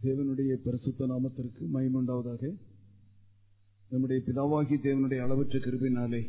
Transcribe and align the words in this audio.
தேவனுடைய 0.00 0.52
பரிசுத்த 0.64 1.06
நாமத்திற்கு 1.06 1.62
மயமுண்டாவதாக 1.72 2.42
நம்முடைய 3.90 4.18
பிதாவாகி 4.26 4.76
தேவனுடைய 4.84 5.18
அளவற்ற 5.24 5.58
கிருபினாலே 5.58 6.20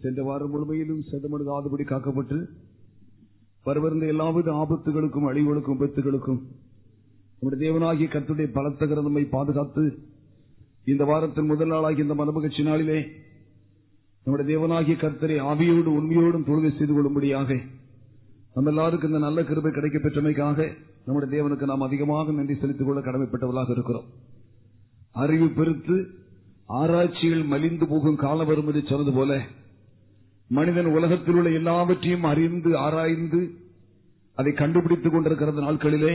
சென்ற 0.00 0.20
வாரம் 0.22 0.52
முழுமையிலும் 0.52 1.06
செதமடுகாதபடி 1.08 1.84
காக்கப்பட்டு 1.86 2.38
வரவிருந்த 3.66 4.04
எல்லாவித 4.06 4.50
ஆபத்துகளுக்கும் 4.60 5.28
அழிவுகளுக்கும் 5.30 5.76
விபத்துகளுக்கும் 5.76 6.40
நம்முடைய 7.34 7.60
தேவனாகிய 7.64 8.08
கத்துடைய 8.08 8.48
பலத்த 8.50 8.86
கிரந்தமை 8.86 9.24
பாதுகாத்து 9.28 9.84
இந்த 10.86 11.04
வாரத்தின் 11.04 11.50
முதல் 11.50 11.72
நாளாகி 11.72 12.00
இந்த 12.02 12.14
மனமகிழ்ச்சி 12.14 12.62
நாளிலே 12.62 13.00
நம்முடைய 14.26 14.46
தேவனாகிய 14.50 14.96
கர்த்தரை 14.98 15.36
ஆவியோடு 15.50 15.90
உண்மையோடும் 15.98 16.48
தொழுகை 16.48 16.72
செய்து 16.72 16.94
கொள்ளும்படியாக 16.94 17.50
நம்ம 18.56 18.70
எல்லாருக்கும் 18.70 19.10
இந்த 19.10 19.18
நல்ல 19.18 19.42
கிருபை 19.42 19.70
கிடைக்க 19.70 19.98
பெற்றமைக்காக 19.98 20.58
நம்முடைய 21.04 21.28
தேவனுக்கு 21.34 21.62
நாம் 21.62 21.80
அதிகமாக 21.80 22.32
நன்றி 22.32 22.54
செலுத்திக் 22.54 22.88
கொள்ள 22.88 23.00
கடமைப்பட்டவர்களாக 23.00 23.70
இருக்கிறோம். 23.70 24.08
அறிவு 25.14 25.48
பெருத்து 25.50 25.96
ஆராய்ச்சிகள் 26.68 27.44
மலிந்து 27.44 27.86
போகும் 27.86 28.16
காலம் 28.16 28.46
வரும் 28.46 28.66
என்று 28.66 28.82
சொன்னது 28.86 29.12
போல 29.12 29.32
மனிதன் 30.50 30.86
உலகத்தில் 30.88 31.34
உள்ள 31.34 31.50
எல்லாவற்றையும் 31.50 32.22
அறிந்து 32.24 32.76
ஆராய்ந்து 32.78 33.40
அதை 34.38 34.52
கண்டுபிடித்துக் 34.52 35.14
கொண்டிருக்கிறது 35.14 35.60
நாட்களிலே 35.62 36.12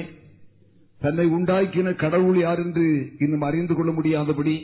தன்னை 1.02 1.26
உண்டாக்கின 1.28 1.96
கடவுள் 1.96 2.38
யார் 2.38 2.60
என்று 2.60 2.86
இன்னும் 3.20 3.42
அறிந்து 3.42 3.74
கொள்ள 3.76 3.92
முடியாதபடி 3.92 4.56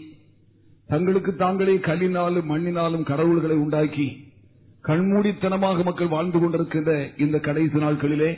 தங்களுக்கு 0.89 1.35
தாங்களே 1.35 1.75
கல்லினாலும் 1.79 2.49
மண்ணினாலும் 2.49 3.03
கடவுள்களை 3.03 3.55
உண்டாக்கி 3.55 4.07
கண்மூடித்தனமாக 4.83 5.83
மக்கள் 5.83 6.13
வாழ்ந்து 6.15 6.39
கொண்டிருக்கின்ற 6.39 6.91
இந்த 7.17 7.37
கடைசி 7.39 7.77
நாட்களிலே 7.83 8.31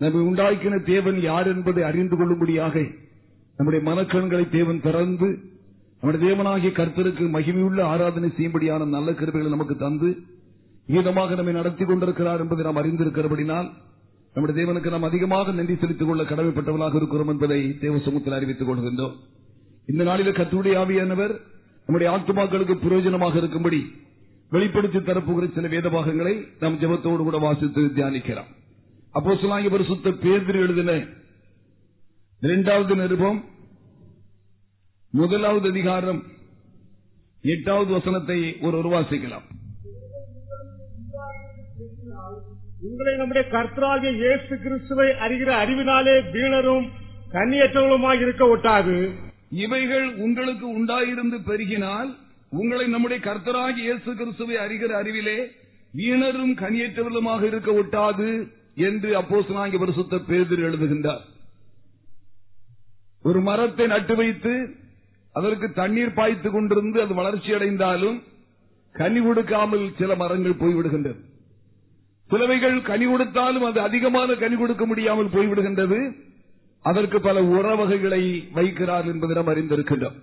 நம்மை 0.00 0.20
உண்டாக்கின 0.28 0.84
தேவன் 0.84 1.18
யார் 1.20 1.46
என்பதை 1.46 1.82
அறிந்து 1.82 2.16
கொள்ளும்படியாக 2.16 2.74
நம்முடைய 3.58 3.80
மனக்கண்களை 3.90 4.44
தேவன் 4.48 4.80
திறந்து 4.80 5.28
நம்முடைய 6.02 6.20
தேவனாகிய 6.26 6.70
கர்த்தருக்கு 6.72 7.24
மகிமையுள்ள 7.36 7.80
ஆராதனை 7.82 8.28
செய்யும்படியான 8.36 8.86
நல்ல 8.86 9.12
கருவிகளை 9.12 9.50
நமக்கு 9.50 9.76
தந்து 9.76 10.10
ஈதமாக 10.88 11.34
நம்மை 11.34 11.52
நடத்தி 11.52 11.84
கொண்டிருக்கிறார் 11.84 12.40
என்பதை 12.40 12.64
நாம் 12.64 12.80
அறிந்திருக்கிறபடினால் 12.82 13.68
நம்முடைய 14.34 14.54
தேவனுக்கு 14.58 14.90
நாம் 14.90 15.02
அதிகமாக 15.02 15.52
நன்றி 15.52 15.74
செலுத்திக் 15.76 16.08
கொள்ள 16.08 16.22
கடமைப்பட்டவர்களாக 16.22 16.94
இருக்கிறோம் 16.94 17.28
என்பதை 17.28 17.60
தேவ 17.78 17.98
சமூகத்தில் 17.98 18.36
அறிவித்துக் 18.36 18.68
கொள்கின்றோம். 18.70 19.14
இந்த 19.86 20.04
நாளில் 20.04 20.38
கத்துடைய 20.38 20.76
ஆவியானவர் 20.82 21.34
நம்முடைய 21.88 22.08
ஆத்துமாக்களுக்கு 22.14 22.74
பிரயோஜனமாக 22.84 23.36
இருக்கும்படி 23.36 23.80
வெளிப்படுத்தி 24.52 24.98
தரப்புகிற 24.98 25.46
சில 25.54 25.68
வேத 25.74 25.86
பாகங்களை 25.88 26.34
நாம் 26.60 26.78
ஜபத்தோடு 26.82 27.22
கூட 27.26 27.38
வாசித்து 27.38 27.80
தியானிக்கலாம். 27.96 28.50
அப்போ 29.14 29.34
சொல்லாங்க 29.34 29.68
பரிசுத்த 29.74 30.10
பேர் 30.22 30.58
எழுதின 30.64 30.92
இரண்டாவது 32.42 32.94
நிருபம் 32.96 33.38
முதலாவது 35.12 35.66
அதிகாரம் 35.68 36.20
எட்டாவது 37.44 37.90
வசனத்தை 37.98 38.38
ஒரு 38.66 38.90
வாசிக்கலாம் 38.94 39.46
உங்களை 42.88 43.12
நம்முடைய 43.16 43.44
கர்த்தராகிய 43.54 44.10
இயேசு 44.22 44.54
கிறிஸ்துவை 44.64 45.08
அறிகிற 45.24 45.50
அறிவினாலே 45.62 46.16
வீணரும் 46.34 46.86
கண்ணியற்றவர்களுமாக 47.32 48.20
இருக்க 48.24 48.44
ஒட்டாது. 48.54 48.96
இவைகள் 49.64 50.06
உங்களுக்கு 50.24 50.66
உண்டாயிருந்து 50.78 51.38
பெருகினால் 51.48 52.10
உங்களை 52.52 52.86
நம்முடைய 52.88 53.18
கர்த்தராகி 53.24 53.80
இயேசு 53.86 54.10
கிறிஸ்துவை 54.18 54.56
அறிகிற 54.64 54.92
அறிவிலே 55.00 55.38
வீணரும் 55.98 56.54
கனியற்றவர்களுமாக 56.62 57.42
இருக்க 57.46 57.70
ஒட்டாது 57.80 58.28
என்று 58.88 59.10
அப்போஸ் 59.20 59.50
நாங்கள் 59.58 59.82
வருஷத்த 59.82 60.16
பேதிர் 60.30 60.64
எழுதுகின்றார். 60.68 61.22
ஒரு 63.28 63.40
மரத்தை 63.48 63.86
நட்டு 63.86 64.14
வைத்து 64.20 64.52
அதற்கு 65.34 65.66
தண்ணீர் 65.80 66.16
பாய்த்து 66.18 66.48
கொண்டிருந்து 66.50 66.98
அது 67.04 67.14
வளர்ச்சி 67.20 67.50
அடைந்தாலும் 67.56 68.18
கனி 68.94 69.20
கொடுக்காமல் 69.20 69.84
சில 69.98 70.14
மரங்கள் 70.22 70.60
போய்விடுகின்றது. 70.62 71.18
சிலவைகள் 72.30 72.78
கனி 72.88 73.06
கொடுத்தாலும் 73.10 73.66
அது 73.68 73.78
அதிகமான 73.80 74.34
கனி 74.34 74.56
கொடுக்க 74.56 74.86
முடியாமல் 74.86 75.32
போய்விடுகின்றது. 75.34 75.98
அதற்கு 76.84 77.18
பல 77.20 77.38
உறவகைகளை 77.54 78.22
வைக்கிறார் 78.58 79.06
என்பதை 79.12 79.34
நாம் 79.36 79.52
அறிந்திருக்கின்றோம். 79.52 80.18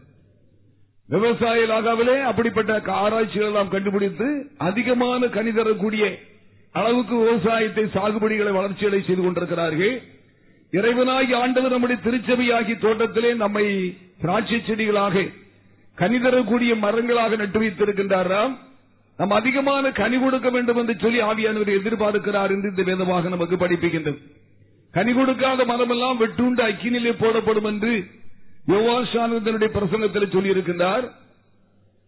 விவசாய 1.10 1.66
லாகாவிலே 1.72 2.16
அப்படிப்பட்ட 2.30 2.72
ஆராய்ச்சிகள் 3.02 3.50
எல்லாம் 3.50 3.74
கண்டுபிடித்து 3.74 4.28
அதிகமான 4.68 5.28
கனி 5.28 5.52
தரக்கூடிய 5.52 6.06
அளவுக்கு 6.76 7.16
விவசாயத்தை 7.24 7.84
சாகுபடிகளை 7.96 8.52
வளர்ச்சிகளை 8.56 9.00
செய்து 9.02 9.22
கொண்டிருக்கிறார்கள். 9.24 9.94
இறைவனாகி 10.74 11.34
ஆண்டவர் 11.44 11.74
நம்முடைய 11.74 12.00
திருச்சபையாகி 12.06 12.74
தோட்டத்திலே 12.78 13.32
நம்மை 13.44 13.66
திராட்சை 14.22 14.60
செடிகளாக 14.62 15.26
கனி 15.98 16.18
தரக்கூடிய 16.20 16.72
மரங்களாக 16.76 17.36
நட்டு 17.36 17.60
வைத்திருக்கின்றாராம் 17.60 18.56
நாம் 19.20 19.38
அதிகமான 19.40 19.92
கனி 20.02 20.18
கொடுக்க 20.20 20.48
வேண்டும் 20.50 20.80
என்று 20.82 20.96
சொல்லி 21.04 21.20
ஆவியானவர் 21.30 21.78
எதிர்பார்க்கிறார் 21.80 22.54
என்று 22.56 22.72
இந்த 22.74 22.84
வேதமாக 22.90 23.30
நமக்கு 23.36 23.58
படிப்புகின்றது 23.62 24.20
கனி 24.94 25.12
கொடுக்காத 25.14 25.62
மரமெல்லாம் 25.72 26.20
வெட்டுண்டு 26.24 26.64
அக்கினிலே 26.70 27.14
போடப்படும் 27.22 27.70
என்று 27.72 27.94
யோவாசானந்தனுடைய 28.74 29.70
பிரசங்கத்தில் 29.78 30.34
சொல்லியிருக்கின்றார். 30.36 31.06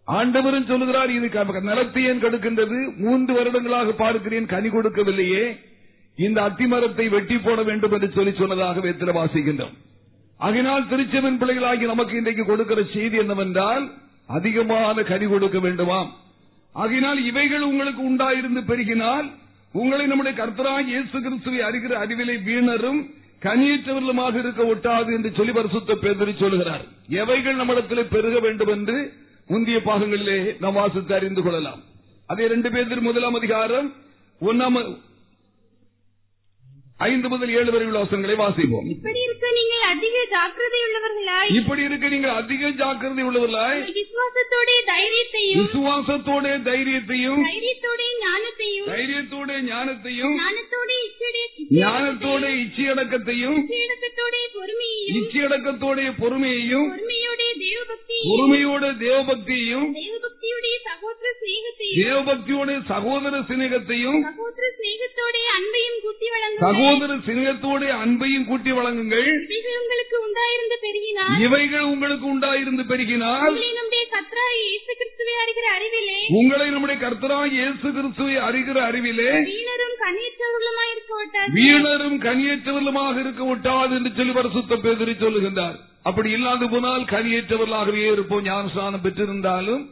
ஆண்டவரும் 0.08 0.70
சொல்லுகிறார் 0.72 1.12
இது 1.16 1.30
நிலத்தை 1.70 2.04
ஏன் 2.10 2.22
கெடுக்கின்றது? 2.24 2.78
மூன்று 3.04 3.32
வருடங்களாக 3.38 3.96
பார்க்கிறேன் 4.04 4.52
கனி 4.54 4.70
கொடுக்கவில்லையே. 4.70 5.44
இந்த 6.18 6.40
அத்திமரத்தை 6.50 7.06
வெட்டி 7.16 7.38
போட 7.38 7.60
வேண்டும் 7.70 7.94
என்று 7.96 8.10
சொல்லி 8.16 8.32
சொன்னதாக 8.38 8.80
வேத்திர 8.86 9.12
வாசிக்கின்றோம். 9.18 9.76
அதனால் 10.40 10.88
திருச்செவன் 10.92 11.40
பிள்ளைகளாகி 11.42 11.86
நமக்கு 11.92 12.14
இன்றைக்கு 12.20 12.44
கொடுக்கிற 12.46 12.80
செய்தி 12.94 13.18
என்னவென்றால் 13.24 13.84
அதிகமான 14.38 15.04
கனி 15.12 15.28
கொடுக்க 15.28 15.58
வேண்டுமாம். 15.66 16.10
ஆகினால் 16.76 17.20
இவைகள் 17.30 17.68
உங்களுக்கு 17.72 18.02
உண்டாயிருந்து 18.10 18.62
பெருகினால் 18.72 19.28
உங்களை 19.82 20.06
நம்முடைய 20.08 20.34
கர்த்தராக 20.38 20.86
இயேசு 20.94 21.16
கிறிஸ்துவை 21.26 21.60
அறிகிற 21.68 21.94
அறிவிலை 22.04 22.36
வீணரும் 22.50 23.00
கனியற்றவர்களுமாக 23.42 24.36
இருக்க 24.40 24.64
ஒட்டாது 24.64 25.14
என்று 25.14 25.32
சொல்லி 25.36 25.52
பரிசுத்த 25.52 25.94
பேதறி 25.94 26.40
சொல்கிறார் 26.40 26.86
எவைகள் 27.08 27.56
நம்மிடத்தில் 27.56 28.12
பெருக 28.12 28.40
வேண்டும் 28.40 28.68
என்று 28.68 29.14
முந்தைய 29.48 29.80
பாகங்களிலே 29.86 30.56
நாம் 30.60 30.74
வாசித்து 30.74 31.16
அறிந்து 31.16 31.42
கொள்ளலாம். 31.42 31.82
அதே 32.28 32.48
ரெண்டு 32.48 32.72
பேர் 32.72 33.02
முதலாம் 33.02 33.34
அதிகாரம் 33.34 33.94
ஒன்னாம் 34.42 34.98
ஐந்து 37.00 37.28
முதல் 37.32 37.52
ஏழு 37.58 37.72
வரை 37.74 37.86
உள்ள 37.88 38.00
வசனங்களை 38.04 38.36
வாசிப்போம். 38.38 38.86
இப்படி 38.94 39.20
இருக்க 39.26 39.48
நீங்கள் 39.58 39.84
அதிக 39.90 40.16
ஜாக்கிரதை 40.32 40.80
உள்ளவர்களாய். 40.86 41.50
இப்படி 41.60 41.82
இருக்க 41.88 42.06
நீங்கள் 42.14 42.34
அதிக 42.42 42.72
ஜாக்கிரதை 42.80 43.24
உள்ளவர்களாய். 43.28 43.82
விசுவாசத்தோட 43.98 44.70
தைரியத்தையும் 44.90 45.60
விசுவாசத்தோட 45.62 46.46
தைரியத்தையும் 46.70 47.44
தைரியத்தோட 47.50 48.02
ஞானத்தையும் 48.24 48.88
தைரியத்தோட 48.94 49.50
ஞானத்தையும் 49.70 50.36
ஞானத்தோட 50.40 50.92
ஞானத்தோட 51.78 52.44
இச்சையடக்கத்தையும் 52.64 53.58
இச்சையடக்கத்தோட 53.62 54.36
பொறுமையையும் 54.58 55.16
இச்சையடக்கத்தோட 55.20 56.00
பொறுமையையும் 56.22 56.88
பொறுமையோட 56.92 57.42
தேவபக்தியையும் 57.64 58.30
பொறுமையோட 58.32 58.86
தேவபக்தியையும் 59.06 59.88
தேவபக்தியோட 61.98 62.72
சகோதர 62.92 63.36
சிநேகத்தையும் 63.50 64.20
சகோதர 64.20 64.20
சிநேகத்தையும் 64.20 64.20
சகோதர 64.26 64.66
சிநேகத்தோட 64.80 65.36
அன்பையும் 65.58 66.00
கூட்டி 66.06 66.28
வழங்க 66.34 66.60
சகோதர 66.66 67.12
சிநேகத்தோட 67.28 67.82
அன்பையும் 68.04 68.48
கூட்டி 68.50 68.72
வழங்குங்கள். 68.78 69.28
இவைகள் 69.58 69.78
உங்களுக்கு 69.82 70.18
உண்டாயிருந்த 70.28 70.76
பெருகினால். 70.86 71.36
இவைகள் 71.48 71.86
உங்களுக்கு 71.94 72.26
உண்டாயிருந்து 72.34 72.84
பெருகினால் 72.92 73.48
உங்களை 73.58 73.70
நம்முடைய 73.78 74.06
கத்ரா 74.16 74.46
இயேசு 74.62 74.92
கிறிஸ்துவை 75.00 75.36
அறிகிற 75.44 75.68
அறிவிலே 75.78 76.20
உங்களை 76.40 76.68
நம்முடைய 76.76 76.98
கர்த்தராக 77.04 77.52
இயேசு 77.58 77.88
கிறிஸ்துவை 77.98 78.36
அறிகிற 78.48 78.78
அறிவிலே 78.90 79.30
வீணரும் 79.52 79.96
கண்ணியற்றவர்களுமாய் 80.04 80.92
இருக்க 80.94 81.14
விட்டார் 81.22 81.52
வீணரும் 81.60 82.18
இருக்க 83.24 83.44
விட்டாது 83.52 83.94
என்று 84.00 84.12
சொல்லி 84.18 84.34
பரிசுத்த 84.40 84.76
பேதறி 84.86 85.14
சொல்லுகின்றார். 85.24 85.78
அப்படி 86.10 86.30
இல்லாது 86.38 86.66
போனால் 86.74 87.06
கனியற்றவர்களாகவே 87.14 88.04
இருப்போம். 88.16 88.44
ஞானஸ்தானம் 88.50 89.06
பெற்றிருந்தாலும் 89.06 89.84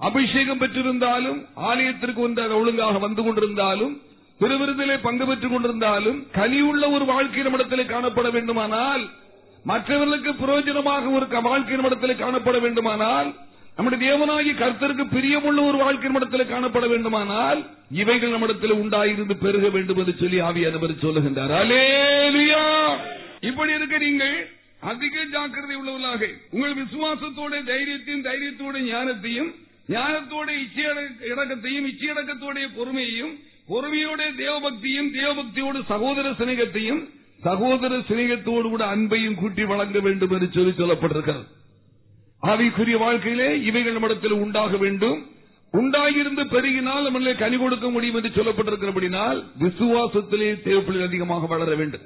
அபிஷேகம் 0.00 0.60
பெற்றிருந்தாலும் 0.60 1.40
ஆலயத்திற்கு 1.70 2.20
வந்து 2.26 2.56
ஒழுங்காக 2.60 2.98
வந்து 2.98 3.22
கொண்டிருந்தாலும் 3.22 3.94
திருவிருந்திலே 4.40 4.96
பங்கு 5.02 5.24
பெற்றுக் 5.26 5.52
கொண்டிருந்தாலும் 5.52 6.18
கனியுள்ள 6.36 6.84
ஒரு 6.92 7.04
வாழ்க்கை 7.04 7.42
நம்மிடத்திலே 7.42 7.84
காணப்பட 7.84 8.28
வேண்டுமானால் 8.32 9.02
மற்றவர்களுக்கு 9.64 10.30
பிரயோஜனமாக 10.40 11.12
ஒரு 11.12 11.26
வாழ்க்கை 11.48 11.76
நம்மிடத்தில் 11.76 12.22
காணப்பட 12.22 12.58
வேண்டுமானால் 12.60 13.28
நம்முடைய 13.76 14.00
தேவனாகி 14.04 14.52
கர்த்தருக்கு 14.54 15.04
பிரியமுள்ள 15.12 15.60
ஒரு 15.66 15.76
வாழ்க்கை 15.76 16.06
நம்மிடத்தில் 16.06 16.50
காணப்பட 16.52 16.86
வேண்டுமானால் 16.88 17.60
இவைகள் 18.00 18.30
நம்மிடத்தில் 18.30 18.78
உண்டாயிருந்து 18.82 19.34
பெருக 19.44 19.68
வேண்டும் 19.68 19.98
என்று 19.98 20.14
சொல்லி 20.20 20.38
ஆவியானவர் 20.40 21.02
சொல்லுகின்றார். 21.04 21.52
அலேலியா 21.60 22.64
இப்படி 23.40 23.72
இருக்க 23.72 23.98
நீங்கள் 23.98 24.36
அதிக 24.90 25.24
ஜாக்கிரதை 25.32 25.76
உள்ளவர்களாக 25.76 26.22
உங்கள் 26.50 26.78
விசுவாசத்தோட 26.82 27.54
தைரியத்தையும் 27.72 28.26
தைரியத்தோட 28.28 28.76
ஞானத்தையும் 28.90 29.50
ஞானத்தோட 29.88 30.48
இச்சையடக்கத்தையும் 30.64 31.88
இச்சையடக்கத்தோடைய 31.92 32.66
பொறுமையையும் 32.76 33.32
பொறுமையோட 33.68 34.20
தேவபக்தியும் 34.36 35.10
தேவபக்தியோடு 35.14 35.84
சகோதர 35.86 36.30
சிநேகத்தையும் 36.30 37.08
சகோதர 37.42 37.98
சிநேகத்தோடு 37.98 38.68
கூட 38.68 38.96
அன்பையும் 38.96 39.34
கூட்டி 39.34 39.64
வழங்க 39.64 40.00
வேண்டும் 40.00 40.30
என்று 40.30 40.48
சொல்லி 40.52 40.70
சொல்லப்பட்டிருக்கிறது. 40.70 41.44
ஆவிக்குரிய 42.42 42.98
வாழ்க்கையிலே 42.98 43.62
இவைகள் 43.62 43.92
நம்மிடத்தில் 43.92 44.32
உண்டாக 44.32 44.76
வேண்டும். 44.76 45.26
உண்டாகியிருந்து 45.72 46.44
பெருகினால் 46.54 47.02
நம்மளே 47.02 47.34
கனி 47.34 47.56
கொடுக்க 47.56 47.90
முடியும் 47.90 48.14
என்று 48.14 48.42
சொல்லப்பட்டிருக்கிறபடினால் 48.42 49.44
விசுவாசத்திலே 49.58 50.62
தேவைப்பிள்ளை 50.62 51.02
அதிகமாக 51.02 51.46
வளர 51.46 51.74
வேண்டும். 51.74 52.00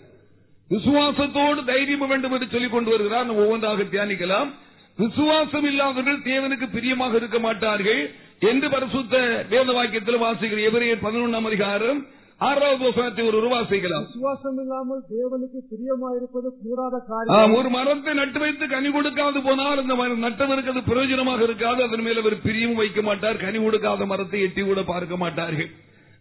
விசுவாசத்தோடு 0.71 1.65
தைரியம் 1.65 2.07
வேண்டும் 2.07 2.33
என்று 2.33 2.49
சொல்லிக் 2.51 2.71
கொண்டு 2.71 2.91
வருகிறார். 2.91 3.31
ஒவ்வொன்றாக 3.31 3.83
தியானிக்கலாம். 3.83 4.51
விசுவாசம் 4.99 5.67
இல்லாதவர்கள் 5.71 6.19
தேவனுக்கு 6.31 6.67
பிரியமாக 6.75 7.17
இருக்க 7.21 7.39
மாட்டார்கள் 7.47 8.03
என்று 8.51 8.67
பரிசுத்த 8.75 9.15
வேத 9.53 9.69
வாக்கியத்தில் 9.77 10.25
வாசிக்கிற 10.25 10.61
எவரையர் 10.69 11.07
பதினொன்றாம் 11.07 11.49
அதிகாரம் 11.51 12.01
ஆறாவது 12.41 12.83
வசனத்தை 12.87 13.25
ஒரு 13.31 13.49
வாசிக்கலாம் 13.55 14.05
விசுவாசம் 14.07 14.59
இல்லாமல் 14.63 15.03
தேவனுக்கு 15.13 15.59
பிரியமாயிருப்பது 15.73 16.49
கூடாத 16.63 16.97
காரியம். 17.11 17.55
ஒரு 17.59 17.69
மரத்தை 17.77 18.15
நட்டு 18.21 18.39
வைத்து 18.45 18.65
கனி 18.73 18.91
கொடுக்காது 18.97 19.41
போனால் 19.47 19.83
அந்த 19.83 19.95
மரம் 20.01 20.25
நட்டவருக்கு 20.27 20.73
அது 20.75 20.83
பிரயோஜனமாக 20.89 21.45
இருக்காது 21.49 21.81
அதன் 21.87 22.05
மேல் 22.07 22.21
அவர் 22.23 22.37
பிரியமும் 22.47 22.81
வைக்க 22.83 23.03
மாட்டார் 23.09 23.43
கனி 23.45 23.61
கொடுக்காத 23.65 24.07
மரத்தை 24.13 24.41
எட்டி 24.47 24.65
கூட 24.71 24.83
பார்க்க 24.93 25.23
மாட்டார்கள். 25.25 25.71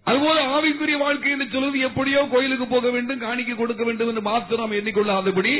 அதுபோல 0.07 0.37
ஆவிக்குரிய 0.55 0.97
வாழ்க்கை 1.05 1.31
என்று 1.35 1.47
சொல்வது 1.55 1.81
எப்படியோ 1.89 2.21
கோயிலுக்கு 2.33 2.67
போக 2.75 2.87
வேண்டும் 2.95 3.23
காணிக்கை 3.25 3.55
கொடுக்க 3.57 3.83
வேண்டும் 3.89 4.09
என்று 4.11 4.23
மாத்திரம் 4.31 4.77
எண்ணிக்கொள்ளாதபடி 4.79 5.53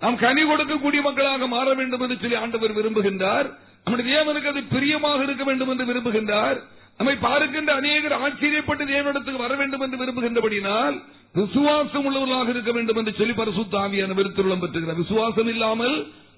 நாம் 0.00 0.16
கனி 0.24 0.42
கொடுக்கக்கூடிய 0.42 1.00
மக்களாக 1.02 1.46
மாற 1.46 1.68
வேண்டும் 1.74 2.02
என்று 2.04 2.16
சொல்லி 2.20 2.36
ஆண்டவர் 2.42 2.76
விரும்புகின்றார். 2.78 3.46
நம்முடைய 3.84 4.06
தேவனுக்கு 4.14 4.50
அது 4.52 4.62
பிரியமாக 4.74 5.22
இருக்க 5.22 5.44
வேண்டும் 5.44 5.70
என்று 5.72 5.88
விரும்புகின்றார். 5.90 6.58
நம்மை 6.98 7.14
பார்க்கின்ற 7.26 7.70
அநேகர் 7.74 8.14
ஆச்சரியப்பட்டு 8.24 8.84
தேவனிடத்துக்கு 8.92 9.44
வர 9.44 9.54
வேண்டும் 9.54 9.82
என்று 9.84 10.00
விரும்புகின்றபடினால் 10.02 10.94
விசுவாசம் 11.34 12.06
உள்ளவர்களாக 12.08 12.48
இருக்க 12.48 12.72
வேண்டும் 12.72 12.98
என்று 13.00 13.12
சொல்லி 13.18 13.34
பரிசுத்த 13.40 13.78
ஆவியான 13.78 14.16
விருத்துள்ளம் 14.20 14.62
பெற்றுகிறார். 14.62 15.02
விசுவாசம் 15.04 15.50
இல்லாமல் 15.54 15.96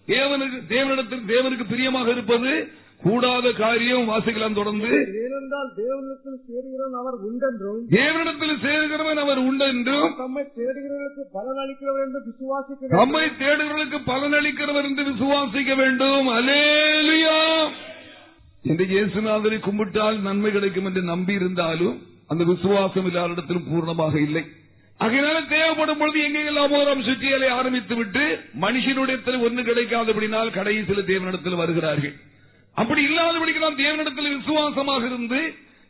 தேவனுக்கு 0.09 0.59
தேவனிடத்தில் 0.75 1.25
தேவனுக்கு 1.33 1.65
பிரியமாக 1.73 2.11
இருப்பது 2.11 2.53
கூடாத 3.03 3.47
காரியம் 3.63 4.09
வாசிக்கலாம் 4.11 4.57
தொடர்ந்து. 4.59 4.89
ஏனென்றால் 5.25 5.69
தேவனிடத்தில் 5.81 6.39
சேருகிறவன் 6.47 6.97
அவர் 7.01 7.17
உண்டென்றும் 7.29 7.83
தேவனிடத்தில் 7.97 8.57
சேர்கிறவன் 8.65 9.21
அவர் 9.25 9.41
உண்டென்றும் 9.49 10.15
தம்மை 10.23 10.45
தேடுகிறவர்களுக்கு 10.59 11.25
பலன் 11.37 11.61
அளிக்கிறவர் 11.65 12.05
என்று 12.07 12.21
விசுவாசிக்க 12.29 13.01
நம்மை 13.01 13.25
தேடுகிறவர்களுக்கு 13.43 14.01
பலனளிக்கிறவர் 14.11 14.89
என்று 14.91 15.05
விசுவாசிக்க 15.11 15.75
வேண்டும். 15.83 16.29
அலேலுயா 16.39 17.39
இந்த 18.65 18.83
இயேசுநாதரை 18.93 19.59
கும்பிட்டால் 19.67 20.17
நன்மை 20.29 20.51
கிடைக்கும் 20.57 20.89
என்று 20.91 21.03
நம்பி 21.13 21.35
இருந்தாலும் 21.41 21.97
அந்த 22.33 22.43
விசுவாசம் 22.53 23.07
எல்லாரிடத்திலும் 23.11 23.69
பூர்ணமாக 23.69 24.15
இல்லை. 24.29 24.43
அதனால 25.01 25.37
தேவைப்படும் 25.53 26.01
பொழுது 26.01 26.19
எங்கெல்லாம் 26.27 26.73
ஓரம் 26.79 27.05
சுற்றியலை 27.09 27.49
ஆரம்பித்து 27.59 27.95
விட்டு 27.97 28.25
மனுஷனுடைய 28.65 29.37
ஒன்று 29.47 29.63
கிடைக்காதபடினால் 29.69 30.57
கடைசியில் 30.57 31.09
தேவனிடத்தில் 31.11 31.61
வருகிறார்கள். 31.63 32.17
அப்படி 32.81 33.01
இல்லாதபடிக்கு 33.09 33.65
நாம் 33.65 33.83
தேவனிடத்தில் 33.85 34.37
விசுவாசமாக 34.37 35.07
இருந்து 35.07 35.41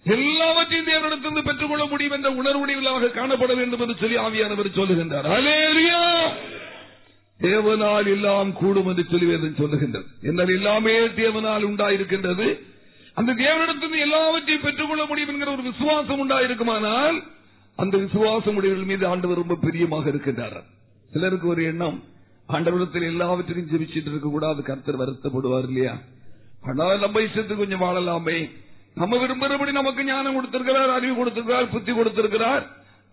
எல்லாவற்றையும் 0.04 0.88
தேவனிடத்திலிருந்து 0.90 1.46
பெற்றுக் 1.48 1.70
கொள்ள 1.70 1.84
முடியும் 1.92 2.14
என்ற 2.16 2.28
உணர்வுடையவர்களாக 2.40 3.10
காணப்பட 3.16 3.52
வேண்டும் 3.60 3.82
என்று 3.84 3.96
சொல்லி 4.02 4.16
ஆவியானவர் 4.26 4.76
சொல்லுகின்றார். 4.78 5.28
தேவனால் 7.40 8.08
எல்லாம் 8.14 8.50
கூடும் 8.60 8.88
என்று 8.90 9.04
சொல்லி 9.10 9.26
சொல்லுகின்றது. 9.62 10.06
என்னால் 10.28 10.54
எல்லாமே 10.58 10.94
தேவனால் 11.20 11.68
உண்டாயிருக்கின்றது. 11.70 12.46
அந்த 13.14 13.30
தேவனிடத்திலிருந்து 13.44 14.04
எல்லாவற்றையும் 14.06 14.64
பெற்றுக்கொள்ள 14.64 15.04
முடியும் 15.06 15.32
என்கிற 15.32 15.50
ஒரு 15.52 15.62
விசுவாசம் 15.62 16.20
உண்டாயிருக்குமானால் 16.22 17.18
அந்த 17.76 17.94
விசுவாசம் 18.04 18.56
உடையவர்கள் 18.56 18.90
மீது 18.92 19.04
ஆண்டவர் 19.12 19.40
ரொம்ப 19.42 19.56
பிரியமாக 19.64 20.10
இருக்கின்றார். 20.10 20.58
சிலருக்கு 21.12 21.48
ஒரு 21.48 21.62
எண்ணம் 21.64 21.98
ஆண்டவரத்தில் 22.48 23.10
எல்லாவற்றையும் 23.12 23.70
ஜெபிச்சுட்டு 23.72 24.10
இருக்க 24.12 24.28
கூடாது 24.28 24.62
கருத்தர் 24.68 25.00
வருத்தப்படுவார் 25.02 25.68
இல்லையா? 25.68 25.94
ஆனால் 26.70 27.02
நம்ம 27.04 27.20
இஷ்டத்துக்கு 27.26 27.62
கொஞ்சம் 27.62 27.84
வாழலாமே. 27.84 28.38
நம்ம 29.00 29.18
விரும்புகிறபடி 29.22 29.72
நமக்கு 29.78 30.02
ஞானம் 30.10 30.36
கொடுத்திருக்கிறார் 30.36 30.92
அறிவு 30.98 31.14
கொடுத்திருக்கிறார் 31.18 31.72
புத்தி 31.74 31.92
கொடுத்திருக்கிறார். 31.92 32.64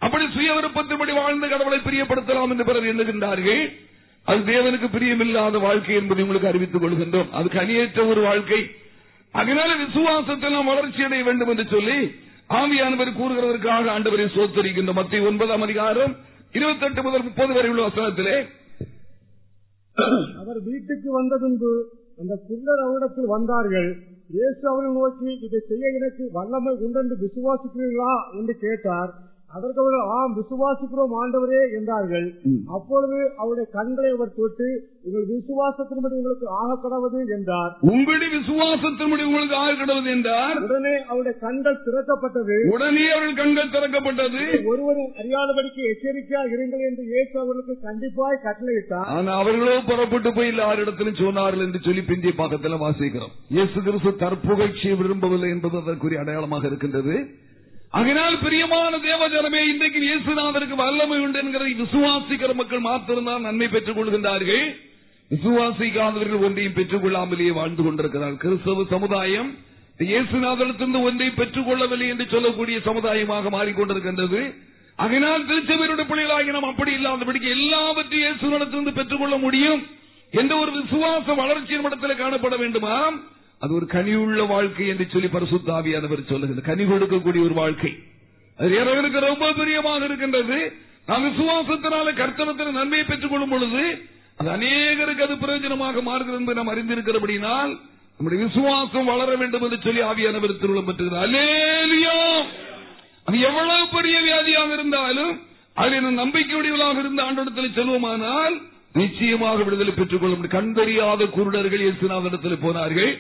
அப்படி 0.06 0.26
சுய 0.36 0.54
விருப்பத்தின்படி 0.58 1.14
வாழ்ந்த 1.20 1.48
கடவுளை 1.48 1.80
பிரியப்படுத்தலாம் 1.88 2.52
என்று 2.54 2.68
பிறர் 2.70 2.90
எண்ணுகின்றார்கள். 2.92 3.64
அது 4.30 4.40
தேவனுக்கு 4.52 4.88
பிரியமில்லாத 4.96 5.60
வாழ்க்கை 5.68 5.96
என்பதை 6.02 6.24
உங்களுக்கு 6.26 6.52
அறிவித்துக் 6.52 6.84
கொள்கின்றோம். 6.84 7.30
அது 7.38 7.48
கனியேற்ற 7.58 8.02
ஒரு 8.12 8.22
வாழ்க்கை. 8.28 8.62
அதனால 9.42 9.70
விசுவாசத்தில் 9.84 10.56
நாம் 10.56 10.72
வளர்ச்சி 10.72 11.02
அடைய 11.08 11.24
வேண்டும் 11.28 11.52
என்று 11.54 11.66
சொல்லி 11.74 11.98
ஆவியானவர் 12.60 13.18
கூறுகிறதற்காக 13.20 13.92
ஆண்டவரை 13.96 14.26
சோத்தரிக்கின்ற 14.38 14.94
மத்திய 15.00 15.28
ஒன்பதாம் 15.30 15.66
அதிகாரம் 15.68 16.14
இருபத்தெட்டு 16.58 17.02
முதல் 17.08 17.26
முப்பது 17.28 17.54
வரை 17.58 17.70
உள்ள 17.72 17.82
வசனத்திலே 17.88 18.38
அவர் 20.42 20.60
வீட்டுக்கு 20.70 21.10
வந்த 21.20 21.36
பின்பு 21.44 21.72
அந்த 22.18 22.34
குண்டர் 22.48 22.82
அவரிடத்தில் 22.84 23.26
வந்தார்கள். 23.26 23.90
இயேசு 24.30 24.64
அவர்கள் 24.70 24.94
நோக்கி 24.94 25.30
இதை 25.42 25.60
செய்ய 25.68 25.90
எனக்கு 25.90 26.24
வல்லமை 26.32 26.74
உண்டென்று 26.80 27.16
விசுவாசிக்கிறீர்களா? 27.16 28.14
என்று 28.32 28.54
கேட்டார். 28.58 29.12
அதற்கு 29.56 29.82
அவர்கள் 29.82 30.10
ஆம் 30.18 30.34
விசுவாசிக்கிறோம் 30.40 31.14
ஆண்டவரே 31.22 31.62
என்றார்கள். 31.78 32.28
அப்பொழுது 32.78 33.18
அவருடைய 33.42 33.66
கண்களை 33.76 34.10
அவர் 34.16 34.34
தொட்டு 34.40 34.68
உங்கள் 35.08 35.28
விசுவாசத்தின்படி 35.34 36.16
உங்களுக்கு 36.22 36.48
ஆக 36.62 36.78
கடவுது 36.84 37.20
என்றார். 37.36 37.72
உங்களுடைய 37.94 38.30
விசுவாசத்தின்படி 38.38 39.26
உங்களுக்கு 39.30 39.62
கிடவது 39.82 40.10
என்றார். 40.16 40.58
உடனே 40.68 40.94
அவருடைய 41.10 41.36
கண்கள் 41.46 41.82
திறக்கப்பட்டது. 41.88 42.58
உடனே 42.74 43.06
அவர்கள் 43.16 43.40
கண்கள் 43.42 43.74
திறக்கப்பட்டது. 43.76 44.44
ஒருவரும் 44.72 45.12
அறியாதபடிக்கு 45.22 45.82
எச்சரிக்கையா 45.92 46.44
இருங்கள் 46.56 46.86
என்று 46.90 47.06
இயேசு 47.14 47.34
அவர்களுக்கு 47.44 47.78
கண்டிப்பாய் 47.88 48.44
கட்டளையிட்டார். 48.48 49.10
ஆனா 49.16 49.32
அவர்களோ 49.44 49.78
புறப்பட்டு 49.90 50.32
போய் 50.38 50.52
எல்லாரிடத்திலும் 50.54 51.22
சொன்னார்கள் 51.24 51.66
என்று 51.68 51.82
சொல்லி 51.88 52.04
பிந்திய 52.12 52.34
பாக்கத்தில் 52.42 52.84
வாசிக்கிறோம். 52.86 53.34
இயேசு 53.58 53.78
கிறிஸ்து 53.88 54.14
தற்புகழ்ச்சியை 54.26 54.96
விரும்பவில்லை 55.04 55.52
என்பது 55.56 55.78
அதற்குரிய 55.84 56.24
அடையாளமாக 56.26 56.72
இருக்கின்றது. 56.72 57.16
அதனால் 58.00 58.36
பிரியமான 58.46 58.94
தேவஜனமே 59.06 59.60
இன்றைக்கு 59.72 60.00
இயேசுநாதருக்கு 60.08 60.76
வல்லமை 60.82 61.18
உண்டு 61.26 61.40
என்கிறதை 61.42 61.74
விசுவாசிக்கிற 61.84 62.54
மக்கள் 62.60 62.82
மாத்திரம்தான் 62.88 63.46
நன்மை 63.48 63.68
பெற்றுக் 63.76 63.98
கொள்கின்றார்கள். 63.98 64.66
விசுவாசிக்காதவர்கள் 65.32 66.44
ஒன்றையும் 66.48 66.76
பெற்றுக் 66.80 67.04
கொள்ளாமலேயே 67.04 67.54
வாழ்ந்து 67.60 67.84
கொண்டிருக்கிறார் 67.86 68.36
கிறிஸ்தவ 68.44 68.84
சமுதாயம் 68.96 69.50
இயேசுநாதனத்திலிருந்து 70.00 71.02
ஒன்றை 71.10 71.28
பெற்றுக் 71.40 71.68
கொள்ளவில்லை 71.68 72.08
என்று 72.14 72.26
சொல்லக்கூடிய 72.34 72.78
சமுதாயமாக 72.88 73.52
மாறிக்கொண்டிருக்கின்றது. 73.56 74.42
அதனால் 75.00 75.48
திருச்சபையுடைய 75.52 76.06
பிள்ளைகளாகி 76.10 76.52
நாம் 76.56 76.72
அப்படி 76.72 76.92
இல்லாதபடிக்கு 76.98 77.50
எல்லாவற்றையும் 77.58 78.26
இயேசுநாதத்திலிருந்து 78.26 78.98
பெற்றுக் 79.00 79.22
கொள்ள 79.22 79.38
முடியும் 79.46 79.82
எந்த 80.34 80.54
ஒரு 80.64 80.72
விசுவாச 80.80 81.28
வளர்ச்சியின் 81.42 81.88
இடத்தில் 81.90 82.22
காணப்பட 82.24 82.56
வேண்டுமா 82.64 82.98
அது 83.60 83.74
ஒரு 83.74 83.86
கனியுள்ள 83.92 84.48
வாழ்க்கை 84.48 84.88
என்று 84.88 85.06
சொல்லி 85.14 85.28
பரிசுத்தாவியானவர் 85.28 86.30
சொல்லுகிறது. 86.32 86.68
கனி 86.70 86.84
கொடுக்கக்கூடிய 86.84 87.42
ஒரு 87.48 87.56
வாழ்க்கை. 87.62 87.92
அது 88.60 88.70
இறைவனுக்கு 88.82 89.20
ரொம்ப 89.20 89.54
பிரியமாக 89.54 90.06
இருக்கின்றது. 90.06 90.58
நாம் 91.10 91.26
விசுவாசத்தினால 91.30 92.14
கர்த்தனத்தில் 92.14 92.78
நன்மையை 92.80 93.06
பெற்றுக் 93.08 93.32
கொள்ளும் 93.32 93.50
பொழுது 93.50 93.84
அது 94.40 94.50
அநேகருக்கு 94.50 95.26
அது 95.26 95.36
பிரயோஜனமாக 95.36 96.02
மாறுகிறது 96.02 96.40
என்று 96.40 96.54
நாம் 96.54 96.72
அறிந்திருக்கிறபடினால் 96.74 97.74
நம்முடைய 98.18 98.46
விசுவாசம் 98.46 99.10
வளர 99.12 99.36
வேண்டும் 99.36 99.62
என்று 99.62 99.80
சொல்லி 99.84 100.02
ஆவியானவர் 100.02 100.60
திருவிழம் 100.62 100.88
பெற்றுகிறார். 100.88 101.26
அலேலியா 101.28 102.18
அது 103.28 103.38
எவ்வளவு 103.40 103.86
பெரிய 103.96 104.16
வியாதியாக 104.22 104.74
இருந்தாலும் 104.74 105.34
அதில் 105.84 106.20
நம்பிக்கையுடையவளாக 106.24 107.00
இருந்த 107.00 107.22
ஆண்டோடத்தில் 107.24 107.78
செல்வோமானால் 107.78 108.56
நிச்சயமாக 108.94 109.64
விடுதலை 109.64 109.94
பெற்றுக் 109.94 110.22
கொள்ள 110.22 110.36
முடியும். 110.36 110.58
கண்டறியாத 110.58 111.22
குருடர்கள் 111.38 111.86
இயேசுநாதனத்தில் 111.86 112.64
போனார்கள். 112.66 113.14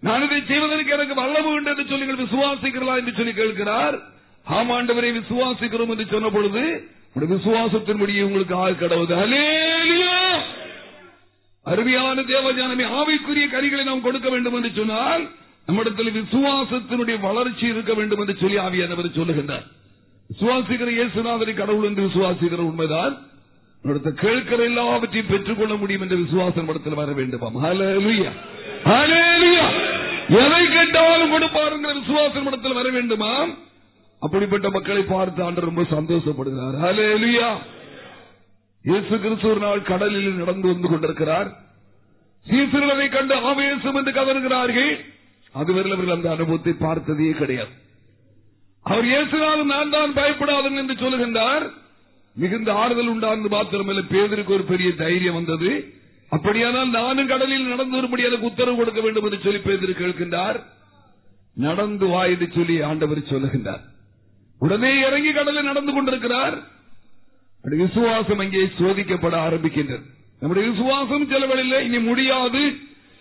நான் 0.00 0.24
இதை 0.24 0.42
செய்வதற்கு 0.46 0.92
எனக்கு 0.92 1.14
வல்லவு 1.14 1.48
உண்டு 1.52 1.70
என்று 1.70 1.84
சொல்லி 1.88 2.04
விசுவாசிக்கிறதா 2.04 2.96
என்று 2.96 3.12
சொல்லி 3.12 3.32
கேட்கிறார். 3.32 3.96
ஆமாண்டவரை 4.50 5.10
விசுவாசிக்கிறோம் 5.20 5.88
என்று 5.88 6.06
சொன்ன 6.10 6.30
பொழுது 6.30 6.88
உங்களுடைய 7.14 7.36
விசுவாசத்தின்படியே 7.36 8.22
உங்களுக்கு 8.22 8.54
ஆள் 8.54 8.80
கடவுது. 8.82 9.14
அருமையான 11.62 12.22
தேவஜானமே 12.22 12.84
ஆவிக்குரிய 13.00 13.46
கரிகளை 13.54 13.84
நாம் 13.84 14.00
கொடுக்க 14.00 14.28
வேண்டும் 14.30 14.54
என்று 14.54 14.70
சொன்னால் 14.76 15.30
நம்மிடத்தில் 15.66 16.10
விசுவாசத்தினுடைய 16.10 17.20
வளர்ச்சி 17.20 17.66
இருக்க 17.66 17.94
வேண்டும் 17.94 18.20
என்று 18.20 18.36
சொல்லி 18.40 18.58
ஆவியானவர் 18.58 19.16
சொல்லுகின்றார். 19.18 19.66
விசுவாசிக்கிற 20.30 20.90
இயேசுநாதரை 20.98 21.54
கடவுள் 21.54 21.84
என்று 21.84 22.06
விசுவாசிக்கிற 22.06 22.62
உண்மைதான். 22.70 23.16
கேட்கிற 24.14 24.64
எல்லாவற்றையும் 24.64 25.30
பெற்றுக்கொள்ள 25.30 25.74
முடியும் 25.74 26.02
என்ற 26.02 26.16
விசுவாசம் 26.16 26.68
இடத்தில் 26.68 26.94
வர 26.94 27.12
வேண்டுமாம். 27.12 27.56
ஹalleluya. 27.64 28.32
எதை 30.40 30.60
கேட்டாலும் 30.74 31.32
கொடுப்பாருங்கிற 31.32 31.92
விசுவாசம் 32.00 32.46
இடத்தில் 32.46 32.76
வர 32.78 32.88
வேண்டுமா? 32.96 33.32
அப்படிப்பட்ட 34.22 34.70
மக்களை 34.70 35.02
பார்த்து 35.02 35.40
ஆண்டு 35.46 35.60
ரொம்ப 35.60 35.82
சந்தோஷப்படுகிறார். 35.94 36.76
ஹalleluya. 36.84 37.48
இயேசு 38.84 39.14
கிறிஸ்து 39.22 39.48
ஒரு 39.50 39.60
நாள் 39.60 39.82
கடலில் 39.82 40.40
நடந்து 40.42 40.66
வந்து 40.72 40.88
கொண்டிருக்கிறார். 40.88 41.48
சீசர்களை 42.46 43.08
கண்டு 43.08 43.34
ஆவேசம் 43.34 43.96
என்று 44.00 44.12
கதறுகிறார்கள். 44.18 44.92
அதுவரையில் 45.54 45.96
அவர்கள் 45.96 46.16
அந்த 46.16 46.30
அனுபவத்தை 46.36 46.72
பார்த்ததே 46.84 47.30
கிடையாது. 47.40 47.74
அவர் 48.82 49.06
இயேசுனாலும் 49.12 49.72
நான் 49.74 49.94
தான் 49.96 50.16
பயப்படாதன் 50.20 50.80
என்று 50.82 50.94
சொல்லுகின்றார். 50.94 51.64
மிகுந்த 52.36 52.70
ஆறுதல் 52.72 53.12
உண்டாந்து 53.12 53.48
மாத்திரமல்ல 53.56 54.02
பேதருக்கு 54.14 54.56
ஒரு 54.58 54.64
பெரிய 54.72 54.88
தைரியம் 54.94 55.34
வந்தது. 55.34 55.70
அப்படியானால் 56.34 56.90
நானும் 56.90 57.30
கடலில் 57.32 57.72
நடந்து 57.72 57.96
வரும்படி 57.96 58.22
எனக்கு 58.28 58.48
உத்தரவு 58.50 58.76
கொடுக்க 58.76 59.00
வேண்டும் 59.00 59.24
என்று 59.24 59.44
சொல்லி 59.44 59.58
பேர் 59.58 60.00
கேட்கின்றார். 60.00 60.58
நடந்து 61.66 62.06
வா 62.06 62.22
என்று 62.32 62.48
சொல்லி 62.54 62.76
ஆண்டவர் 62.88 63.30
சொல்லுகின்றார். 63.32 63.84
உடனே 64.60 64.90
இறங்கி 65.06 65.32
கடலில் 65.32 65.70
நடந்து 65.70 65.92
கொண்டிருக்கிறார். 65.92 66.56
விசுவாசம் 67.84 68.38
அங்கே 68.38 68.64
சோதிக்கப்பட 68.80 69.36
ஆரம்பிக்கின்றது. 69.46 70.04
நம்முடைய 70.40 70.64
விசுவாசம் 70.70 71.28
செலவழில்லை 71.30 71.78
இனி 71.86 71.98
முடியாது. 72.10 72.62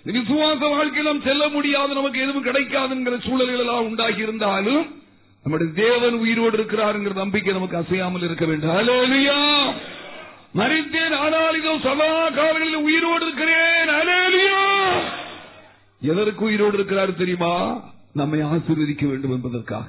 விசுவாச 0.05 0.59
வாழ்க்கையில் 0.73 1.09
நாம் 1.11 1.25
செல்ல 1.27 1.43
முடியாது 1.49 1.91
நமக்கு 1.93 2.19
எதுவும் 2.25 2.47
கிடைக்காதுங்கிற 2.47 3.15
சூழல்கள் 3.27 3.63
எல்லாம் 3.63 3.87
உண்டாகி 3.89 4.21
இருந்தாலும் 4.27 4.83
நம்முடைய 5.43 5.69
தேவன் 5.81 6.15
உயிரோடு 6.23 6.55
இருக்கிறார் 6.59 6.95
என்கிற 6.97 7.15
நம்பிக்கை 7.23 7.53
நமக்கு 7.53 7.77
அசையாமல் 7.77 8.25
இருக்க 8.27 8.45
வேண்டும். 8.45 8.75
மறித்தேன் 10.59 11.13
மரித்தேன் 11.13 11.15
ஆனால் 11.17 11.57
இதோ 11.59 11.73
சதா 11.83 12.29
காலங்களில் 12.29 12.85
உயிரோடு 12.87 13.25
இருக்கிறேன் 13.25 13.73
எதற்கு 16.01 16.43
உயிரோடு 16.45 16.73
இருக்கிறார் 16.73 17.15
தெரியுமா? 17.15 17.83
நம்மை 18.13 18.39
ஆசீர்வதிக்க 18.39 19.07
வேண்டும் 19.09 19.31
என்பதற்காக. 19.31 19.87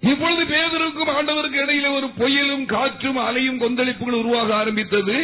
இப்பொழுது 0.00 0.42
பேதருக்கும் 0.44 1.10
ஆண்டவருக்கு 1.16 1.58
இடையில 1.62 1.88
ஒரு 1.94 2.06
பொய்யலும் 2.18 2.64
காற்றும் 2.64 3.16
அலையும் 3.16 3.60
கொந்தளிப்புகள் 3.60 4.20
உருவாக 4.20 4.54
ஆரம்பித்தது. 4.54 5.16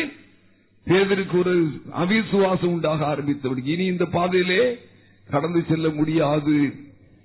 பேதருக்கு 0.87 1.39
ஒரு 1.39 1.55
அவிசுவாசம் 1.99 2.73
உண்டாக 2.75 3.07
ஆரம்பித்தவர் 3.07 3.61
இனி 3.65 3.85
இந்த 3.85 4.05
பாதையிலே 4.05 4.79
கடந்து 5.31 5.65
செல்ல 5.69 5.89
முடியாது. 5.89 6.59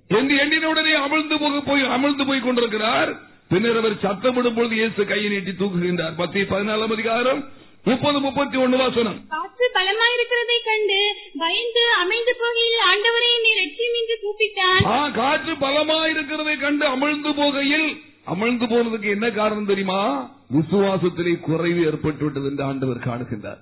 என்று 0.08 0.36
எண்ணினுடனே 0.44 0.94
அமிழ்ந்து 1.06 1.38
போக 1.40 1.60
போய் 1.60 1.84
அமிழ்ந்து 1.84 2.28
போய் 2.28 2.40
கொண்டிருக்கிறார். 2.40 3.31
பின்னர் 3.52 3.80
அவர் 3.80 3.96
சத்தமிடும் 4.04 4.56
பொழுது 4.56 4.76
இயேசு 4.78 5.02
கையை 5.08 5.30
நீட்டி 5.32 5.54
தூக்குகின்றார். 5.56 6.16
பத்தி 6.18 6.42
பதினாலாம் 6.52 6.94
அதிகாரம் 6.96 7.42
முப்பது 7.86 8.18
முப்பத்தி 8.26 8.58
ஒன்னு 8.64 8.78
வாசனம். 8.80 9.18
காற்று 9.32 9.68
பலமாயிருக்கிறதை 9.76 10.58
கண்டு 10.66 10.98
பயந்து 11.42 11.84
அமைந்து 12.02 12.34
போகையில் 12.42 12.84
ஆண்டவரே 12.90 13.32
நீ 13.46 13.52
லட்சியம் 13.58 13.98
என்று 14.00 14.16
கூப்பிட்டான் 14.22 14.84
ஆ, 14.92 14.98
காற்று 15.18 15.54
பலமா 15.64 16.00
இருக்கிறதை 16.12 16.56
கண்டு 16.60 16.86
அமிழ்ந்து 16.92 17.34
போகையில் 17.40 17.88
அமிழ்ந்து 18.28 18.66
போனதுக்கு 18.68 19.08
என்ன 19.16 19.28
காரணம் 19.34 19.70
தெரியுமா? 19.70 20.00
விசுவாசத்திலே 20.56 21.34
குறைவு 21.42 21.82
ஏற்பட்டு 21.88 22.24
விட்டது 22.26 22.50
என்று 22.52 22.64
ஆண்டவர் 22.64 23.06
காணுகின்றார். 23.08 23.62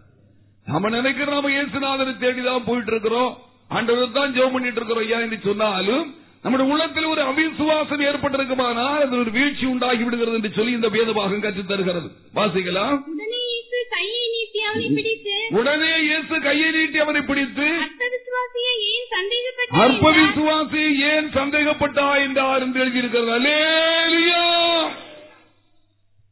நம்ம 0.67 0.89
நினைக்கிற 0.95 1.27
நாம 1.31 1.51
இயேசுநாதனை 1.53 2.13
தேடிதான் 2.17 2.67
போயிட்டு 2.67 2.91
இருக்கிறோம் 2.91 3.31
ஆண்டவர் 3.71 4.13
தான் 4.13 4.33
ஜெபம் 4.35 4.53
பண்ணிட்டு 4.53 4.79
இருக்கிறோம் 4.79 5.05
ஐயா 5.05 5.19
என்று 5.25 5.37
சொன்னாலும் 5.41 6.03
நம்முடைய 6.43 6.65
உள்ளத்தில் 6.71 7.07
ஒரு 7.07 7.21
அவிசுவாசம் 7.29 8.03
ஏற்பட்டிருக்குமானால் 8.05 9.01
அது 9.05 9.15
ஒரு 9.19 9.31
வீழ்ச்சி 9.31 9.65
உண்டாகி 9.65 10.03
விடுகிறது 10.03 10.37
என்று 10.37 10.51
சொல்லி 10.51 10.71
இந்த 10.71 10.89
வேதபாகம் 10.89 11.41
கற்றுத் 11.41 11.67
தருகிறது. 11.67 12.07
வாசிக்கலாம் 12.35 12.99
உடனே 13.09 13.39
இயேசு 16.01 16.35
கையை 16.45 16.69
நீட்டி 16.71 16.99
அவனை 16.99 17.21
பிடித்து 17.23 17.67
அற்ப 19.81 20.11
விசுவாசி 20.17 20.83
ஏன் 21.09 21.29
சந்தேகப்பட்டா 21.33 22.07
என்றார் 22.23 22.63
என்று 22.65 22.79
எழுதியிருக்கிறது. 22.79 23.53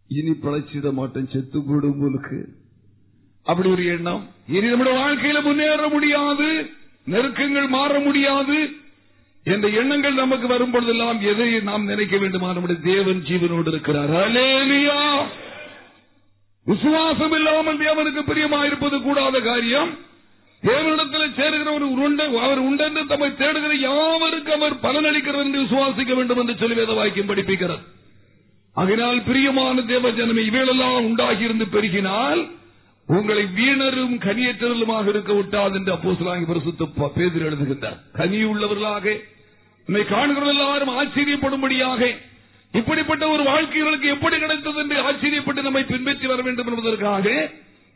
இனி 0.09 0.33
பிழைச்சிட 0.43 0.89
மாட்டேன் 0.93 1.31
செத்து 1.31 1.59
போடும் 1.63 1.93
உங்களுக்கு 1.93 2.37
அப்படி 3.45 3.67
ஒரு 3.69 3.83
எண்ணம். 3.87 4.23
இனி 4.49 4.67
நம்முடைய 4.67 4.95
வாழ்க்கையில 4.99 5.39
முன்னேற 5.43 5.81
முடியாது 5.89 6.49
நெருக்கங்கள் 7.07 7.67
மாற 7.69 7.93
முடியாது 7.99 8.57
என்ற 9.53 9.67
எண்ணங்கள் 9.79 10.21
நமக்கு 10.21 10.47
வரும் 10.47 10.73
பொழுதெல்லாம் 10.73 11.19
எதை 11.31 11.49
நாம் 11.69 11.89
நினைக்க 11.91 12.15
வேண்டுமா? 12.23 12.49
நம்முடைய 12.55 12.79
தேவன் 12.87 13.21
ஜீவனோடு 13.27 13.69
இருக்கிறார். 13.73 14.11
அல்லேலூயா 14.23 15.01
விசுவாசம் 16.65 17.35
இல்லாமல் 17.37 17.81
தேவனுக்கு 17.85 18.21
பிரியமாயிருப்பது 18.29 18.97
கூடாத 19.01 19.39
காரியம். 19.49 19.91
தேவனிடத்தில் 20.63 21.35
சேருகிற 21.39 21.69
ஒரு 21.77 21.87
உருண்டை 21.93 22.25
அவர் 22.45 22.61
உண்டென்று 22.67 23.03
தம்மை 23.11 23.29
தேடுகிற 23.41 23.73
யாவருக்கு 23.85 24.51
அவர் 24.57 24.75
பலனளிக்கிறது 24.85 25.45
என்று 25.45 25.63
விசுவாசிக்க 25.65 26.13
வேண்டும் 26.19 26.41
என்று 26.43 26.55
சொல்லி 26.61 26.75
வேத 26.79 26.93
வாக்கியம் 26.99 27.29
படிப்பிக்கிறார். 27.31 27.83
அதனால் 28.83 29.19
பிரியமான 29.29 29.81
தேவ 29.93 30.11
ஜனமே 30.19 30.43
இவையெல்லாம் 30.49 31.07
உண்டாகி 31.09 31.43
இருந்து 31.47 31.67
பெருகினால் 31.75 32.41
உங்களை 33.07 33.43
வீணரும் 33.57 34.15
கனியற்றவர்களுமாக 34.25 35.07
இருக்க 35.13 35.33
விட்டாது 35.33 35.75
என்று 35.79 35.91
அப்போஸ்தலனாகிய 35.93 36.87
பேதில் 37.17 37.47
எழுதுகின்றார். 37.49 37.97
கனி 38.19 38.39
உள்ளவர்களாக 38.51 39.05
உன்னை 39.87 40.03
காணுகிற 40.13 40.47
எல்லாரும் 40.53 40.95
ஆச்சரியப்படும்படியாக 41.01 42.01
இப்படிப்பட்ட 42.73 43.23
ஒரு 43.33 43.43
வாழ்க்கைகளுக்கு 43.51 44.07
எப்படி 44.15 44.37
கிடைத்தது 44.39 44.79
என்று 44.83 44.97
ஆச்சரியப்பட்டு 45.07 45.61
நம்மை 45.67 45.83
பின்பற்றி 45.91 46.27
வர 46.31 46.41
வேண்டும் 46.47 46.69
என்பதற்காக 46.71 47.27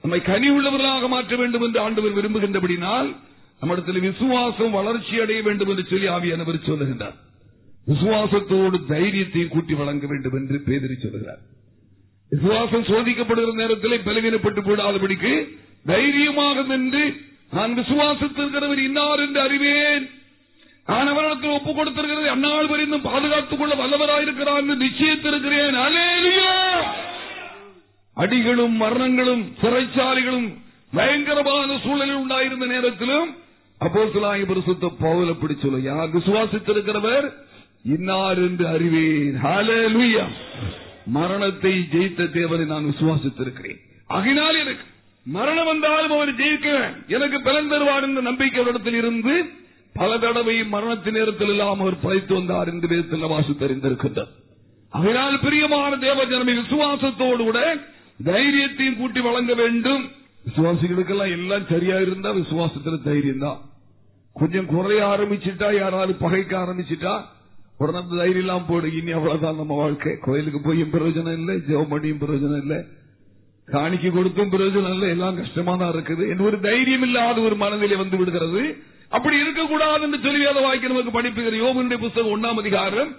நம்மை 0.04 0.20
கனி 0.30 0.48
உள்ளவர்களாக 0.58 1.08
மாற்ற 1.14 1.36
வேண்டும் 1.42 1.66
என்று 1.68 1.80
ஆண்டவர் 1.86 2.16
விரும்புகின்றபடினால் 2.18 3.10
நம்மிடத்தில் 3.62 4.06
விசுவாசம் 4.08 4.76
வளர்ச்சி 4.78 5.16
அடைய 5.24 5.42
வேண்டும் 5.48 5.72
என்று 5.72 5.84
சொல்லி 5.90 6.08
ஆவியானவர் 6.14 6.68
சொல்லுகின்றார். 6.70 7.18
விசுவாசத்தோடு 7.90 8.78
தைரியத்தை 8.94 9.44
கூட்டி 9.48 9.74
வழங்க 9.82 10.06
வேண்டும் 10.12 10.38
என்று 10.40 10.58
பேதறி 10.68 10.96
சொல்லுகிறார். 11.04 11.42
விசுவாசம் 12.32 12.88
சோதிக்கப்படுகிற 12.90 13.54
நேரத்தில் 13.62 14.06
பலவீனப்பட்டு 14.08 14.62
போடாதபடிக்கு 14.68 15.34
தைரியமாக 15.92 16.64
நின்று 16.72 17.04
நான் 17.58 17.74
விசுவாசத்திற்கிறவர் 17.82 18.82
இன்னார் 18.88 19.24
என்று 19.28 19.40
அறிவேன். 19.48 20.06
நான் 20.92 21.08
அவர்களுக்கு 21.08 21.48
ஒப்புக் 21.52 21.78
கொடுத்திருக்கிறது. 21.78 22.30
அந்நாள் 22.30 22.68
வரைந்தும் 22.68 23.04
பாதுகாத்துக் 23.04 23.60
கொள்ள 23.60 23.74
வல்லவராயிருக்கிறார் 23.76 24.62
என்று 24.62 24.76
நிச்சயித்திருக்கிறேன். 24.86 25.78
அடிகளும் 28.14 28.76
மரணங்களும் 28.76 29.44
சிறைச்சாலைகளும் 29.62 30.50
பயங்கரமான 30.94 31.78
சூழலில் 31.84 32.22
உண்டாயிருந்த 32.24 32.66
நேரத்திலும் 32.68 33.30
அப்போ 33.80 34.02
சிலாகி 34.06 34.44
பரிசுத்த 34.48 34.92
பவுல 35.02 35.30
அப்படி 35.30 35.54
சொல்ல 35.62 35.78
யார் 35.80 36.10
விசுவாசித்திருக்கிறவர் 36.10 37.28
இன்னார் 37.86 38.38
என்று 38.38 38.66
அறிவேன். 38.68 40.34
மரணத்தை 41.06 41.74
ஜெயித்த 41.94 42.32
தேவனை 42.32 42.66
நான் 42.66 42.90
விசுவாசித்திருக்கிறேன். 42.90 43.80
ஆகினால் 44.10 44.60
எனக்கு 44.64 44.86
மரணம் 45.26 45.66
வந்தாலும் 45.66 46.12
அவர் 46.12 46.36
ஜெயிக்க 46.36 46.68
எனக்கு 47.08 47.42
பலன் 47.42 47.72
தருவார் 47.72 48.02
என்ற 48.02 48.22
நம்பிக்கை 48.22 48.62
அவரிடத்தில் 48.62 48.98
இருந்து 48.98 49.36
பல 49.96 50.12
தடவை 50.24 50.56
மரணத்தின் 50.76 51.18
நேரத்தில் 51.20 51.52
இல்லாமல் 51.54 51.86
அவர் 51.86 52.04
பழைத்து 52.06 52.34
வந்தார் 52.38 52.70
என்று 52.74 52.88
வேதத்தில் 52.92 53.32
வாசி 53.34 53.54
தெரிந்திருக்கின்றார் 53.64 54.32
அதனால் 54.94 55.36
பிரியமான 55.46 55.92
தேவ 56.06 56.20
ஜனமி 56.32 56.54
விசுவாசத்தோடு 56.62 57.44
கூட 57.50 57.60
தைரியத்தையும் 58.30 58.98
கூட்டி 59.02 59.20
வழங்க 59.28 59.54
வேண்டும். 59.62 60.04
விசுவாசிகளுக்கெல்லாம் 60.48 61.34
எல்லாம் 61.38 61.70
சரியா 61.74 61.98
இருந்தா 62.06 62.30
விசுவாசத்துல 62.40 62.98
தைரியம் 63.10 63.44
தான் 63.46 63.60
கொஞ்சம் 64.36 64.68
குறைய 64.74 65.02
ஆரம்பிச்சுட்டா 65.14 65.70
யாராவது 65.82 66.14
பகைக்க 66.26 66.54
ஆரம்பிச்சுட்டா 66.64 67.14
உடனே 67.82 68.02
தைரியம் 68.10 68.44
எல்லாம் 68.44 68.66
போடு 68.70 68.88
இனி 68.98 69.12
அவ்வளவுதான் 69.18 69.60
நம்ம 69.62 69.76
வாழ்க்கை. 69.82 70.12
கோயிலுக்கு 70.26 70.60
போயும் 70.66 70.92
பிரயோஜனம் 70.96 71.38
இல்லை 71.40 71.56
ஜெபம் 71.68 71.92
பண்ணியும் 71.94 72.22
பிரயோஜனம் 72.24 72.62
இல்லை. 72.64 72.80
காணிக்கு 73.68 74.10
கொடுத்தும் 74.18 74.52
பிரயோஜனம் 74.54 74.94
இல்லை. 74.96 75.10
எல்லாம் 75.16 75.40
கஷ்டமா 75.42 75.74
தான் 75.82 75.94
இருக்குது. 75.96 76.24
என் 76.32 76.46
ஒரு 76.50 76.58
தைரியம் 76.68 77.06
இல்லாத 77.08 77.38
ஒரு 77.48 77.56
மனநிலை 77.64 77.98
வந்து 78.04 78.20
விடுகிறது. 78.22 78.62
அப்படி 79.12 79.36
இருக்கக்கூடாது 79.38 80.04
என்று 80.04 80.20
சொல்லி 80.20 80.46
வேத 80.46 80.60
வாய்க்கு 80.60 80.88
நமக்கு 80.88 81.12
படிப்புகிற 81.12 81.56
யோகனுடைய 81.58 82.00
புத்தகம் 82.00 82.34
ஒன்னாம் 82.36 82.60
அதிகாரம் 82.60 83.12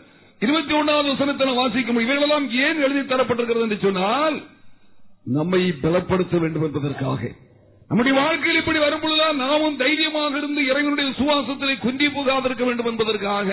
இருபத்தி 0.42 0.74
ஒன்னாவது 0.74 1.08
வசனத்தில் 1.08 1.54
வாசிக்கும் 1.54 2.00
இவைகளெல்லாம் 2.00 2.46
ஏன் 2.60 2.80
எழுதி 2.82 3.02
தரப்பட்டிருக்கிறது 3.06 3.66
என்று 3.66 3.78
சொன்னால் 3.82 4.36
நம்மை 5.30 5.60
பலப்படுத்த 5.82 6.36
வேண்டும் 6.38 6.64
என்பதற்காக. 6.64 7.20
நம்முடைய 7.90 8.14
வாழ்க்கையில் 8.18 8.60
இப்படி 8.60 8.78
வரும்பொழுதுதான் 8.78 9.38
நாமும் 9.42 9.76
தைரியமாக 9.76 10.38
இருந்து 10.38 10.60
இறைவனுடைய 10.66 11.08
சுவாசத்திலே 11.18 11.74
குந்தி 11.78 12.06
போகாதிருக்க 12.08 12.64
வேண்டும் 12.64 12.86
என்பதற்காக 12.86 13.48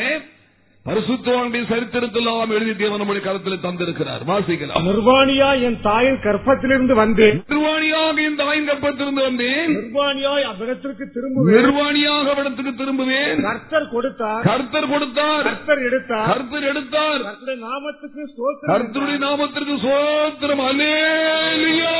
பரிசுத்தவானுடைய 0.89 1.63
சரித்திரத்தெல்லாம் 1.71 2.49
எழுதி 2.49 2.75
தேவன் 2.75 2.97
நம்முடைய 2.97 3.27
கருத்தில் 3.27 3.63
தந்திருக்கிறார். 3.63 4.23
வாசிக்கலாம். 4.27 4.85
நிர்வாணியா 4.87 5.61
என் 5.61 5.81
தாயின் 5.81 6.19
கற்பத்திலிருந்து 6.23 6.93
வந்தேன். 6.93 7.43
நிர்வாணியாக 7.47 8.17
இந்த 8.29 8.43
ஆயின் 8.43 8.69
கற்பத்திலிருந்து 8.69 9.21
வந்தேன். 9.21 9.69
நிர்வாணியாய் 9.77 10.45
அவ்விடத்திற்கு 10.51 11.05
திரும்புவேன். 11.15 11.53
நிர்வாணியாக 11.55 12.37
இடத்துக்கு 12.39 12.71
திரும்புவேன். 12.71 13.41
கர்த்தர் 13.41 13.89
கொடுத்தார். 13.89 14.43
கர்த்தர் 14.43 14.89
கொடுத்தார். 14.89 15.43
கர்த்தர் 15.43 15.81
எடுத்தார். 15.81 16.27
கர்த்தர் 16.27 16.63
எடுத்தார். 16.63 17.21
கர்த்தருடைய 17.21 17.59
நாமத்துக்கு 17.67 18.27
கர்த்தருடைய 18.67 19.19
நாமத்திற்கு 19.27 19.75
சோத்திரம் 19.85 20.63
அல்லேலியா. 20.69 21.95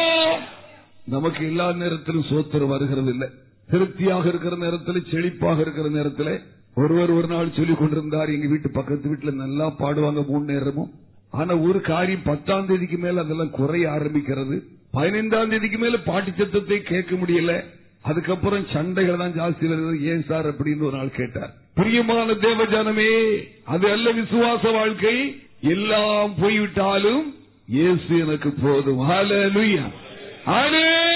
நமக்கு 1.05 1.45
எல்லா 1.45 1.71
நேரத்திலும் 1.71 2.25
சோத்திரம் 2.29 2.67
வருகிறது 2.67 3.09
இல்லை 3.09 3.27
திருப்தியாக 3.71 4.27
இருக்கிற 4.27 4.55
நேரத்தில் 4.55 5.03
செழிப்பாக 5.11 5.59
இருக்கிற 5.59 5.89
நேரத்தில் 5.89 6.41
ஒருவர் 6.79 7.11
ஒரு 7.17 7.27
நாள் 7.27 7.55
சொல்லிக் 7.57 7.79
கொண்டிருந்தார் 7.79 8.33
எங்க 8.33 8.47
வீட்டு 8.47 8.69
பக்கத்து 8.69 9.05
வீட்டுல 9.11 9.31
நல்லா 9.43 9.65
பாடுவாங்க 9.79 10.21
மூணு 10.27 10.45
நேரமும். 10.53 10.91
ஆனா 11.31 11.53
ஒரு 11.67 11.79
காரியம் 11.81 12.27
பத்தாம் 12.29 12.67
தேதிக்கு 12.69 12.97
மேல 12.97 13.23
அதெல்லாம் 13.23 13.55
குறைய 13.57 13.85
ஆரம்பிக்கிறது. 13.89 14.55
பதினைந்தாம் 14.91 15.49
தேதிக்கு 15.49 15.77
மேல 15.77 15.97
பாட்டு 16.09 16.31
சத்தத்தை 16.37 16.77
கேட்க 16.83 17.15
முடியல. 17.15 17.53
அதுக்கப்புறம் 18.01 18.65
சண்டைகள் 18.73 19.21
தான் 19.23 19.37
ஜாஸ்தி 19.39 19.65
வருது. 19.71 19.95
ஏன் 20.11 20.23
சார் 20.29 20.47
அப்படின்னு 20.49 20.87
ஒரு 20.89 20.97
நாள் 20.97 21.17
கேட்டார். 21.19 21.51
பிரியமான 21.73 22.33
தேவஜானமே 22.45 23.11
அது 23.75 23.91
அல்ல 23.91 24.13
விசுவாச 24.21 24.73
வாழ்க்கை. 24.73 25.15
எல்லாம் 25.75 26.33
போய்விட்டாலும் 26.41 27.23
இயேசு 27.67 28.13
எனக்கு 28.25 28.51
போதும். 28.63 29.01
ஹalleluya 29.09 29.85
ஹalleluya 30.45 31.08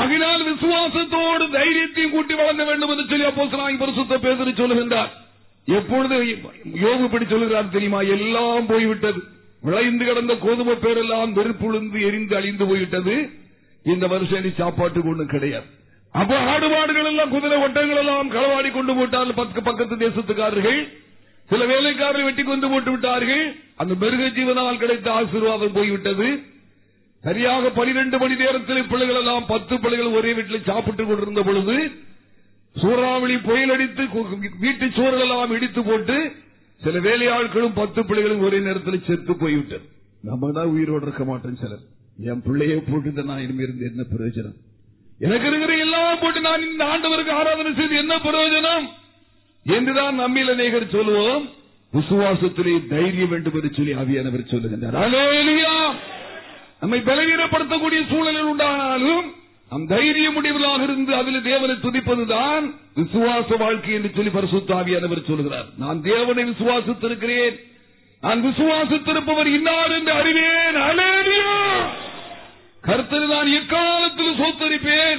அதனால் 0.00 0.54
விசுவாசத்தோடு 0.54 1.50
தைரியத்தையும் 1.50 2.10
கூட்டி 2.10 2.34
வளர்ந்த 2.34 2.64
வேண்டும் 2.64 2.90
என்று 2.90 3.04
சொல்லி 3.08 3.24
அப்போ 3.24 3.46
பரிசுத்த 3.46 4.18
பேதுரு 4.18 4.66
சொல்லுகின்றார். 4.66 5.08
எப்பொழுது 5.64 6.24
யோகு 6.82 7.10
படி 7.10 7.24
சொல்லுகிறார் 7.24 7.68
தெரியுமா? 7.68 8.00
எல்லாம் 8.00 8.66
போய்விட்டது. 8.66 9.22
விளைந்து 9.62 10.04
கிடந்த 10.04 10.34
கோதுமை 10.34 10.74
பேரெல்லாம் 10.74 11.32
வெறுப்புழுந்து 11.32 12.00
எரிந்து 12.00 12.36
அழிந்து 12.36 12.66
போய்விட்டது. 12.66 13.30
இந்த 13.84 14.06
வருஷம் 14.06 14.44
இனி 14.44 14.52
சாப்பாட்டுக்கு 14.56 15.08
ஒண்ணும் 15.08 15.26
கிடையாது. 15.26 15.64
அப்ப 16.12 16.38
ஆடு 16.38 16.68
மாடுகள் 16.68 17.04
எல்லாம் 17.04 17.28
குதிரை 17.28 17.58
ஒட்டங்கள் 17.58 17.96
எல்லாம் 17.96 18.30
களவாடி 18.30 18.70
கொண்டு 18.70 18.94
போட்டார்கள். 18.94 19.34
பக்க- 19.34 19.60
பக்கத்து 19.60 20.08
தேசத்துக்காரர்கள். 20.08 20.88
சில 21.48 21.64
வேலைக்காரர்கள் 21.64 22.24
வெட்டி 22.24 22.42
கொண்டு 22.42 22.68
போட்டு 22.68 22.90
விட்டார்கள். 22.90 23.56
அந்த 23.76 23.94
மிருக 24.00 24.24
ஜீவனால் 24.24 24.78
கிடைத்த 24.78 25.12
ஆசீர்வாதம் 25.12 25.72
போய்விட்டது. 25.72 26.42
சரியாக 27.24 27.70
பனிரெண்டு 27.78 28.16
மணி 28.18 28.34
நேரத்தில் 28.42 28.86
பிள்ளைகள் 28.90 29.18
எல்லாம் 29.22 29.46
பத்து 29.50 29.74
பிள்ளைகள் 29.82 30.14
ஒரே 30.18 30.30
வீட்டில் 30.36 30.68
சாப்பிட்டுக் 30.68 31.08
கொண்டிருந்த 31.08 31.42
பொழுது 31.48 31.76
சூறாவளி 32.76 33.36
புயல் 33.48 33.72
அடித்து 33.74 34.04
வீட்டு 34.64 34.86
சோறுகள் 34.98 35.24
எல்லாம் 35.26 35.52
இடித்து 35.56 35.82
போட்டு 35.88 36.16
சில 36.84 36.98
வேலையாட்களும் 37.06 37.76
பத்து 37.80 38.00
பிள்ளைகளும் 38.08 38.44
ஒரே 38.48 38.58
நேரத்தில் 38.66 39.06
செத்து 39.08 39.32
போய்விட்டது. 39.42 39.84
நம்ம 40.28 40.50
தான் 40.58 40.70
உயிரோடு 40.74 41.04
இருக்க 41.06 41.24
மாட்டோம் 41.30 41.60
சிலர். 41.62 41.82
என் 42.30 42.42
பிள்ளையை 42.46 42.78
போட்டு 42.88 43.24
நான் 43.30 43.42
இனிமே 43.44 43.62
இருந்து 43.66 43.84
என்ன 43.90 44.02
பிரயோஜனம்? 44.12 44.56
எனக்கு 45.26 45.46
இருக்கிற 45.50 45.72
எல்லாம் 45.86 46.20
போட்டு 46.22 46.40
நான் 46.48 46.66
இந்த 46.70 46.82
ஆண்டவருக்கு 46.92 47.32
ஆராதனை 47.40 47.72
செய்து 47.80 47.96
என்ன 48.02 48.14
பிரயோஜனம்? 48.26 48.86
என்றுதான் 49.66 50.16
நம்மில் 50.22 50.52
அநேகர் 50.54 50.94
சொல்லுவோம் 50.96 51.44
விசுவாசத்திலே 51.92 52.74
தைரியம் 52.94 53.32
வேண்டும் 53.34 53.56
என்று 53.58 53.70
சொல்லி 53.78 53.94
ஆவியானவர் 54.02 54.50
சொல்லுகின்றார். 54.54 54.96
நம்மை 56.80 57.00
பலவீனப்படுத்தக்கூடிய 57.00 58.08
சூழலில் 58.08 58.44
உண்டானாலும் 58.44 59.38
நம் 59.70 59.86
தைரியம் 59.86 60.32
முடிவதாக 60.32 60.82
இருந்து 60.82 61.14
அதில் 61.14 61.42
தேவனை 61.42 61.74
துதிப்பதுதான் 61.74 62.74
விசுவாச 62.94 63.56
வாழ்க்கை 63.58 63.92
என்று 63.92 64.10
சொல்லி 64.14 64.30
பரிசுத்தாவியானவர் 64.30 65.26
சொல்கிறார். 65.26 65.64
நான் 65.78 66.02
தேவனை 66.02 66.44
விசுவாசித்திருக்கிறேன். 66.44 67.56
நான் 68.20 68.44
விசுவாசித்திருப்பவர் 68.44 69.46
இன்னார் 69.46 69.90
என்று 69.90 70.12
அறிவேன். 70.12 70.76
அல்லேலூயா. 70.76 71.86
நான் 73.26 73.52
எக்காலத்தில் 73.52 74.38
சொத்தரிப்பேன். 74.38 75.18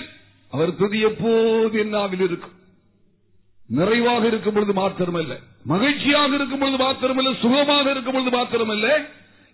அவர் 0.52 0.76
துதி 0.76 1.00
எப்போது 1.00 1.84
என்னாவில் 1.84 2.22
இருக்கும். 2.22 2.52
நிறைவாக 3.68 4.28
இருக்கும் 4.28 4.54
பொழுது 4.54 4.74
மாத்திரமல்ல. 4.74 5.40
மகிழ்ச்சியாக 5.64 6.36
இருக்கும் 6.36 6.60
பொழுது 6.60 6.84
மாத்திரமல்ல. 6.84 7.40
சுகமாக 7.40 7.92
இருக்கும் 7.92 8.14
பொழுது 8.14 8.38
மாத்திரமல்ல. 8.38 9.08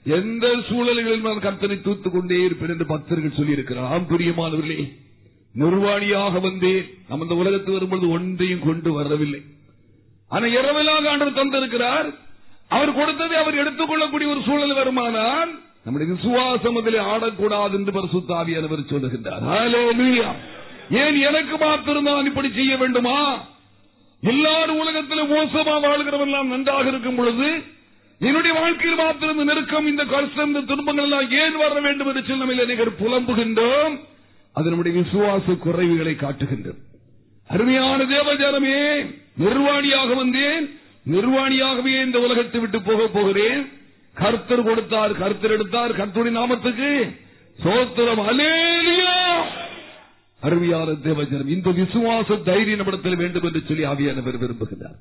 எந்த 0.04 0.56
சூழல்களில் 0.70 1.22
நான் 1.22 1.39
கர்த்தனை 1.39 1.82
தூத்துக் 1.82 2.13
கொண்டே 2.13 2.44
இருப்பேன் 2.44 2.70
என்று 2.70 2.86
பக்தர்கள் 2.86 3.38
சொல்லியிருக்கிறார் 3.38 3.88
ஆம் 3.88 4.08
பிரியமானவர்களே 4.08 5.06
நிர்வாணியாக 5.60 6.42
வந்தேன். 6.42 6.86
நம்ம 7.08 7.24
இந்த 7.24 7.36
உலகத்து 7.36 7.72
வரும்பொழுது 7.72 8.10
ஒன்றையும் 8.10 8.60
கொண்டு 8.60 8.92
வரவில்லை. 8.92 9.42
ஆனா 10.27 10.46
இரவலாக 10.46 11.08
ஆண்டவர் 11.08 11.39
தந்திருக்கிறார். 11.39 12.13
அவர் 12.68 12.94
கொடுத்ததை 12.94 13.38
அவர் 13.38 13.56
எடுத்துக்கொள்ளக்கூடிய 13.56 14.27
ஒரு 14.27 14.42
சூழல் 14.46 14.75
வருமானால் 14.75 15.50
நம்முடைய 15.84 16.13
விசுவாசம் 16.13 16.75
அதில் 16.75 17.00
ஆடக்கூடாது 17.00 17.72
என்று 17.72 17.92
பரிசுத்தாவியானவர் 17.92 18.89
சொல்லுகின்றார். 18.89 20.36
ஏன் 20.92 21.22
எனக்கு 21.22 21.58
மாத்திரம் 21.58 22.04
நான் 22.04 22.25
இப்படி 22.25 22.51
செய்ய 22.51 22.77
வேண்டுமா? 22.77 23.48
எல்லாரும் 24.22 24.80
உலகத்தில் 24.80 25.32
மோசமா 25.32 25.75
வாழ்கிறவெல்லாம் 25.86 26.44
நன்றாக 26.44 26.88
இருக்கும் 26.88 27.16
பொழுது 27.16 27.63
என்னுடைய 28.19 28.59
வாழ்க்கையில் 28.59 29.00
மாத்திரம் 29.00 29.43
நெருக்கம் 29.43 29.88
இந்த 29.88 30.03
கஷ்டம் 30.03 30.47
இந்த 30.47 30.62
துன்பங்கள் 30.69 31.05
எல்லாம் 31.07 31.31
ஏன் 31.41 31.57
வர 31.57 31.79
வேண்டும் 31.79 32.07
என்று 32.07 32.24
சொல்லி 32.27 32.43
நம்ம 32.43 32.65
நிகர் 32.71 32.99
புலம்புகின்றோம். 33.01 33.95
அது 34.58 34.69
நம்முடைய 34.69 34.93
விசுவாச 35.01 35.56
குறைவுகளை 35.65 36.13
காட்டுகின்றோம். 36.15 36.80
அருமையான 37.47 37.99
தேவஜானமே 38.03 38.80
நிர்வாணியாக 39.43 40.15
வந்தேன். 40.15 40.65
நிர்வாணியாகவே 41.13 41.93
இந்த 42.06 42.19
உலகத்தை 42.19 42.62
விட்டு 42.62 42.82
போக 42.82 43.08
போகிறேன். 43.08 43.62
கர்த்தர் 44.13 44.63
கொடுத்தார் 44.63 45.13
கர்த்தர் 45.21 45.51
எடுத்தார் 45.51 45.97
கர்த்தருடைய 45.99 46.36
நாமத்துக்கு 46.39 46.89
சோத்திரம். 47.63 48.23
அலேலியா 48.32 49.15
அருமையான 50.41 50.89
தேவஜனம் 51.06 51.53
இந்த 51.58 51.69
விசுவாச 51.82 52.36
தைரிய 52.49 52.75
நம்மிடத்தில் 52.75 53.21
வேண்டும் 53.21 53.43
என்று 53.43 53.62
சொல்லி 53.67 53.86
ஆவியானவர் 53.93 54.41
விரும்புகிறார். 54.43 54.97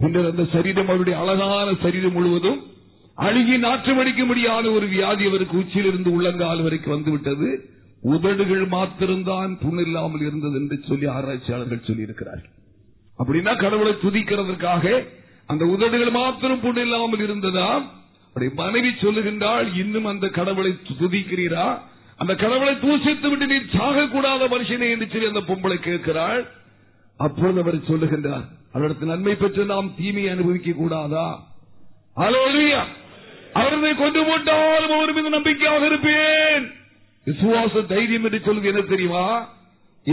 பின்னர் 0.00 0.30
அந்த 0.30 0.44
சரீரம் 0.54 0.90
அவருடைய 0.90 1.16
அழகான 1.22 1.68
சரீரம் 1.84 2.16
முழுவதும் 2.16 2.60
அழுகி 3.18 3.56
நாற்றமடிக்க 3.64 4.22
முடியாத 4.30 4.66
ஒரு 4.76 4.86
வியாதி 4.94 5.24
அவருக்கு 5.30 5.56
உச்சியிலிருந்து 5.62 6.10
உள்ளங்கால் 6.16 6.64
வரைக்கும் 6.66 6.94
வந்துவிட்டது. 6.94 7.48
உதடுகள் 8.14 8.64
மாத்திரம்தான் 8.74 9.52
புண்ணில்லாமல் 9.62 10.24
இருந்தது 10.28 10.56
என்று 10.60 10.76
சொல்லி 10.88 11.06
ஆராய்ச்சியாளர்கள் 11.16 11.86
சொல்லியிருக்கிறார்கள். 11.88 12.50
அப்படின்னா 13.18 13.52
கடவுளை 13.64 13.92
துதிக்கிறதற்காக 14.04 14.84
அந்த 15.52 15.64
உதடுகள் 15.74 16.12
மாத்திரம் 16.18 16.64
புண்ணில்லாமல் 16.64 17.22
இருந்ததா? 17.26 17.68
அப்படி 18.26 18.46
மனைவி 18.54 18.90
சொல்லுகின்றால் 19.04 19.66
இன்னும் 19.82 20.10
அந்த 20.12 20.26
கடவுளை 20.38 20.72
துதிக்கிறீரா? 21.00 21.66
அந்த 22.18 22.32
கடவுளை 22.42 22.74
தூசித்து 22.84 23.28
விட்டு 23.30 23.46
நீ 23.46 23.58
சாகக்கூடாத 23.78 24.48
மனுஷனே 24.54 24.88
என்று 24.94 25.08
சொல்லி 25.12 25.32
அந்த 25.32 25.42
பொம்பளை 25.50 25.78
கேட்கிறாள். 25.88 26.42
அப்பொழுது 27.20 27.62
அவர் 27.64 27.78
சொல்லுகின்றார் 27.90 28.46
அவரிடத்து 28.74 29.12
நன்மை 29.12 29.34
பெற்று 29.42 29.64
நாம் 29.72 29.94
தீமையை 29.98 30.30
அனுபவிக்க 30.34 30.70
கூடாதா? 30.78 31.26
அலோலியா 32.26 32.82
அவர்களை 33.60 33.92
கொண்டு 33.94 34.20
போட்டாலும் 34.28 34.94
அவர் 34.96 35.12
மீது 35.16 35.30
நம்பிக்கையாக 35.36 35.82
இருப்பேன். 35.90 36.64
விசுவாச 37.26 37.82
தைரியம் 37.92 38.24
என்று 38.28 38.40
சொல்வது 38.46 38.70
என்ன 38.72 38.82
தெரியுமா? 38.92 39.26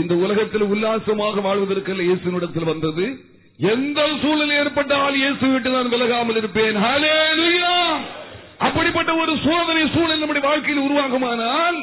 இந்த 0.00 0.12
உலகத்தில் 0.24 0.68
உல்லாசமாக 0.72 1.40
வாழ்வதற்கு 1.46 1.96
இயேசுனிடத்தில் 2.08 2.70
வந்தது. 2.72 3.06
எந்த 3.72 4.00
சூழல் 4.22 4.54
ஏற்பட்டால் 4.60 5.16
இயேசு 5.22 5.44
விட்டு 5.52 5.70
நான் 5.74 5.92
விலகாமல் 5.94 6.38
இருப்பேன். 6.40 6.78
அப்படிப்பட்ட 8.66 9.10
ஒரு 9.22 9.32
சோதனை 9.46 9.82
சூழல் 9.96 10.22
நம்முடைய 10.22 10.44
வாழ்க்கையில் 10.48 10.84
உருவாகுமானால் 10.86 11.78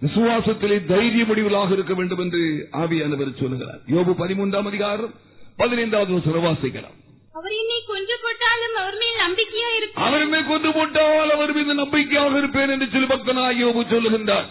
விசுவாசத்திலே 0.00 0.76
தைரிய 0.90 1.22
முடிவுகளாக 1.28 1.70
இருக்க 1.76 1.94
வேண்டும் 1.98 2.22
என்று 2.24 2.42
ஆவியானவர் 2.82 3.38
சொல்லுகிறார். 3.42 3.80
யோபு 3.94 4.12
பதிமூன்றாம் 4.22 4.68
அதிகாரம் 4.72 5.14
பதினைந்தாவது 5.60 6.12
வசனம் 6.16 6.46
வாசிக்கலாம். 6.46 6.96
அவர் 7.38 7.54
என்னை 7.60 7.78
கொன்று 7.86 8.14
போட்டாலும் 8.24 8.76
அவர் 8.82 8.96
மேல் 9.02 9.22
நம்பிக்கையா 9.24 9.70
இருப்பேன் 9.78 10.04
அவர் 10.06 10.24
என்னை 10.26 10.40
கொண்டு 10.44 10.72
போட்டால் 10.72 11.30
அவர் 11.36 11.52
மீது 11.52 11.74
நம்பிக்கையாக 11.74 12.38
இருப்பேன் 12.38 12.72
என்று 12.74 12.88
சொல்லி 12.92 13.08
பக்தனாக 13.14 13.52
யோபு 13.64 13.82
சொல்லுகின்றார். 13.94 14.48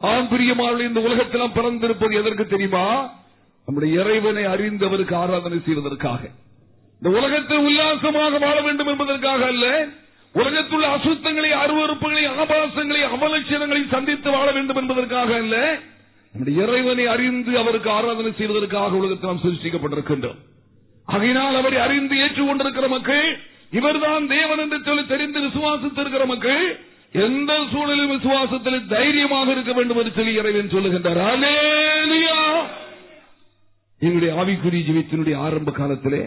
ஆம் 0.00 0.28
பிரியமானவர்களே, 0.30 0.88
இந்த 0.90 1.00
உலகத்தில் 1.00 1.40
நாம் 1.40 1.56
பிறந்திருப்பது 1.58 2.14
எதற்கு 2.20 2.46
தெரியுமா? 2.46 2.86
நம்முடைய 3.66 4.00
இறைவனை 4.02 4.44
அறிந்து 4.44 4.86
அவருக்கு 4.86 5.14
ஆராதனை 5.16 5.58
செய்வதற்காக. 5.66 6.22
இந்த 7.02 7.08
உலகத்தில் 7.18 7.64
உல்லாசமாக 7.68 8.38
வாழ 8.38 8.56
வேண்டும் 8.60 8.86
என்பதற்காக 8.86 9.46
அல்ல 9.46 9.66
உலகத்துள்ள 10.34 10.86
அசுத்தங்களை 10.96 11.50
அருவறுப்புகளை 11.64 12.22
ஆபாசங்களை 12.42 13.02
அவலட்சணங்களை 13.14 13.82
சந்தித்து 13.88 14.30
வாழ 14.30 14.46
வேண்டும் 14.52 14.76
என்பதற்காக 14.76 15.34
அல்ல 15.34 15.56
நம்முடைய 16.34 16.62
இறைவனை 16.64 17.04
அறிந்து 17.14 17.52
அவருக்கு 17.58 17.88
ஆராதனை 17.90 18.30
செய்வதற்காக 18.38 18.98
உலகத்தில் 19.00 19.30
நாம் 19.30 19.44
சிருஷ்டிக்கப்பட்டிருக்கின்றோம் 19.44 20.40
அகையினால் 21.08 21.58
அவரை 21.60 21.78
அறிந்து 21.86 22.14
ஏற்றுக்கொண்டிருக்கிற 22.24 22.86
மக்கள் 22.94 23.26
இவர்தான் 23.78 24.26
தேவன் 24.32 24.62
என்று 24.64 24.78
சொல்லி 24.86 25.04
தெரிந்து 25.06 25.40
விசுவாசித்திருக்கிற 25.46 26.24
மக்கள் 26.32 26.64
எந்த 27.26 27.52
சூழலிலும் 27.72 28.14
விசுவாசத்தில் 28.14 28.88
தைரியமாக 28.94 29.52
இருக்க 29.54 29.72
வேண்டும் 29.72 30.00
என்று 30.00 30.12
சொல்லி 30.16 30.32
இறைவன் 30.40 30.72
சொல்லுகின்றார். 30.74 31.20
எங்களுடைய 34.00 34.32
ஆவிக்குரிய 34.40 34.82
ஜீவித்தினுடைய 34.88 35.36
ஆரம்ப 35.46 35.70
காலத்திலே 35.80 36.22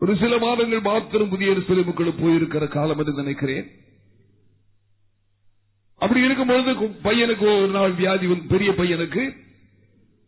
ஒரு 0.00 0.14
சில 0.22 0.38
மாதங்கள் 0.44 0.86
மாத்திரம் 0.90 1.28
புதிய 1.28 1.52
சிறுமுக்கள் 1.68 2.18
போயிருக்கிற 2.20 2.64
காலம் 2.68 2.98
என்று 2.98 3.14
நினைக்கிறேன். 3.22 3.66
அப்படி 6.04 6.24
இருக்கும்பொழுது 6.24 6.70
கு- 6.70 6.96
பையனுக்கு 7.04 7.58
ஒரு 7.58 7.70
நாள் 7.72 7.92
வியாதி 7.92 8.26
பெரிய 8.26 8.70
பையனுக்கு 8.70 9.36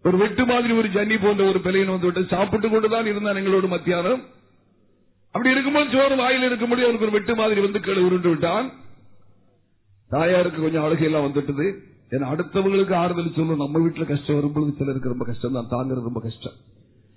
ஒரு 0.03 0.17
வெட்டு 0.17 0.45
மாதிரி 0.45 0.75
ஒரு 0.75 0.89
ஜன்னி 0.89 1.23
போன்ற 1.23 1.45
ஒரு 1.45 1.61
பிள்ளையன் 1.61 1.91
வந்து 1.91 2.05
விட்டு 2.05 2.37
சாப்பிட்டு 2.37 2.69
கொண்டுதான் 2.69 3.07
இருந்தான் 3.07 3.35
எங்களோட 3.35 3.69
மத்தியானம். 3.69 4.23
அப்படி 5.27 5.51
இருக்கும்போது 5.51 5.91
சோறு 5.91 6.17
வாயில் 6.17 6.43
இருக்கும்படி 6.43 6.83
அவனுக்கு 6.83 7.05
ஒரு 7.05 7.13
வெட்டு 7.13 7.35
மாதிரி 7.35 7.61
வந்து 7.61 7.81
கீழே 7.81 8.01
உருண்டு 8.01 8.29
விட்டான். 8.29 8.71
தாயாருக்கு 10.09 10.61
கொஞ்சம் 10.61 10.85
அழுகையெல்லாம் 10.85 11.31
வந்துட்டது. 11.31 11.75
ஏன்னா 12.11 12.27
அடுத்தவங்களுக்கு 12.27 12.95
ஆறுதல் 12.95 13.33
சொல்லும் 13.37 13.57
நம்ம 13.57 13.79
வீட்டுல 13.79 14.05
கஷ்டம் 14.05 14.35
வரும்பொழுது 14.35 14.73
சிலருக்கு 14.79 15.09
ரொம்ப 15.09 15.25
கஷ்டம் 15.25 15.53
தான் 15.53 15.69
தாங்கிறது 15.71 16.03
ரொம்ப 16.03 16.21
கஷ்டம். 16.21 16.53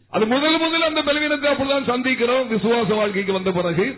அது 0.09 0.25
முதல் 0.25 0.59
முதல் 0.59 0.81
அந்த 0.81 1.01
பலவீனத்தை 1.01 1.51
அப்படிதான் 1.51 1.89
சந்திக்கிறோம். 1.89 2.47
விசுவாச 2.47 2.95
வாழ்க்கைக்கு 2.95 3.33
வந்த 3.33 3.51
பிறகு. 3.51 3.97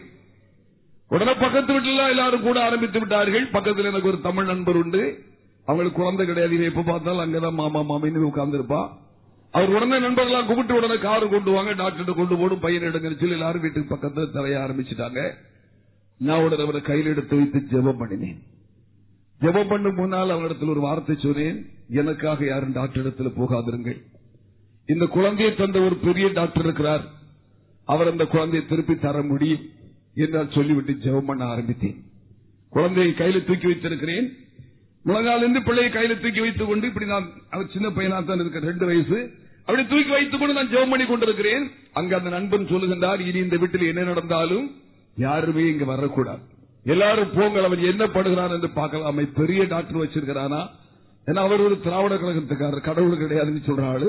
உடனே 1.11 1.33
பக்கத்து 1.33 1.71
வீட்டுல 1.73 2.09
எல்லாரும் 2.09 2.41
கூட 2.41 2.63
ஆரம்பித்து 2.63 2.99
விட்டார்கள். 2.99 3.47
பக்கத்தில் 3.47 3.85
எனக்கு 3.85 4.07
ஒரு 4.07 4.19
தமிழ் 4.21 4.45
நண்பர் 4.45 4.75
உண்டு. 4.75 5.23
அவங்களுக்கு 5.65 5.99
குழந்தை 5.99 6.25
கிடையாது. 6.25 6.55
இவன் 6.55 6.69
எப்ப 6.69 6.81
பார்த்தாலும் 6.81 7.23
அங்கதான் 7.23 7.53
மாமா 7.53 7.81
மாமின்னு 7.81 8.29
உட்கார்ந்துருப்பா. 8.29 8.81
அவர் 9.51 9.73
உடனே 9.75 9.97
நண்பர்களாம் 9.97 10.45
கூப்பிட்டு 10.45 10.73
உடனே 10.73 10.97
காரு 10.97 11.29
கொண்டு 11.29 11.51
வாங்க 11.51 11.71
டாக்டர் 11.71 12.13
கொண்டு 12.13 12.37
போடும் 12.37 12.59
பையன் 12.59 12.83
எடுங்கன்னு 12.83 13.19
சொல்லி 13.19 13.37
எல்லாரும் 13.39 13.61
வீட்டுக்கு 13.61 13.95
பக்கத்துல 13.95 14.27
தரைய 14.33 14.57
ஆரம்பிச்சுட்டாங்க. 14.65 15.31
நான் 16.17 16.43
உடனே 16.43 16.63
அவரை 16.63 16.81
கையில் 16.81 17.05
எடுத்து 17.05 17.35
வைத்து 17.35 17.59
ஜெபம் 17.71 18.01
பண்ணினேன். 18.01 18.39
ஜெபம் 19.41 19.69
பண்ணும் 19.69 19.95
முன்னால் 19.95 20.29
அவனிடத்தில் 20.29 20.69
ஒரு 20.69 20.79
வார்த்தை 20.79 21.15
சொன்னேன். 21.19 21.59
எனக்காக 21.89 22.45
யாரும் 22.45 22.73
டாக்டர் 22.73 23.07
இடத்துல 23.07 23.31
போகாதிருங்கள். 23.37 23.99
இந்த 24.85 25.05
குழந்தையை 25.05 25.55
தந்த 25.55 25.79
ஒரு 25.79 25.95
பெரிய 25.95 26.27
டாக்டர் 26.27 26.63
இருக்கிறார். 26.63 27.05
அவர் 27.85 28.11
அந்த 28.11 28.25
குழந்தையை 28.25 28.69
திருப்பி 28.69 28.95
தர 28.95 29.21
முடியும். 29.21 29.63
என்றால் 30.15 30.49
சொல்லிவிட்டு 30.49 30.93
ஜெபம் 31.03 31.29
பண்ண 31.29 31.43
ஆரம்பித்தேன். 31.45 31.97
குழந்தையை 32.69 33.13
கையில 33.13 33.45
தூக்கி 33.45 33.65
வைத்திருக்கிறேன். 33.65 34.27
முழங்கால் 35.05 35.39
இருந்து 35.39 35.61
பிள்ளையை 35.63 35.91
கையில 35.93 36.19
தூக்கி 36.19 36.39
வைத்துக் 36.39 36.67
கொண்டு 36.67 36.87
இப்படி 36.87 37.05
நான் 37.05 37.27
அவர் 37.49 37.73
சின்ன 37.73 37.87
பையனா 37.89 38.25
தான் 38.25 38.39
இருக்க 38.39 38.59
ரெண்டு 38.59 38.85
வயசு. 38.85 39.33
அப்படி 39.65 39.87
தூக்கி 39.87 40.11
வைத்துக் 40.11 40.39
கொண்டு 40.39 40.55
நான் 40.55 40.71
ஜெபம் 40.73 40.89
பண்ணி 40.89 41.05
கொண்டிருக்கிறேன். 41.05 41.71
அங்க 41.93 42.17
அந்த 42.17 42.29
நண்பன் 42.29 42.67
சொல்லுகின்றார் 42.67 43.19
இனி 43.19 43.39
இந்த 43.39 43.57
வீட்டில் 43.57 43.87
என்ன 43.87 44.03
நடந்தாலும் 44.03 44.71
யாருமே 45.17 45.67
இங்க 45.67 45.85
வரக்கூடாது. 45.85 46.41
எல்லாரும் 46.83 47.31
போங்கள் 47.35 47.63
அவன் 47.63 47.79
என்ன 47.79 48.05
படுகிறான் 48.05 48.49
என்று 48.49 48.69
பார்க்கலாம். 48.69 49.09
அவன் 49.11 49.33
பெரிய 49.33 49.63
டாக்டர் 49.63 50.03
வச்சிருக்கிறானா? 50.03 50.61
ஏன்னா 51.27 51.41
அவர் 51.47 51.61
ஒரு 51.61 51.79
திராவிட 51.79 52.15
கழகத்துக்காரர் 52.15 52.87
கடவுள் 52.89 53.21
கிடையாதுன்னு 53.23 53.67
சொல்றாரு 53.67 54.07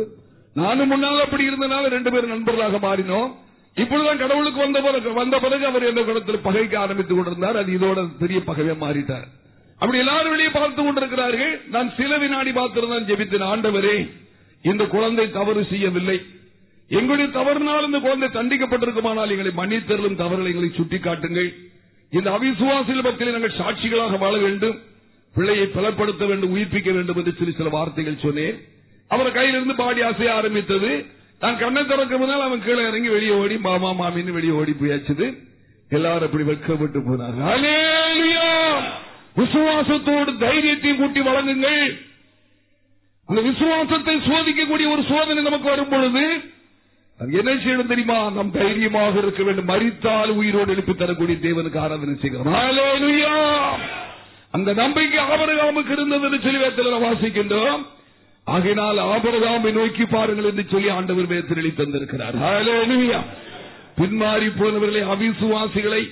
நானும் 0.54 0.88
முன்னால் 0.88 1.24
அப்படி 1.24 1.48
இருந்தனால 1.48 1.88
ரெண்டு 1.88 2.10
பேரும் 2.10 2.30
நண்பர்களாக 2.30 2.78
மாறினோம். 2.78 3.34
இப்பொழுதுதான் 3.74 4.18
கடவுளுக்கு 4.18 4.60
வந்த 4.60 4.80
பிறகு 4.80 5.12
வந்த 5.12 5.38
பிறகு 5.38 5.66
அவர் 5.66 5.84
எந்த 5.84 6.02
குடத்தில் 6.02 6.38
பகைக்க 6.38 6.78
ஆரம்பித்துக் 6.78 7.16
கொண்டிருந்தார். 7.16 7.56
அது 7.56 7.72
இதோட 7.72 8.08
பெரிய 8.18 8.40
பகைவே 8.40 8.72
மாறிட்டார். 8.72 9.28
அப்படி 9.72 9.98
எல்லாரும் 9.98 10.30
வெளியே 10.30 10.48
பார்த்துக் 10.48 10.84
கொண்டிருக்கிறார்கள். 10.84 11.60
நான் 11.70 11.92
சில 11.96 12.18
வினாடி 12.18 12.50
பார்த்திருந்தான் 12.50 13.04
ஜெபித்தேன். 13.04 13.44
ஆண்டவரே 13.44 14.10
இந்த 14.62 14.84
குழந்தை 14.84 15.30
தவறு 15.30 15.66
செய்யவில்லை. 15.70 16.20
எங்களுடைய 16.88 17.30
தவறுனால் 17.30 17.84
இந்த 17.84 17.98
குழந்தை 17.98 18.28
தண்டிக்கப்பட்டிருக்குமானால் 18.28 19.38
எங்களை 19.38 19.50
மன்னித்தருளும் 19.56 20.16
தவறுகளை 20.16 20.52
எங்களை 20.52 20.68
சுட்டிக்காட்டுங்கள். 20.68 21.54
இந்த 22.10 22.30
அவிசுவாசிகள் 22.30 23.02
பக்தியில் 23.02 23.32
நாங்கள் 23.32 23.56
சாட்சிகளாக 23.58 24.18
வாழ 24.18 24.36
வேண்டும். 24.36 24.78
பிள்ளையை 25.34 25.66
பலப்படுத்த 25.66 26.26
வேண்டும் 26.26 26.56
உயிர்ப்பிக்க 26.56 26.92
வேண்டும் 26.92 27.16
என்று 27.16 27.34
சில 27.38 27.50
சில 27.50 27.68
வார்த்தைகள் 27.68 28.18
சொன்னேன். 28.22 28.60
அவர் 29.08 29.32
கையிலிருந்து 29.32 29.74
பாடி 29.74 30.00
அசைய 30.00 30.34
ஆரம்பித்தது. 30.34 31.06
தான் 31.42 31.58
கண்ணை 31.62 31.82
திறக்க 31.84 32.14
முன்னால் 32.18 32.46
அவன் 32.46 32.64
கீழே 32.66 32.82
இறங்கி 32.90 33.10
வெளியே 33.16 33.34
ஓடி 33.42 33.56
மாமா 33.66 33.90
மாமின்னு 34.00 34.36
வெளியே 34.38 34.54
ஓடி 34.60 34.72
போயாச்சுது. 34.80 35.26
எல்லாரும் 35.96 36.26
அப்படி 36.28 36.44
வெட்கப்பட்டு 36.50 37.00
போனார் 37.06 37.36
விசுவாசத்தோடு 39.40 40.30
தைரியத்தையும் 40.44 41.00
கூட்டி 41.02 41.20
வழங்குங்கள். 41.28 41.84
அந்த 43.28 43.40
விசுவாசத்தை 43.50 44.14
சோதிக்கக்கூடிய 44.28 44.86
ஒரு 44.94 45.02
சோதனை 45.10 45.42
நமக்கு 45.46 45.68
வரும் 45.72 45.92
பொழுது 45.92 46.24
என்ன 47.40 47.50
செய்யணும் 47.62 47.90
தெரியுமா? 47.92 48.18
நம் 48.36 48.54
தைரியமாக 48.58 49.14
இருக்க 49.22 49.42
வேண்டும். 49.46 49.68
மறித்தால் 49.72 50.30
உயிரோடு 50.40 50.72
எழுப்பி 50.74 50.94
தரக்கூடிய 50.94 51.36
தேவனுக்கு 51.44 51.78
ஆராதனை 51.84 52.14
செய்கிறோம். 52.22 53.82
அந்த 54.56 54.70
நம்பிக்கை 54.82 55.20
ஆபரகாமுக்கு 55.34 55.92
இருந்தது 55.96 56.40
சொல்லி 56.46 56.60
வாசிக்கின்றோம். 57.06 57.82
ஆகினால் 58.46 58.98
ஆபரதாமை 59.14 59.70
நோக்கி 59.72 60.04
பாருங்கள் 60.04 60.48
என்று 60.50 60.64
சொல்லி 60.70 60.88
ஆண்டவர் 60.88 61.30
வேதத்தில் 61.32 61.78
தந்திருக்கிறார். 61.80 62.36
பின்மாறி 63.98 64.48
போனவர்களை 64.58 65.02
அவிசுவாசிகளை 65.14 66.02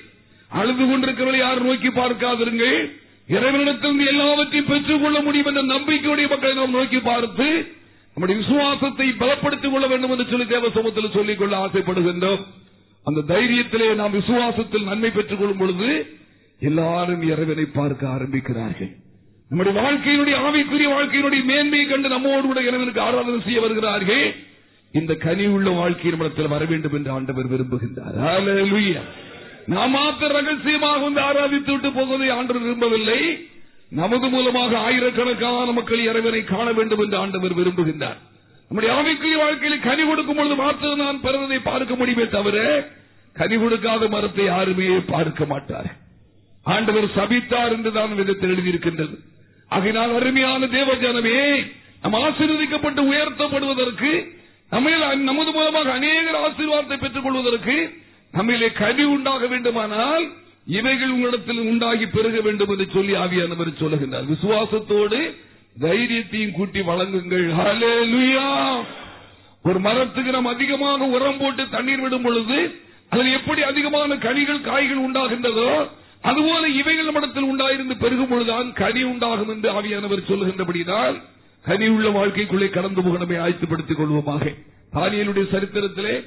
அழுது 0.51 0.85
கொண்டிருக்கிறவர்களை 0.85 1.41
யாரும் 1.43 1.69
நோக்கி 1.71 1.91
பார்க்காதிருங்கள். 2.01 2.79
இறைவனிடத்திலிருந்து 3.35 4.07
எல்லாவற்றையும் 4.13 4.71
பெற்றுக் 4.71 5.03
கொள்ள 5.03 5.21
முடியும் 5.27 5.49
என்ற 5.51 5.63
நம்பிக்கையுடைய 5.75 6.29
மக்களை 6.33 6.55
நாம் 6.55 6.77
நோக்கி 6.79 7.01
பார்த்து 7.11 7.49
நம்முடைய 8.17 8.37
விசுவாசத்தை 8.41 9.07
பலப்படுத்திக் 9.21 9.75
கொள்ள 9.75 9.87
வேண்டும் 9.87 10.11
என்று 10.11 10.27
சொல்லி 10.31 10.47
தேவசமத்தில் 10.55 11.15
சொல்லிக் 11.19 11.39
கொள்ள 11.39 11.55
ஆசைப்படுகின்றோம். 11.67 12.43
அந்த 13.07 13.21
தைரியத்திலே 13.35 13.95
நாம் 13.95 14.17
விசுவாசத்தில் 14.21 14.89
நன்மை 14.91 15.11
பெற்றுக் 15.11 15.39
கொள்ளும் 15.39 15.61
பொழுது 15.63 15.91
எல்லாரும் 16.61 17.23
இறைவனை 17.33 17.65
பார்க்க 17.65 18.15
ஆரம்பிக்கிறார்கள். 18.17 18.93
நம்முடைய 19.51 19.75
வாழ்க்கையினுடைய 19.81 20.37
ஆவிக்குரிய 20.47 20.89
வாழ்க்கையினுடைய 20.97 21.43
மேன்மையை 21.51 21.87
கண்டு 21.87 22.09
நம்மோடு 22.15 22.45
கூட 22.49 22.61
இறைவனுக்கு 22.69 23.01
ஆராதனை 23.07 23.39
செய்ய 23.47 23.61
வருகிறார்கள். 23.65 24.25
இந்த 24.95 25.13
கனி 25.25 25.45
உள்ள 25.57 25.69
வாழ்க்கை 25.79 26.11
நம்மிடத்தில் 26.13 26.53
வர 26.55 26.65
வேண்டும் 26.71 26.95
என்று 26.99 27.11
ஆண்டவர் 27.17 27.51
விரும்புகின்றார். 27.53 28.17
நாம் 29.73 29.95
மாத்திர 29.97 30.29
ரகசியமாக 30.37 31.01
வந்து 31.07 31.21
ஆராதித்து 31.29 31.73
விட்டு 31.75 31.91
போவதை 31.97 32.29
ஆண்டவர் 32.37 32.65
விரும்பவில்லை. 32.67 33.21
நமது 34.01 34.27
மூலமாக 34.35 34.73
ஆயிரக்கணக்கான 34.89 35.73
மக்கள் 35.79 36.07
இறைவனை 36.11 36.43
காண 36.53 36.67
வேண்டும் 36.79 37.03
என்று 37.05 37.17
ஆண்டவர் 37.23 37.55
விரும்புகின்றார். 37.61 38.21
நம்முடைய 38.71 38.91
ஆவிக்குரிய 38.99 39.39
வாழ்க்கையில் 39.43 39.85
கனி 39.89 40.03
கொடுக்கும் 40.09 40.39
பொழுது 40.41 40.57
மாத்திரம் 40.63 41.03
நான் 41.05 41.23
பிறந்ததை 41.27 41.59
பார்க்க 41.71 42.01
முடியுமே 42.01 42.27
தவிர 42.37 42.59
கனி 43.37 43.57
கொடுக்காத 43.63 44.03
மரத்தை 44.15 44.47
யாருமே 44.53 44.89
பார்க்க 45.13 45.45
மாட்டார் 45.53 45.91
ஆண்டவர் 46.67 47.09
சபித்தார் 47.19 47.75
என்றுதான் 47.77 48.17
விதத்தில் 48.21 48.53
எழுதியிருக்கின்றது. 48.55 49.17
ஆகையினால் 49.75 50.15
அருமையான 50.19 50.69
தேவ 50.77 50.95
ஜனமே 51.05 51.39
நம் 52.03 52.21
ஆசீர்வதிக்கப்பட்டு 52.27 53.01
உயர்த்தப்படுவதற்கு 53.13 54.13
நம்மில் 54.71 55.07
நமது 55.29 55.51
மூலமாக 55.53 55.93
அநேகர் 55.99 56.39
ஆசீர்வாதத்தை 56.47 56.97
பெற்றுக் 56.99 57.27
கொள்வதற்கு 57.27 57.77
நம்மிலே 58.35 58.69
கனி 58.73 59.05
உண்டாக 59.15 59.47
வேண்டுமானால் 59.53 60.25
இவைகள் 60.79 61.13
உங்களிடத்தில் 61.15 61.63
உண்டாகி 61.71 62.07
பெருக 62.07 62.41
வேண்டும் 62.47 62.71
என்று 62.73 62.87
சொல்லி 62.95 63.15
ஆவியானவர் 63.23 63.71
சொல்லுகின்றார். 63.83 64.27
விசுவாசத்தோடு 64.33 65.21
தைரியத்தையும் 65.85 66.57
கூட்டி 66.59 66.81
வழங்குங்கள். 66.91 67.47
ஒரு 69.69 69.79
மரத்துக்கு 69.87 70.31
நாம் 70.37 70.53
அதிகமாக 70.55 71.09
உரம் 71.17 71.41
போட்டு 71.41 71.63
தண்ணீர் 71.69 72.03
விடும் 72.05 72.23
பொழுது 72.23 72.59
அதில் 73.13 73.33
எப்படி 73.39 73.61
அதிகமான 73.71 74.17
கனிகள் 74.27 74.61
காய்கள் 74.61 75.05
உண்டாகின்றதோ 75.07 75.71
அதுபோல 76.23 76.69
இவைகள் 76.69 77.05
நம்மிடத்தில் 77.05 77.45
உண்டாயிருந்து 77.45 77.99
பெருகும் 77.99 78.29
பொழுதுதான் 78.29 78.73
கனி 78.73 79.03
உண்டாகும் 79.03 79.49
என்று 79.49 79.83
ஆவியானவர் 79.83 80.29
சொல்லுகின்றபடிதான் 80.29 81.23
கனி 81.63 81.89
உள்ள 81.89 82.09
வாழ்க்கைக்குள்ளே 82.09 82.71
கடந்து 82.71 83.03
போக 83.03 83.19
நம்மை 83.19 83.37
கொள்வோமாக. 83.95 84.55
தானியலுடைய 84.93 85.47
சரித்திரத்திலே 85.51 86.25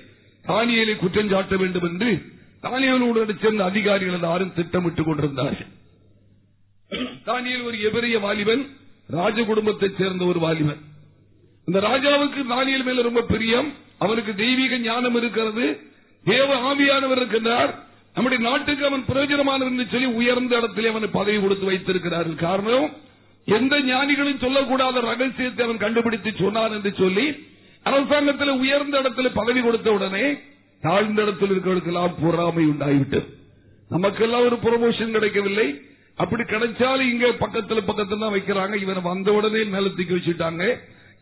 தானியலை 0.47 0.95
குற்றம் 0.95 1.29
சாட்ட 1.29 1.57
வேண்டும் 1.57 1.83
என்று 1.83 2.21
தானியலோடு 2.61 3.39
சேர்ந்த 3.41 3.63
அதிகாரிகள் 3.63 4.13
எல்லாரும் 4.13 4.53
திட்டமிட்டுக் 4.55 5.05
கொண்டிருந்தார்கள். 5.05 5.67
தானியல் 7.25 7.63
ஒரு 7.63 7.77
எவரிய 7.77 8.19
வாலிபன் 8.19 8.67
ராஜ 9.07 9.43
குடும்பத்தைச் 9.43 9.97
சேர்ந்த 9.97 10.25
ஒரு 10.25 10.39
வாலிபன். 10.39 10.77
இந்த 11.65 11.79
ராஜாவுக்கு 11.79 12.43
தானியல் 12.43 12.83
மேல 12.83 13.01
ரொம்ப 13.01 13.21
பிரியம். 13.21 13.73
அவனுக்கு 13.99 14.35
தெய்வீக 14.35 14.77
ஞானம் 14.77 15.15
இருக்கிறது. 15.15 15.79
தேவ 16.23 16.75
ஆவியானவர் 16.75 17.19
இருக்கின்றார். 17.19 17.73
நம்முடைய 18.15 18.39
நாட்டுக்கு 18.47 18.83
அவன் 18.89 19.05
பிரயோஜனமானவர் 19.09 19.71
என்று 19.73 19.85
சொல்லி 19.93 20.09
உயர்ந்த 20.19 20.53
இடத்திலே 20.59 20.89
அவன் 20.93 21.15
பதவி 21.19 21.37
கொடுத்து 21.43 21.65
வைத்திருக்கிறார்கள். 21.69 22.37
காரணம் 22.47 22.87
எந்த 23.47 23.75
ஞானிகளும் 23.91 24.43
சொல்லக்கூடாத 24.43 25.01
ரகசியத்தை 25.11 25.63
அவன் 25.67 25.83
கண்டுபிடித்து 25.85 26.31
சொன்னான் 26.41 26.75
என்று 26.77 26.91
சொல்லி 27.01 27.25
அரசாங்கத்தில் 27.85 28.59
உயர்ந்த 28.63 28.95
இடத்துல 29.03 29.29
பதவி 29.39 29.61
கொடுத்த 29.63 29.87
உடனே 29.97 30.25
தாழ்ந்த 30.83 31.19
இடத்தில் 31.25 31.51
இருக்கிறவர்களுக்கெல்லாம் 31.53 32.13
பொறாமை 32.21 32.63
உண்டாகிவிட்டு 32.73 33.19
நமக்கெல்லாம் 33.91 34.45
ஒரு 34.49 34.57
ப்ரொமோஷன் 34.65 35.15
கிடைக்கவில்லை. 35.15 35.67
அப்படி 36.23 36.43
கிடைச்சாலும் 36.51 37.09
இங்க 37.13 37.27
பக்கத்துல 37.43 37.81
பக்கத்துல 37.89 38.21
தான் 38.23 38.35
வைக்கிறாங்க. 38.35 38.75
இவன் 38.83 39.07
வந்த 39.09 39.29
உடனே 39.37 39.61
நிலத்துக்கு 39.75 40.17
வச்சுட்டாங்க. 40.17 40.63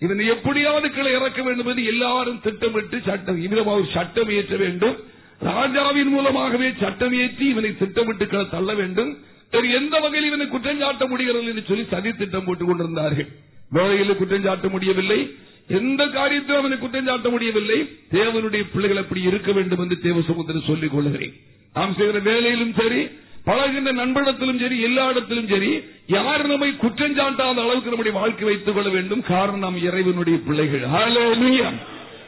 இவன் 0.05 0.21
எப்படியாவது 0.33 0.87
கீழே 0.95 1.09
இறக்க 1.17 1.39
வேண்டும் 1.47 1.69
என்று 1.71 1.83
எல்லாரும் 1.93 2.39
திட்டமிட்டு 2.45 2.97
சட்டம் 3.07 3.41
இவ்விதமாக 3.45 3.79
ஒரு 3.79 3.89
சட்டம் 3.97 4.31
இயற்ற 4.35 4.55
வேண்டும். 4.63 4.97
ராஜாவின் 5.41 6.07
மூலமாகவே 6.07 6.73
சட்டம் 6.79 7.13
ஏற்றி 7.13 7.45
இவனை 7.45 7.77
திட்டமிட்டு 7.77 8.27
தள்ள 8.49 8.73
வேண்டும். 8.73 9.17
வேறு 9.51 9.69
எந்த 9.71 9.99
வகையில் 9.99 10.27
இவனை 10.27 10.47
குற்றம் 10.47 10.81
சாட்ட 10.81 11.07
முடிகிறது 11.07 11.45
என்று 11.45 11.63
சொல்லி 11.67 11.85
சதி 11.91 12.13
திட்டம் 12.13 12.43
போட்டுக் 12.43 12.67
கொண்டிருந்தார்கள். 12.67 13.27
வேலையில் 13.69 14.15
குற்றம் 14.15 14.45
சாட்ட 14.45 14.69
முடியவில்லை. 14.69 15.35
எந்த 15.67 16.05
காரியத்திலும் 16.05 16.57
அவனை 16.57 16.77
குற்றம் 16.77 17.07
சாட்ட 17.07 17.29
முடியவில்லை. 17.29 17.89
தேவனுடைய 18.11 18.63
பிள்ளைகள் 18.73 18.97
அப்படி 18.97 19.21
இருக்க 19.21 19.51
வேண்டும் 19.51 19.79
என்று 19.79 19.99
தேவ 19.99 20.21
சொல்லிக் 20.67 20.91
கொள்கிறேன் 20.91 21.33
நாம் 21.73 21.95
செய்கிற 21.97 22.19
வேலையிலும் 22.19 22.73
சரி 22.73 23.07
பழகின்ற 23.45 23.91
நண்பனத்திலும் 23.93 24.59
சரி 24.59 24.81
எல்லா 24.81 25.09
இடத்திலும் 25.09 25.47
சரி 25.47 25.81
யார் 26.07 26.47
நம்மை 26.47 26.75
குற்றம் 26.75 27.15
சாட்டாத 27.15 27.61
அளவுக்கு 27.63 27.93
நம்முடைய 27.93 28.17
வாழ்க்கை 28.19 28.47
வைத்துக் 28.47 28.73
கொள்ள 28.73 28.89
வேண்டும். 28.89 29.21
காரணம் 29.21 29.59
நாம் 29.59 29.83
இறைவனுடைய 29.83 30.39
பிள்ளைகள். 30.39 30.85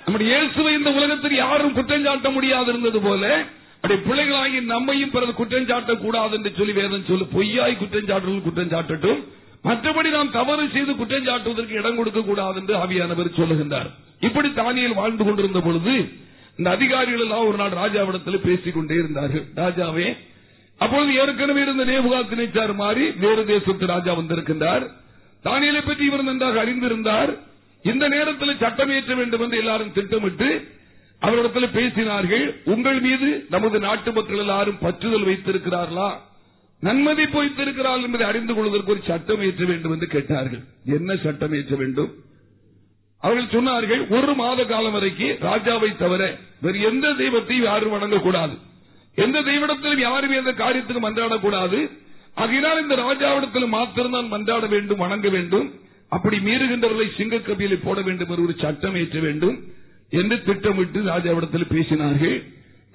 நம்முடைய 0.06 0.30
இயேசுவை 0.32 0.72
இந்த 0.78 0.90
உலகத்தில் 1.00 1.36
யாரும் 1.44 1.76
குற்றம் 1.78 2.06
சாட்ட 2.08 2.30
முடியாது 2.38 2.70
இருந்தது 2.74 3.00
போல 3.06 3.24
அப்படி 3.84 3.96
பிள்ளைகளாகி 4.08 4.60
நம்மையும் 4.74 5.14
பிறகு 5.14 5.34
குற்றம் 5.40 5.70
சாட்டக்கூடாது 5.70 6.34
என்று 6.38 6.52
சொல்லி 6.58 6.74
வேதம் 6.80 7.08
சொல்லு 7.10 7.26
பொய்யாய் 7.36 7.80
குற்றம் 7.82 8.10
சாட்டுவது 8.10 8.42
குற்றம் 8.48 8.74
சாட்டட்டும். 8.74 9.22
மற்றபடி 9.68 10.10
நாம் 10.16 10.34
தவறு 10.38 10.66
செய்து 10.76 10.94
குற்றம் 11.00 11.28
சாட்டுவதற்கு 11.28 11.80
இடம் 11.80 11.98
கொடுக்க 12.00 12.22
கூடாது 12.28 12.60
என்று 12.62 12.74
ஆவியானவர் 12.84 13.38
சொல்லுகின்றார். 13.40 13.90
இப்படி 14.28 14.50
தானியல் 14.60 15.00
வாழ்ந்து 15.00 15.24
கொண்டிருந்த 15.28 15.60
பொழுது 15.68 15.96
இந்த 16.60 16.70
அதிகாரிகள் 16.78 17.24
எல்லாம் 17.26 17.48
ஒரு 17.50 17.58
நாள் 17.62 17.78
ராஜாவிடத்தில் 17.82 18.44
பேசிக் 18.48 18.76
கொண்டே 18.76 18.96
இருந்தார்கள். 19.02 19.46
ராஜாவே 19.62 20.08
அப்பொழுது 20.80 21.12
ஏற்கனவே 21.22 21.62
இருந்த 21.66 21.84
நேபுகாத்தினைச்சார் 21.92 22.74
மாறி 22.84 23.06
வேறு 23.24 23.44
தேசத்து 23.52 23.86
ராஜா 23.94 24.12
வந்திருக்கின்றார். 24.20 24.86
தானியலை 25.46 25.82
பற்றி 25.88 26.04
இவர் 26.10 26.30
நன்றாக 26.30 26.62
அறிந்திருந்தார். 26.64 27.32
இந்த 27.84 28.08
நேரத்தில் 28.08 28.60
சட்டம் 28.60 28.90
இயற்ற 28.90 29.14
வேண்டும் 29.16 29.42
என்று 29.42 29.58
எல்லாரும் 29.58 29.92
திட்டமிட்டு 29.92 30.50
அவரிடத்தில் 31.22 31.76
பேசினார்கள். 31.78 32.46
உங்கள் 32.64 33.00
மீது 33.00 33.46
நமது 33.50 33.80
நாட்டு 33.80 34.12
மக்கள் 34.12 34.38
எல்லாரும் 34.38 34.80
பற்றுதல் 34.82 35.28
வைத்திருக்கிறார்களா? 35.30 36.10
நன்மதிப்பு 36.82 37.38
வைத்திருக்கிறார்கள் 37.38 38.06
என்பதை 38.08 38.28
அறிந்து 38.28 38.54
கொள்வதற்கு 38.54 38.92
ஒரு 38.92 39.02
சட்டம் 39.08 39.42
ஏற்ற 39.42 39.66
வேண்டும் 39.66 39.92
என்று 39.92 40.08
கேட்டார்கள். 40.08 40.64
என்ன 40.98 41.16
சட்டம் 41.16 41.54
ஏற்ற 41.54 41.76
வேண்டும்? 41.76 42.12
அவர்கள் 43.24 43.54
சொன்னார்கள் 43.56 44.02
ஒரு 44.18 44.34
மாத 44.36 44.64
காலம் 44.64 44.92
வரைக்கும் 44.92 45.38
ராஜாவை 45.50 45.90
தவிர 45.98 46.24
வேறு 46.62 46.80
எந்த 46.82 47.14
தெய்வத்தையும் 47.14 47.66
யாரும் 47.66 47.94
வணங்கக்கூடாது. 47.94 48.56
எந்த 49.16 49.42
தெய்வத்திலும் 49.42 50.04
யாரும் 50.08 50.36
எந்த 50.40 50.52
காரியத்துக்கு 50.52 51.02
மன்றாடக்கூடாது. 51.08 51.80
ஆகையினால் 52.36 52.82
இந்த 52.82 52.96
ராஜாவிடத்தில் 52.96 53.74
மாத்திரம்தான் 53.78 54.28
மன்றாட 54.28 54.66
வேண்டும் 54.68 55.04
வணங்க 55.06 55.30
வேண்டும். 55.30 55.68
அப்படி 56.16 56.38
மீறுகின்றவர்களை 56.48 57.08
சிங்க 57.20 57.36
கபியிலே 57.48 57.78
போட 57.86 58.00
வேண்டும் 58.08 58.32
என்று 58.34 58.46
ஒரு 58.48 58.56
சட்டம் 58.64 58.98
ஏற்ற 59.02 59.20
வேண்டும் 59.28 59.58
என்று 60.20 60.36
திட்டமிட்டு 60.48 61.00
ராஜாவிடத்தில் 61.14 61.72
பேசினார்கள். 61.74 62.38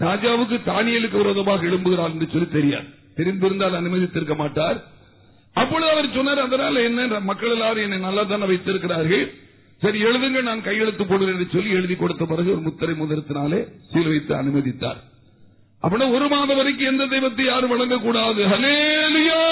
ராஜாவுக்கு 0.07 0.57
தானியலுக்கு 0.71 1.21
விரோதமாக 1.23 1.69
எழும்புகிறார் 1.71 2.15
என்று 2.15 2.29
சொல்லி 2.35 2.49
தெரியாது. 2.57 2.89
தெரிந்திருந்தால் 3.19 3.79
அனுமதித்திருக்க 3.81 4.35
மாட்டார். 4.43 4.79
அப்பொழுது 5.57 5.91
அவர் 5.95 6.15
சொன்னார் 6.17 6.47
அதனால 6.47 6.83
என்ன 6.89 7.21
மக்கள் 7.31 7.55
எல்லாரும் 7.57 7.85
என்னை 7.87 7.99
நல்லா 8.07 8.23
தானே 8.33 8.49
வைத்திருக்கிறார்கள். 8.51 9.25
சரி 9.83 9.99
எழுதுங்க 10.09 10.41
நான் 10.49 10.67
கையெழுத்து 10.67 11.05
போடுவேன் 11.07 11.35
என்று 11.35 11.47
சொல்லி 11.55 11.71
எழுதி 11.79 11.97
கொடுத்த 11.97 12.25
பிறகு 12.31 12.49
ஒரு 12.55 12.63
முத்திரை 12.67 12.95
முதலத்தினாலே 13.03 13.61
சீல் 13.91 14.11
வைத்து 14.13 14.33
அனுமதித்தார். 14.43 15.01
அப்படின்னா 15.83 16.07
ஒரு 16.17 16.27
மாதம் 16.35 16.59
வரைக்கும் 16.61 16.91
எந்த 16.93 17.05
தெய்வத்தை 17.15 17.45
யாரும் 17.49 17.73
வழங்கக்கூடாது 17.73 18.41
ஹலேலியா 18.53 19.43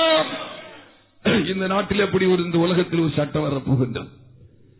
இந்த 1.54 1.66
நாட்டில் 1.66 1.98
எப்படி 1.98 2.24
ஒரு 2.24 2.42
இந்த 2.42 2.58
உலகத்தில் 2.58 2.98
ஒரு 2.98 3.10
சட்டம் 3.16 3.42
வரப்போகின்றது? 3.42 4.08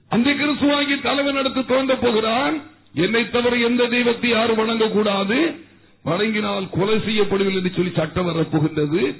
அந்த 0.08 0.30
கிறிஸ்துவாகி 0.30 1.02
தலைவன் 1.02 1.34
நடத்து 1.34 1.64
தோன்ற 1.64 1.96
போகிறான். 1.96 2.62
என்னை 2.94 3.30
தவிர 3.30 3.56
எந்த 3.56 3.86
தெய்வத்தை 3.86 4.30
யாரும் 4.30 4.58
வணங்கக்கூடாது. 4.58 5.56
வணங்கினால் 6.04 6.70
கொலை 6.70 6.94
செய்யப்படவில்லை 6.94 7.54
என்று 7.54 7.72
சொல்லி 7.76 7.90
சட்டம் 7.94 8.26
வரப்போகின்றது. 8.26 9.16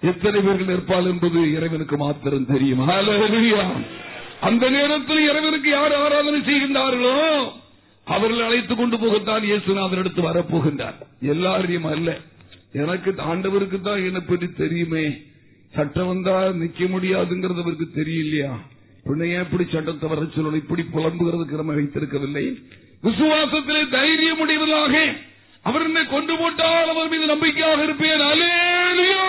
எத்தனை 0.00 0.40
பேர்கள் 0.40 0.66
நிற்பால் 0.66 1.06
என்பது 1.06 1.52
இறைவனுக்கு 1.52 1.96
மாத்திரம் 1.96 2.46
தெரியும். 2.46 2.86
அந்த 4.40 4.70
நேரத்தில் 4.70 5.28
இறைவனுக்கு 5.28 5.70
யார் 5.70 5.94
ஆராதனை 5.94 6.40
செய்கின்றார்களோ 6.40 7.52
அவர்கள் 8.04 8.46
அழைத்துக் 8.46 8.76
கொண்டு 8.76 8.96
போகத்தான் 8.96 9.44
இயேசுநாதர் 9.44 9.96
எடுத்து 9.96 10.22
வரப்போகின்றார். 10.22 10.98
எல்லாரையும் 11.20 11.84
அல்ல. 11.84 12.18
எனக்கு 12.72 13.10
ஆண்டவருக்கு 13.10 13.80
தான் 13.80 14.04
என்னை 14.04 14.20
பற்றி 14.20 14.52
தெரியுமே. 14.52 15.22
சட்டம் 15.76 16.06
வந்தா 16.06 16.34
நிக்க 16.62 16.86
முடியாதுங்கிறது 16.94 17.62
அவருக்கு 17.62 17.86
தெரியலையா? 17.96 18.50
பிள்ளைய 19.06 19.40
இப்படி 19.40 19.64
சட்டத்தை 19.72 20.08
வர 20.08 20.22
சொல்லணும்? 20.22 20.60
இப்படி 20.62 20.82
புலம்புகிறதுக்கு 20.94 21.60
நம்ம 21.60 21.74
வைத்திருக்கவில்லை. 21.78 22.44
விசுவாசத்திலே 23.02 23.82
தைரியம் 23.88 24.40
முடிவதாக 24.40 24.94
அவர் 25.62 25.82
என்னை 25.82 26.02
கொண்டு 26.06 26.34
போட்டால் 26.38 26.88
அவர் 26.88 27.08
மீது 27.08 27.26
நம்பிக்கையாக 27.26 27.82
இருப்பேன். 27.82 28.24
அல்லேலூயா. 28.30 29.26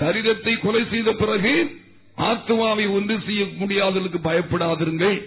சரீரத்தை 0.00 0.60
கொலை 0.60 0.82
செய்த 0.90 1.12
பிறகு 1.12 1.54
ஆத்மாவை 2.14 2.86
ஒன்று 2.86 3.18
செய்ய 3.26 3.44
முடியாதவர்களுக்கு 3.58 4.20
பயப்படாதிருங்கள். 4.28 5.18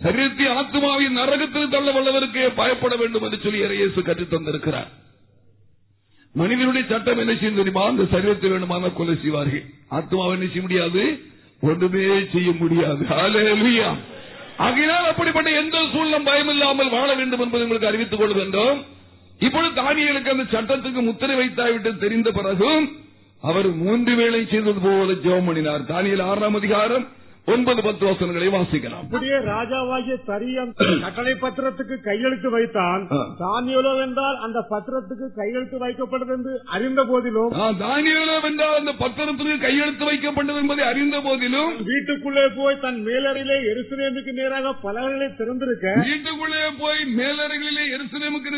சரீரத்தை 0.00 0.46
ஆத்மாவின் 0.60 1.18
நரகத்தில் 1.18 1.68
தள்ள 1.68 1.88
வல்லவருக்கு 1.92 2.42
பயப்பட 2.54 2.96
வேண்டும் 2.96 3.22
என்று 3.22 3.38
சொல்லி 3.42 3.76
இயேசு 3.76 4.02
கற்றுத் 4.02 4.34
தந்திருக்கிறார் 4.34 4.90
மனிதனுடைய 6.40 6.86
சட்டம் 6.88 7.18
என்ன 7.18 7.32
செய்யும் 7.34 7.60
தெரியுமா? 7.60 7.82
அந்த 7.86 8.02
சரீரத்தை 8.02 8.48
வேணுமான 8.52 8.92
கொலை 8.92 9.14
செய்வார்கள். 9.22 9.64
ஆத்மாவை 9.88 10.32
என்ன 10.32 10.46
செய்ய 10.46 10.60
முடியாது? 10.60 11.02
ஒன்றுமே 11.60 12.04
செய்ய 12.32 12.50
முடியாது. 12.52 13.02
ஆகையினால் 14.56 15.10
அப்படிப்பட்ட 15.10 15.50
எந்த 15.50 15.76
சூழலும் 15.92 16.26
பயமில்லாமல் 16.26 16.90
வாழ 16.90 17.08
வேண்டும் 17.14 17.40
என்பதை 17.40 17.62
உங்களுக்கு 17.62 17.90
அறிவித்துக் 17.90 18.20
கொள்கின்றோம். 18.20 18.80
இப்பொழுது 19.38 19.82
தானியலுக்கு 19.82 20.32
அந்த 20.34 20.44
சட்டத்துக்கு 20.54 21.00
முத்திரை 21.02 21.36
வைத்தாவிட்டு 21.36 21.90
தெரிந்த 21.98 22.30
பிறகும் 22.30 22.84
அவர் 23.40 23.68
மூன்று 23.84 24.12
வேளை 24.14 24.40
செய்தது 24.50 24.80
போல 24.82 25.12
ஜெவம் 25.24 25.44
பண்ணினார். 25.44 25.82
தானியல் 25.92 26.22
ஆறாம் 26.22 26.54
அதிகாரம் 26.54 27.06
ஒன்பது 27.48 27.80
பத்து 27.82 28.04
வசனங்களை 28.06 28.48
வாசிக்கலாம் 28.50 29.04
அப்படியே 29.04 29.38
ராஜாவாகிய 29.48 30.16
தரியன் 30.26 30.68
கட்டளை 31.04 31.32
பத்திரத்துக்கு 31.36 31.96
கையெழுத்து 32.04 32.48
வைத்தான். 32.52 33.02
தானியலோ 33.40 33.92
என்றால் 34.04 34.36
அந்த 34.44 34.58
பத்திரத்துக்கு 34.70 35.26
கையெழுத்து 35.38 35.76
வைக்கப்பட்டது 35.82 36.34
என்று 36.36 36.52
அறிந்த 36.74 37.02
போதிலும் 37.04 37.50
தானியேலோ 37.80 38.36
வென்றால் 38.44 38.76
அந்த 38.78 38.92
பத்திரத்திற்கு 39.00 39.56
கையெழுத்து 39.64 40.04
வைக்கப்பட்டது 40.10 40.60
என்பதை 40.62 40.84
அறிந்த 40.90 41.18
போதிலும் 41.26 41.72
வீட்டுக்குள்ளே 41.90 42.46
போய் 42.58 42.80
தன் 42.80 43.00
மேலறையிலே 43.08 43.58
எருசலேமுக்கு 43.72 44.34
நேராக 44.38 44.74
பலகங்களை 44.84 45.28
திறந்திருக்க 45.34 45.86
வீட்டுக்குள்ளே 46.04 46.62
போய் 46.80 47.02
மேலறைகளிலே 47.18 47.86
எருசலேமுக்கு 47.96 48.52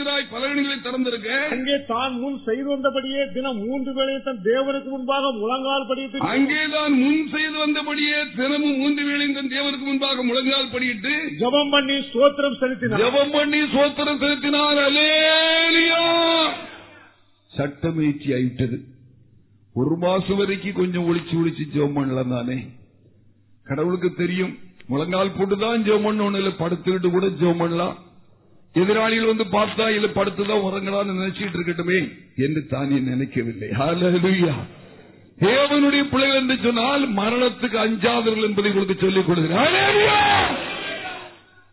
பலகணிகளை 0.55 0.77
திறந்திருக்க 0.83 1.31
அங்கே 1.55 1.77
தான் 1.89 2.13
முன் 2.23 2.37
செய்து 2.47 2.67
வந்தபடியே 2.73 3.23
தினம் 3.37 3.61
மூன்று 3.67 3.91
வேளை 3.99 4.15
தன் 4.27 4.43
தேவனுக்கு 4.49 4.89
முன்பாக 4.95 5.33
முழங்கால் 5.41 5.87
படித்து 5.91 6.19
அங்கேதான் 6.35 6.95
முன் 7.03 7.25
செய்து 7.35 7.57
வந்தபடியே 7.65 8.19
தினமும் 8.39 8.79
மூன்று 8.83 9.03
வேளை 9.09 9.27
தன் 9.39 9.53
தேவனுக்கு 9.55 9.87
முன்பாக 9.91 10.25
முழங்கால் 10.31 10.73
படியிட்டு 10.75 11.13
ஜெபம் 11.43 11.73
பண்ணி 11.75 11.97
ஸ்தோத்திரம் 12.11 12.59
செலுத்தினார். 12.63 13.03
ஜபம் 13.05 13.35
பண்ணி 13.37 13.61
சோத்திரம் 13.75 14.21
செலுத்தினார். 14.23 14.81
அலேலியா 14.87 16.05
சட்டமேற்றி 17.51 18.31
ஆயிட்டது. 18.39 18.79
ஒரு 19.75 19.95
மாசம் 20.07 20.41
வரைக்கும் 20.43 20.79
கொஞ்சம் 20.81 21.07
ஒளிச்சு 21.11 21.35
ஒளிச்சு 21.41 21.65
ஜெபம் 21.75 21.99
பண்ணலாம் 21.99 22.35
தானே. 22.37 22.59
கடவுளுக்கு 23.69 24.11
தெரியும். 24.23 24.55
முழங்கால் 24.93 25.37
போட்டுதான் 25.37 25.85
ஜெபம் 25.89 26.35
இல்ல 26.41 26.51
படுத்துக்கிட்டு 26.63 27.11
கூட 27.11 27.27
ஜெபம் 27.43 27.63
பண்ணலாம். 27.63 27.95
எதிராளிகள் 28.75 29.33
வந்து 29.33 29.45
பார்த்தா 29.45 29.87
இல்ல 29.95 30.07
படுத்துதான் 30.07 30.65
உறங்கலாம்னு 30.69 31.17
நினைச்சிட்டு 31.19 31.59
இருக்கட்டுமே 31.59 31.99
என்று 32.37 32.67
தானே 32.67 32.97
நினைக்கவில்லை. 32.99 33.69
தேவனுடைய 35.39 36.03
பிள்ளைகள் 36.11 36.41
என்று 36.41 36.57
சொன்னால் 36.63 37.05
மரணத்துக்கு 37.13 37.77
அஞ்சாதவர்கள் 37.77 38.49
என்பதை 38.49 38.71
உங்களுக்கு 38.71 38.97
சொல்லிக் 39.01 39.27
கொடுக்கிறேன். 39.27 39.67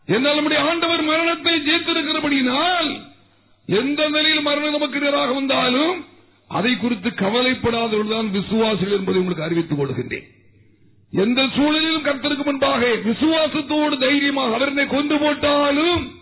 என்னால் 0.05 0.33
நம்முடைய 0.33 0.63
ஆண்டவர் 0.63 1.01
மரணத்தை 1.01 1.53
ஜெயித்திருக்கிறபடியினால் 1.59 2.99
எந்த 3.65 4.09
நிலையில் 4.09 4.41
மரணம் 4.41 4.71
நமக்கு 4.71 5.01
எதிராக 5.01 5.33
வந்தாலும் 5.33 6.05
அதை 6.47 6.77
குறித்து 6.77 7.09
கவலைப்படாதவர்கள்தான் 7.09 8.31
விசுவாசிகள் 8.31 8.97
என்பதை 8.97 9.19
உங்களுக்கு 9.21 9.43
அறிவித்துக் 9.43 9.81
கொள்கின்றேன். 9.81 10.27
எந்த 11.11 11.41
சூழலிலும் 11.41 12.07
கத்திற்கு 12.07 12.43
முன்பாக 12.45 12.85
விசுவாசத்தோடு 12.85 13.97
தைரியமாக 13.99 14.53
அவர் 14.53 14.87
கொண்டு 14.87 15.17
போட்டாலும் 15.17 16.19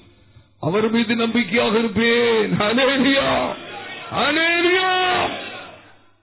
அவர் 0.62 0.88
மீது 0.94 1.14
நம்பிக்கையாக 1.16 1.74
இருப்பேன். 1.82 2.50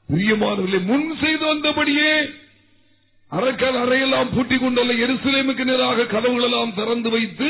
பிரியமானவர்களை 0.09 0.81
முன் 0.90 1.07
செய்து 1.22 1.44
வந்தபடியே 1.46 2.12
அரக்கல் 3.33 3.79
அறையெல்லாம் 3.85 4.29
பூட்டிக் 4.35 4.62
கொண்டல்ல 4.64 4.92
எருசலேமுக்கு 5.05 5.64
நேராக 5.70 6.07
கதவுகளெல்லாம் 6.12 6.77
திறந்து 6.79 7.11
வைத்து 7.14 7.49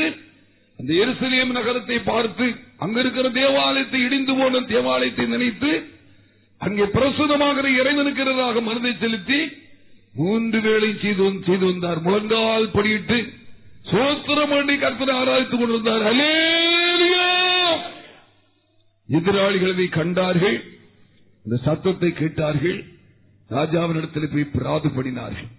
அந்த 0.79 0.91
எருசலேம் 1.03 1.51
நகரத்தை 1.57 1.97
பார்த்து 2.11 2.47
அங்க 2.85 2.97
இருக்கிற 3.03 3.27
தேவாலயத்தை 3.37 3.99
இடிந்து 4.07 4.33
போன 4.39 4.59
தேவாலயத்தை 4.73 5.25
நினைத்து 5.35 5.71
அங்கே 6.61 6.85
பிரசுதமாகிற 6.95 7.67
இறைவனுக்கு 7.79 8.23
எதிராக 8.25 8.61
மனதை 8.67 8.93
செலுத்தி 9.03 9.39
மூன்று 10.13 10.59
வேளை 10.67 10.89
செய்து 11.01 11.25
செய்து 11.47 11.65
வந்தார். 11.65 11.99
முழங்கால் 12.05 12.73
படியிட்டு 12.77 13.17
சோத்திரம் 13.91 14.51
பண்ணி 14.53 14.75
கற்பனை 14.77 15.13
ஆராய்த்துக் 15.21 15.59
கொண்டிருந்தார். 15.59 16.05
அலே 16.11 16.31
எதிராளிகளை 19.09 19.89
கண்டார்கள். 19.89 20.63
இந்த 21.45 21.57
சத்தத்தை 21.63 22.13
கேட்டார்கள். 22.13 22.83
ராஜாவினிடத்தில் 23.49 24.33
போய் 24.33 24.51
பிராது 24.53 24.87
பண்ணினார்கள் 24.87 25.49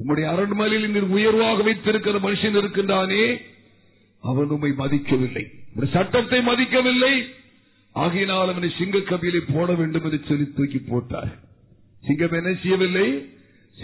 உம்முடைய 0.00 0.24
அரண்மனையில் 0.24 0.90
நீர் 0.90 1.02
உயர்வாக 1.02 1.62
வைத்திருக்கிற 1.62 2.18
மனுஷன் 2.18 2.56
இருக்கின்றானே. 2.56 3.40
அவன் 4.20 4.48
உம்மை 4.48 4.70
மதிக்கவில்லை. 4.78 5.44
ஒரு 5.76 5.86
சட்டத்தை 5.86 6.38
மதிக்கவில்லை. 6.38 7.24
ஆகையினால் 7.92 8.48
அவனை 8.48 8.70
சிங்க 8.78 8.98
கபிலை 8.98 9.42
போட 9.52 9.72
வேண்டும் 9.72 10.04
என்று 10.04 10.20
சொல்லி 10.28 10.46
தூக்கி 10.56 10.78
போட்டார். 10.78 11.38
சிங்கம் 12.06 12.32
என்ன 12.32 12.52
செய்யவில்லை? 12.52 13.28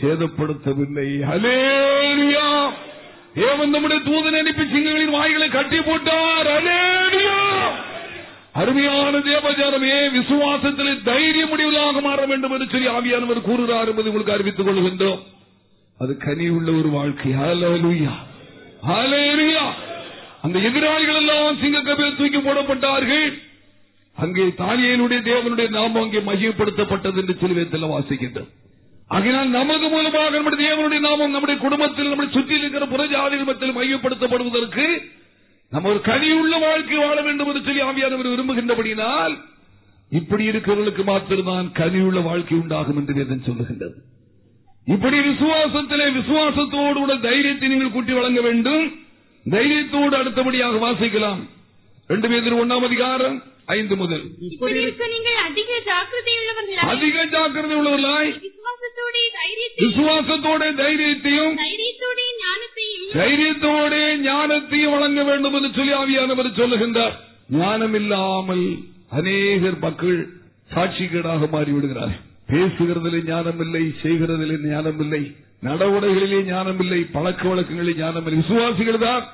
சேதப்படுத்தவில்லை. 0.00 1.08
அலேரியா 1.34 2.70
ஏவன் 3.34 3.66
நம்முடைய 3.66 4.02
தூதன் 4.04 4.38
அனுப்பி 4.38 4.62
சிங்கங்களின் 4.62 5.16
வாய்களை 5.18 5.48
கட்டி 5.48 5.80
போட்டார். 5.80 6.46
அலேரியா 6.46 7.40
அருமையான 8.58 9.18
தேவஜானமே 9.18 9.94
விசுவாசத்தில் 10.18 11.02
தைரிய 11.08 11.46
முடிவுகளாக 11.46 12.02
மாற 12.02 12.26
வேண்டும் 12.26 12.54
என்று 12.54 12.66
சொல்லி 12.70 12.88
ஆவியானவர் 12.88 13.46
கூறுகிறார் 13.48 13.88
என்பதை 13.88 14.12
உங்களுக்கு 14.12 14.36
அறிவித்துக் 14.36 14.68
கொள்கின்றோம். 14.68 15.22
அது 15.98 16.16
கனி 16.16 16.46
உள்ள 16.48 16.70
ஒரு 16.72 16.88
வாழ்க்கை. 16.88 17.32
அந்த 20.42 20.58
எதிராளிகள் 20.58 21.14
எல்லாம் 21.14 21.60
சிங்கக்கபில் 21.62 22.16
தூக்கி 22.16 22.38
போடப்பட்டார்கள். 22.38 23.28
அங்கே 24.16 24.42
தானியனுடைய 24.42 25.20
தேவனுடைய 25.30 25.68
நாமம் 25.68 26.02
அங்கே 26.02 26.20
மையப்படுத்தப்பட்டது 26.30 27.18
என்று 27.22 27.36
சொல்லி 27.40 27.86
வாசிக்கின்றோம். 27.94 28.50
ஆகினால் 29.10 29.54
நமது 29.58 29.88
மூலமாக 29.88 30.30
நம்முடைய 30.30 30.60
தேவனுடைய 30.66 31.00
நாமம் 31.00 31.30
நம்முடைய 31.30 31.60
குடும்பத்தில் 31.60 32.08
நம்முடைய 32.08 32.30
சுற்றி 32.32 32.54
இருக்கிற 32.58 32.86
புறஜாதிகள் 32.86 33.44
மத்தியில் 33.44 33.78
மையப்படுத்தப்படுவதற்கு 33.78 34.86
நம்ம 35.72 35.88
ஒரு 35.88 36.00
கனியுள்ள 36.04 36.54
வாழ்க்கை 36.60 36.96
வாழ 36.96 37.22
வேண்டும் 37.22 37.48
என்று 37.48 37.62
சொல்லி 37.66 37.82
ஆவியானவர் 37.82 38.32
விரும்புகின்றபடியினால் 38.32 39.34
இப்படி 40.10 40.44
இருக்கிறவர்களுக்கு 40.48 41.04
மாத்திரம்தான் 41.04 41.68
கனியுள்ள 41.78 42.22
வாழ்க்கை 42.22 42.58
உண்டாகும் 42.58 42.96
என்று 42.96 43.14
வேதம் 43.14 43.46
சொல்லுகின்றது. 43.46 43.96
இப்படி 44.94 45.18
விசுவாசத்திலே 45.18 46.06
விசுவாசத்தோடு 46.18 46.98
கூட 46.98 47.14
தைரியத்தை 47.26 47.68
நீங்கள் 47.68 47.94
கூட்டி 47.96 48.12
வழங்க 48.12 48.40
வேண்டும். 48.40 48.84
தைரியத்தோடு 49.54 50.14
அடுத்தபடியாக 50.20 50.76
வாசிக்கலாம். 50.86 51.40
ரெண்டு 52.12 52.28
பேர் 52.28 52.58
ஒன்னாம் 52.62 52.86
அதிகாரம் 52.90 53.36
ஐந்து 53.78 53.94
முதல். 53.96 54.24
அதிக 56.94 57.24
ஜாக்கிரதை 57.24 57.76
உள்ளவர்களாய் 57.80 58.30
விசுவாசத்தோட 59.84 60.64
தைரியத்தையும் 60.82 61.56
தைரியத்தோட 63.16 63.94
ஞானத்தையும் 64.24 64.94
வழங்க 64.94 65.20
வேண்டும் 65.28 65.56
என்று 65.58 65.70
சொல்லி 65.76 65.92
ஆவியானவர் 66.00 66.48
சொல்லுகின்றார். 66.60 67.14
ஞானம் 67.58 67.96
இல்லாமல் 68.00 68.64
அநேகர் 69.18 69.78
மக்கள் 69.84 70.18
சாட்சிகேடாக 70.70 71.48
மாறிவிடுகிறார் 71.52 72.14
பேசுகிறதிலே 72.50 73.20
ஞானம் 73.28 73.60
இல்லை 73.64 73.84
செய்கிறதிலே 74.02 74.56
ஞானம் 74.66 75.00
இல்லை 75.04 75.22
நடவடிக்கைகளிலே 75.62 76.40
ஞானம் 76.50 76.80
இல்லை 76.84 77.00
பழக்க 77.14 77.42
வழக்கங்களிலே 77.50 77.94
ஞானம் 78.00 78.26
இல்லை 78.26 78.38
விசுவாசிகள் 78.42 79.04
தான். 79.06 79.24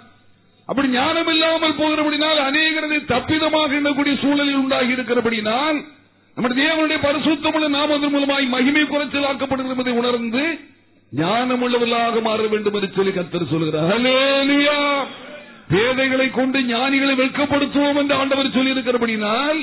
அப்படி 0.69 0.89
ஞானம் 0.93 1.31
இல்லாமல் 1.33 1.79
போகிறபடினால் 1.81 2.41
அநேகரதை 2.49 2.99
தப்பிதமாக 3.11 3.77
எண்ணக்கூடிய 3.81 4.15
சூழலில் 4.23 4.61
உண்டாகி 4.63 4.93
இருக்கிறபடினால் 4.97 5.79
நம்முடைய 6.37 6.57
தேவனுடைய 6.61 6.99
பரிசுத்தமுள்ள 7.07 7.67
நாமதன் 7.77 8.15
மூலமாய் 8.15 8.47
மகிமை 8.55 8.85
குறைச்சலாக்கப்படுகிறது 8.85 9.75
என்பதை 9.75 9.95
உணர்ந்து 10.03 10.45
ஞானம் 11.13 11.63
உள்ளவர்களாக 11.65 12.23
மாற 12.23 12.47
வேண்டும் 12.53 12.75
என்று 12.75 12.91
சொல்லி 12.97 13.13
கத்தர் 13.13 13.51
சொல்கிறார். 13.51 13.89
ஹல்லேலூயா. 13.93 14.79
பேதைகளை 15.73 16.31
கொண்டு 16.31 16.59
ஞானிகளை 16.71 17.15
வெட்கப்படுத்துவோம் 17.21 17.99
என்று 18.01 18.15
ஆண்டவர் 18.15 18.55
சொல்லி 18.57 18.73
இருக்கிறபடினால் 18.75 19.61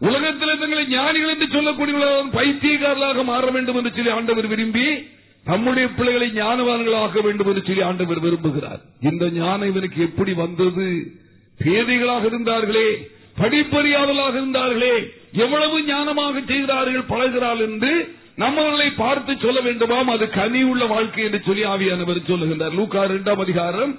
உலகத்தில் 0.00 0.60
தங்களை 0.60 0.84
ஞானிகள் 0.86 1.32
என்று 1.34 1.48
சொல்லக்கூடிய 1.48 1.96
பைத்தியக்காரர்களாக 2.36 3.24
மாற 3.24 3.50
வேண்டும் 3.50 3.76
என்று 3.76 3.92
சொல்லி 3.96 4.10
ஆண்டவர் 4.10 4.46
விரும்பி 4.46 4.86
தம்முடைய 5.46 5.86
பிள்ளைகளை 5.88 6.28
ஞானவான்களாக 6.40 7.22
வேண்டும் 7.22 7.48
என்று 7.48 7.62
சொல்லி 7.66 7.82
ஆண்டவர் 7.82 8.20
விரும்புகிறார். 8.20 8.80
இந்த 9.10 9.24
ஞானம் 9.40 9.68
இவனுக்கு 9.68 9.98
எப்படி 10.08 10.32
வந்தது? 10.44 10.88
பேதைகளாக 11.60 12.24
இருந்தார்களே 12.30 12.88
படிப்பறியாதலாக 13.40 14.34
இருந்தார்களே 14.40 14.94
எவ்வளவு 15.44 15.76
ஞானமாக 15.92 16.42
செய்கிறார்கள் 16.50 17.10
பழகிறார்கள் 17.12 17.66
என்று 17.70 17.92
நம்மவர்களை 18.42 18.88
பார்த்து 19.02 19.32
சொல்ல 19.44 19.58
வேண்டுமாம். 19.66 20.10
அது 20.14 20.24
கனி 20.38 20.60
உள்ள 20.70 20.84
வாழ்க்கை 20.94 21.24
என்று 21.26 21.40
சொல்லி 21.48 21.64
ஆவியானவர் 21.72 22.28
சொல்லுகின்றார். 22.30 22.76
லூக்கா 22.78 23.02
இரண்டாம் 23.10 23.42
அதிகாரம் 23.44 23.92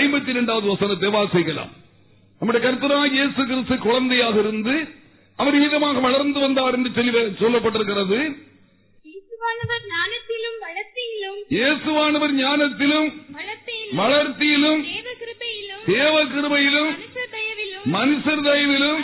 ஐம்பத்தி 0.00 0.30
இரண்டாவது 0.34 0.66
வசனத்தை 0.72 1.08
வாசிக்கலாம். 1.18 1.72
நம்முடைய 2.40 2.60
கருத்தராக 2.64 3.10
இயேசு 3.18 3.40
கிறிஸ்து 3.50 3.76
குழந்தையாக 3.88 4.36
இருந்து 4.44 4.74
அவர் 5.38 5.58
விதமாக 5.64 6.00
வளர்ந்து 6.06 6.38
வந்தார் 6.44 6.76
என்று 6.78 6.90
சொல்லி 6.96 7.12
சொல்லப்பட்டிருக்கிறது. 7.42 8.18
இயேசுவானவர் 11.56 12.34
ஞானத்திலும் 12.42 13.08
வளர்த்தியிலும் 14.00 14.82
தேவ 15.92 16.14
கிருபையிலும் 16.32 16.92
மனுஷர் 17.96 18.44
தயவிலும் 18.46 19.00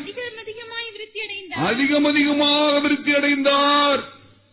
அதிகம் 1.68 2.06
அதிகமாக 2.10 2.78
விருத்தி 2.84 3.12
அடைந்தார் 3.18 4.02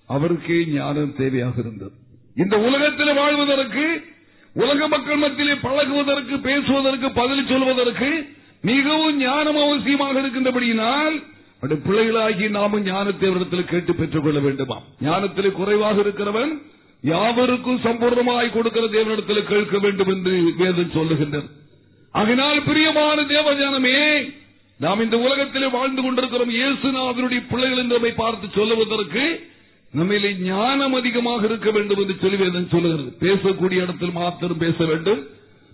அவருக்கே 0.09 0.57
ஞானம் 0.73 1.15
தேவையாக 1.19 1.55
இருந்தது. 1.63 1.93
இந்த 2.35 2.55
உலகத்தில் 2.67 3.17
வாழ்வதற்கு 3.19 3.85
உலக 4.55 4.87
மக்கள் 4.93 5.21
மத்தியிலே 5.23 5.55
பழகுவதற்கு 5.63 6.35
பேசுவதற்கு 6.47 7.07
பதில் 7.19 7.49
சொல்வதற்கு 7.51 8.09
மிகவும் 8.63 9.17
ஞானம் 9.23 9.59
அவசியமாக 9.63 10.15
இருக்கின்றபடியினால் 10.21 11.15
அப்படி 11.55 11.75
பிள்ளைகளாகி 11.85 12.45
நாமும் 12.55 12.85
ஞானத்தை 12.87 13.27
அவரிடத்தில் 13.29 13.69
கேட்டு 13.71 13.91
பெற்றுக் 13.99 14.25
கொள்ள 14.25 14.39
வேண்டுமா 14.45 14.77
ஞானத்தில் 15.07 15.57
குறைவாக 15.59 15.97
இருக்கிறவன் 16.05 16.51
யாவருக்கும் 17.03 17.83
சம்பூர்ணமாய் 17.85 18.55
கொடுக்கிற 18.55 18.85
தேவனிடத்தில் 18.95 19.49
கேட்க 19.51 19.77
வேண்டும் 19.85 20.11
என்று 20.15 20.33
வேதம் 20.61 20.95
சொல்லுகின்றனர் 20.97 21.49
அதனால் 22.13 22.59
பிரியமான 22.63 23.17
தேவஜானமே 23.33 23.97
நாம் 24.79 25.03
இந்த 25.05 25.17
உலகத்திலே 25.25 25.67
வாழ்ந்து 25.75 26.01
கொண்டிருக்கிறோம். 26.01 26.53
இயேசுநாதனுடைய 26.57 27.41
பிள்ளைகள் 27.51 27.81
என்று 27.83 28.11
பார்த்து 28.21 28.47
சொல்லுவதற்கு 28.57 29.23
நம்மிலே 29.97 30.29
ஞானம் 30.39 30.93
அதிகமாக 30.93 31.45
இருக்க 31.45 31.71
வேண்டும் 31.71 32.01
என்று 32.01 32.15
சொல்லி 32.21 32.37
சொல்லுகிறது. 32.73 33.11
பேசக்கூடிய 33.19 33.83
இடத்தில் 33.85 34.17
மாத்திரம் 34.19 34.57
பேச 34.57 34.85
வேண்டும். 34.85 35.21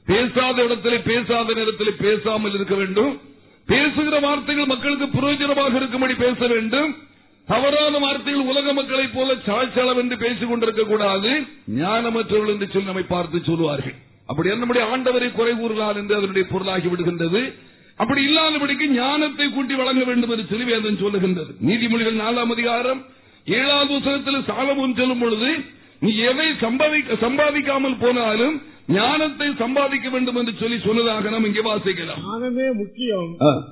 பேசாத 0.06 0.64
இடத்திலே 0.64 0.98
பேசாத 0.98 1.54
நேரத்தில் 1.54 2.00
பேசாமல் 2.00 2.54
இருக்க 2.54 2.76
வேண்டும். 2.76 3.20
பேசுகிற 3.66 4.20
வார்த்தைகள் 4.20 4.66
மக்களுக்கு 4.66 5.08
பிரயோஜனமாக 5.08 5.76
இருக்கும்படி 5.76 6.14
பேச 6.14 6.48
வேண்டும். 6.48 6.92
தவறான 7.48 7.98
வார்த்தைகள் 7.98 8.50
உலக 8.52 8.74
மக்களைப் 8.74 9.14
போல 9.14 9.34
சாழ்ச்சளம் 9.48 9.98
என்று 9.98 10.18
பேசிக் 10.18 10.50
கொண்டிருக்க 10.50 10.84
கூடாது. 10.84 11.32
ஞானமற்றவர்கள் 11.78 12.54
என்று 12.56 12.68
சொல்லி 12.68 12.90
நம்மை 12.90 13.04
பார்த்து 13.04 13.44
சொல்லுவார்கள். 13.44 13.96
அப்படி 14.28 14.50
நம்முடைய 14.50 14.84
ஆண்டவரை 14.94 15.32
குறை 15.32 15.54
கூறுகிறார் 15.56 15.98
என்று 15.98 16.16
அதனுடைய 16.16 16.48
பொருளாகி 16.52 16.88
விடுகின்றது. 16.88 17.42
அப்படி 17.98 18.22
இல்லாதபடிக்கு 18.24 18.86
ஞானத்தை 18.88 19.50
கூட்டி 19.50 19.74
வழங்க 19.76 20.04
வேண்டும் 20.04 20.30
என்று 20.30 20.46
சொல்லி 20.50 20.66
வேதம் 20.72 21.02
சொல்லுகின்றது. 21.04 21.52
நீதிமொழிகள் 21.68 22.22
நாலாம் 22.24 22.54
அதிகாரம் 22.58 23.02
ஏழாவது 23.48 23.94
புத்தகத்தில் 23.94 24.50
சாலமோன் 24.50 24.98
சொல்லும் 25.00 25.22
பொழுது 25.24 25.52
நீ 26.02 26.12
எதை 26.30 26.50
சம்பாதிக்க 26.66 27.16
சம்பாதிக்காமல் 27.24 28.02
போனாலும் 28.04 28.58
ஞானத்தை 28.94 29.48
சம்பாதிக்க 29.60 30.08
வேண்டும் 30.10 30.38
என்று 30.40 30.54
சொல்லி 30.60 30.78
சொன்னதாக 30.86 31.30
நாம் 31.30 31.46
இங்கே 31.50 31.64
வாசிக்கலாம். 31.68 32.22
ஞானமே 32.24 32.66
முக்கியம். 32.80 33.30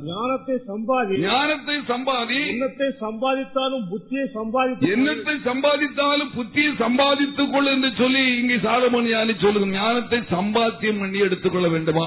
ஞானத்தை 0.10 0.56
சம்பாதி. 0.70 1.16
ஞானத்தை 1.24 1.78
சம்பாதி. 1.90 2.38
எண்ணத்தை 2.52 2.90
சம்பாதித்தாலும் 3.04 3.84
புத்தியை 3.92 4.26
சம்பாதித்து 4.38 4.92
எண்ணத்தை 4.96 5.36
சம்பாதித்தாலும் 5.50 6.32
புத்தியை 6.38 6.72
சம்பாதித்துக் 6.84 7.52
கொள் 7.54 7.72
என்று 7.74 7.92
சொல்லி 8.02 8.24
இங்கே 8.42 8.58
சாலமோன் 8.68 9.10
ஞானி 9.12 9.36
சொல்லுங்க 9.46 9.80
ஞானத்தை 9.80 10.20
சம்பாத்தியம் 10.36 11.02
பண்ணி 11.04 11.20
எடுத்துக்கொள்ள 11.28 11.70
வேண்டுமா? 11.76 12.06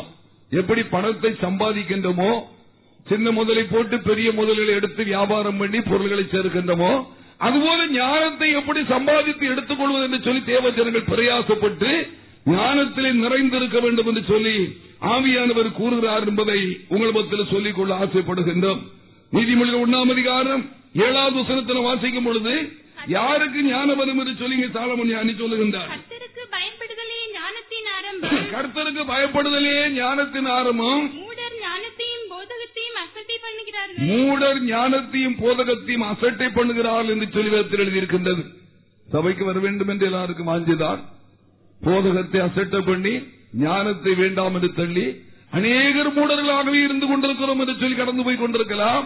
எப்படி 0.52 0.82
பணத்தை 0.94 1.32
சம்பாதிக்கின்றோமோ? 1.44 2.30
சின்ன 3.06 3.30
முதலை 3.30 3.64
போட்டு 3.64 3.98
பெரிய 4.00 4.32
முதலில் 4.32 4.74
எடுத்து 4.78 5.04
வியாபாரம் 5.04 5.56
பண்ணி 5.56 5.80
பொருள்களை 5.80 6.24
சேர்க்கின்றோமோ? 6.24 6.92
அதுபோல 7.42 7.80
ஞானத்தை 7.94 8.48
எப்படி 8.58 8.80
சம்பாதித்து 8.90 9.44
எடுத்துக்கொள்வது 9.52 10.04
என்று 10.08 10.20
சொல்லி 10.26 10.42
தேவஜனங்கள் 10.48 11.10
பிரயாசப்பட்டு 11.10 11.90
ஞானத்திலே 12.52 13.10
நிறைந்திருக்க 13.22 13.78
வேண்டும் 13.84 14.08
என்று 14.10 14.22
சொல்லி 14.28 14.56
ஆவியானவர் 15.12 15.76
கூறுகிறார் 15.78 16.26
என்பதை 16.30 16.60
உங்கள் 16.94 17.14
மத்தியில் 17.16 17.50
சொல்லிக் 17.52 17.76
கொள்ள 17.76 17.92
ஆசைப்படுகின்றோம். 18.02 18.80
நீதிமொழிகள் 19.32 19.82
ஒன்னாம் 19.84 20.12
அதிகாரம் 20.14 20.62
ஏழாவது 21.04 21.36
வசனத்தில் 21.40 21.86
வாசிக்கும் 21.86 22.26
பொழுது 22.26 22.54
யாருக்கு 23.14 23.60
ஞானம் 23.68 24.00
வரும் 24.00 24.20
என்று 24.22 24.34
சொல்லி 24.40 24.56
சாலமன் 24.74 25.10
ஞானி 25.12 25.32
சொல்லுகின்றார். 25.34 25.88
கர்த்தருக்கு 25.92 26.42
பயப்படுதலே 26.54 27.18
ஞானத்தின் 27.36 27.88
ஆரம்பம் 27.96 28.44
கர்த்தருக்கு 28.54 29.04
பயப்படுதலே 29.12 29.72
ஞானத்தின் 29.96 30.50
ஆரம்பம் 30.58 31.04
மூடர் 31.16 31.56
ஞானத்தையும் 31.64 32.26
போதகத்தையும் 32.32 32.98
அசட்டை 33.04 33.36
பண்ணுகிறார்கள் 33.38 33.61
மூடர் 34.08 34.60
ஞானத்தையும் 34.70 35.38
போதகத்தையும் 35.42 36.06
அசட்டை 36.10 36.48
பண்ணுகிறார்கள் 36.58 37.12
என்று 37.14 37.28
சொல்லி 37.34 37.50
வேதத்தில் 37.54 37.82
எழுதியிருக்கின்றது. 37.84 38.42
சபைக்கு 39.06 39.44
வர 39.48 39.58
வேண்டும் 39.64 39.90
என்று 39.92 40.06
எல்லாருக்கும் 40.10 40.50
வாஞ்சிதான் 40.50 41.00
போதகத்தை 41.80 42.40
அசட்டை 42.48 42.80
பண்ணி 42.90 43.14
ஞானத்தை 43.64 44.12
வேண்டாம் 44.22 44.54
என்று 44.58 44.70
தள்ளி 44.80 45.06
அநேகர் 45.58 46.10
மூடர்களாகவே 46.18 46.78
இருந்து 46.86 47.06
கொண்டிருக்கிறோம் 47.08 47.60
என்று 47.62 47.74
சொல்லி 47.80 47.96
கடந்து 47.96 48.22
போய் 48.26 48.42
கொண்டிருக்கலாம். 48.42 49.04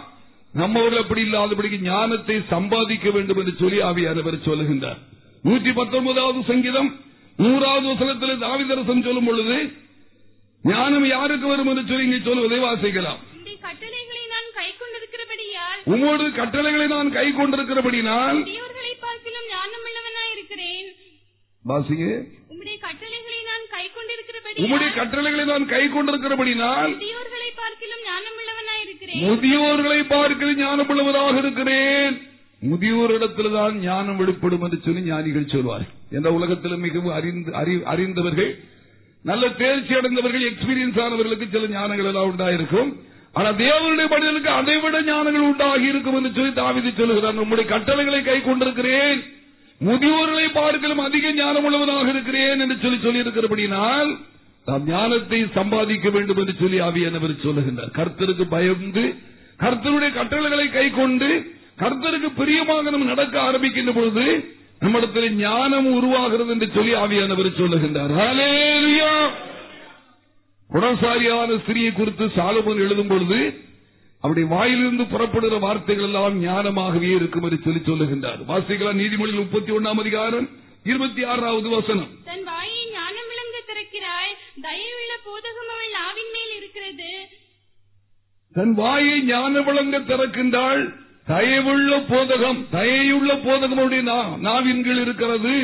நம்மவர்கள் 0.55 1.02
அப்படி 1.05 1.22
இல்லாதபடிக்கு 1.26 1.79
ஞானத்தை 1.88 2.37
சம்பாதிக்க 2.52 3.07
வேண்டும் 3.16 3.40
என்று 3.42 3.55
சொல்லி 3.62 3.79
ஆவியானவர் 3.88 4.46
சொல்லுகின்றார். 4.48 5.00
நூற்றி 5.46 5.72
பத்தொன்பதாவது 5.79 6.42
சங்கீதம் 6.52 6.90
நூறாவது 7.38 7.87
வசனத்தில் 7.92 8.42
தாவிதரசன் 8.44 9.07
சொல்லும் 9.07 9.29
பொழுது 9.29 9.57
ஞானம் 10.64 11.09
யாருக்கு 11.14 11.46
வரும் 11.50 11.70
என்று 11.72 11.85
சொல்லி 11.90 12.06
இங்கே 12.06 12.21
சொல்வதை 12.29 12.60
வாசிக்கலாம். 12.67 13.21
உமோடு 15.87 16.25
கட்டளைகளை 16.37 16.87
நான் 16.89 17.11
கை 17.13 17.27
கொண்டிருக்கிறபடினால் 17.33 18.39
வாசிங்க 21.65 22.05
உம்முடைய 22.51 22.77
கட்டளைகளை 22.81 23.39
நான் 23.51 23.65
கை 23.71 23.85
உம்முடைய 24.59 24.91
கட்டளைகளை 24.95 25.45
நான் 25.45 25.67
கை 25.67 25.83
கொண்டிருக்கிறபடினால் 25.89 26.93
பெரியோர்களை 26.97 27.51
பார்க்கிலும் 27.55 28.03
ஞானமுள்ளவனாய் 28.07 28.83
இருக்கிறேன். 28.85 29.23
முதியோர்களை 29.25 30.01
ஞானமுள்ளவராக 30.61 31.35
இருக்கிறேன். 31.39 32.15
முதியோரிடத்தில் 32.63 33.53
தான் 33.53 33.75
ஞானம் 33.81 34.17
வெளிப்படும் 34.17 34.63
என்று 34.63 34.79
சொல்லி 34.81 35.03
ஞானிகள் 35.03 35.45
சொல்வார் 35.47 35.85
எந்த 36.11 36.29
உலகத்தில் 36.33 36.77
மிகவும் 36.79 37.17
அறிந்து- 37.19 37.55
அறி- 37.55 37.85
அறிந்தவர்கள் 37.85 38.51
நல்ல 39.25 39.45
தேர்ச்சி 39.59 39.95
அடைந்தவர்கள் 39.95 40.47
எக்ஸ்பீரியன்ஸ் 40.49 41.01
ஆனவர்களுக்கு 41.01 41.47
சில 41.49 41.67
ஞானங்கள் 41.75 42.09
எல்லாம் 42.09 42.31
உண்டாயிருக்கும். 42.31 42.91
ஆனா 43.39 43.49
தேவனுடைய 43.63 44.07
மனிதனுக்கு 44.13 44.51
அதை 44.59 44.77
விட 44.83 44.99
ஞானங்கள் 45.09 45.49
உண்டாகி 45.49 45.87
இருக்கும் 45.93 46.17
என்று 46.19 46.31
சொல்லி 46.37 46.53
தாவிதி 46.61 46.91
சொல்லுகிறார். 47.01 47.39
நம்முடைய 47.41 47.67
கட்டளைகளை 47.73 48.21
கை 48.29 48.39
கொண்டிருக்கிறேன். 48.43 49.21
முதியோர்களை 49.81 50.47
பார்க்கலும் 50.61 51.03
அதிக 51.09 51.33
ஞானம் 51.41 51.67
உள்ளவனாக 51.69 52.09
இருக்கிறேன் 52.15 52.63
என்று 52.65 52.77
சொல்லி 52.85 52.99
சொல்லி 53.05 53.23
இருக்கிறபடினால் 53.25 54.11
நாம் 54.67 54.87
ஞானத்தை 54.93 55.41
சம்பாதிக்க 55.59 56.09
வேண்டும் 56.15 56.41
என்று 56.43 56.55
சொல்லி 56.61 56.79
ஆவியானவர் 56.89 57.35
சொல்லுகின்றார். 57.47 57.93
கர்த்தருக்கு 57.99 58.47
பயந்து 58.55 59.05
கர்த்தருடைய 59.65 60.11
கட்டளைகளை 60.19 60.67
கை 60.79 60.87
கொண்டு 61.01 61.29
கர்த்தருக்கு 61.83 62.29
பிரியமாக 62.41 62.91
நம்ம 62.93 63.09
நடக்க 63.13 63.37
ஆரம்பிக்கின்ற 63.49 63.93
பொழுது 63.99 64.25
நம்மிடத்தில் 64.83 65.37
ஞானம் 65.43 65.91
உருவாகிறது 65.99 66.51
என்று 66.55 66.69
சொல்லி 66.77 66.95
ஆவியானவர் 67.03 67.59
சொல்லுகின்றார். 67.61 68.15
குணசாரியான 70.77 71.50
ஸ்திரியை 71.60 71.92
குறித்து 71.92 72.24
சாலமோன் 72.37 72.83
எழுதும் 72.87 73.10
பொழுது 73.12 73.38
அவருடைய 74.22 74.46
வாயிலிருந்து 74.54 75.04
புறப்படுகிற 75.12 75.58
வார்த்தைகள் 75.64 76.06
எல்லாம் 76.08 76.37
ஞானமாகவே 76.44 77.10
இருக்கும் 77.18 77.44
என்று 77.46 77.58
சொல்லி 77.64 77.81
சொல்லுகின்றார். 77.81 78.40
வாசிக்கலாம் 78.50 79.00
நீதிமொழிகள் 79.02 79.44
முப்பத்தி 79.44 79.72
ஒன்னாம் 79.77 80.02
அதிகாரம் 80.04 80.48
இருபத்தி 80.85 81.22
ஆறாவது 81.24 81.68
வசனம். 81.68 82.10
தன் 82.24 82.44
வாயை 82.50 82.83
ஞானம் 82.92 83.29
விளங்க 83.33 83.56
திறக்கிறாய் 83.70 84.35
தயவுள்ள 84.66 85.12
போதகம் 85.29 85.72
அவள் 85.74 85.90
நாவின் 85.98 86.31
மேல் 86.35 86.54
இருக்கிறது. 86.58 87.10
தன் 88.52 88.74
வாயை 88.83 89.16
ஞான 89.33 89.60
விளங்க 89.70 89.96
திறக்கின்றாள் 90.12 90.85
தயவுள்ள 91.33 91.92
போதகம் 92.12 92.62
தயையுள்ள 92.77 93.33
போதகம் 93.48 94.38
நாவின்கள் 94.48 95.00
இருக்கிறது. 95.06 95.56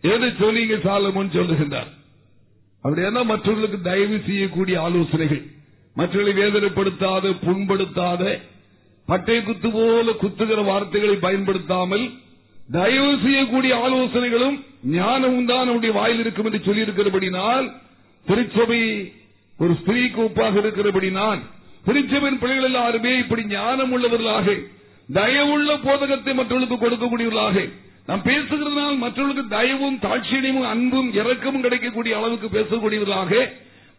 எதை 0.00 0.28
சொல்லீங்க 0.28 0.76
சாலமோன் 0.88 1.36
சொல்லுகின்றார். 1.38 1.92
அப்படின்னா 2.84 3.22
மற்றவர்களுக்கு 3.28 3.78
தயவு 3.88 4.16
செய்யக்கூடிய 4.26 4.76
ஆலோசனைகள். 4.86 5.42
மற்றவர்களை 5.96 6.34
வேதனைப்படுத்தாத 6.40 7.26
புண்படுத்தாத 7.44 8.22
பட்டை 9.08 9.36
குத்து 9.40 9.68
போல 9.70 10.12
குத்துகிற 10.22 10.60
வார்த்தைகளை 10.68 11.16
பயன்படுத்தாமல் 11.24 12.04
தயவு 12.74 13.12
செய்யக்கூடிய 13.24 13.72
ஆலோசனைகளும் 13.84 14.56
ஞானமும் 14.94 15.48
தான் 15.50 15.68
அவருடைய 15.68 15.92
வாயில் 15.98 16.22
இருக்கும் 16.22 16.48
என்று 16.48 16.60
சொல்லியிருக்கிறபடினால் 16.68 17.66
திருச்சபை 18.26 18.80
ஒரு 19.56 19.72
ஸ்திரீக்கு 19.80 20.20
ஒப்பாக 20.26 20.54
இருக்கிறபடினால் 20.62 21.40
திருச்சபையின் 21.84 22.40
பிள்ளைகள் 22.42 22.68
எல்லாருமே 22.70 23.12
இப்படி 23.22 23.42
ஞானம் 23.52 23.92
உள்ளவர்களாக 23.96 24.46
தயவுள்ள 25.08 25.70
போதகத்தை 25.86 26.32
மற்றவர்களுக்கு 26.38 26.78
கொடுக்கக்கூடியவர்களாக 26.78 27.56
நாம் 28.06 28.22
பேசுகிறதுனால் 28.24 28.96
மற்றவர்களுக்கு 28.96 29.56
தயவும் 29.56 29.98
தாட்சியமும் 30.00 30.66
அன்பும் 30.68 31.12
இரக்கமும் 31.12 31.60
கிடைக்கக்கூடிய 31.60 32.16
அளவுக்கு 32.16 32.48
பேசக்கூடியவர்களாக 32.48 33.48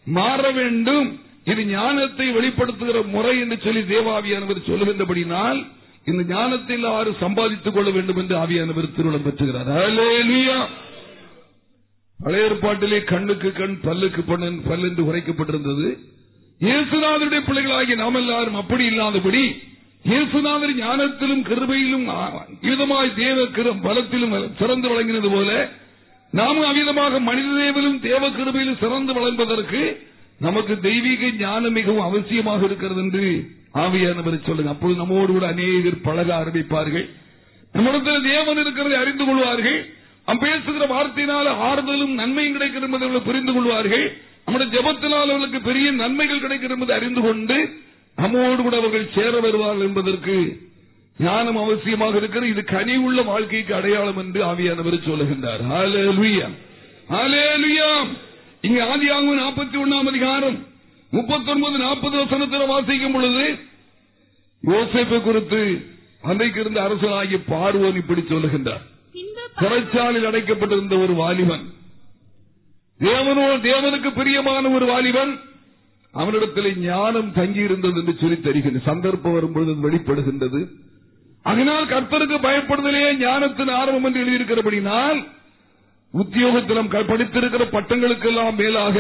மாற 0.05 0.51
வேண்டும். 0.51 1.19
இது 1.43 1.65
ஞானத்தை 1.65 2.29
வெளிப்படுத்துகிற 2.29 3.07
முறை 3.07 3.39
என்று 3.39 3.57
சொல்லி 3.63 3.81
தேவாவியானவர் 3.81 4.67
சொல்லுகின்றபடினால் 4.67 5.65
இந்த 6.05 6.23
ஞானத்தை 6.33 6.83
ஆறு 6.83 7.15
சம்பாதித்துக் 7.19 7.73
கொள்ள 7.73 7.89
வேண்டும் 7.89 8.17
என்று 8.17 8.35
ஆவியானவர் 8.37 8.95
திருவிழம் 8.95 9.25
பெற்றுகிறார். 9.25 9.69
ஹalleluya. 9.77 10.67
பழைய 12.19 12.49
ஏற்பாட்டிலே 12.49 13.03
கண்ணுக்கு 13.03 13.51
கண் 13.51 13.79
பல்லுக்கு 13.83 14.21
பண்ணன் 14.27 14.61
பல் 14.67 14.83
என்று 14.83 15.03
உரைக்கப்பட்டிருந்தது. 15.03 15.97
இயேசுநாதனுடைய 16.61 17.41
பிள்ளைகளாகி 17.45 17.95
நாம் 17.95 18.13
எல்லாரும் 18.13 18.55
அப்படி 18.55 18.85
இல்லாதபடி 18.85 19.55
இயேசுநாதர் 20.09 20.73
ஞானத்திலும் 20.81 21.43
கிருபையிலும் 21.49 22.07
விதமாய் 22.69 23.15
தேவ 23.21 23.45
பலத்திலும் 23.85 24.33
சிறந்து 24.59 24.87
வழங்கினது 24.91 25.29
போல 25.35 25.51
நாமும் 26.33 26.67
அவ்விதமாக 26.69 27.19
மனித 27.29 27.49
தேவலும் 27.61 27.97
தேவ 28.09 28.29
கிருபையிலும் 28.37 28.81
சிறந்து 28.83 29.13
வழங்குவதற்கு 29.17 29.81
நமக்கு 30.45 30.73
தெய்வீக 30.87 31.29
ஞானம் 31.41 31.75
மிகவும் 31.79 32.07
அவசியமாக 32.07 32.63
இருக்கிறது 32.69 33.01
என்று 33.05 33.25
ஆவியானவர் 33.83 34.37
சொல்லுங்க. 34.47 34.71
அப்பொழுது 34.73 34.99
நம்மோடு 35.01 35.31
கூட 35.35 35.45
அநேகர் 35.53 36.03
பழக 36.07 36.29
ஆரம்பிப்பார்கள். 36.41 37.05
நம்மிடத்தில் 37.75 38.27
தேவன் 38.31 38.61
இருக்கிறதை 38.63 38.97
அறிந்து 39.03 39.25
கொள்வார்கள். 39.29 39.79
நாம் 40.27 40.43
பேசுகிற 40.45 40.85
வார்த்தையினால் 40.93 41.49
ஆறுதலும் 41.69 42.13
நன்மையும் 42.21 42.55
கிடைக்கிறது 42.57 42.87
என்பதை 42.89 43.21
புரிந்து 43.29 43.53
கொள்வார்கள். 43.57 44.05
நம்முடைய 44.45 44.69
ஜபத்தினால் 44.75 45.23
அவர்களுக்கு 45.23 45.61
பெரிய 45.69 45.87
நன்மைகள் 46.03 46.43
கிடைக்கிறது 46.45 46.77
என்பதை 46.77 46.95
அறிந்து 46.99 47.23
கொண்டு 47.27 47.57
நம்மோடு 48.15 48.61
கூட 48.61 48.77
அவர்கள் 48.77 49.13
சேர 49.15 49.39
வருவார்கள் 49.39 49.87
என்பதற்கு 49.87 50.61
ஞானம் 51.19 51.57
அவசியமாக 51.57 52.15
இருக்கிறது. 52.15 52.51
இது 52.51 52.63
கனி 52.63 52.95
உள்ள 52.95 53.21
வாழ்க்கைக்கு 53.21 53.73
அடையாளம் 53.75 54.17
என்று 54.17 54.43
ஆவியானவர் 54.43 55.07
சொல்லுகின்றார். 55.07 55.61
இங்கு 58.63 58.81
ஹalleluya. 58.83 59.39
நாற்பத்தி 59.39 59.77
ஒன்னாம் 59.77 60.07
அதிகாரம் 60.07 60.65
முப்பத்தி 61.09 61.51
ஒன்பது 61.51 61.77
நாற்பது 61.77 62.17
வசனத்தில் 62.17 62.67
வாசிக்கும் 62.67 63.11
பொழுது 63.11 63.57
யோசிப்பை 64.65 65.21
குறித்து 65.21 65.85
அன்றைக்கு 66.21 66.59
இருந்த 66.59 66.81
அரசனாகிய 66.81 67.39
பார்வோன் 67.47 67.95
இப்படி 67.95 68.21
சொல்லுகின்றார். 68.21 68.83
சிறைச்சாலில் 69.59 70.27
அடைக்கப்பட்டிருந்த 70.29 71.01
ஒரு 71.03 71.13
வாலிபன் 71.13 71.73
தேவனோ 72.99 73.45
தேவனுக்கு 73.63 74.15
பிரியமான 74.15 74.69
ஒரு 74.69 74.85
வாலிபன் 74.85 75.39
அவனிடத்தில் 76.21 76.69
ஞானம் 76.89 77.31
தங்கியிருந்தது 77.37 77.97
என்று 78.01 78.13
சொல்லி 78.21 78.37
தருகின்றது 78.39 78.89
சந்தர்ப்பம் 78.89 79.37
வரும்பொழுது 79.37 79.73
வெளிப்படுகின்றது. 79.85 80.61
அதனால் 81.45 81.91
கர்த்தருக்கு 81.93 82.37
பயப்படுதலே 82.45 83.01
ஞானத்தின் 83.23 83.73
ஆரம்பம் 83.79 84.05
என்று 84.07 84.21
எழுதியிருக்கிறபடினால் 84.23 85.19
உத்தியோகத்திலும் 86.13 86.91
படித்திருக்கிற 87.11 87.63
பட்டங்களுக்கெல்லாம் 87.75 88.55
மேலாக 88.61 88.97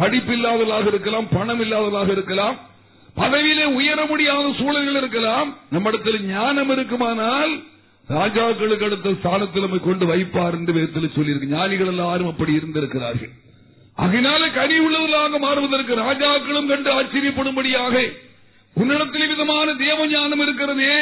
படிப்பில்லாததாக 0.00 0.86
இருக்கலாம் 0.92 1.28
பணம் 1.36 1.62
இல்லாதவர்களாக 1.64 2.10
இருக்கலாம் 2.16 2.56
பதவியிலே 3.20 3.66
உயர 3.78 3.98
முடியாத 4.10 4.46
சூழல்கள் 4.58 4.98
இருக்கலாம் 5.02 5.48
நம்மிடத்தில் 5.74 6.20
ஞானம் 6.32 6.72
இருக்குமானால் 6.74 7.52
ராஜாக்களுக்கு 8.08 8.86
அடுத்த 8.88 9.12
ஸ்தானத்தில் 9.20 9.64
நம்மை 9.64 9.80
கொண்டு 9.84 10.04
வைப்பார் 10.10 10.56
என்று 10.58 10.72
விதத்தில் 10.76 11.14
சொல்லியிருக்கு. 11.16 11.52
ஞானிகள் 11.54 11.92
எல்லாரும் 11.92 12.30
அப்படி 12.32 12.52
இருந்திருக்கிறார்கள். 12.58 13.32
அதனால 13.96 14.42
கனி 14.50 14.76
உள்ளவர்களாக 14.80 15.38
மாறுவதற்கு 15.38 15.92
ராஜாக்களும் 16.02 16.68
கண்டு 16.68 16.90
ஆச்சரியப்படும்படியாக 16.96 17.94
உன்னிடத்தில் 18.76 19.30
விதமான 19.30 19.68
தேவ 19.78 20.06
ஞானம் 20.08 20.42
இருக்கிறதே 20.42 20.96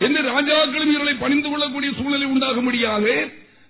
என்று 0.00 0.20
ராஜாக்களும் 0.30 0.92
இவர்களை 0.92 1.14
பணிந்து 1.16 1.48
கொள்ளக்கூடிய 1.48 1.90
சூழ்நிலை 1.98 2.28
உண்டாகும்படியாக 2.28 3.04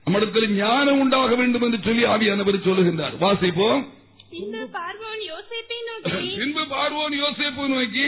நம்மிடத்தில் 0.06 0.54
ஞானம் 0.56 1.00
உண்டாக 1.02 1.34
வேண்டும் 1.40 1.64
என்று 1.66 1.80
சொல்லி 1.82 2.04
ஆவியானவர் 2.06 2.64
சொல்லுகின்றார். 2.64 3.16
வாசிப்போம். 3.20 3.82
பின்பு 4.32 4.62
பார்வோன் 4.70 5.20
யோசேப்பை 5.22 5.78
நோக்கி 7.66 7.72
நோக்கி 7.72 8.06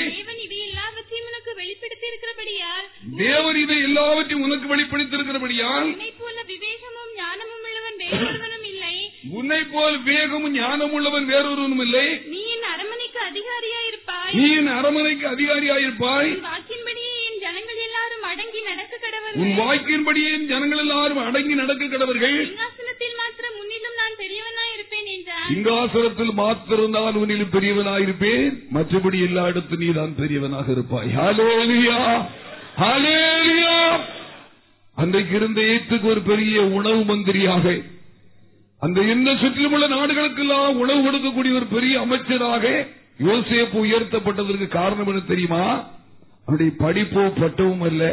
தேவன் 3.19 3.59
இதை 3.65 3.77
எல்லாவற்றையும் 3.89 4.47
உனக்கு 4.47 4.69
வெளிப்படுத்தியிருக்கிறபடியால் 4.73 5.89
விவேகமும் 6.51 7.13
ஞானமும் 7.19 7.65
உள்ளவன் 7.67 7.99
வேறொருவனும் 8.03 8.64
இல்லை 8.64 8.64
உன்னை 9.25 9.59
போல் 9.73 9.97
வேகமும் 10.07 10.55
ஞானம் 10.55 10.93
உள்ளவன் 10.97 11.27
வேறொருவனும் 11.31 11.83
இல்லை. 11.85 12.07
நீ 12.33 12.41
என் 12.55 12.67
அரமனைக்கு 12.73 13.21
அதிகாரியாயிருப்பாய். 13.31 14.33
நீ 14.39 14.47
என் 14.57 14.69
அரமனைக்கு 14.79 15.27
அதிகாரியாயிருப்பாய். 15.35 16.31
உன் 16.35 16.45
வாக்கின்படியே 16.49 17.13
என் 17.29 17.39
ஜனங்கள் 17.45 17.81
எல்லாரும் 17.87 18.25
அடங்கி 18.33 18.61
நடக்க 18.69 18.93
உன் 18.97 19.05
கடவர்கள் 19.05 19.55
வாக்கின்படியே 19.63 20.33
ஜனங்கள் 20.53 20.83
எல்லாரும் 20.85 21.23
அடங்கி 21.29 21.55
நடக்க 21.55 21.85
கடவர்கள். 21.95 22.37
சிங்காசனத்தில் 22.43 23.17
மாத்திரம் 23.21 23.57
முன்னிலும் 23.59 23.97
நான் 24.01 24.19
பெரியவனாயிருப்பேன் 24.23 25.09
என்றான் 25.15 25.49
சிங்காசனத்தில் 25.53 26.35
பெரியவனாயிருப்பேன். 27.55 28.53
மற்றபடி 28.77 29.19
எல்லா 29.29 29.45
இடத்து 29.53 29.77
நீதான் 29.77 30.15
பெரியவனாக 30.21 30.69
இருப்பாய். 30.77 31.11
ஹalleluya 31.19 31.99
ஹalleluya 32.83 33.75
அன்றைக்கு 34.97 35.35
இருந்த 35.37 35.61
ஏத்துக்கு 35.73 36.07
ஒரு 36.15 36.21
பெரிய 36.23 36.57
உணவு 36.79 37.03
மந்திரியாக 37.05 37.67
அந்த 38.85 39.01
எந்த 39.15 39.31
சுற்றிலும் 39.43 39.75
உள்ள 39.77 39.87
நாடுகளுக்கெல்லாம் 39.97 40.81
உணவு 40.83 41.01
கொடுக்கக்கூடிய 41.05 41.59
ஒரு 41.59 41.67
பெரிய 41.75 41.95
அமைச்சராக 42.05 42.65
யோசேப்பு 43.27 43.79
உயர்த்தப்பட்டதற்கு 43.87 44.67
காரணம் 44.79 45.11
என்ன 45.11 45.23
தெரியுமா? 45.33 45.65
அவருடைய 46.47 46.71
படிப்போ 46.85 47.25
பட்டவும் 47.41 47.85
அல்ல. 47.89 48.05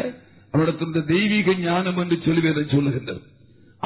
அவரிடத்தில் 0.53 0.89
இந்த 0.91 1.01
தெய்வீக 1.13 1.55
ஞானம் 1.67 1.99
என்று 2.03 2.17
சொல்லி 2.25 2.49
அதை 2.51 2.63
சொல்லுகின்றது. 2.73 3.21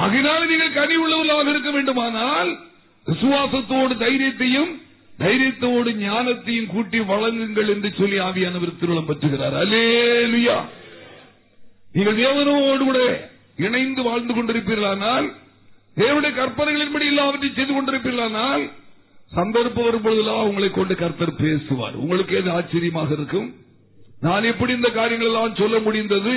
ஆகினால் 0.03 0.49
நீங்கள் 0.51 0.75
கனி 0.79 0.95
உள்ளவர்களாக 1.03 1.49
இருக்க 1.53 1.71
வேண்டுமானால் 1.75 2.49
விசுவாசத்தோடு 3.07 3.93
தைரியத்தையும் 4.03 4.71
தைரியத்தோடு 5.23 5.89
ஞானத்தையும் 6.03 6.71
கூட்டி 6.73 6.99
வழங்குங்கள் 7.11 7.69
என்று 7.73 7.89
சொல்லி 7.99 8.17
ஆவியானவர் 8.27 8.79
திருவிழம் 8.81 9.09
பெற்றுகிறார். 9.09 9.55
அலேலுயா 9.63 10.57
நீங்கள் 11.95 12.19
தேவனோடு 12.23 12.83
கூட 12.89 12.99
இணைந்து 13.65 14.01
வாழ்ந்து 14.09 14.33
கொண்டிருப்பீர்களானால் 14.33 15.27
தேவனுடைய 15.99 16.33
கற்பனைகளின்படி 16.39 17.05
இல்லாமல் 17.11 17.55
செய்து 17.57 17.73
கொண்டிருப்பீர்களானால் 17.73 18.63
சந்தர்ப்பம் 19.37 19.87
வரும்பொழுதெல்லாம் 19.87 20.47
உங்களை 20.49 20.69
கொண்டு 20.71 20.95
கர்த்தர் 20.95 21.39
பேசுவார். 21.43 21.95
உங்களுக்கு 22.03 22.33
எது 22.39 22.49
ஆச்சரியமாக 22.57 23.09
இருக்கும்? 23.17 23.47
நான் 24.25 24.49
எப்படி 24.51 24.71
இந்த 24.73 24.89
காரியங்கள் 24.99 25.29
எல்லாம் 25.31 25.57
சொல்ல 25.61 25.79
முடிந்தது? 25.87 26.33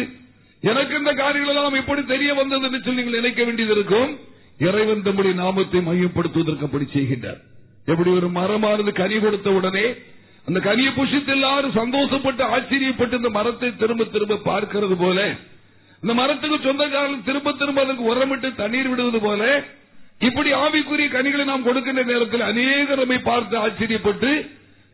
எனக்கு 0.62 0.94
இந்த 1.00 1.12
காரியங்கள் 1.22 1.54
எல்லாம் 1.54 1.80
எப்படி 1.82 2.02
தெரிய 2.14 2.30
வந்தது 2.40 2.64
என்று 2.68 2.80
சொல்லி 2.84 3.00
நீங்கள் 3.00 3.18
நினைக்க 3.20 3.40
வேண்டியது 3.48 3.74
இருக்கும். 3.76 4.10
இறைவன் 4.68 5.04
தம்முடைய 5.06 5.34
நாமத்தை 5.42 5.80
மையப்படுத்துவதற்கு 5.88 6.66
அப்படி 6.68 6.86
செய்கின்றார். 6.94 7.40
எப்படி 7.90 8.10
ஒரு 8.18 8.28
மரமானது 8.38 8.92
கனி 9.00 9.18
கொடுத்த 9.24 9.50
உடனே 9.58 9.86
அந்த 10.48 10.58
கனியை 10.66 10.90
புஷித்து 10.96 11.32
எல்லாரும் 11.36 11.78
சந்தோஷப்பட்டு 11.78 12.42
ஆச்சரியப்பட்டு 12.54 13.14
இந்த 13.20 13.30
மரத்தை 13.36 13.70
திரும்ப 13.82 14.04
திரும்ப 14.14 14.40
பார்க்கிறது 14.50 14.96
போல 15.04 15.18
இந்த 16.02 16.12
மரத்துக்கு 16.18 16.58
சொந்தக்காரர்கள் 16.64 17.26
திரும்ப 17.28 17.52
திரும்ப 17.54 17.80
அதற்கு 17.84 18.04
உரமிட்டு 18.10 18.48
தண்ணீர் 18.58 18.90
விடுவது 18.90 19.20
போல 19.20 19.42
இப்படி 20.28 20.50
ஆவிக்குரிய 20.60 21.08
கனிகளை 21.10 21.44
நாம் 21.44 21.66
கொடுக்கின்ற 21.66 22.02
நேரத்தில் 22.10 22.48
அநேக 22.48 22.96
நம்மை 23.00 23.18
பார்த்து 23.22 23.56
ஆச்சரியப்பட்டு 23.62 24.30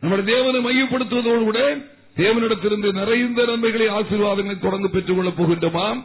நம்முடைய 0.03 0.25
தேவனை 0.31 0.59
மையப்படுத்துவதோடு 0.65 1.43
கூட 1.43 1.61
தேவனிடத்திலிருந்து 2.17 2.89
நிறைந்த 2.97 3.45
நன்மைகளை 3.49 3.87
ஆசீர்வாதங்களை 3.95 4.57
தொடர்ந்து 4.59 4.89
பெற்றுக் 4.89 5.17
கொள்ளப் 5.17 5.39
போகின்றமாம். 5.39 5.99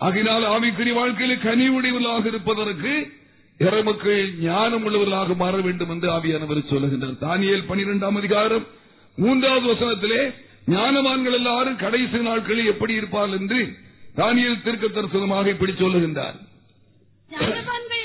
ஆகினால் 0.00 0.44
ஆவிக்குரிய 0.50 0.94
வாழ்க்கையில் 0.96 1.44
கனி 1.44 1.66
உடையவர்களாக 1.70 2.24
இருப்பதற்கு 2.32 2.92
இறைமக்கள் 3.60 4.22
ஞானம் 4.42 4.84
உள்ளவர்களாக 4.86 5.36
மாற 5.42 5.54
வேண்டும் 5.66 5.92
என்று 5.94 6.08
ஆவியானவர் 6.16 6.60
சொல்லுகின்றனர் 6.72 7.22
தானியல் 7.22 7.68
பனிரெண்டாம் 7.68 8.18
அதிகாரம் 8.20 8.64
மூன்றாவது 9.18 9.66
வசனத்திலே 9.72 10.20
ஞானவான்கள் 10.72 11.38
எல்லாரும் 11.40 11.80
கடைசி 11.82 12.20
நாட்களில் 12.28 12.72
எப்படி 12.72 12.94
இருப்பார்கள் 13.00 13.40
என்று 13.40 13.60
தானியல் 14.14 14.60
தீர்க்க 14.64 14.86
தரிசனமாக 14.96 15.46
இப்படி 15.54 15.72
சொல்லுகின்றார். 15.78 16.36
ஞானவான்கள் 17.30 18.02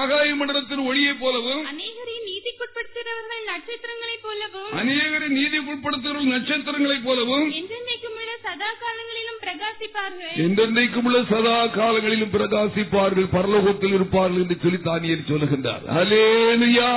ஆகாய 0.00 0.28
மண்டலத்தின் 0.40 0.82
ஒளியைப் 0.90 1.20
போலவும் 1.22 1.62
அநேகரை 1.70 2.16
நீதிக்குட்படுத்துகிறவர்கள் 2.28 3.42
நட்சத்திரங்களைப் 3.50 4.24
போலவும் 4.26 4.70
அநேகரை 4.80 5.28
நீதிக்குட்படுத்துகிற 5.38 6.22
நட்சத்திரங்களைப் 6.34 7.06
போலவும் 7.06 7.46
என்றென்றைக்கும் 7.60 8.16
உள்ள 8.18 8.30
சதா 8.46 8.70
காலங்களிலும் 8.84 9.40
பிரகாசிப்பார்கள். 9.44 10.34
என்றென்றைக்கும் 10.46 11.06
உள்ள 11.08 11.18
சதா 11.32 11.58
காலங்களிலும் 11.78 12.32
பிரகாசிப்பார்கள் 12.36 13.28
பரலோகத்தில் 13.36 13.94
இருப்பார்கள் 13.98 14.42
என்று 14.44 14.58
சொல்லி 14.64 14.80
தானியல் 14.88 15.28
சொல்லுகின்றார். 15.32 15.84
அலேலுயா 16.00 16.90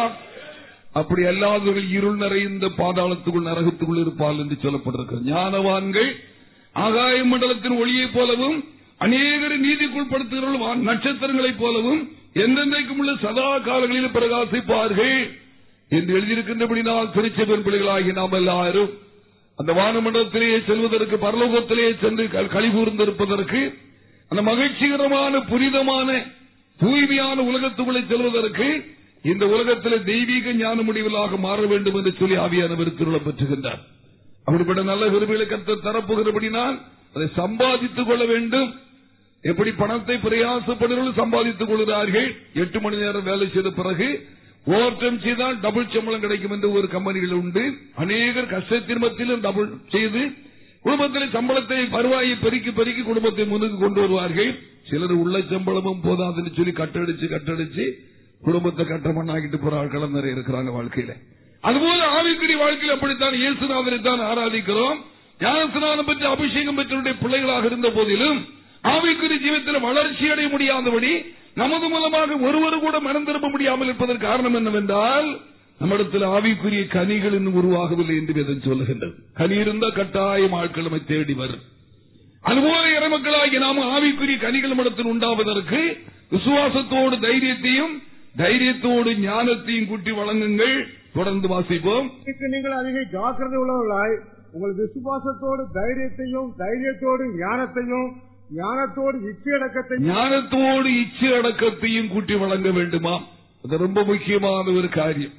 அப்படி 0.96 1.24
அல்லாதவர்கள் 1.24 1.88
இருள் 1.92 2.16
நிறைந்த 2.16 2.66
பாதாளத்துக்குள் 2.78 3.48
நரகத்துக்குள் 3.48 4.02
இருப்பார்கள் 4.02 4.44
என்று 4.44 4.58
சொல்லப்பட்டிருக்கிறது. 4.62 5.28
ஞானவான்கள் 5.32 6.10
ஆகாய 6.76 7.24
மண்டலத்தின் 7.24 7.80
ஒளியைப் 7.80 8.14
போலவும் 8.14 8.58
அநேகரை 9.02 9.58
நீதிக்குள்படுத்துகிறவர்கள் 9.62 10.86
நட்சத்திரங்களைப் 10.88 11.60
போலவும் 11.60 12.02
எந்தெந்தைக்கும் 12.36 13.00
உள்ள 13.00 13.12
சதா 13.22 13.50
காலங்களிலும் 13.60 14.16
பிரகாசிப்பார்கள் 14.16 15.18
என்று 15.92 16.12
எழுதியிருக்கின்றபடினால் 16.14 17.12
திருச்செபன் 17.12 17.66
பிள்ளைகளாகி 17.66 18.12
நாம் 18.14 18.32
எல்லாரும் 18.34 18.92
அந்த 19.60 19.72
வானமண்டலத்திலேயே 19.74 20.58
செல்வதற்கு 20.66 21.18
பரலோகத்திலேயே 21.18 21.92
சென்று 22.00 22.24
க- 22.30 22.48
அந்த 24.32 24.42
மகிழ்ச்சிகரமான 24.44 25.34
புனிதமான 25.46 26.10
தூய்மையான 26.80 27.38
உலகத்துக்குள்ளே 27.50 28.02
செல்வதற்கு 28.06 28.68
இந்த 29.32 29.44
உலகத்தில் 29.54 30.06
தெய்வீக 30.10 30.54
ஞான 30.62 30.78
முடிவுகளாக 30.88 31.38
மாற 31.46 31.60
வேண்டும் 31.72 31.98
என்று 32.00 32.12
சொல்லி 32.20 32.36
ஆவியானவர் 32.46 32.98
திருளம் 33.00 33.26
பெற்றுகின்றார். 33.28 33.82
அப்படிப்பட்ட 34.48 34.82
நல்ல 34.90 35.04
விரும்பிகளை 35.14 35.46
கத்த 35.48 35.78
தரப்போகிறபடினால் 35.86 36.76
அதை 37.16 37.28
சம்பாதித்துக் 37.42 38.10
கொள்ள 38.10 38.24
வேண்டும். 38.34 38.70
எப்படி 39.44 39.72
பணத்தை 39.82 40.16
பிரயாசப்படுகிறவர்கள் 40.26 41.20
சம்பாதித்துக் 41.22 41.72
கொள்கிறார்கள். 41.72 42.30
எட்டு 42.64 42.80
மணி 42.84 42.98
நேரம் 43.04 43.28
வேலை 43.30 43.48
செய்த 43.56 43.70
பிறகு 43.80 44.08
ஓவர் 44.76 45.00
டைம் 45.02 45.20
செய்தால் 45.26 45.58
டபுள் 45.66 45.92
சம்பளம் 45.96 46.24
கிடைக்கும் 46.24 46.54
என்று 46.56 46.70
ஒரு 46.78 46.88
கம்பெனிகள் 46.94 47.36
உண்டு. 47.42 47.64
அநேகர் 48.04 48.52
கஷ்டத்தின் 48.54 49.04
மத்தியிலும் 49.04 49.44
டபுள் 49.48 49.70
செய்து 49.96 50.24
குடும்பத்தில் 50.86 51.36
சம்பளத்தை 51.36 51.78
வருவாயை 51.90 52.34
பெருக்கி 52.42 52.72
பெருக்கி 52.72 53.04
குடும்பத்தை 53.04 53.46
முன்னுக்கு 53.52 53.78
கொண்டு 53.78 54.02
வருவார்கள். 54.02 54.52
சிலர் 54.90 55.16
உள்ள 55.22 55.38
சம்பளமும் 55.54 56.04
போதாதுன்னு 56.08 56.52
சொல்லி 56.58 56.74
கட்டடிச்சு 56.82 57.28
கட்டடிச்சு 57.36 57.86
குடும்பத்தை 58.42 58.84
கட்ட 58.86 59.10
மண்ணாக்கிட்டு 59.18 59.60
போற 59.62 59.76
ஆட்கள் 59.82 60.16
நிறைய 60.18 60.36
இருக்கிறாங்க 60.38 60.72
வாழ்க்கையில. 60.78 61.14
அதுபோல 61.64 62.02
ஆவிக்குடி 62.18 62.56
வாழ்க்கையில் 62.64 62.96
அப்படித்தான் 62.96 63.36
இயேசுநாதனை 63.42 64.00
தான் 64.02 64.22
ஆராதிக்கிறோம். 64.32 64.98
ஞானஸ்நானம் 65.40 66.08
பெற்று 66.10 66.28
அபிஷேகம் 66.34 66.78
பெற்றவருடைய 66.80 67.16
பிள்ளைகளாக 67.24 67.66
இருந்த 67.72 67.88
போதிலும் 67.98 68.40
ஆவிக்குடி 68.94 69.36
ஜீவத்தில் 69.46 69.86
வளர்ச்சி 69.88 70.26
அடைய 70.34 70.48
முடியாதபடி 70.54 71.12
நமது 71.62 71.88
மூலமாக 71.94 72.38
ஒருவர் 72.48 72.84
கூட 72.86 72.96
மனம் 73.08 73.28
திரும்ப 73.28 73.48
முடியாமல் 73.50 73.90
இருப்பதற்கு 73.90 74.28
காரணம் 74.28 74.58
என்னவென்றால் 74.60 75.28
நம்மிடத்தில் 75.80 76.26
ஆவிக்குரிய 76.36 76.84
கனிகள் 76.96 77.36
இன்னும் 77.38 77.58
உருவாகவில்லை 77.62 78.16
என்று 78.20 78.42
எதன் 78.44 78.66
சொல்லுகின்றது. 78.68 79.16
கனி 79.40 79.56
இருந்த 79.64 79.86
கட்டாயம் 79.98 80.56
ஆட்கள் 80.60 80.86
நம்மை 80.88 81.02
தேடி 81.12 81.34
வரும். 81.42 81.64
அதுபோல 82.44 82.84
இறமக்களாகி 82.98 83.58
நாம் 83.66 83.82
ஆவிக்குரிய 83.96 84.38
கனிகள் 84.46 84.78
மடத்தில் 84.80 85.12
உண்டாவதற்கு 85.14 85.80
விசுவாசத்தோடு 86.36 87.16
தைரியத்தையும் 87.26 87.96
தைரியத்தோடு 88.38 89.12
ஞானத்தையும் 89.26 89.88
கூட்டி 89.88 90.12
வழங்குங்கள். 90.12 90.76
தொடர்ந்து 91.14 91.48
வாசிப்போம். 91.48 92.08
நீங்கள் 92.54 92.78
அதிக 92.82 93.04
ஜாக்கிரதை 93.12 93.58
உள்ளவர்களாய் 93.62 94.16
உங்கள் 94.56 94.76
விசுவாசத்தோடு 94.82 95.64
தைரியத்தையும் 95.78 96.50
தைரியத்தோடு 96.62 97.24
ஞானத்தையும் 97.44 98.10
ஞானத்தோடு 98.58 99.18
இச்சையடக்கத்தையும் 99.30 100.10
ஞானத்தோடு 100.10 100.90
இச்சை 101.02 101.30
அடக்கத்தையும் 101.32 102.12
கூட்டி 102.14 102.36
வழங்க 102.36 102.72
வேண்டுமா 102.72 103.16
அது 103.64 103.78
ரொம்ப 103.78 104.04
முக்கியமான 104.04 104.72
ஒரு 104.72 104.90
காரியம். 104.90 105.36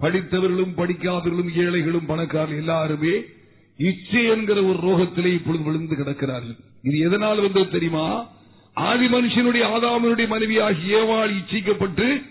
படித்தவர்களும் 0.00 0.74
படிக்காதவர்களும் 0.80 1.52
ஏழைகளும் 1.62 2.06
பணக்காரர்கள் 2.06 2.62
எல்லாருமே 2.64 3.14
இச்சை 3.78 4.24
என்கிற 4.24 4.58
ஒரு 4.62 4.78
ரோகத்திலே 4.88 5.32
இப்பொழுது 5.38 5.64
விழுந்து 5.64 5.96
கிடக்கிறார்கள். 5.96 6.58
இது 6.82 6.98
எதனால் 6.98 7.40
வந்தது 7.40 7.68
தெரியுமா? 7.68 8.06
ஆதி 8.76 9.06
மனுஷனுடைய 9.06 9.64
ஆதாமனுடைய 9.74 10.26
மனைவியாகி 10.28 10.84
ஏவாள் 11.00 11.32
இச்சிக்கப்பட்டு 11.40 12.22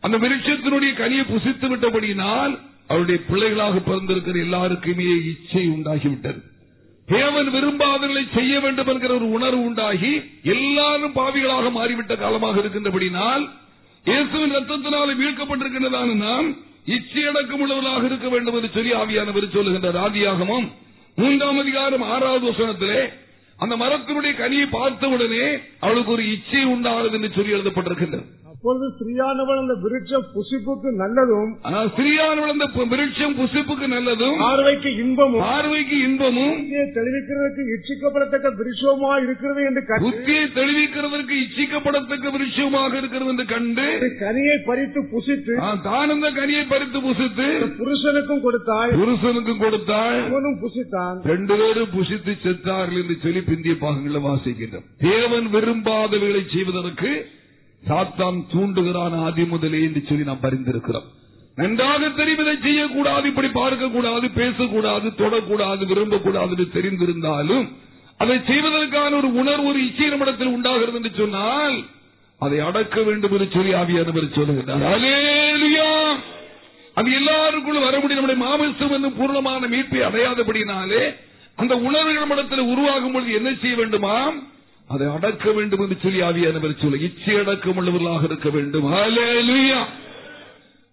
அந்த 0.00 0.18
விருட்சத்தினுடைய 0.18 0.92
கனியை 0.94 1.24
புசித்து 1.24 1.66
விட்டபடியினால் 1.68 2.58
அவருடைய 2.88 3.20
பிள்ளைகளாக 3.28 3.78
பிறந்திருக்கிற 3.78 4.36
எல்லாருக்குமே 4.36 5.10
இச்சை 5.32 5.68
உண்டாகிவிட்டது. 5.68 6.40
தேவன் 7.08 7.48
விரும்பாதவர்களை 7.50 8.24
செய்ய 8.34 8.60
வேண்டும் 8.60 8.86
என்கிற 8.86 9.14
ஒரு 9.14 9.30
உணர்வு 9.30 9.62
உண்டாகி 9.64 10.12
எல்லாரும் 10.42 11.12
பாவிகளாக 11.12 11.70
மாறிவிட்ட 11.70 12.16
காலமாக 12.16 12.60
இருக்கின்றபடினால் 12.60 13.44
இயேசுவின் 14.06 14.54
ரத்தத்தினால் 14.54 15.18
மீட்கப்பட்டிருக்கின்றதான 15.22 16.14
நாம் 16.14 16.48
இச்சையடக்கம் 16.86 17.62
உள்ளவர்களாக 17.64 18.04
இருக்க 18.04 18.28
வேண்டும் 18.28 18.54
என்று 18.54 18.70
சொல்லி 18.74 18.92
ஆவியானவர் 18.92 19.54
சொல்லுகின்றார். 19.56 19.98
ஆதியாகமும் 20.06 20.66
மூன்றாம் 21.16 21.58
அதிகாரம் 21.58 22.02
ஆறாவது 22.02 22.52
வசனத்திலே 22.52 23.00
அந்த 23.62 23.74
மரத்தினுடைய 23.82 24.32
கனியை 24.38 24.66
பார்த்த 24.70 25.08
உடனே 25.16 25.44
அவளுக்கு 25.80 26.12
ஒரு 26.12 26.24
இச்சை 26.34 26.62
உண்டானது 26.74 27.16
என்று 27.18 27.30
சொல்லி 27.36 27.54
எழுதப்பட்டிருக்கின்றது. 27.56 28.24
அப்பொழுது 28.62 28.88
ஸ்திரியானவள் 28.90 29.60
அந்த 29.60 29.74
விருட்சம் 29.84 30.26
புசிப்புக்கு 30.34 30.90
நல்லதும் 31.00 31.48
ஆனால் 31.68 31.88
சிறியானவள் 31.96 32.52
அந்த 32.52 32.66
விருட்சம் 32.92 33.34
புசிப்புக்கு 33.38 33.86
நல்லதும் 33.94 34.36
பார்வைக்கு 34.42 34.90
இன்பமும் 35.04 35.42
பார்வைக்கு 35.46 35.96
இன்பமும் 36.08 36.60
தெளிவிக்கிறதுக்கு 36.98 37.64
இச்சிக்கப்படத்தக்க 37.76 38.52
விருட்சமா 38.60 39.10
இருக்கிறது 39.24 39.64
என்று 39.68 39.82
புத்தியை 40.04 40.44
தெளிவிக்கிறதற்கு 40.58 41.34
இச்சிக்கப்படத்தக்க 41.46 42.32
விருட்சமாக 42.36 42.92
இருக்கிறது 43.00 43.32
என்று 43.34 43.46
கண்டு 43.54 43.88
கனியை 44.22 44.56
பறித்து 44.68 45.02
புசித்து 45.10 45.56
தான் 45.88 46.14
அந்த 46.14 46.30
கனியை 46.38 46.64
பறித்து 46.72 47.00
புசித்து 47.08 47.48
புருஷனுக்கும் 47.82 48.46
கொடுத்தாய் 48.46 48.96
புருஷனுக்கும் 49.02 49.62
கொடுத்தாள் 49.64 50.18
அவனும் 50.24 50.58
புசித்தான். 50.64 51.18
ரெண்டு 51.32 51.54
பேரும் 51.60 51.92
புசித்து 51.94 52.32
செத்தார்கள் 52.44 53.02
என்று 53.02 53.18
சொல்லி 53.22 53.42
பிந்திய 53.50 53.76
பாகங்களை 53.84 54.22
வாசிக்கின்றோம். 54.22 54.86
தேவன் 55.06 55.48
விரும்பாதவைகளை 55.54 56.42
செய்வதற்கு 56.54 57.12
சாத்தான் 57.88 58.38
தூண்டுகிறான் 58.52 59.14
ஆதி 59.26 59.44
முதலே 59.52 59.80
என்று 59.86 60.00
சொல்லி 60.08 60.24
நாம் 60.28 60.44
பரிந்திருக்கிறோம். 60.44 61.06
நன்றாக 61.60 62.02
தெரியும் 62.18 62.42
இதை 62.44 62.54
செய்யக்கூடாது 62.66 63.24
இப்படி 63.30 63.48
பார்க்கக்கூடாது 63.56 64.26
பேசக்கூடாது 64.40 65.08
தொடக்கூடாது 65.22 65.82
விரும்பக்கூடாது 65.90 66.52
என்று 66.54 66.66
தெரிந்திருந்தாலும் 66.76 67.66
அதை 68.22 68.36
செய்வதற்கான 68.50 69.10
ஒரு 69.20 69.28
உணர்வு 69.40 69.66
ஒரு 69.70 69.80
இச்சை 69.86 70.08
நம்மிடத்தில் 70.12 70.54
உண்டாகிறது 70.56 70.98
என்று 71.00 71.12
சொன்னால் 71.18 71.76
அதை 72.40 72.58
அடக்க 72.68 73.02
வேண்டும் 73.08 73.34
என்று 73.36 73.48
சொல்லி 73.56 73.72
ஆவியானவர் 73.80 74.36
சொல்லுகிறார். 74.36 74.94
அது 76.98 77.10
எல்லாருக்குள்ள 77.18 77.78
வர 77.84 77.94
முடியும். 78.00 78.20
நம்முடைய 78.20 78.40
மாமிசம் 78.46 78.94
என்னும் 78.96 79.18
பூர்ணமான 79.20 79.68
மீட்பை 79.74 80.00
அடையாதபடினாலே 80.08 81.04
அந்த 81.58 81.74
உணர்வு 81.88 82.12
நம்மிடத்தில் 82.12 82.70
உருவாகும் 82.72 83.14
பொழுது 83.14 83.32
என்ன 83.38 83.50
செய்ய 83.62 83.76
வேண்டுமாம்? 83.76 84.36
அதை 84.88 85.06
அடக்க 85.06 85.52
வேண்டும் 85.52 85.80
என்று 85.80 85.96
சொல்லி 86.02 86.20
ஆவியானவர் 86.20 86.80
சொல்ல 86.82 86.96
இச்சை 86.96 87.36
அடக்கம் 87.38 87.78
உள்ளவர்களாக 87.78 88.24
இருக்க 88.24 88.50
வேண்டும். 88.50 88.86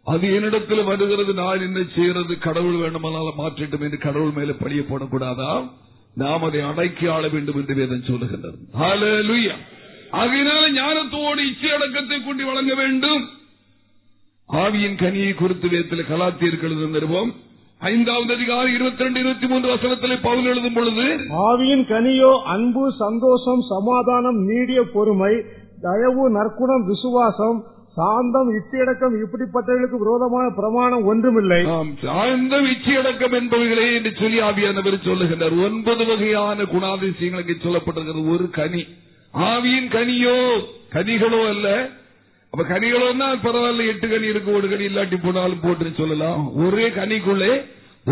அது 0.04 0.34
என்னிடத்தில் 0.36 0.84
வருகிறது 0.84 1.34
நான் 1.34 1.62
என்ன 1.62 1.84
செய்யறது 1.96 2.38
கடவுள் 2.38 2.78
வேண்டுமானால் 2.84 3.38
மாற்றிட்டும் 3.38 3.82
என்று 3.82 3.98
கடவுள் 3.98 4.32
மேல 4.32 4.52
பழிய 4.52 4.82
போடக்கூடாதா? 4.90 5.72
நாம் 6.16 6.44
அதை 6.44 6.62
அடக்கி 6.62 7.08
ஆள 7.08 7.28
வேண்டும் 7.28 7.56
என்று 7.56 7.76
வேதம் 7.76 8.08
சொல்லுகின்றது. 8.08 8.58
ஹalleluya. 8.80 9.56
ஆகையினால 10.12 10.64
ஞானத்தோடு 10.80 11.42
இச்சை 11.50 11.72
அடக்கத்தை 11.72 12.22
கூட்டி 12.22 12.44
வழங்க 12.44 12.76
வேண்டும். 12.76 13.30
ஆவியின் 14.50 14.98
கனியை 15.04 15.34
குறித்து 15.34 15.68
வேத்தில் 15.68 16.10
கலாத்தியர்கள் 16.10 16.90
நிறுவம் 16.90 17.36
ஐந்தாவது 17.82 18.34
அதிகாரம் 18.34 18.74
இருபத்தி 18.76 19.04
ரெண்டு 19.04 19.20
இருபத்தி 19.20 19.48
மூன்று 19.48 19.68
வசனத்திலே 19.74 20.16
பவுல் 20.22 20.46
எழுதும் 20.46 20.74
பொழுது 20.74 21.04
ஆவியின் 21.44 21.84
கனியோ 21.90 22.32
அன்பு 22.44 22.92
சந்தோஷம் 23.00 23.62
சமாதானம் 23.70 24.40
நீடிய 24.48 24.84
பொறுமை 24.94 25.34
தயவு 25.82 26.24
நற்குணம் 26.30 26.86
விசுவாசம் 26.88 27.60
சாந்தம் 27.96 28.50
இச்சையடக்கம் 28.50 29.16
இப்படிப்பட்டவர்களுக்கு 29.22 29.98
விரோதமான 29.98 30.50
பிரமாணம் 30.56 31.06
ஒன்றுமில்லை. 31.06 31.62
சாய்ந்த 32.02 32.58
இச்சையடக்கம் 32.74 33.38
என்பவைகளே 33.40 33.88
என்று 33.96 34.12
சொல்லி 34.20 34.42
ஆவியானவர் 34.42 35.00
சொல்லுகின்றார். 35.08 35.56
ஒன்பது 35.66 36.06
வகையான 36.06 36.64
குணாதிசயங்களுக்கு 36.64 37.56
சொல்லப்பட்டிருக்கிறது. 37.64 38.34
ஒரு 38.34 38.50
கனி. 38.50 38.84
ஆவியின் 39.34 39.90
கனியோ 39.96 40.38
கனிகளோ 40.94 41.42
அல்ல 41.48 41.90
அப்ப 42.52 42.64
கனிகளோன்னா 42.70 43.28
பரவாயில்ல 43.44 43.90
எட்டு 43.92 44.08
கனி 44.10 44.28
இருக்கு 44.34 44.52
ஒரு 44.60 44.70
கனி 44.70 44.86
இல்லாட்டி 44.86 45.18
போனாலும் 45.24 45.60
போட்டு 45.66 45.92
சொல்லலாம். 45.98 46.42
ஒரே 46.64 46.88
கனிக்குள்ளே 47.00 47.52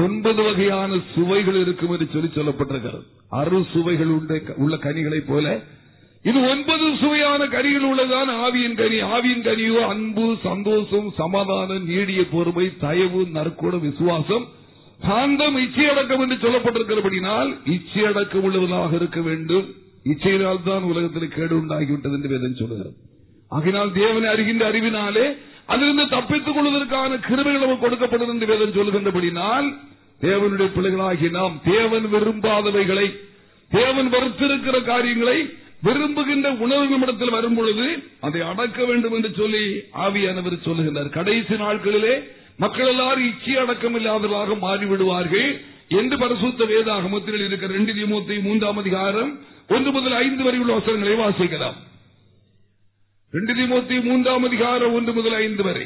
ஒன்பது 0.04 0.42
வகையான 0.44 0.98
சுவைகள் 1.14 1.58
இருக்கும் 1.62 1.92
என்று 1.92 2.08
சொல்லி 2.14 2.30
சொல்லப்பட்டிருக்கிறது. 2.36 3.04
அறு 3.40 3.60
சுவைகள் 3.74 4.12
உள்ள 4.64 4.76
கனிகளைப் 4.86 5.30
போல. 5.30 5.46
இது 6.30 6.40
ஒன்பது 6.52 6.86
சுவையான 7.02 7.42
கனிகள் 7.56 7.88
உள்ளதான் 7.90 8.30
ஆவியின் 8.46 8.78
கனி. 8.82 9.00
ஆவியின் 9.16 9.44
கனியோ 9.48 9.82
அன்பு 9.94 10.28
சந்தோஷம் 10.44 11.10
சமாதானம் 11.22 11.86
நீடிய 11.92 12.22
பொறுமை 12.34 12.68
தயவு 12.86 13.22
நற்குணம் 13.38 13.86
விசுவாசம் 13.88 14.46
சாந்தம் 15.08 15.58
இச்சையடக்கம் 15.66 16.22
என்று 16.26 16.38
சொல்லப்பட்டிருக்கிறபடினால் 16.46 17.52
இச்சையடக்கம் 17.76 18.46
உள்ளவர்களாக 18.48 18.94
இருக்க 18.94 19.22
வேண்டும். 19.22 19.68
இச்சையினால் 20.14 20.66
தான் 20.70 20.88
உலகத்தில் 20.92 21.36
கேடு 21.38 21.56
உண்டாகிவிட்டது 21.62 22.18
என்று 22.20 22.34
வேதம் 22.36 22.60
சொல்லுகிறது. 22.62 22.98
ஆகினால் 23.52 23.92
தேவனை 24.02 24.28
அறிகின்ற 24.34 24.64
அறிவினாலே 24.72 25.28
அதிலிருந்து 25.74 26.06
தப்பித்துக் 26.16 26.58
கொள்வதற்கான 26.58 27.20
கிருமைகள் 27.28 27.64
நமக்கு 27.66 27.86
கொடுக்கப்படும் 27.86 28.32
என்று 28.34 28.50
வேதம் 28.52 28.76
சொல்லுகின்றபடினால் 28.78 29.68
தேவனுடைய 30.26 30.70
பிள்ளைகளாகி 30.76 31.28
நாம் 31.38 31.56
தேவன் 31.72 32.06
விரும்பாதவைகளை 32.14 33.08
தேவன் 33.72 34.10
வருத்திருக்கிற 34.16 34.78
காரியங்களை 34.92 35.38
விரும்புகின்ற 35.86 36.48
உணர்வு 36.66 36.96
இடத்தில் 37.06 37.34
வரும் 37.36 37.58
பொழுது 37.58 37.88
அதை 38.28 38.40
அடக்க 38.52 38.80
வேண்டும் 38.90 39.16
என்று 39.18 39.32
சொல்லி 39.40 39.64
ஆவியானவர் 40.06 40.56
சொல்லுகின்றார். 40.68 41.10
கடைசி 41.18 41.56
நாட்களிலே 41.64 42.14
மக்கள் 42.64 42.92
எல்லாரும் 42.94 43.28
இச்சி 43.32 43.54
அடக்கம் 43.64 43.98
இல்லாதவர்களாக 44.00 44.56
மாறிவிடுவார்கள் 44.64 45.50
என்று 46.00 46.16
பரிசுத்த 46.24 46.66
வேதாகமத்தில் 46.72 47.46
இருக்கிற 47.48 47.70
ரெண்டு 47.78 47.94
திமுத்தி 48.00 48.38
மூன்றாம் 48.48 48.80
அதிகாரம் 48.84 49.32
ஒன்று 49.76 49.92
முதல் 49.98 50.18
ஐந்து 50.26 50.44
வரை 50.48 50.60
உள்ள 50.64 50.74
வசனங்களை 50.80 51.16
வாசிக்கலாம். 51.26 51.78
ரெண்டு 53.38 53.54
திமுத்தி 53.58 53.96
மூன்றாம் 54.06 54.46
அதிகாரம் 54.48 54.94
ஒன்று 54.98 55.12
முதல் 55.18 55.36
ஐந்து 55.40 55.64
வரை. 55.68 55.84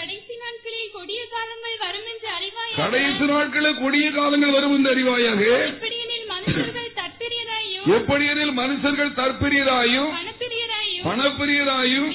கடைசி 0.00 0.34
நாட்களில் 0.42 0.90
கொடிய 0.94 1.20
காலங்கள் 1.30 1.76
வரும் 1.76 2.06
என்று 2.06 2.28
அறிவாயாக 2.32 2.78
கடைசி 2.78 3.24
நாட்களில் 3.30 3.78
கொடிய 3.80 4.06
காலங்கள் 4.16 4.54
வரும் 4.56 4.74
என்று 4.76 4.90
அறிவாயாக 4.94 5.42
எப்படியெனில் 7.96 8.54
மனுஷர்கள் 8.60 9.14
தற்பிரியராயும் 9.18 10.10
பணப்பிரியராயும் 11.06 12.10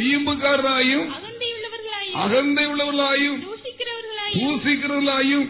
வீம்புக்காரராயும் 0.00 1.06
அகந்தை 2.24 2.64
உள்ளவர்களாயும் 2.70 3.38
பூசிக்கிறவர்களாயும் 4.36 5.46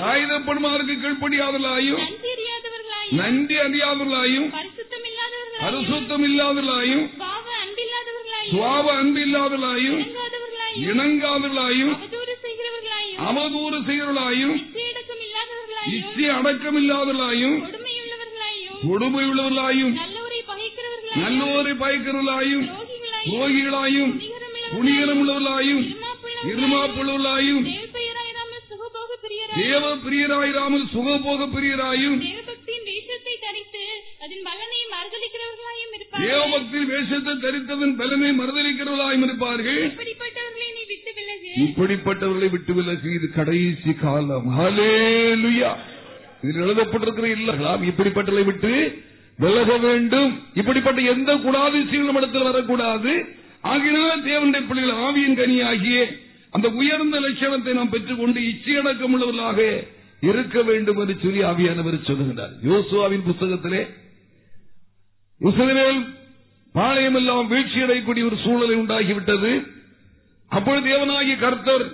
நாயுதப்படுமாருக்கு 0.00 0.94
கீழ்ப்படியாதவர்களாயும் 0.98 2.02
நன்றி 3.20 3.56
அறியாதவர்களாயும் 3.64 4.48
நன்றி 5.59 5.65
அறியாதவர்களாயும் 5.65 5.65
பரிசுத்தம் 5.65 6.25
இல்லாதவர்களாயும் 6.27 7.03
அரிசுத்தம் 7.05 7.05
இல்லாதவர்களாயும் 7.05 7.05
பாவ 7.23 7.47
அன்பில்லாதவர்களாயும் 7.61 8.51
சுவாப 8.51 8.87
அன்பு 8.95 9.19
இல்லாதவர்களாயும் 9.25 9.99
இணங்காதவர்களாயும் 10.01 10.83
இணங்காதவர்களாயும் 10.89 11.93
அவதூறு 11.95 12.35
செய்கிறவர்களாயும் 12.45 13.19
அவதூறு 13.27 13.77
செய்கிறவர்களாயும் 13.87 14.55
இச்சையடக்கம் 14.59 15.23
இல்லாதவர்களாயும் 15.27 15.97
இச்சை 15.99 16.27
அடக்கம் 16.37 16.77
இல்லாதவர்களாயும் 16.81 17.57
கொடுமையுள்ளவர்களாயும் 17.65 18.79
கொடுமை 18.85 19.23
உள்ளவர்களாயும் 19.31 19.93
நல்லோரை 19.99 20.41
பகைக்கிறவர்களாயும் 20.49 21.23
நல்லோரை 21.25 21.73
பயக்கிறவர்களாயும் 21.83 22.65
துரோகிகளாயும் 22.67 23.25
துரோகிகளாயும் 23.29 24.13
குணிகரம் 24.73 25.19
உள்ளவர்களாயும் 25.21 25.83
இருமாப்புள்ளவர்களாயும் 26.49 27.61
தேவபெயராயிராமல் 27.67 28.63
சுகபோக 28.71 29.11
பிரியராயும் 29.23 29.61
தேவ 29.61 29.83
பிரியராயிராமல் 30.05 30.85
சுகபோக 30.93 31.47
பிரியராயும் 31.53 32.17
தேவபக்தியின் 32.25 32.85
வேஷத்தை 32.89 33.35
தரித்து 33.45 33.83
அதன் 34.23 34.43
பலனை 34.47 34.68
தேவபக்தி 36.22 36.80
வேஷத்தை 36.90 37.34
தரித்ததன் 37.44 37.96
பலனை 38.00 38.30
மறுதளிக்கிறவர்களாயும் 38.40 39.24
இருப்பார்கள். 39.26 39.82
இப்படிப்பட்டவர்களை 41.66 42.48
விட்டு 42.54 42.72
விலகு 42.78 43.08
இது 43.18 43.28
கடைசி 43.36 43.92
காலம். 44.02 44.48
இதில் 46.42 46.62
எழுதப்பட்டிருக்கிற 46.64 47.26
இல்லலாம் 47.36 47.82
இப்படிப்பட்டவர்களை 47.90 48.44
விட்டு 48.50 48.72
விலக 49.38 49.70
வேண்டும். 49.86 50.32
இப்படிப்பட்ட 50.60 51.00
எந்த 51.14 51.30
குணாதிசயங்களும் 51.46 52.18
இடத்தில் 52.20 52.48
வரக்கூடாது. 52.48 53.12
ஆகினால் 53.72 54.26
தேவனுடைய 54.28 54.62
பிள்ளைகள் 54.68 55.00
ஆவியின் 55.06 55.38
கனியாகிய 55.40 55.98
அந்த 56.56 56.66
உயர்ந்த 56.80 57.16
லட்சணத்தை 57.24 57.72
நாம் 57.78 57.92
பெற்றுக்கொண்டு 57.94 58.40
இச்சையடக்கம் 58.52 59.12
உள்ளவர்களாக 59.16 59.58
இருக்க 60.28 60.62
வேண்டும் 60.68 61.00
என்று 61.02 61.16
சொல்லி 61.24 61.40
ஆவியானவர் 61.50 62.06
சொல்லுகிறார் 62.08 62.54
யோசுவாவின் 62.70 63.26
புஸ்தகத்திலே 63.28 63.82
இஸ்ரவேல் 65.48 66.00
பாளையம் 66.74 67.18
எல்லாம் 67.20 67.50
வீழ்ச்சியடையக்கூடிய 67.52 68.24
ஒரு 68.28 68.36
சூழலை 68.44 68.74
உண்டாகிவிட்டது. 68.82 69.52
அப்பொழுது 70.50 70.86
தேவனாகிய 70.88 71.36
கர்த்தர் 71.44 71.84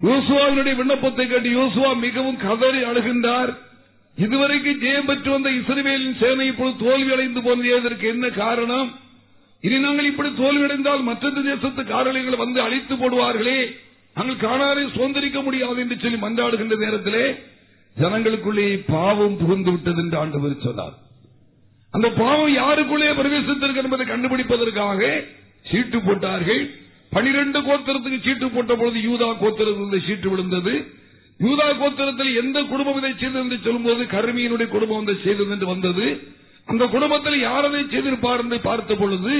யோசுவாவினுடைய 0.00 0.74
விண்ணப்பத்தை 0.80 1.24
கேட்டு 1.26 1.50
யோசுவா 1.58 1.90
மிகவும் 2.06 2.40
கதறி 2.46 2.80
அழுகின்றார். 2.90 3.52
இதுவரைக்கும் 4.16 4.80
ஜெயம் 4.82 5.08
பெற்று 5.10 5.30
வந்த 5.30 5.50
இஸ்ரவேலின் 5.58 6.18
சேனை 6.22 6.46
இப்பொழுது 6.46 6.76
தோல்வி 6.84 7.12
அடைந்து 7.14 7.40
போனதற்கு 7.46 8.06
என்ன 8.14 8.26
காரணம்? 8.42 8.90
இனி 9.66 9.78
நாங்கள் 9.78 10.10
இப்படி 10.10 10.30
தோல்வியடைந்தால் 10.40 11.02
மற்ற 11.08 11.30
தேசத்து 11.30 11.82
காரணிகளை 11.92 12.36
வந்து 12.44 12.60
அழித்து 12.66 12.94
போடுவார்களே. 12.94 13.60
நாங்கள் 14.16 14.42
காணாரை 14.46 14.84
சுதந்திரிக்க 14.96 15.38
முடியாது 15.42 15.78
என்று 15.80 15.96
சொல்லி 16.02 16.18
மன்றாடுகின்ற 16.24 16.76
நேரத்திலே 16.84 17.24
ஜனங்களுக்குள்ளே 17.96 18.66
பாவம் 18.86 19.38
புகுந்து 19.40 19.70
விட்டது 19.70 20.00
என்று 20.04 20.18
ஆண்டு 20.18 20.56
சொன்னார். 20.66 20.94
அந்த 21.96 22.08
பாவம் 22.20 22.54
யாருக்குள்ளே 22.60 23.08
பிரவேசித்திருக்கு 23.18 23.82
என்பதை 23.84 24.04
கண்டுபிடிப்பதற்காக 24.12 25.00
சீட்டு 25.70 25.98
போட்டார்கள். 26.06 26.62
பனிரெண்டு 27.12 27.58
கோத்திரத்துக்கு 27.60 28.18
சீட்டு 28.26 28.46
போட்ட 28.50 28.72
பொழுது 28.80 28.98
யூதா 29.08 29.28
கோத்திரத்தில் 29.42 30.06
சீட்டு 30.06 30.28
விழுந்தது. 30.30 30.74
யூதா 31.40 31.66
கோத்திரத்தில் 31.80 32.32
எந்த 32.42 32.58
குடும்பம் 32.70 32.98
இதை 33.00 33.12
செய்தது 33.12 33.42
என்று 33.44 33.58
சொல்லும்போது 33.66 34.02
கருமியினுடைய 34.14 34.68
குடும்பம் 34.74 35.04
இதை 35.04 35.16
செய்தது 35.24 35.52
என்று 35.56 35.66
வந்தது. 35.66 36.06
அந்த 36.68 36.84
குடும்பத்தில் 36.94 37.38
யார் 37.40 37.68
அதை 37.68 37.82
செய்திருப்பார் 37.94 38.42
என்று 38.44 38.58
பார்த்த 38.68 38.94
பொழுது 38.94 39.34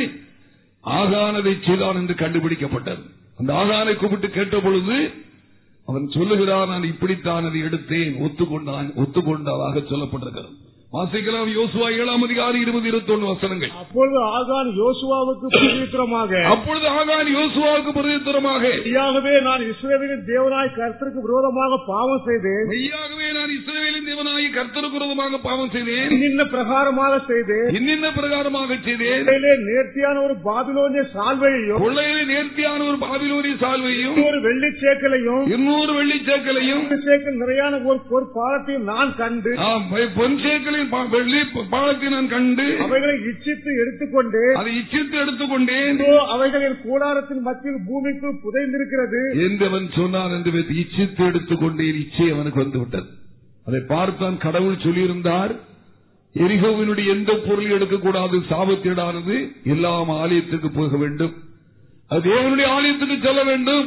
ஆகானதை 0.84 1.54
செய்தான் 1.66 2.00
என்று 2.00 2.14
கண்டுபிடிக்கப்பட்டது. 2.22 3.02
அந்த 3.40 3.50
ஆகானை 3.62 3.94
கூப்பிட்டு 3.96 4.30
கேட்ட 4.30 4.56
பொழுது 4.66 4.96
அவன் 5.88 6.04
சொல்லுகிறான் 6.16 6.70
நான் 6.72 6.90
இப்படித்தான் 6.92 7.46
அதை 7.48 7.60
எடுத்தேன். 7.68 8.12
ஒத்துக்கொண்டான் 8.26 8.90
ஒத்துக்கொண்டதாக 9.02 9.82
சொல்லப்பட்டிருக்கிறது. 9.92 10.52
வாசிக்கலாம் 10.92 11.50
யோசுவா 11.52 11.86
ஏழாம் 11.96 12.24
அதிகாரி 12.24 12.58
இருபது 12.60 12.86
இருபத்தி 12.88 13.12
ஒன்று 13.14 13.28
வசனங்கள். 13.28 13.70
அப்பொழுது 13.82 14.18
ஆகான் 14.32 14.70
யோசுவாவுக்கு 14.80 15.46
பிரதித்திரமாக 15.54 16.32
அப்பொழுது 16.46 16.88
ஆகான் 16.92 17.28
யோசுவாவுக்கு 17.36 17.92
பிரதித்திரமாக 17.96 18.60
மெய்யாகவே 18.78 19.32
நான் 19.46 19.62
இஸ்ரவேலின் 19.68 20.24
தேவனாய் 20.26 20.70
கர்த்தருக்கு 20.74 21.20
விரோதமாக 21.26 21.78
பாவம் 21.86 22.20
செய்தேன். 22.26 22.66
மெய்யாகவே 22.72 23.28
நான் 23.38 23.54
இஸ்ரவேலின் 23.56 24.08
தேவனாகி 24.10 24.48
கர்த்தருக்கு 24.58 24.98
விரோதமாக 24.98 25.40
பாவம் 25.46 25.70
செய்தேன். 25.70 26.10
இன்னின்ன 26.10 26.44
பிரகாரமாக 26.52 27.14
செய்தேன். 27.26 27.70
இன்னின்ன 27.72 28.10
பிரகாரமாக 28.10 28.78
செய்தேன். 28.84 29.24
நேர்த்தியான 29.68 30.16
ஒரு 30.22 30.36
பாபிலோனிய 30.44 31.04
சால்வையையும் 31.14 31.80
கொள்ளையிலே 31.84 32.22
நேர்த்தியான 32.32 32.80
ஒரு 32.84 33.00
பாபிலோனிய 33.06 33.54
சால்வையும் 33.64 34.20
ஒரு 34.26 34.40
வெள்ளி 34.42 34.72
சேக்கலையும் 34.82 35.42
இருநூறு 35.48 35.92
வெள்ளி 35.94 36.20
சேக்கலையும் 36.28 36.84
சேக்கல் 37.08 37.40
நிறையான 37.42 37.82
ஒரு 37.86 37.98
ஒரு 38.12 38.28
பாலத்தையும் 38.36 38.86
நான் 38.92 39.16
கண்டு 39.16 39.50
பொன் 40.16 40.38
சேக்கலின் 40.38 40.80
பா- 40.81 40.81
வெள்ளி 41.14 41.40
பாலத்தை 41.70 42.08
நான் 42.14 42.28
கண்டு 42.32 42.66
அவைகளை 42.84 43.14
இச்சித்து 43.30 43.70
எடுத்துக்கொண்டு 43.82 44.42
அதை 44.60 44.72
இச்சித்து 44.80 45.16
எடுத்துக்கொண்டேன். 45.22 45.98
அவைகளின் 46.34 46.78
கூடாரத்தின் 46.86 47.42
மத்தியில் 47.48 47.84
பூமிக்குள் 47.88 48.40
புதைந்திருக்கிறது. 48.44 49.20
என்று 49.46 49.66
அவன் 49.70 49.88
சொன்னான் 49.98 50.34
என்று 50.36 50.64
இச்சித்து 50.82 51.22
எடுத்துக்கொண்டேன். 51.30 51.98
இச்சை 52.04 52.28
அவனுக்கு 52.34 52.62
வந்து 52.64 52.78
விட்டது 52.78 53.08
அதை 53.66 53.80
பார்த்தான் 53.94 54.36
கடவுள் 54.46 54.82
சொல்லியிருந்தார். 54.84 55.54
எரிகோவினுடைய 56.34 57.08
எந்த 57.16 57.32
பொருள் 57.46 57.72
எடுக்கக்கூடாது 57.76 58.36
சாபத்தீடானது 58.50 59.36
எல்லாம் 59.74 60.12
ஆலயத்துக்கு 60.22 60.68
போக 60.78 60.96
வேண்டும். 61.02 61.34
அது 62.10 62.22
தேவனுடைய 62.28 62.68
ஆலயத்துக்கு 62.76 63.16
செல்ல 63.26 63.42
வேண்டும். 63.50 63.86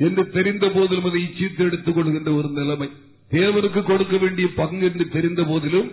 என்று 0.00 0.22
தெரிந்த 0.30 0.64
போதிலும் 0.68 1.08
அதை 1.10 1.20
இச்சித்து 1.26 1.62
எடுத்துக் 1.68 1.94
கொள்கின்ற 1.96 2.30
ஒரு 2.32 2.48
நிலைமை. 2.56 2.88
தேவனுக்கு 3.30 3.80
கொடுக்க 3.82 4.16
வேண்டிய 4.16 4.46
பங்கு 4.60 4.84
என்று 4.88 5.04
தெரிந்த 5.08 5.42
போதிலும் 5.42 5.88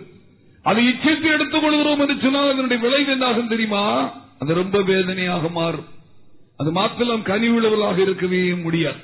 அதை 0.62 0.82
இச்சித்து 0.90 1.28
எடுத்துக் 1.36 1.64
கொள்கிறோம் 1.64 2.02
என்று 2.02 2.16
சொன்னால் 2.22 2.52
அதனுடைய 2.52 2.78
விளைவு 2.84 3.10
என்னாகும் 3.12 3.48
தெரியுமா? 3.48 3.82
அது 4.38 4.54
ரொம்ப 4.54 4.76
வேதனையாக 4.90 5.48
மாறும். 5.48 5.88
அது 6.56 6.70
மாத்திரம் 6.78 7.26
கனி 7.30 7.48
இருக்கவே 8.04 8.42
முடியாது. 8.66 9.00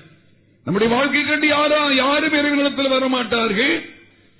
நம்முடைய 0.67 0.89
வாழ்க்கை 0.95 1.23
கண்டு 1.25 1.49
யாரா 1.49 1.81
யாரும் 2.03 2.37
இறைவனிடத்தில் 2.41 2.95
வரமாட்டார்கள். 2.95 3.75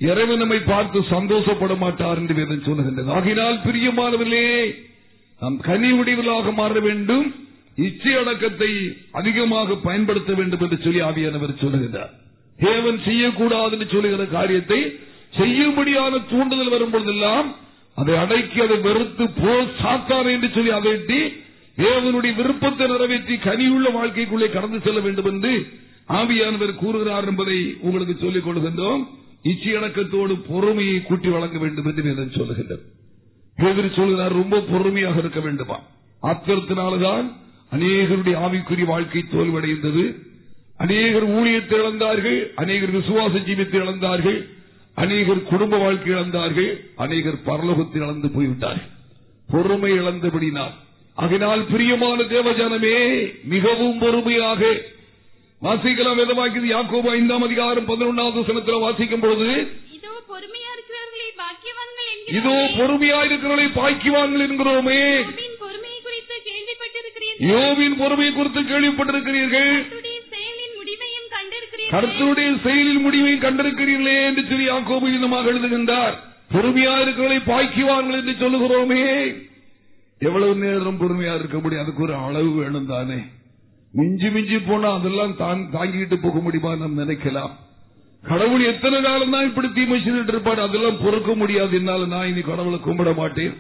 இறைவன் 0.01 0.43
நம்மை 0.43 0.59
பார்த்து 0.73 0.99
சந்தோஷப்பட 1.15 1.75
மாட்டார் 1.75 2.19
என்று 2.21 2.35
வேதம் 2.35 2.67
சொல்லுகின்றது. 2.69 3.11
ஆகினால் 3.17 3.59
பிரியமானவர்களே 3.67 4.47
நாம் 5.41 5.59
கனி 5.69 5.91
உடையவர்களாக 6.01 6.53
மாற 6.53 6.81
வேண்டும் 6.89 7.27
இச்சை 7.87 8.15
அடக்கத்தை 8.23 8.71
அதிகமாக 9.21 9.77
பயன்படுத்த 9.87 10.33
வேண்டும் 10.35 10.63
என்று 10.65 10.79
சொல்லி 10.85 11.01
ஆவியானவர் 11.11 11.61
சொல்லுகிறார் 11.65 12.13
தேவன் 12.65 12.99
செய்யக்கூடாதுன்னு 13.09 13.87
சொல்லுகிற 13.95 14.25
காரியத்தை 14.37 14.81
செய்யும்படியான 15.39 16.15
தூண்டுதல் 16.31 16.75
வரும்பொழுதெல்லாம் 16.75 17.49
அதை 17.97 18.15
அடக்கி 18.25 18.59
அதை 18.65 18.79
வெறுத்து 18.87 19.25
போ 19.39 19.55
சாத்தான் 19.83 20.29
என்று 20.35 20.49
சொல்லி 20.55 20.73
அதட்டி 20.79 21.21
தேவனுடைய 21.79 22.33
விருப்பத்தை 22.41 22.87
நிறைவேற்றி 22.87 23.35
கனியுள்ள 23.49 23.89
வாழ்க்கைக்குள்ளே 23.99 24.49
கடந்து 24.53 24.79
செல்ல 24.85 25.01
வேண்டும் 25.01 25.29
என்று 25.33 25.53
ஆவியானவர் 26.19 26.73
கூறுகிறார் 26.75 27.27
என்பதை 27.31 27.59
உங்களுக்கு 27.81 28.15
சொல்லிக் 28.23 28.47
கொள்கின்றோம். 28.47 29.03
இச்சையடக்கத்தோடு 29.45 30.35
பொறுமையை 30.49 30.97
கூட்டி 31.03 31.29
வழங்க 31.29 31.59
வேண்டும் 31.59 31.87
என்று 31.91 32.03
சொல்லுகின்றனர் 32.03 32.39
சொல்லுகின்றது. 32.39 32.83
சொல்கிறார் 33.99 34.35
ரொம்ப 34.41 34.61
பொறுமையாக 34.73 35.19
இருக்க 35.19 35.41
வேண்டுமா? 35.41 35.79
ஆத்திரத்தினால்தான் 36.23 37.27
அநேகருடைய 37.77 38.37
ஆவிக்குரிய 38.47 38.87
வாழ்க்கை 38.93 39.23
தோல்வடைந்தது 39.35 40.05
அநேகர் 40.85 41.27
ஊழியத்தை 41.39 41.77
இழந்தார்கள் 41.81 42.39
அநேகர் 42.63 42.95
விசுவாச 42.99 43.35
ஜீவித்தை 43.49 43.79
இழந்தார்கள் 43.83 44.39
அநேகர் 44.97 45.43
குடும்ப 45.51 45.75
வாழ்க்கை 45.83 46.11
இழந்தார்கள் 46.15 46.71
அநேகர் 47.05 47.45
பரலோகத்தை 47.49 47.99
இழந்து 48.05 48.29
போய்விட்டார்கள். 48.37 48.89
பொறுமை 49.49 49.91
இழந்தபடினால் 50.01 50.75
அதனால் 51.19 51.63
பிரியமான 51.73 52.19
தேவஜனமே 52.33 52.97
மிகவும் 53.53 54.01
பொறுமையாக 54.03 54.61
வாசிக்கலாம் 55.63 56.21
விதமாக்கியது 56.21 56.69
யாக்கோபு 56.75 57.09
ஐந்தாம் 57.19 57.45
அதிகாரம் 57.49 57.89
பதினொன்றாவது 57.91 58.47
சனத்தில் 58.49 58.85
வாசிக்கும் 58.87 59.23
பொழுது 59.25 59.49
இதோ 59.97 60.13
பொறுமையா 60.31 60.71
இருக்கிறவர்களே 63.27 63.69
பாய்க்குவாங்கள் 63.79 64.45
என்கிறோமே. 64.47 65.01
யோவின் 67.51 67.97
பொறுமை 68.01 68.29
குறித்து 68.37 68.61
கேள்விப்பட்டிருக்கிறீர்கள். 68.71 69.71
கர்த்தருடைய 71.93 72.51
செயலில் 72.65 73.05
முடிவை 73.05 73.33
கண்டிருக்கிறீர்களே 73.35 74.17
என்று 74.27 74.43
திரு 74.51 74.65
யாக்கோபு 74.65 75.07
இன்னமாக 75.15 75.51
எழுதுகின்றார். 75.53 76.15
பொறுமையா 76.55 76.93
இருக்கிறவர்களை 77.03 77.39
பாய்க்குவார்கள் 77.51 78.19
என்று 78.21 78.35
சொல்லுகிறோமே. 78.43 79.03
எவ்வளவு 80.21 80.55
நேரம் 80.55 81.01
பொறுமையா 81.01 81.35
இருக்க 81.35 81.59
முடியும்? 81.59 81.85
அதுக்கு 81.85 82.03
ஒரு 82.03 82.15
அளவு 82.15 82.51
வேணும் 82.61 82.87
தானே. 82.87 83.19
மிஞ்சி 83.95 84.29
மிஞ்சி 84.31 84.59
போனா 84.59 84.89
அதெல்லாம் 84.95 85.37
தான் 85.37 85.61
தாங்கிட்டு 85.75 86.17
போக 86.23 86.39
முடியுமா 86.39 86.73
நாம் 86.75 86.99
நினைக்கலாம். 86.99 87.53
கடவுள் 88.23 88.65
எத்தனை 88.73 88.99
காலம் 89.03 89.31
தான் 89.31 89.49
இப்படி 89.49 89.69
தீமை 89.69 89.99
செய்துட்டு 90.05 90.35
இருப்பார்? 90.35 90.61
அதெல்லாம் 90.61 91.01
பொறுக்க 91.05 91.35
முடியாது. 91.35 91.77
என்னால 91.77 92.07
நான் 92.07 92.29
இனி 92.29 92.41
கடவுளை 92.41 92.79
கும்பிட 92.87 93.13
மாட்டேன். 93.17 93.55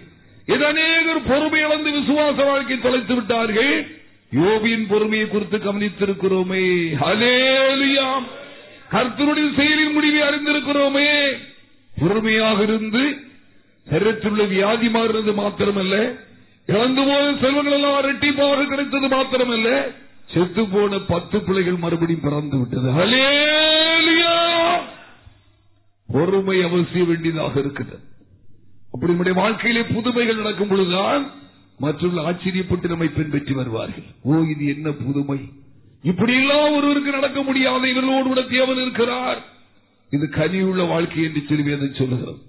இது 0.47 0.65
அநேகர் 0.67 1.29
பொறுமை 1.31 1.61
இழந்து 1.61 1.91
விசுவாச 1.99 2.39
வாழ்க்கை 2.51 2.79
தொலைத்து 2.79 3.15
விட்டார்கள். 3.15 3.75
யோபியின் 4.33 4.89
பொறுமையை 4.89 5.29
குறித்து 5.29 5.59
கவனித்திருக்கிறோமே. 5.59 6.65
ஹலேலுயாம் 7.01 8.27
கர்த்தருடைய 8.91 9.49
செயலின் 9.57 9.93
முடிவை 9.93 10.29
அறிந்திருக்கிறோமே. 10.29 11.33
பொறுமையாக 11.99 12.63
இருந்து 12.63 13.03
சரீரத்திலுள்ள 13.91 14.49
வியாதி 14.49 14.87
மாறுறது 14.87 15.33
மாத்திரமல்ல. 15.41 16.19
இறந்து 16.67 17.03
போன 17.03 17.35
செல்வங்கள் 17.41 17.73
எல்லாம் 17.73 18.03
இரட்டிப்பாக 18.03 18.67
கிடைத்தது 18.67 19.09
மாத்திரமல்ல. 19.09 19.93
செத்து 20.35 20.67
போன 20.67 20.99
பத்து 20.99 21.41
பிள்ளைகள் 21.41 21.77
மறுபடியும் 21.77 22.21
பிறந்து 22.21 22.59
விட்டது. 22.59 22.91
ஹலேலுயா 22.91 24.37
பொறுமை 26.13 26.59
அவசிய 26.59 27.07
வேண்டியதாக 27.07 27.59
இருக்கிறது 27.59 27.99
அப்படி 28.93 29.13
நம்முடைய 29.13 29.41
வாழ்க்கையிலே 29.41 29.83
புதுமைகள் 29.83 30.37
நடக்கும் 30.37 30.69
பொழுதுதான் 30.69 31.31
மற்றவர்கள் 31.83 32.27
ஆச்சரியப்பட்டு 32.29 32.93
நம்மை 32.93 33.09
பின்பற்றி 33.17 33.55
வருவார்கள். 33.61 34.07
ஓ 34.29 34.43
இது 34.53 34.65
என்ன 34.75 34.89
புதுமை. 35.05 35.41
இப்படியெல்லாம் 36.11 36.75
ஒருவருக்கு 36.77 37.17
நடக்க 37.19 37.39
முடியாத 37.49 37.83
இவர்களோடு 37.93 38.29
கூட 38.29 38.43
தேவன் 38.57 38.81
இருக்கிறார். 38.85 39.41
இது 40.17 40.27
கனியுள்ள 40.39 40.83
வாழ்க்கை 40.93 41.25
என்று 41.29 41.41
சொல்லி 41.49 41.65
வேதம் 41.69 41.99
சொல்லுகிறது. 42.01 42.41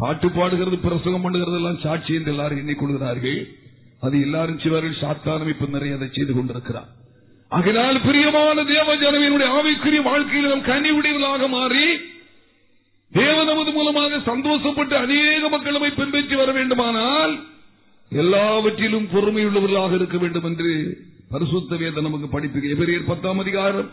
பாட்டு 0.00 0.28
பாடுகிறது 0.36 0.76
பிரசங்கம் 0.86 1.24
பண்ணுகிறது 1.24 1.58
எல்லாம் 1.60 1.82
சாட்சி 1.84 2.12
என்று 2.18 2.32
எல்லாரும் 2.34 2.60
எண்ணிக்கொள்கிறார்கள் 2.62 3.40
அது 4.06 4.16
எல்லாரும் 4.26 4.60
சிவர்கள் 4.64 5.00
சாத்தானம் 5.02 5.50
இப்ப 5.52 5.68
நிறைய 5.74 5.96
அதை 5.98 6.08
செய்து 6.16 6.32
கொண்டிருக்கிறார். 6.34 6.90
ஆகினால் 7.52 7.98
பிரியமான 8.06 8.64
தேவ 8.72 8.88
ஜனவினுடைய 9.02 9.48
ஆவிக்குரிய 9.58 10.00
வாழ்க்கையில் 10.10 10.50
நாம் 10.52 10.68
கனி 10.70 10.90
உடையவர்களாக 10.98 11.48
மாறி 11.56 11.86
தேவ 13.12 13.36
நமது 13.50 13.72
மூலமாக 13.76 14.18
சந்தோஷப்பட்டு 14.30 14.94
அநேக 15.04 15.42
மக்களவை 15.54 15.90
பின்பற்றி 15.98 16.36
வர 16.40 16.50
வேண்டுமானால் 16.58 17.34
எல்லாவற்றிலும் 18.12 19.06
பொறுமையுள்ளவர்களாக 19.12 19.94
இருக்க 19.98 20.16
வேண்டும் 20.22 20.46
என்று 20.50 20.72
பரிசுத்த 21.32 21.76
வேதம் 21.76 22.06
நமக்கு 22.06 22.28
படிப்பு 22.34 22.74
எபிரியர் 22.74 23.08
பத்தாம் 23.10 23.40
அதிகாரம் 23.44 23.88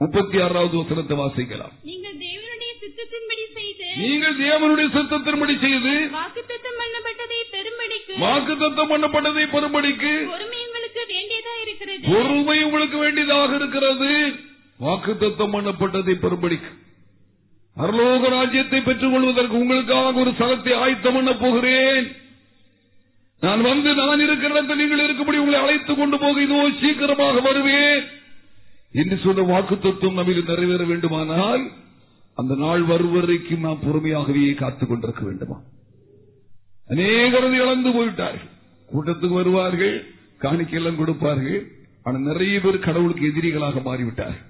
முப்பத்தி 0.00 0.36
ஆறாவது 0.44 0.74
வசனத்தை 0.80 1.16
வாசிக்கலாம். 1.20 1.74
நீங்கள் 1.90 2.16
தேவனுடைய 2.24 2.72
சித்தத்தின்படி 2.82 3.44
செய்து 3.58 3.86
நீங்கள் 4.02 4.36
தேவனுடைய 4.44 4.86
சித்தத்தின்படி 4.96 5.54
செய்து 5.66 5.94
வாக்குத்தத்தம் 6.16 6.78
பண்ணப்பட்டதை 6.80 7.40
பெரும்படிக்கு 7.54 8.14
பண்ணப்பட்டதை 8.92 9.44
பொறுமை 10.32 10.60
உங்களுக்கு 10.66 11.02
வேண்டியதா 11.12 11.54
இருக்கிறது. 11.64 12.02
பொறுமை 12.10 12.58
உங்களுக்கு 12.66 12.98
வேண்டியதாக 13.04 13.54
இருக்கிறது. 13.60 14.10
வாக்கு 14.84 15.12
தத்தம் 15.22 15.54
பண்ணப்பட்டதை 15.54 16.16
பெறும்படிக்கு 16.24 16.72
பரலோக 17.76 18.28
ராஜ்யத்தை 18.34 18.80
பெற்றுக் 18.88 19.14
கொள்வதற்கு 19.14 19.56
உங்களுக்காக 19.62 20.20
ஒரு 20.24 20.32
ஸ்தலத்தை 20.36 20.74
ஆயத்தம் 20.82 21.16
பண்ண 21.16 21.32
போகிறேன். 21.44 22.04
நான் 23.40 23.62
வந்து 23.62 23.94
நான் 23.94 24.20
இருக்கிற 24.20 24.60
நீங்கள் 24.60 25.04
இருக்கும்படி 25.04 25.38
உங்களை 25.38 25.60
அழைத்துக் 25.60 25.96
கொண்டு 25.96 26.18
போக 26.18 26.42
இதோ 26.42 26.70
சீக்கிரமாக 26.80 27.40
வருவேன். 27.40 28.04
என்று 28.92 29.16
சொன்ன 29.16 29.42
வாக்கு 29.42 29.78
தத்துவம் 29.78 30.14
நம்மில் 30.14 30.44
நிறைவேற 30.44 30.84
வேண்டுமானால் 30.84 31.70
அந்த 32.34 32.54
நாள் 32.54 32.82
வரும் 32.82 33.38
நாம் 33.60 33.82
பொறுமையாகவே 33.86 34.54
காத்துக் 34.54 34.88
கொண்டிருக்க 34.88 35.24
வேண்டுமா? 35.24 35.60
அநேகரது 36.88 37.52
இழந்து 37.52 37.90
போயிட்டார்கள் 37.90 38.50
கூட்டத்துக்கு 38.94 39.34
வருவார்கள் 39.34 40.06
காணிக்கையெல்லாம் 40.40 40.96
கொடுப்பார்கள். 40.96 41.68
ஆனால் 42.02 42.20
நிறைய 42.20 42.60
பேர் 42.60 42.78
கடவுளுக்கு 42.78 43.26
எதிரிகளாக 43.26 43.82
மாறிவிட்டார்கள். 43.84 44.42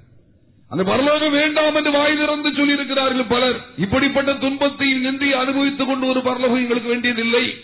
அந்த 0.68 0.84
பரலோகம் 0.84 1.30
வேண்டாம் 1.30 1.74
என்று 1.74 1.90
வாய் 1.90 2.16
திறந்து 2.16 2.50
சொல்லியிருக்கிறார்கள் 2.50 3.28
பலர். 3.28 3.64
இப்படிப்பட்ட 3.76 4.34
துன்பத்தை 4.34 4.92
நின்று 4.92 5.36
அனுபவித்துக் 5.36 5.86
கொண்டு 5.86 6.06
ஒரு 6.06 6.22
பரலோகம் 6.22 6.56
எங்களுக்கு 6.56 6.88
வேண்டியதில்லை. 6.88 7.54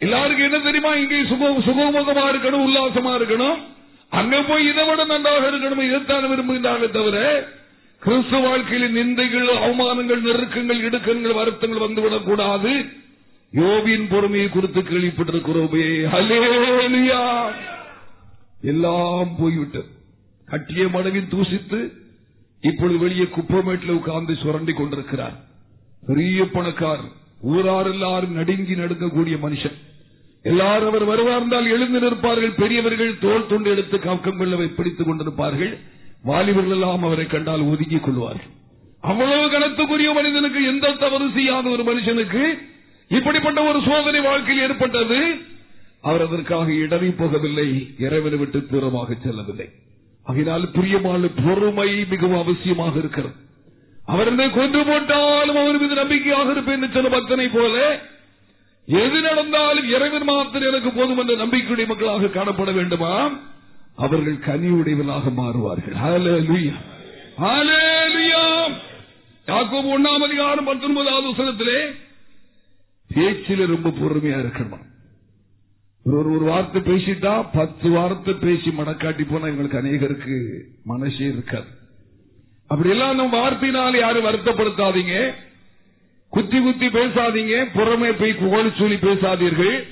எல்லாருக்கும் 0.00 0.52
என்ன 0.52 0.58
தெரியுமா? 0.58 0.94
இங்கே 0.94 1.20
சுகமுகமா 1.20 2.28
இருக்கணும் 2.32 2.64
உல்லாசமா 2.64 3.14
இருக்கணும். 3.16 3.56
அங்க 4.08 4.42
போய் 4.42 4.68
இதை 4.68 4.88
விட 4.88 5.04
நன்றாக 5.04 5.50
இருக்கணும் 5.50 5.86
இதைத்தான் 5.86 6.24
விரும்புகின்றார்கள் 6.24 6.90
தவிர 6.90 7.48
கிறிஸ்து 7.98 8.38
வாழ்க்கையில் 8.38 8.96
நிந்தைகள் 8.96 9.46
அவமானங்கள் 9.46 10.20
நெருக்கங்கள் 10.20 10.90
இடுக்கங்கள் 10.90 11.34
வருத்தங்கள் 11.34 11.90
வந்துவிடக் 11.90 12.24
கூடாது. 12.24 12.84
யோபியின் 13.54 14.08
பொறுமையை 14.08 14.48
குறித்து 14.48 14.80
கேள்விப்பட்டிருக்கிறோமே. 14.80 16.08
ஹலேலியா 16.12 17.50
எல்லாம் 18.62 19.36
போய்விட்டது 19.38 19.86
கட்டிய 20.46 20.88
மனைவி 20.88 21.18
தூசித்து 21.18 21.92
இப்பொழுது 22.60 22.98
வெளியே 22.98 23.22
குப்பமேட்டில் 23.22 23.90
உட்கார்ந்து 23.90 24.34
சுரண்டி 24.34 24.72
கொண்டிருக்கிறார். 24.72 25.34
பெரிய 26.06 26.50
பணக்காரர் 26.50 27.18
ஊரார் 27.40 27.90
எல்லாரும் 27.90 28.34
நடுங்கி 28.34 28.74
நடுங்கக்கூடிய 28.74 29.38
மனுஷன். 29.42 29.88
எல்லாரும் 30.42 30.88
அவர் 30.88 31.04
வருவார் 31.04 31.42
என்றால் 31.42 31.66
எழுந்து 31.66 32.00
நிற்பார்கள். 32.00 32.52
பெரியவர்கள் 32.52 33.18
தோல் 33.18 33.46
துண்டு 33.46 33.70
எடுத்து 33.70 33.98
கவக்கம் 33.98 34.38
கொள்ள 34.38 34.56
பிடித்துக் 34.56 35.08
கொண்டிருப்பார்கள். 35.08 35.72
வாலிபர்கள் 36.24 36.76
எல்லாம் 36.76 37.02
அவரை 37.02 37.26
கண்டால் 37.26 37.60
ஒதுங்கிக் 37.60 38.04
கொள்வார்கள். 38.04 38.50
அவ்வளவு 39.00 39.44
கணத்துக்குரிய 39.50 40.12
மனிதனுக்கு 40.14 40.64
எந்த 40.64 40.92
தவறு 40.92 41.28
செய்யாத 41.34 41.68
ஒரு 41.68 41.82
மனுஷனுக்கு 41.82 42.42
இப்படிப்பட்ட 43.10 43.62
ஒரு 43.62 43.78
சோதனை 43.80 44.20
வாழ்க்கையில் 44.20 44.64
ஏற்பட்டது? 44.64 45.20
அவர் 46.02 46.20
அதற்காக 46.20 46.72
இடறி 46.72 47.08
போகவில்லை. 47.08 47.68
இறைவனை 47.98 48.38
விட்டு 48.38 48.58
தூரமாக 48.58 49.16
செல்லவில்லை. 49.22 49.68
அதனால் 50.26 50.70
பிரியமான 50.70 51.26
பொறுமை 51.44 51.88
மிகவும் 52.04 52.40
அவசியமாக 52.42 52.94
இருக்கிறது. 52.98 53.34
அவர் 54.06 54.26
என்னை 54.26 54.50
கொன்று 54.50 54.84
போட்டாலும் 54.84 55.56
அவர் 55.56 55.78
மீது 55.78 55.94
நம்பிக்கையாக 55.94 56.50
இருப்பேன் 56.50 56.82
என்று 56.82 56.94
சொன்ன 56.94 57.10
பக்தனை 57.16 57.48
போல 57.52 57.76
எது 58.90 59.20
நடந்தாலும் 59.20 59.88
இறைவன் 59.88 60.24
மாத்திரம் 60.24 60.74
எனக்கு 60.74 60.90
போதும் 60.90 61.18
என்ற 61.18 61.34
நம்பிக்கையுடைய 61.46 61.86
மக்களாக 61.86 62.26
காணப்பட 62.26 62.74
வேண்டுமா? 62.74 63.32
அவர்கள் 63.96 64.36
கனியுடையவர்களாக 64.36 65.32
மாறுவார்கள். 65.36 65.96
ஒன்னாம் 69.94 70.24
அதிகாரம் 70.28 70.64
பத்தொன்பதாவது 70.64 71.28
வசனத்திலே 71.30 71.78
பேச்சில 73.14 73.66
ரொம்ப 73.66 73.88
பொறுமையா 73.88 74.38
இருக்கணும்? 74.40 74.86
ஒரு 76.04 76.30
ஒரு 76.34 76.44
வார்த்தை 76.44 76.82
பேசிட்டா 76.82 77.48
பத்து 77.52 77.90
வார்த்தை 77.90 78.34
பேசி 78.34 78.70
மனக்காட்டி 78.70 79.24
போனா 79.30 79.46
எங்களுக்கு 79.46 79.78
அநேகருக்கு 79.78 80.36
மனசே 80.84 81.24
இருக்காது. 81.24 81.70
அப்படி 82.66 82.90
எல்லாம் 82.90 83.16
நம்ம 83.16 83.50
வார்த்தையினால் 83.50 83.98
யாரும் 83.98 84.24
வருத்தப்படுத்தாதீங்க. 84.24 85.34
குத்தி 86.30 86.60
குத்தி 86.60 86.86
பேசாதீங்க 86.86 87.54
புறமே 87.74 88.12
போய் 88.18 88.32
புகழ் 88.32 88.70
சொல்லி 88.78 88.94
பேசாதீர்கள். 88.94 89.86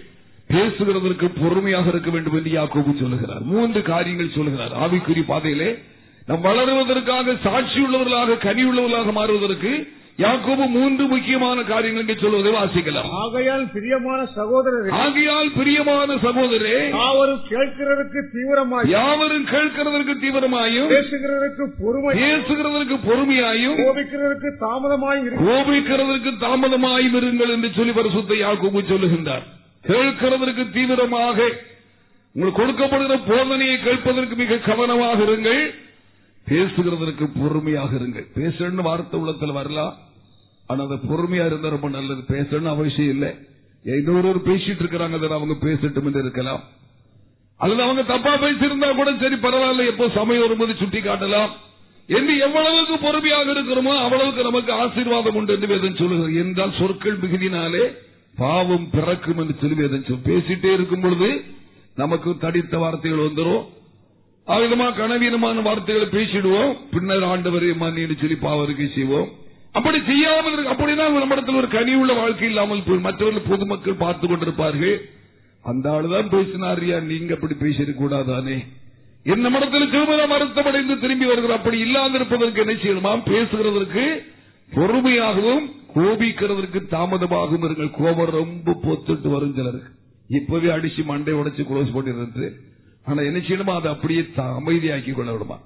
பேசுகிறதற்கு 0.51 1.31
பொறுமையாக 1.43 1.89
இருக்க 1.89 2.11
வேண்டும் 2.11 2.35
என்று 2.35 2.63
யாக்கோபு 2.63 3.01
சொல்லுகிறார். 3.01 3.41
மூன்று 3.41 3.83
காரியங்கள் 3.83 4.31
சொல்லுகிறார். 4.31 4.73
ஆவிக்குறி 4.73 5.25
பாதையிலே. 5.27 5.79
நம் 6.27 6.45
வளருவதற்காக 6.45 7.37
சாட்சி 7.43 7.81
உள்ளவர்களாக 7.81 8.39
கனி 8.39 8.65
உள்ளவர்களாக 8.65 9.13
மாறுவதற்கு 9.13 9.93
யாக்கோபு 10.23 10.65
மூன்று 10.77 11.05
முக்கியமான 11.11 11.59
காரியங்கள் 11.69 12.23
சொல்வதை 12.23 12.53
வாசிக்கலாம். 12.55 13.11
ஆகையால் 13.25 13.67
பிரியமான 13.75 14.21
சகோதரரே 14.39 14.89
ஆகையால் 15.03 15.51
பிரியமான 15.59 16.17
சகோதரே 16.25 16.73
யாவரும் 16.95 17.45
கேட்கிறதற்கு 17.51 18.21
தீவிரமாய் 18.33 18.89
யாவரும் 18.95 19.47
கேட்கிறதற்கு 19.53 20.15
தீவிரமாயும் 20.25 20.91
பேசுகிறதற்கு 20.95 21.67
பொறுமை 21.83 22.15
பேசுகிறதற்கு 22.23 22.97
பொறுமையாயும் 23.07 23.79
கோபிக்கிறதற்கு 23.83 24.51
தாமதமாய் 24.65 25.23
கோபிக்கிறதற்கு 25.45 26.33
தாமதமாயும் 26.47 27.17
இருங்கள் 27.21 27.55
என்று 27.57 27.71
சொல்லி 27.79 27.95
பரிசுத்த 28.01 28.41
யாக்கோபு 28.45 28.83
சொல்லுகின்றார். 28.91 29.47
கேட்கிறதற்கு 29.91 30.67
தீவிரமாக 30.79 31.39
உங்களுக்கு 32.35 32.61
கொடுக்கப்படுகிற 32.63 33.15
போதனையை 33.31 33.79
கேட்பதற்கு 33.87 34.35
மிக 34.43 34.61
கவனமாக 34.69 35.19
இருங்கள். 35.29 35.63
பேசுகிறதற்கு 36.47 37.25
பொறுமையாக 37.41 37.91
இருங்கள். 38.01 38.29
பேசணும்னு 38.37 38.89
வார்த்தை 38.91 39.17
உள்ளத்தில் 39.21 39.59
வரலாம். 39.61 39.95
ஆனா 40.71 40.81
அதை 40.87 40.97
பொறுமையா 41.11 41.45
இருந்தா 41.51 41.69
ரொம்ப 41.75 41.89
நல்லது. 41.97 42.23
பேசணும்னு 42.35 42.75
அவசியம் 42.77 43.15
இல்லை. 43.15 43.31
இன்னொரு 43.85 44.41
பேசிட்டு 44.49 44.83
இருக்கிறாங்க 44.85 45.29
அவங்க 45.37 45.55
பேசட்டும் 45.67 46.11
இருக்கலாம். 46.25 46.63
அல்லது 47.63 47.83
அவங்க 47.83 48.03
தப்பா 48.11 48.33
பேசியிருந்தா 48.43 48.89
கூட 48.99 49.11
சரி 49.23 49.37
பரவாயில்ல. 49.45 49.87
எப்போ 49.93 50.05
சமயம் 50.19 50.45
வரும்போது 50.45 50.75
சுட்டி 50.81 51.01
காட்டலாம். 51.01 51.53
என்று 52.19 52.35
எவ்வளவுக்கு 52.47 52.95
பொறுமையாக 52.99 53.55
இருக்கிறோமோ 53.55 53.95
அவ்வளவுக்கு 54.05 54.43
நமக்கு 54.49 54.73
ஆசீர்வாதம் 54.83 55.39
உண்டு 55.39 55.55
என்று 55.55 55.71
வேதம் 55.73 55.99
சொல்லுகிறது. 56.01 56.37
என்றால் 56.43 56.77
சொற்கள் 56.79 57.19
மிகுதினாலே 57.23 57.83
பாவம் 58.43 58.87
பிறக்கும் 58.91 59.41
என்று 59.43 59.57
சொல்லி 59.63 59.77
வேதம் 59.83 60.07
சொல். 60.11 60.27
பேசிட்டே 60.31 60.71
இருக்கும் 60.77 61.05
பொழுது 61.07 61.31
நமக்கு 62.03 62.31
தடித்த 62.45 62.79
வார்த்தைகள் 62.79 63.27
வந்துடும் 63.27 63.65
ஆவிதமா 64.47 64.87
கனவீனமான 64.99 65.63
வார்த்தைகளை 65.69 66.09
பேசிடுவோம். 66.17 66.73
பின்னர் 66.93 67.29
ஆண்டவரை 67.33 67.71
மன்னின்னு 67.83 68.21
சொல்லி 68.23 68.37
பாவருக்கு 68.47 68.87
செய்வோம். 68.95 69.29
அப்படி 69.79 70.05
செய்யாமல் 70.05 70.53
இருக்க- 70.53 70.73
அப்படின்னா 70.73 71.19
நம்மிடத்தில் 71.19 71.55
ஒரு 71.55 71.69
கனி 71.69 71.95
உள்ள 71.95 72.13
வாழ்க்கை 72.13 72.49
இல்லாமல் 72.49 72.83
போய் 72.87 72.99
மற்றவர்கள் 72.99 73.49
பொதுமக்கள் 73.49 73.95
பார்த்து 73.95 74.27
கொண்டிருப்பார்கள். 74.27 74.97
அந்த 75.63 75.91
ஆளுதான் 75.91 76.29
பேசினார் 76.29 77.03
நீங்க 77.03 77.35
அப்படி 77.35 77.55
பேசிடக் 77.55 77.97
என்ன 77.97 78.63
என் 79.25 79.41
நம்மிடத்தில் 79.41 79.91
திருமண 79.91 80.27
மருத்துவமடைந்து 80.27 80.99
திரும்பி 80.99 81.27
வருகிற 81.27 81.55
அப்படி 81.55 81.83
இல்லாதிருப்பதற்கு 81.83 82.59
என்ன 82.59 82.73
செய்யணுமா? 82.73 83.23
பேசுகிறதற்கு 83.23 84.19
பொறுமையாகவும் 84.75 85.67
கோபிக்கிறதற்கு 85.95 86.79
தாமதமாகவும் 86.91 87.65
இருங்கள். 87.65 87.91
கோபம் 87.91 88.31
ரொம்ப 88.31 88.73
பொத்துட்டு 88.83 89.29
வரும் 89.29 89.55
சிலருக்கு. 89.55 89.91
இப்பவே 90.29 90.69
அடிச்சு 90.69 91.05
மண்டை 91.05 91.35
உடைச்சு 91.35 91.65
குளோஸ் 91.65 91.95
பண்ணிருந்து 91.95 92.51
ஆனா 93.05 93.23
என்ன 93.23 93.39
செய்யணுமா? 93.39 93.75
அதை 93.75 93.93
அப்படியே 93.93 94.21
அமைதியாக்கி 94.37 95.13
கொள்ள 95.13 95.33
விடுமா 95.33 95.59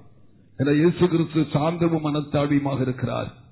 ஏன்னா 0.59 0.73
இயேசு 0.73 1.07
கிறிஸ்து 1.07 1.59
சாந்தமும் 1.59 2.01
மனத்தாழ்வியுமாக 2.03 2.81
இருக்கிறார். 2.81 3.42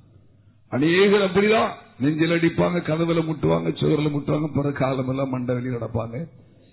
அநேகர் 0.75 1.25
அப்படிதான் 1.27 1.71
நெஞ்சில் 2.03 2.35
அடிப்பாங்க 2.35 2.77
கதவுல 2.89 3.21
முட்டுவாங்க 3.29 3.69
சுவரில் 3.79 4.13
முட்டுவாங்க 4.13 4.47
பிற 4.57 4.67
காலம் 4.81 5.09
எல்லாம் 5.13 5.33
மண்டை 5.33 5.55
வெளியே 5.57 5.73
நடப்பாங்க. 5.77 6.15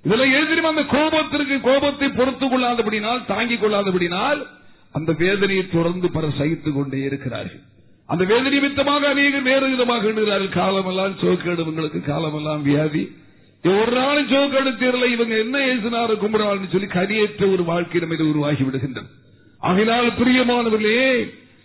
இதெல்லாம் 0.04 0.34
எழுதிரும் 0.36 0.70
அந்த 0.70 0.84
கோபத்திற்கு 0.94 1.56
கோபத்தை 1.68 2.08
பொறுத்துக் 2.18 2.52
கொள்ளாதபடினால் 2.52 3.22
தாங்கிக் 3.32 3.62
கொள்ளாதபடினால் 3.62 4.40
அந்த 4.98 5.10
வேதனையை 5.22 5.64
தொடர்ந்து 5.68 6.08
பல 6.16 6.26
சகித்துக் 6.38 6.76
கொண்டே 6.76 7.00
இருக்கிறார்கள். 7.08 7.62
அந்த 8.12 8.22
வேதனை 8.30 8.52
நிமித்தமாக 8.54 9.08
அநேகர் 9.14 9.48
வேறு 9.48 9.66
விதமாக 9.72 10.08
எண்ணுகிறார்கள். 10.10 10.52
காலமெல்லாம் 10.60 11.16
சோக்கேடு 11.22 11.62
இவங்களுக்கு 11.64 12.00
காலமெல்லாம் 12.12 12.62
வியாதி. 12.68 13.02
ஒரு 13.64 13.92
நாள் 13.98 14.22
சோக்கேடு 14.32 14.70
தீரல 14.80 15.06
இவங்க 15.16 15.34
என்ன 15.44 15.56
ஏசுனாரு 15.72 16.14
கும்பிடான்னு 16.22 16.72
சொல்லி 16.74 16.88
கரியற்ற 16.96 17.44
ஒரு 17.54 17.62
வாழ்க்கை 17.70 18.00
நம்ம 18.02 18.16
இது 18.18 18.30
உருவாகி 18.32 18.62
விடுகின்றனர் 18.66 19.12
ஆகினால் 19.62 20.08
பிரியமானவர்களே 20.20 21.00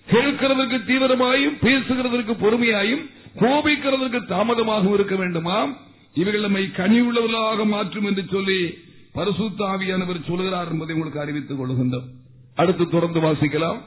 கேட்கிறதற்கு 0.08 0.78
தீவிரமாயும் 0.88 1.58
பேசுகிறதற்கு 1.62 2.34
பொறுமையாயும் 2.44 3.10
கோபிக்கிறதற்கு 3.40 4.20
தாமதமாகவும் 4.28 4.94
இருக்க 4.94 5.16
வேண்டுமாம். 5.16 5.74
இவர்கள் 6.14 6.42
நம்மை 6.42 6.72
கனி 6.72 7.02
உள்ளவர்களாக 7.02 7.66
மாற்றும் 7.66 8.06
என்று 8.06 8.26
சொல்லி 8.32 8.78
பரிசுத்தாவியானவர் 9.16 10.28
சொல்கிறார் 10.28 10.72
என்பதை 10.72 10.96
உங்களுக்கு 10.96 11.20
அறிவித்துக் 11.20 11.62
கொள்கின்றோம். 11.62 12.08
அடுத்து 12.56 12.90
தொடர்ந்து 12.90 13.20
வாசிக்கலாம். 13.20 13.78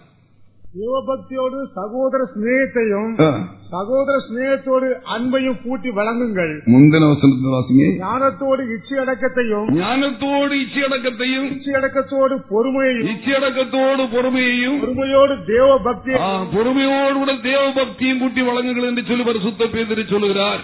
சிவபக்தியோடு 0.76 1.58
சகோதர 1.76 2.22
சிநேகத்தையும் 2.32 3.10
ஆ, 3.20 3.28
சகோதர 3.70 4.16
சிநேகத்தோடு 4.26 4.88
அன்பையும் 5.14 5.58
கூட்டி 5.62 5.90
வழங்குங்கள். 5.90 6.52
முந்தின 6.66 7.04
வசனத்தை 7.12 7.86
ஞானத்தோடு 8.02 8.62
இச்சை 8.74 8.96
அடக்கத்தையும் 9.04 9.68
ஞானத்தோடு 9.78 10.54
இச்சையடக்கத்தையும் 10.64 11.46
இச்சை 11.54 11.72
அடக்கத்தோடு 11.74 12.36
பொறுமையையும் 12.50 13.08
இச்சையடக்கத்தோடு 13.12 14.04
பொறுமையையும் 14.14 14.78
பொறுமையோடு 14.82 15.36
தேவ 15.46 15.70
பக்தி 15.78 16.12
பொறுமையோடு 16.52 17.16
கூட 17.16 17.34
தேவ 17.46 17.64
பக்தியும் 17.72 18.20
கூட்டி 18.20 18.42
வழங்குங்கள் 18.42 18.90
என்று 18.90 19.04
சொல்லி 19.04 19.24
பரிசுத்த 19.24 19.70
பேதரி 19.74 20.04
சொல்லுகிறார். 20.06 20.62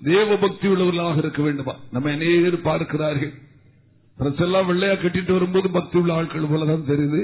தேவ 0.00 0.36
பக்தி 0.36 0.66
உள்ளவர்களாக 0.68 1.18
இருக்க 1.18 1.42
வேண்டுமா? 1.42 1.74
நம்ம 1.90 2.10
அநேகர் 2.10 2.58
பார்க்கிறார்கள். 2.62 3.32
ட்ரெஸ் 4.18 4.42
எல்லாம் 4.42 4.68
வெள்ளையா 4.70 4.94
கட்டிட்டு 4.98 5.32
வரும்போது 5.32 5.68
பக்தி 5.70 5.96
உள்ள 5.98 6.12
ஆட்கள் 6.14 6.50
போலதான் 6.52 6.88
தெரியுது. 6.88 7.20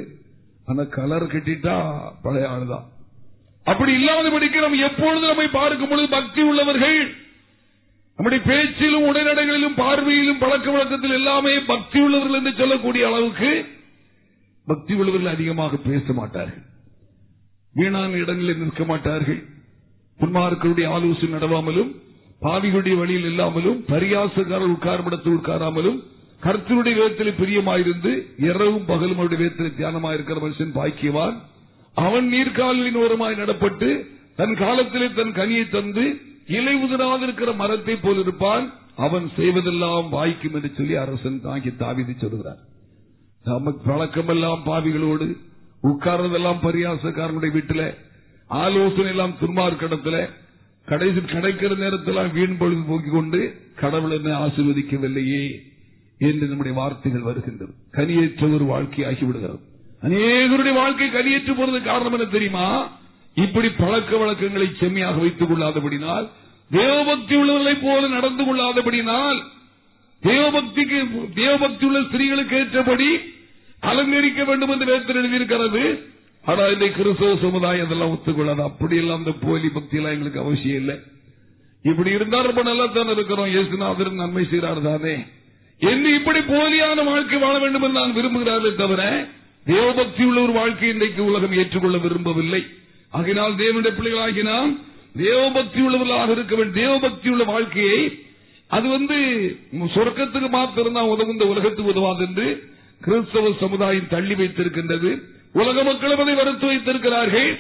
ஆனா 0.67 0.83
கலர் 0.83 1.33
கட்டிட்டா 1.33 1.77
பழைய 2.23 2.49
ஆளுதான். 2.49 2.87
அப்படி 3.65 3.93
இல்லாதபடிக்கு 3.93 4.59
நம்ம 4.61 4.81
எப்பொழுது 4.89 5.27
நம்மை 5.27 5.49
பார்க்கும் 5.49 5.89
பொழுது 5.89 6.09
பக்தி 6.09 6.43
உள்ளவர்கள் 6.43 6.99
நம்முடைய 8.19 8.45
பேச்சிலும் 8.45 9.07
உடனடைகளிலும் 9.11 9.77
பார்வையிலும் 9.77 10.39
பழக்க 10.39 10.71
வழக்கத்தில் 10.71 11.11
எல்லாமே 11.11 11.61
பக்தி 11.61 11.99
உள்ளவர்கள் 12.01 12.39
என்று 12.39 12.53
சொல்லக்கூடிய 12.59 13.07
அளவுக்கு 13.07 13.51
பக்தி 14.67 14.95
உள்ளவர்கள் 14.95 15.35
அதிகமாக 15.35 15.77
பேச 15.77 16.13
மாட்டார்கள். 16.13 16.65
வீணான 17.75 18.11
இடங்களில் 18.17 18.59
நிற்க 18.59 18.85
மாட்டார்கள். 18.85 19.41
புன்மார்களுடைய 20.21 20.87
ஆலோசனை 20.89 21.33
நடவாமலும் 21.35 21.91
பாவிகளுடைய 22.43 22.97
வழியில் 22.97 23.25
இல்லாமலும் 23.25 23.85
பரியாசக்காரர் 23.89 24.75
உட்கார்மிடத்தில் 24.77 25.37
உட்காராமலும் 25.39 25.99
கர்த்தருடைய 26.43 26.95
வேதத்தில் 26.97 27.39
பிரியமாயிருந்து 27.39 28.13
இரவும் 28.37 28.85
பகலும் 28.85 29.19
அவருடைய 29.19 29.43
வேதத்தில் 29.43 29.77
தியானமாயிருக்கிற 29.79 30.39
மனுஷன் 30.45 30.77
பாக்கியவான். 30.79 31.37
அவன் 31.95 32.33
நீர்காலின் 32.33 32.99
ஓரமாய் 33.05 33.41
நடப்பட்டு 33.43 34.07
தன் 34.37 34.55
காலத்திலே 34.55 35.09
தன் 35.09 35.33
கனியை 35.33 35.69
தந்து 35.69 36.21
இலை 36.47 36.75
உதிராதிருக்கிற 36.85 37.57
மரத்தை 37.57 37.97
போல் 37.97 38.19
இருப்பான். 38.19 38.73
அவன் 38.97 39.31
செய்வதெல்லாம் 39.37 40.09
வாய்க்கும் 40.09 40.55
என்று 40.55 40.71
சொல்லி 40.77 40.95
அரசன் 40.95 41.41
தாங்கி 41.41 41.69
தாவிதி 41.69 42.15
சொல்கிறார் 42.17 42.61
நமக்கு 43.45 43.93
பழக்கமெல்லாம் 43.93 44.63
பாவிகளோடு 44.67 45.37
உட்கார்றதெல்லாம் 45.83 46.61
பரியாசக்காரனுடைய 46.63 47.53
வீட்டில் 47.53 47.95
ஆலோசனை 48.47 49.07
எல்லாம் 49.07 49.35
துன்மார்க்கடத்துல 49.41 50.29
கடைசி 50.85 51.19
கிடைக்கிற 51.19 51.77
நேரத்தில் 51.77 52.31
வீண் 52.33 52.57
பொழுது 52.57 52.83
போக்கிக் 52.89 53.13
கொண்டு 53.13 53.41
கடவுள் 53.75 54.11
என்ன 54.11 54.47
ஆசிர்வதிக்கவில்லையே. 54.47 55.45
என்று 56.19 56.47
நம்முடைய 56.47 56.79
வார்த்தைகள் 56.79 57.21
வருகின்றது 57.21 57.73
கனியேற்ற 57.93 58.55
ஒரு 58.55 58.65
வாழ்க்கை 58.65 59.05
ஆகிவிடுகிறது. 59.05 59.61
அநேகருடைய 60.03 60.75
வாழ்க்கை 60.75 61.09
கனியேற்று 61.09 61.55
போறது 61.55 61.83
காரணம் 61.83 62.13
என்ன 62.13 62.25
தெரியுமா? 62.25 62.91
இப்படி 63.35 63.69
பழக்க 63.69 64.17
வழக்கங்களை 64.17 64.69
செம்மையாக 64.79 65.21
வைத்துக் 65.21 65.51
கொள்ளாதபடினால் 65.51 66.29
தேவபக்தி 66.71 67.35
உள்ளவர்களைப் 67.37 67.83
போல 67.83 68.09
நடந்து 68.09 68.43
கொள்ளாதபடினால் 68.45 69.43
தேவபக்திக்கு 70.23 70.99
தேவபக்தி 71.35 71.85
உள்ள 71.85 72.01
ஸ்திரீகளுக்கு 72.01 72.55
ஏற்றபடி 72.55 73.09
அலங்கரிக்க 73.81 74.45
வேண்டும் 74.45 74.69
என்று 74.69 74.87
வேதத்தில் 74.87 75.17
எழுதியிருக்கிறது. 75.17 76.13
ஆனா 76.45 76.67
இந்த 76.67 76.89
கிறிஸ்தவ 76.89 77.37
சமுதாயம் 77.37 77.87
அதெல்லாம் 77.87 78.11
ஒத்துக்கொள்ளாது. 78.11 78.63
அப்படி 78.63 78.97
எல்லாம் 78.97 79.17
அந்த 79.17 79.33
போலி 79.33 79.69
பக்தி 79.69 79.97
எல்லாம் 79.97 80.13
எங்களுக்கு 80.13 80.41
அவசியம் 80.41 80.77
இல்லை. 80.77 80.97
இப்படி 81.83 82.11
இருந்தால் 82.11 82.45
ரொம்ப 82.45 82.63
நல்லா 82.63 82.87
தானே 82.87 83.13
இருக்கிறோம். 83.13 83.47
இயேசுநாதர் 83.47 84.13
நன்மை 84.13 84.45
செய்கிறார் 84.45 84.83
தானே. 84.83 85.27
என்று 85.81 86.11
இப்படி 86.19 86.41
போலியான 86.51 87.05
வாழ்க்கை 87.11 87.39
வாழ 87.45 87.55
வேண்டும் 87.63 87.85
என்று 87.87 88.01
நான் 88.01 88.17
விரும்புகிறார்களே 88.19 88.73
தவிர 88.83 89.03
தேவபக்தி 89.67 90.23
உள்ள 90.29 90.39
ஒரு 90.47 90.55
வாழ்க்கை 90.61 90.89
இன்றைக்கு 90.95 91.21
உலகம் 91.31 91.55
ஏற்றுக்கொள்ள 91.61 91.99
விரும்பவில்லை. 92.05 92.63
ஆகினால் 93.13 93.59
தேவனுடைய 93.63 93.93
பிள்ளைகளாகி 93.99 94.43
நாம் 94.51 94.73
தேவபக்தி 95.25 95.81
உள்ளவர்களாக 95.87 96.35
இருக்க 96.37 96.55
வேண்டும் 96.59 96.79
தேவபக்தி 96.83 97.29
உள்ள 97.35 97.45
வாழ்க்கையை 97.53 98.01
அது 98.71 98.87
வந்து 98.97 99.17
சொர்க்கத்துக்கு 99.97 100.49
மாத்திரம் 100.57 100.97
தான் 100.99 101.11
உதவும் 101.13 101.35
இந்த 101.35 101.47
உலகத்துக்கு 101.53 101.93
உதவாது 101.95 102.23
என்று 102.29 102.47
கிறிஸ்தவ 103.01 103.53
சமுதாயம் 103.63 104.11
தள்ளி 104.15 104.35
வைத்திருக்கின்றது. 104.41 105.11
உலக 105.61 105.77
மக்களும் 105.89 106.23
அதை 106.23 106.35
வருத்து 106.41 106.67
வைத்திருக்கிறார்கள். 106.71 107.51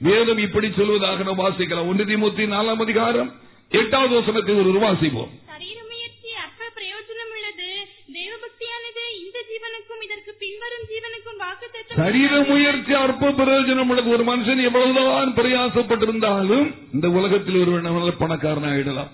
வேதம் 0.00 0.40
இப்படி 0.46 0.68
சொல்வதாக 0.78 1.24
நாம் 1.26 1.42
வாசிக்கலாம். 1.44 1.88
ஒன்று 1.90 2.04
திமுத்தி 2.10 2.44
நாலாம் 2.54 2.82
அதிகாரம் 2.86 3.30
எட்டாவது 3.72 4.14
வசனத்தை 4.18 4.54
ஒரு 4.62 4.80
வாசிப்போம் 4.86 5.32
சரீர 5.50 5.78
முயற்சி 5.90 6.30
அற்ப 6.44 6.70
பிரயோஜனம் 6.78 7.32
உள்ளது 7.36 7.68
தேவபக்தியானது 8.16 9.04
இந்த 9.24 9.38
ஜீவனுக்கும் 9.50 10.02
இதற்கு 10.06 10.33
பின்வரும் 10.44 10.86
ஜீவனுக்கும் 10.90 11.38
வாக்கு 11.38 11.66
சரீர 11.96 12.44
முயற்சி 12.48 12.92
அற்ப 12.92 13.30
பிரயோஜனம் 13.30 14.08
ஒரு 14.08 14.24
மனுஷன் 14.24 14.62
எவ்வளவுதான் 14.62 15.34
பிரயாசப்பட்டிருந்தாலும் 15.34 16.74
இந்த 16.92 17.10
உலகத்தில் 17.10 17.60
ஒரு 17.60 17.80
நல்ல 17.80 18.10
பணக்காரன் 18.10 18.64
ஆயிடலாம். 18.64 19.10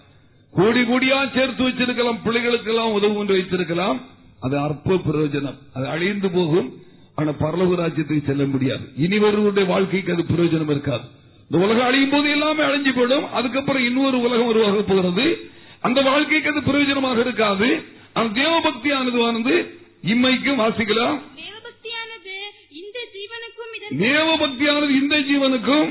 கோடி 0.53 0.81
கோடியா 0.81 1.33
சேர்த்து 1.35 1.69
வச்சிருக்கலாம் 1.69 2.19
பிள்ளைகளுக்கு 2.25 2.71
எல்லாம் 2.71 2.93
உதவு 2.93 3.15
கொண்டு 3.15 3.33
வைத்திருக்கலாம். 3.33 4.01
அது 4.41 4.59
அற்ப 4.59 4.95
பிரயோஜனம். 4.95 5.59
அது 5.75 5.87
அழிந்து 5.89 6.31
போகும். 6.31 6.69
ஆனா 7.15 7.31
பரலோக 7.31 7.75
ராஜ்யத்துக்கு 7.83 8.25
செல்ல 8.25 8.45
முடியாது. 8.45 8.85
இனி 8.97 9.19
வருவருடைய 9.19 9.67
வாழ்க்கைக்கு 9.67 10.13
அது 10.13 10.23
பிரயோஜனம் 10.23 10.71
இருக்காது. 10.71 11.03
இந்த 11.51 11.67
உலகம் 11.67 11.87
அழியும் 11.87 12.11
போது 12.11 12.31
எல்லாமே 12.31 12.63
அழிஞ்சு 12.63 12.93
போயிடும். 12.93 13.31
அதுக்கப்புறம் 13.31 13.85
இன்னொரு 13.85 14.21
உலகம் 14.21 14.47
உருவாக 14.47 14.83
போகிறது. 14.83 15.51
அந்த 15.81 16.01
வாழ்க்கைக்கு 16.01 16.51
அது 16.51 16.61
பிரயோஜனமாக 16.61 17.19
இருக்காது. 17.19 17.83
அந்த 18.13 18.41
தேவபக்தியானது 18.41 19.79
இம்மைக்கும் 20.05 20.61
வாசிக்கலாம் 20.61 21.19
தேவபக்தியானது 21.41 22.35
இந்த 22.81 22.99
ஜீவனுக்கும் 23.09 23.73
பின்வரும் 23.91 25.27
ஜீவனுக்கும். 25.29 25.89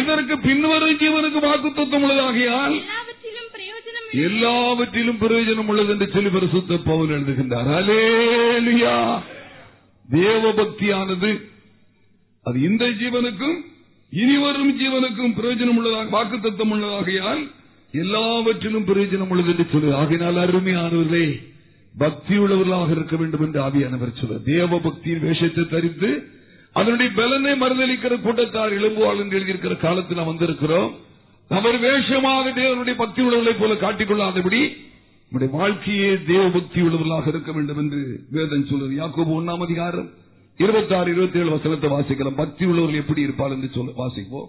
இதற்கு 0.00 0.34
பின்வரும் 0.44 0.96
ஜீவனுக்கு 1.00 1.40
வாக்குத்தத்தம் 1.46 2.04
உள்ளதாகியால் 2.04 2.76
எல்லாவற்றிலும் 4.26 5.20
பிரயோஜனம் 5.22 5.68
உள்ளது 5.70 5.92
என்று 5.94 6.06
சொல்லி 6.14 6.30
பரிசுத்த 6.30 6.78
பவுல் 6.88 7.12
எழுதுகின்றார். 7.16 7.68
அலேலுயா 7.78 8.96
தேவபக்தியானது 10.08 11.30
அது 12.46 12.58
இந்த 12.68 12.84
ஜீவனுக்கும் 13.00 13.58
இனி 14.12 14.36
வரும் 14.44 14.72
ஜீவனுக்கும் 14.80 15.34
பிரயோஜனம் 15.38 15.78
உள்ளதாக 15.80 16.12
வாக்குத்தத்தம் 16.16 16.72
உள்ளதாகையால் 16.74 17.42
எல்லாவற்றிலும் 17.92 18.86
பிரயோஜனம் 18.86 19.28
உள்ளது 19.28 19.50
என்று 19.50 19.66
சொல்லு. 19.72 19.96
ஆகினால் 19.96 20.42
அருமையானவர்களே 20.42 21.42
பக்தி 21.98 22.38
உள்ளவர்களாக 22.38 22.90
இருக்க 22.90 23.16
வேண்டும் 23.16 23.40
என்று 23.40 23.60
ஆவியானவர் 23.62 24.20
சொல்ல 24.20 24.36
தேவ 24.44 24.78
பக்தியின் 24.78 25.20
வேஷத்தை 25.20 25.68
தரித்து 25.68 26.26
அதனுடைய 26.72 27.12
பலனை 27.12 27.52
மறுதளிக்கிற 27.52 28.20
கூட்டத்தார் 28.20 28.72
எழும்புவாள் 28.72 29.18
என்று 29.18 29.38
எழுதியிருக்கிற 29.38 29.76
காலத்தில் 29.76 30.16
நாம் 30.16 30.28
வந்திருக்கிறோம். 30.28 30.90
அவர் 31.48 31.78
வேஷமாக 31.78 32.50
தேவனுடைய 32.50 32.94
பக்தி 32.94 33.22
உள்ளவர்களைப் 33.22 33.58
போல 33.58 33.74
காட்டிக்கொள்ளாதபடி 33.74 34.88
நம்முடைய 35.30 35.52
வாழ்க்கையே 35.52 36.18
தேவ 36.26 36.48
பக்தி 36.48 36.80
உள்ளவர்களாக 36.80 37.26
இருக்க 37.26 37.52
வேண்டும் 37.52 37.78
என்று 37.78 38.20
வேதன் 38.30 38.66
சொல்லுது. 38.70 39.00
யாக்கோபு 39.02 39.34
ஒன்னாம் 39.40 39.62
அதிகாரம் 39.62 40.10
இருபத்தி 40.56 40.94
ஆறு 40.94 41.12
இருபத்தி 41.12 41.38
ஏழு 41.38 41.50
வசனத்தை 41.50 41.90
வாசிக்கலாம். 41.90 42.36
பக்தி 42.36 42.64
உள்ளவர்கள் 42.64 43.00
எப்படி 43.00 43.20
இருப்பார் 43.20 43.50
என்று 43.50 43.70
சொல்ல. 43.74 43.90
வாசிப்போம். 43.96 44.48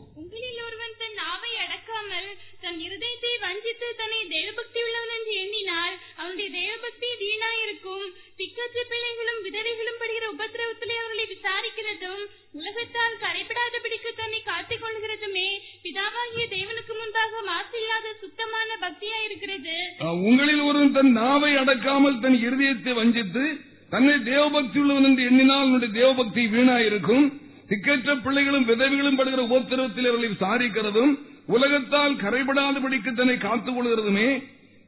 அவருடைய 6.34 6.52
தேவபக்தி 6.60 7.08
வீணா 7.22 7.48
இருக்கும் 7.62 8.04
திக்கற்ற 8.38 8.82
பிள்ளைகளும் 8.92 9.40
விதவைகளும் 9.46 9.98
படுகிற 10.02 10.26
உபத்திரவத்திலே 10.34 10.96
அவர்களை 11.00 11.26
விசாரிக்கிறதும் 11.32 12.22
உலகத்தால் 12.60 13.18
கரைபடாதபடிக்கு 13.24 14.12
தன்னை 14.20 14.40
காத்துக் 14.42 14.84
கொள்கிறதுமே 14.84 15.48
பிதாவாகிய 15.84 16.46
தேவனுக்கு 16.54 16.94
முன்பாக 17.00 17.42
மாசில்லாத 17.50 18.14
சுத்தமான 18.22 18.70
பக்தியா 18.84 19.18
இருக்கிறது 19.28 19.76
உங்களில் 20.24 20.64
ஒருவன் 20.68 20.96
தன் 20.98 21.12
நாவை 21.20 21.52
அடக்காமல் 21.62 22.22
தன் 22.24 22.40
இருதயத்தை 22.46 22.94
வஞ்சித்து 23.00 23.44
தன்னை 23.92 24.16
தேவபக்தி 24.30 24.80
உள்ளவன் 24.84 25.10
என்று 25.10 25.28
எண்ணினால் 25.30 25.68
உன்னுடைய 25.68 25.92
தேவபக்தி 26.00 26.46
வீணா 26.56 26.78
இருக்கும் 26.88 27.26
திக்கற்ற 27.70 28.16
பிள்ளைகளும் 28.24 28.70
விதவிகளும் 28.72 29.20
படுகிற 29.20 29.44
உபத்திரவத்தில் 29.50 30.10
அவர்களை 30.10 30.32
விசாரிக்கிறதும் 30.32 31.14
உலகத்தால் 31.52 32.20
கரைபடாதபடிக்கு 32.24 33.14
தன்னை 33.14 33.38
காத்துக் 33.40 33.78
கொள்கிறதுமே 33.78 34.30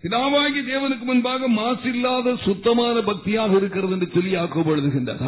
பிதாவாகி 0.03 0.61
தேவனுக்கு 0.69 1.05
முன்பாக 1.09 1.49
மாசில்லாத 1.49 2.31
சுத்தமான 2.45 2.95
பக்தியாக 2.99 3.51
இருக்கிறது 3.55 3.93
என்று 3.93 4.07
சொல்லி 4.13 4.31
யாக்கோபு 4.35 4.71
எழுதுகின்றார். 4.73 5.21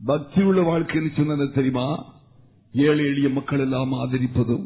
பக்தி 0.00 0.42
உள்ள 0.42 0.60
வாழ்க்கைன்னு 0.62 1.12
சொன்னது 1.16 1.46
தெரியுமா? 1.52 1.86
ஏழை 2.74 3.04
எளிய 3.12 3.28
மக்கள் 3.28 3.58
எல்லாம் 3.58 3.92
ஆதரிப்பதும் 3.92 4.64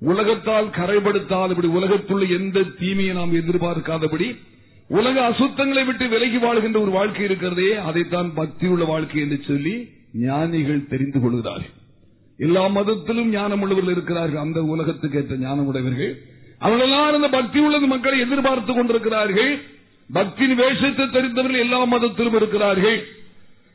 உலகத்தால் 0.00 0.68
கரைபடுத்தாதபடி 0.78 1.68
உலகத்துள்ள 1.78 2.28
எந்த 2.38 2.62
தீமையை 2.80 3.14
நாம் 3.14 3.34
எதிர்பார்க்காதபடி 3.34 4.28
உலக 4.88 5.16
அசுத்தங்களை 5.30 5.84
விட்டு 5.86 6.08
விலகி 6.08 6.38
வாழ்கின்ற 6.38 6.80
ஒரு 6.80 6.90
வாழ்க்கை 6.90 7.24
இருக்கிறதே 7.24 7.70
அதைத்தான் 7.88 8.30
பக்தி 8.34 8.66
உள்ள 8.66 8.84
வாழ்க்கை 8.84 9.20
என்று 9.20 9.40
சொல்லி 9.46 9.74
ஞானிகள் 10.12 10.88
தெரிந்து 10.92 11.20
கொள்கிறார்கள். 11.20 11.74
எல்லா 12.46 12.64
மதத்திலும் 12.76 13.30
ஞானம் 13.30 13.62
உள்ளவர்கள் 13.62 13.94
இருக்கிறார்கள். 13.96 14.42
அந்த 14.46 14.58
உலகத்துக்கு 14.74 15.18
ஏற்ற 15.20 15.36
ஞானம் 15.46 15.68
உடையவர்கள் 15.70 16.12
அவர்களெல்லாம் 16.64 17.16
அந்த 17.18 17.28
பக்தி 17.28 17.58
உள்ளது. 17.66 17.86
மக்களை 17.86 18.18
எதிர்பார்த்துக் 18.26 18.78
கொண்டிருக்கிறார்கள். 18.78 19.52
பக்தியின் 20.10 20.58
வேஷத்தை 20.60 21.06
தெரிந்தவர்கள் 21.16 21.64
எல்லா 21.64 21.80
மதத்திலும் 21.94 22.36
இருக்கிறார்கள். 22.40 22.98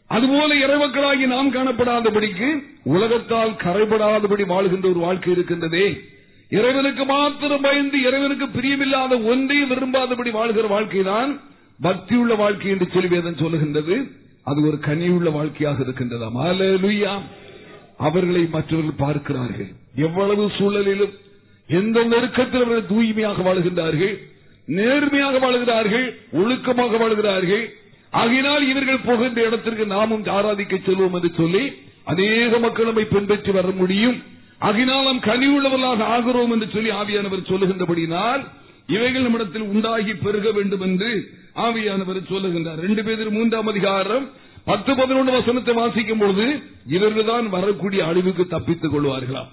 அதுபோல 0.09 0.49
இறைமக்களாகி 0.65 1.25
நாம் 1.33 1.53
காணப்படாதபடிக்கு 1.53 2.49
உலகத்தால் 2.95 3.53
கரைபடாதபடி 3.65 4.43
வாழ்கின்ற 4.53 4.87
ஒரு 4.89 4.99
வாழ்க்கை 5.05 5.31
இருக்கின்றதே. 5.33 5.85
இறைவனுக்கு 6.57 7.03
மாத்திரம் 7.05 7.61
பயந்து 7.61 7.97
இறைவனுக்கு 8.07 8.47
பிரியமில்லாத 8.55 9.13
ஒன்றையும் 9.31 9.71
விரும்பாதபடி 9.71 10.31
வாழ்கிற 10.39 10.67
வாழ்க்கைதான் 10.75 11.31
பக்தியுள்ள 11.79 12.33
வாழ்க்கை 12.43 12.69
என்று 12.71 12.87
சொல்லி 12.93 13.09
வேதம் 13.15 13.41
சொல்லுகின்றது. 13.43 13.95
அது 14.49 14.59
ஒரு 14.67 14.77
கனியுள்ள 14.87 15.29
வாழ்க்கையாக 15.31 15.83
இருக்கின்றதாம் 15.85 16.37
அலுயா 16.49 17.13
அவர்களை 17.97 18.43
மற்றவர்கள் 18.55 19.01
பார்க்கிறார்கள். 19.05 19.71
எவ்வளவு 20.07 20.43
சூழலிலும் 20.57 21.13
எந்த 21.69 21.97
நெருக்கத்தில் 22.03 22.63
அவர்கள் 22.63 22.91
தூய்மையாக 22.91 23.41
வாழ்கின்றார்கள் 23.47 24.15
நேர்மையாக 24.67 25.39
வாழ்கிறார்கள் 25.45 26.05
ஒழுக்கமாக 26.41 26.97
வாழ்கிறார்கள். 27.03 27.63
ஆகினால் 28.21 28.63
இவர்கள் 28.71 29.05
போகின்ற 29.07 29.39
இடத்திற்கு 29.47 29.85
நாமும் 29.95 30.25
ஆராதிக்க 30.37 30.75
செல்வோம் 30.87 31.15
என்று 31.17 31.31
சொல்லி 31.39 31.63
அநேக 32.11 32.59
மக்கள் 32.65 32.89
நம்மை 32.89 33.05
பின்பற்றி 33.13 33.51
வர 33.51 33.67
முடியும். 33.81 34.17
ஆகினால் 34.67 35.07
நாம் 35.09 35.25
கனிவுள்ளவர்களாக 35.29 36.03
ஆகிறோம் 36.15 36.53
என்று 36.55 36.67
சொல்லி 36.75 36.91
ஆவியானவர் 37.01 37.49
சொல்லுகின்றபடினால் 37.51 38.43
இவைகள் 38.95 39.25
நம்மிடத்தில் 39.25 39.69
உண்டாகி 39.73 40.13
பெருக 40.23 40.47
வேண்டும் 40.51 40.83
என்று 40.87 41.11
ஆவியானவர் 41.65 42.19
சொல்லுகின்றார். 42.31 42.79
ரெண்டு 42.85 43.03
பேர் 43.03 43.35
மூன்றாம் 43.37 43.69
அதிகாரம் 43.73 44.25
பத்து 44.69 44.91
பதினொன்று 44.95 45.31
வசனத்தை 45.37 45.73
வாசிக்கும் 45.73 46.21
பொழுது 46.21 46.45
இவர்கள் 46.95 47.29
தான் 47.31 47.47
வரக்கூடிய 47.55 48.01
அழிவுக்கு 48.09 48.43
தப்பித்துக் 48.47 48.93
கொள்வார்களாம். 48.93 49.49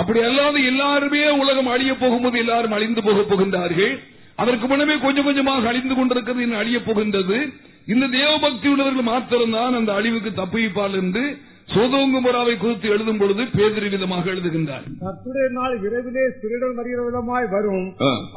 அப்படி 0.00 0.20
அல்லாத 0.28 0.56
எல்லாருமே 0.70 1.22
உலகம் 1.42 1.70
அழிய 1.74 1.92
போகும்போது 2.02 2.38
எல்லாரும் 2.44 2.76
அழிந்து 2.76 3.02
போக 3.02 3.20
போகின்றார்கள். 3.30 3.94
அதற்கு 4.42 4.66
முன்னமே 4.66 4.96
கொஞ்சம் 5.04 5.26
கொஞ்சமாக 5.28 5.68
அழிந்து 5.72 5.94
கொண்டிருக்கிறது 5.94 6.42
இன்னும் 6.46 6.62
அழியப் 6.62 6.86
போகின்றது. 6.86 7.36
இந்த 7.92 8.04
தேவபக்தி 8.16 8.68
உள்ளவர்கள் 8.72 9.10
மாத்திரம்தான் 9.10 9.78
அந்த 9.80 9.90
அழிவுக்கு 9.98 10.30
தப்பிப்பால் 10.40 10.96
என்று 11.02 11.24
சோதோங்குமராவை 11.74 12.54
குறித்து 12.58 12.88
எழுதும் 12.94 13.20
பொழுது 13.20 13.42
பேதிரி 13.56 13.88
விதமாக 13.94 14.30
எழுதுகின்றார். 14.34 14.84
கர்த்தருடைய 15.04 15.48
நாள் 15.58 15.74
விரைவிலே 15.84 16.24
திருடன் 16.42 16.76
வருகிற 16.78 17.00
விதமாய் 17.08 17.48
வரும். 17.56 17.88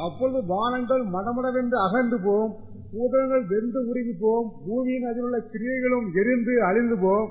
அப்பொழுது 0.06 0.40
வானங்கள் 0.54 1.04
மடமடவென்று 1.16 1.78
அகன்று 1.86 2.18
போம். 2.26 2.52
பூதங்கள் 2.94 3.44
வெந்து 3.52 3.80
உருகி 3.90 4.14
போம் 4.22 4.48
பூமியின் 4.66 5.06
அதில் 5.10 5.26
உள்ள 5.28 5.38
கிரியைகளும் 5.52 6.08
எரிந்து 6.22 6.54
அழிந்து 6.70 6.98
போம் 7.04 7.30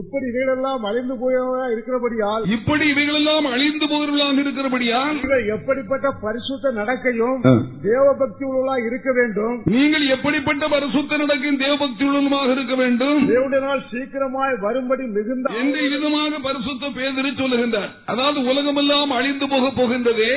இப்படி 0.00 0.26
இவைகளெல்லாம் 0.30 0.82
அழிந்து 0.88 1.14
போயவா 1.20 1.62
இருக்கிறபடியால் 1.72 2.44
இப்படி 2.56 2.84
இவைகளெல்லாம் 2.92 3.46
அழிந்து 3.54 3.86
போகிறவர்களாக 3.92 4.42
இருக்கிறபடியால் 4.42 5.16
நீங்கள் 5.16 5.42
எப்படிப்பட்ட 5.54 6.06
பரிசுத்த 6.24 6.70
நடக்கையும். 6.76 7.38
தேவபக்தி 7.86 8.44
உள்ளவர்களாய் 8.48 8.86
இருக்க 8.88 9.10
வேண்டும். 9.18 9.56
நீங்கள் 9.76 10.04
எப்படிப்பட்ட 10.16 10.68
பரிசுத்த 10.74 11.18
நடக்கும் 11.22 11.58
தேவபக்தி 11.64 12.04
உள்ளமாக 12.10 12.54
இருக்க 12.56 12.76
வேண்டும்? 12.82 13.20
தேவனுடைய 13.32 13.62
நாள் 13.66 13.82
சீக்கிரமாய் 13.90 14.56
வரும்படி 14.66 15.06
மிகுந்த 15.18 15.56
என்று 15.62 15.82
விதமாக 15.96 16.40
பரிசுத்த 16.48 16.92
பேதறி 17.00 17.32
சொல்லுகின்றார்? 17.42 17.90
அதாவது 18.14 18.40
உலகமெல்லாம் 18.52 19.16
அழிந்து 19.18 19.48
போக 19.54 19.66
போகின்றதே. 19.80 20.32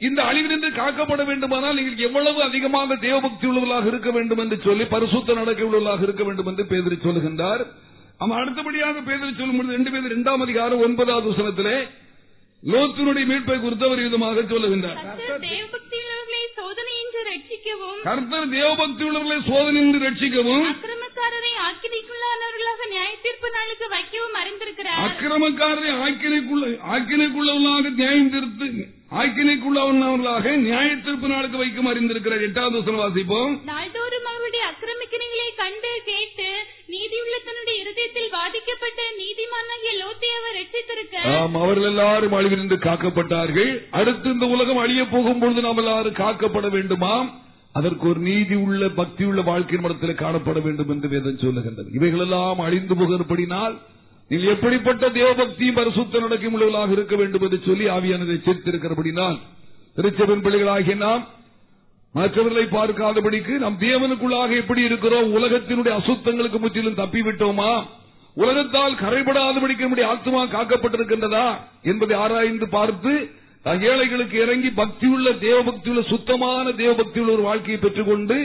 இந்த 0.00 0.20
அழிவிலிருந்து 0.28 0.70
காக்கப்பட 0.78 1.22
வேண்டுமானால் 1.30 1.76
நீங்கள் 1.78 2.06
எவ்வளவு 2.08 2.40
அதிகமாக 2.48 2.96
தேவபக்தி 3.06 3.44
உள்ளவர்களாக 3.50 3.90
இருக்க 3.92 4.10
வேண்டும் 4.10 4.42
என்று 4.44 4.56
சொல்லி 4.64 4.84
பரிசுத்த 4.94 5.34
நடக்கை 5.40 5.66
உள்ளவர்களாக 5.66 6.06
இருக்க 6.06 6.22
வேண்டும் 6.24 6.48
என்று 6.52 6.64
பேதறி 6.72 6.96
சொல்லுகின்றார். 7.04 7.62
அவன் 8.22 8.40
அடுத்தபடியாக 8.40 9.02
பேதறி 9.08 9.32
சொல்லும் 9.38 9.58
பொழுது 9.58 9.76
ரெண்டு 9.76 9.92
பேர் 9.92 10.08
இரண்டாம் 10.10 10.44
அதிகாரம் 10.46 10.82
ஒன்பதாவது 10.86 11.30
வசனத்திலே 11.32 11.76
லோத்தினுடைய 12.62 13.24
மீட்பை 13.30 13.56
குறித்து 13.60 13.86
அவர் 13.88 14.04
விதமாக 14.06 14.42
சொல்லுகின்றார். 14.52 14.98
கர்த்தர் 15.00 15.44
தேவபக்தி 15.48 15.98
உள்ளவர்களை 16.00 16.44
உள்ளவர்களை 19.08 19.38
சோதனையின்றி 19.50 19.98
ரட்சிக்கவும் 20.06 20.66
அக்கிரமக்காரரை 20.72 21.52
ஆக்கிரிக்குள்ளானவர்களாக 21.68 22.88
நியாய 22.92 23.12
தீர்ப்பு 23.24 23.48
நாளுக்கு 23.56 23.86
வைக்கவும் 23.94 24.36
அறிந்திருக்கிறார். 24.42 25.00
அக்கிரமக்காரரை 25.06 25.92
ஆக்கினைக்குள்ள 26.06 26.64
ஆக்கினைக்குள்ளவர்களாக 26.96 27.94
நியாயம் 28.00 28.32
தீர்த்து 28.34 28.68
ஆக்கினைக்குள்ளவர்களாக 29.20 30.52
நியாய 30.64 30.88
தீர்ப்பு 31.06 31.26
நாளுக்கு 31.32 31.58
வைக்கும் 31.62 31.88
அறிந்திருக்கிறார் 31.90 32.44
எட்டாவது 32.46 32.78
வசனம் 32.78 33.02
வாசிப்போம். 33.02 33.52
நாள்தோறும் 33.70 34.26
அவருடைய 34.30 34.62
அக்கிரமிக்கிறங்களை 34.70 35.48
கண்டு 35.62 35.92
கேட்டு 36.08 36.48
நீதியுள்ள 36.94 37.34
தன்னுடைய 37.46 37.76
இருதயத்தில் 37.82 38.34
பாதிக்கப்பட்ட 38.38 39.00
நீதிமானாகிய 39.20 39.92
லோத்தை 40.00 40.30
அவர் 40.38 40.58
ரட்சித்திருக்க 40.60 41.22
ஆம் 41.36 41.56
அவர்கள் 41.62 41.90
எல்லாரும் 41.92 42.36
அழிவிலிருந்து 42.38 42.78
காக்கப்பட்டார்கள். 42.88 43.72
அடுத்து 44.00 44.34
இந்த 44.36 44.46
உலகம் 44.56 44.82
அழிய 44.84 45.04
போகும் 45.14 45.40
பொழுது 45.42 45.66
நாம் 45.68 45.80
எல்லாரும் 45.84 46.20
காக்கப்பட 46.24 46.68
வேண்டுமாம். 46.76 47.30
அதற்கு 47.78 48.04
ஒரு 48.08 48.20
நீதி 48.30 48.56
உள்ள 48.66 48.88
பக்தி 49.00 49.22
உள்ள 49.28 49.40
வாழ்க்கையின் 49.50 49.84
மடத்தில் 49.84 50.20
காணப்பட 50.22 50.58
வேண்டும் 50.66 50.92
என்று 50.94 51.08
வேதம் 51.14 51.42
சொல்லுகின்றது. 51.44 51.88
இவைகளெல்லாம் 51.98 52.60
அழிந்து 52.66 52.94
போகிறபடினால் 52.94 53.74
நீங்கள் 54.30 54.52
எப்படிப்பட்ட 54.54 55.08
தேவபக்தியும் 55.18 55.78
பரிசுத்த 55.78 56.20
நடக்கும் 56.20 56.54
உள்ளவர்களாக 56.56 56.94
இருக்க 56.96 57.14
வேண்டும் 57.16 57.42
என்று 57.42 57.58
சொல்லி 57.66 57.86
ஆவியானதை 57.96 58.36
சேர்த்திருக்கிறபடினால் 58.46 59.36
திருச்செவன் 59.96 60.44
பிள்ளைகளாகிய 60.44 60.94
நாம் 61.06 61.24
மற்றவர்களை 62.14 62.64
பார்க்காதபடிக்கு 62.76 63.54
நாம் 63.58 63.78
தேவனுக்குள்ளாக 63.80 64.50
எப்படி 64.62 64.82
இருக்கிறோம்? 64.82 65.28
உலகத்தினுடைய 65.38 65.94
அசுத்தங்களுக்கு 66.00 66.58
முற்றிலும் 66.60 66.98
தப்பிவிட்டோமா? 67.00 67.70
உலகத்தால் 68.36 68.94
கரைபடாதபடிக்கு 68.94 69.84
நம்முடைய 69.86 70.06
ஆத்மா 70.10 70.40
காக்கப்பட்டிருக்கின்றதா 70.46 71.46
என்பதை 71.82 72.16
ஆராய்ந்து 72.16 72.68
பார்த்து 72.68 73.12
ஏழைகளுக்கு 73.90 74.36
இறங்கி 74.44 74.70
பக்தியுள்ள 74.80 75.28
தேவபக்தியுள்ள 75.46 76.02
சுத்தமான 76.08 76.70
தேவபக்தியுள்ள 76.82 77.32
ஒரு 77.32 77.42
வாழ்க்கையை 77.42 77.78
பெற்றுக்கொண்டு 77.80 78.36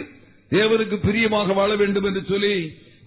தேவனுக்கு 0.52 0.98
பிரியமாக 1.08 1.54
வாழ 1.54 1.72
வேண்டும் 1.76 2.04
என்று 2.04 2.22
சொல்லி 2.30 2.54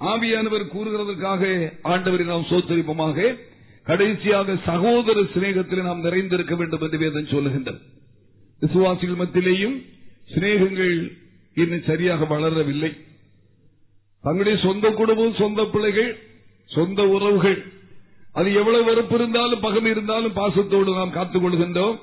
ஆவியானவர் 0.00 0.64
கூறுகிறதற்காக 0.74 1.72
ஆண்டவரை 1.84 2.24
நாம் 2.24 2.46
சோத்தரிப்போமாக. 2.50 3.36
கடைசியாக 3.84 4.56
சகோதர 4.64 5.20
சிநேகத்தில் 5.20 5.82
நாம் 5.82 6.00
நிறைந்திருக்க 6.00 6.54
வேண்டும் 6.54 6.80
என்று 6.80 6.98
வேதம் 6.98 7.24
சொல்லுகின்றது. 7.24 7.80
விசுவாசிகள் 8.60 9.26
மத்தியிலேயும் 9.26 9.76
சிநேகங்கள் 10.34 11.12
இன்னும் 11.54 11.82
சரியாக 11.82 12.24
வளரவில்லை. 12.24 12.92
தங்களுடைய 14.22 14.62
சொந்த 14.62 14.90
குடும்பம் 14.90 15.34
சொந்த 15.34 15.64
பிள்ளைகள் 15.64 16.18
சொந்த 16.66 17.06
உறவுகள். 17.06 17.64
அது 18.32 18.52
எவ்வளவு 18.52 18.84
வெறுப்பு 18.84 19.14
இருந்தாலும் 19.14 19.60
பகம் 19.60 19.84
இருந்தாலும் 19.84 20.32
பாசத்தோடு 20.32 20.92
நாம் 20.92 21.10
காத்துக் 21.10 21.44
கொள்கின்றோம். 21.44 21.98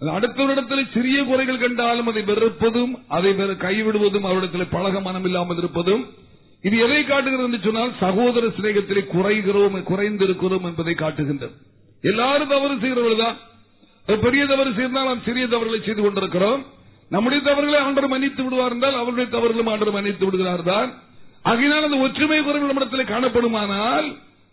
அடுத்தவரிடத்தில் 0.00 0.92
சிறிய 0.92 1.24
குறைகள் 1.24 1.58
கண்டாலும் 1.58 2.06
அதை 2.06 2.22
வெறுப்பதும் 2.22 2.92
அதை 3.08 3.32
கைவிடுவதும் 3.32 4.28
அவரிடத்தில் 4.28 4.70
பழக 4.70 5.00
மனம் 5.00 5.24
இல்லாமல் 5.24 5.56
இருப்பதும் 5.56 6.04
இது 6.64 6.76
எதை 6.86 7.00
காட்டுகிறது 7.02 7.46
என்று 7.48 7.60
சொன்னால் 7.66 7.92
சகோதர 8.02 8.48
சிநேகத்திலே 8.56 9.02
குறைகிறோம் 9.12 9.76
குறைந்திருக்கிறோம் 9.90 10.66
என்பதை 10.70 10.94
காட்டுகின்றது. 11.02 11.54
எல்லாரும் 12.04 12.52
தவறு 12.54 12.74
செய்கிறவர்கள் 12.82 13.22
தான் 13.24 13.38
பெரிய 14.24 14.42
தவறு 14.52 14.70
செய்தால் 14.78 15.08
நாம் 15.10 15.26
சிறிய 15.28 15.44
தவறுகளை 15.52 15.80
செய்து 15.80 16.02
கொண்டிருக்கிறோம். 16.02 16.60
நம்முடைய 17.10 17.40
தவறுகளை 17.48 17.78
ஆண்டர் 17.86 18.10
மன்னித்து 18.12 18.42
விடுவார் 18.44 18.74
என்றால் 18.76 18.98
அவருடைய 19.00 19.26
தவறுகளும் 19.36 19.70
ஆண்டர் 19.72 19.94
மன்னித்து 19.96 20.24
விடுகிறார் 20.26 20.64
தான் 20.70 20.90
ஆகினால் 21.50 21.86
அந்த 21.88 21.98
ஒற்றுமை 22.06 22.38
குறைவு 22.40 22.68
நம்மிடத்தில் 22.70 23.10
காணப்படுமானால் 23.12 24.08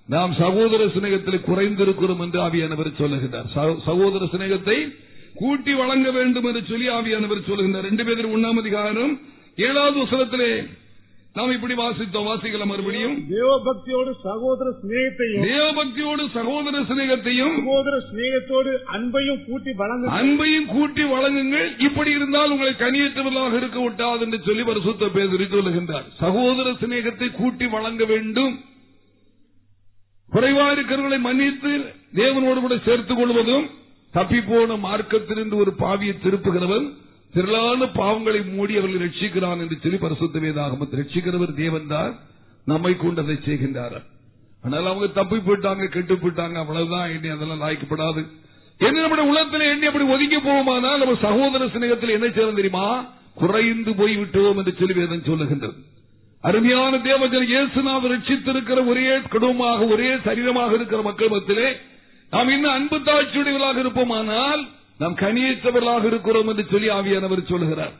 நாம் 0.09 0.33
சகோதர 0.41 0.81
சிநேகத்தில் 0.95 1.45
குறைந்திருக்கிறோம் 1.47 2.21
என்று 2.25 2.39
ஆவியானவர் 2.47 2.89
சொல்லுகிறார் 3.01 3.47
சகோதர 3.87 4.29
சிநேகத்தை 4.33 4.77
கூட்டி 5.41 5.73
வழங்க 5.81 6.09
வேண்டும் 6.17 6.47
என்று 6.49 6.63
சொல்லி 6.71 6.87
ஆவியானவர் 6.97 7.47
சொல்லுகிறார் 7.49 7.87
ரெண்டு 7.89 8.03
பேரும் 8.07 8.35
உண்ணாமதிகாரம் 8.37 9.13
ஏழாவது 9.67 9.97
வசனத்திலே 10.03 10.51
நாம் 11.37 11.53
இப்படி 11.55 11.75
வாசித்தோம். 11.79 12.27
வாசிக்கலாம் 12.29 12.71
மறுபடியும். 12.71 13.15
தேவபக்தியோடு 13.31 14.11
சகோதர 14.27 14.67
சிநேகத்தையும் 14.81 15.43
தேவபக்தியோடு 15.47 16.23
சகோதர 16.37 16.83
சிநேகத்தையும் 16.91 17.55
சகோதர 17.59 17.95
சிநேகத்தோடு 18.09 18.71
அன்பையும் 18.97 19.41
கூட்டி 19.49 19.73
வழங்க 19.81 20.13
அன்பையும் 20.19 20.69
கூட்டி 20.75 21.03
வழங்குங்கள். 21.15 21.67
இப்படி 21.87 22.11
இருந்தால் 22.17 22.53
உங்களை 22.55 22.73
கனியற்றவர்களாக 22.83 23.59
இருக்க 23.61 23.79
விட்டாது 23.85 24.23
என்று 24.27 24.39
சொல்லி 24.47 24.63
பரிசுத்த 24.69 25.11
பேதறி 25.17 25.47
சொல்லுகின்றார். 25.55 26.07
சகோதர 26.23 26.75
சிநேகத்தை 26.83 27.29
கூட்டி 27.41 27.67
வழங்க 27.75 28.05
வேண்டும். 28.13 28.55
குறைவா 30.29 30.63
இருக்கிறவர்களை 30.75 31.19
மன்னித்து 31.27 31.73
தேவனோடு 32.21 32.59
கூட 32.63 32.77
சேர்த்துக் 32.85 33.19
கொள்வதும் 33.19 33.67
தப்பிப்போன 34.13 34.75
மார்க்கத்திலிருந்து 34.85 35.55
ஒரு 35.63 35.71
பாவியை 35.83 36.13
திருப்புகிறவன் 36.23 36.87
திரளான 37.37 37.89
பாவங்களை 37.99 38.41
மூடி 38.53 38.73
அவர்களை 38.79 38.99
ரட்சிக்கிறான் 39.05 39.59
என்று 39.63 39.75
சொல்லி 39.81 39.97
பரிசுத்த 40.03 40.39
வேதாகமத்தை 40.43 40.95
ரட்சிக்கிறவர் 40.99 41.59
தேவன் 41.63 41.89
தான். 41.95 42.13
நம்மை 42.71 42.93
கொண்டு 43.01 43.21
அதை 43.23 43.35
செய்கின்றார். 43.47 43.97
ஆனால் 44.63 44.87
அவங்க 44.91 45.07
தப்பி 45.17 45.37
போயிட்டாங்க 45.47 45.83
கெட்டு 45.95 46.15
போயிட்டாங்க 46.21 46.55
அவ்வளவுதான் 46.61 47.11
எண்ணி 47.15 47.29
அதெல்லாம் 47.35 47.61
லாய்க்கப்படாது. 47.63 48.21
என்ன 48.79 49.01
நம்முடைய 49.03 49.25
உலகத்தில் 49.31 49.71
எண்ணி 49.73 49.87
அப்படி 49.89 50.05
ஒதுங்கி 50.15 50.39
போவோமானால் 50.47 50.99
நம்ம 51.01 51.13
சகோதர 51.27 51.67
சிநேகத்தில் 51.75 52.15
என்ன 52.15 52.27
செய்யணும் 52.29 52.59
தெரியுமா? 52.59 52.87
குறைந்து 53.41 53.91
போய் 53.99 54.15
விட்டோம் 54.21 54.59
என்று 54.61 54.73
சொல்லி 54.79 54.95
வேதம் 54.99 55.27
சொல்லுகின்றது. 55.29 55.77
அருமையான 56.43 56.93
தேவஜன் 57.07 57.47
இயேசுநாதர் 57.51 58.13
ரட்சித்திருக்கிற 58.13 58.79
ஒரே 58.91 59.05
குடும்பமாக 59.35 59.87
ஒரே 59.93 60.09
சரீரமாக 60.27 60.75
இருக்கிற 60.77 60.99
மக்கள் 61.09 61.33
மத்தியிலே 61.35 61.69
நாம் 62.33 62.51
இன்னும் 62.55 62.75
அன்பு 62.77 62.97
தாட்சியுடையவர்களாக 63.07 63.79
இருப்போமானால் 63.83 64.63
நாம் 64.97 65.15
கனியற்றவர்களாக 65.15 66.05
இருக்கிறோம் 66.05 66.47
என்று 66.47 66.65
சொல்லி 66.71 66.89
ஆவியானவர் 66.89 67.47
சொல்லுகிறார். 67.47 67.91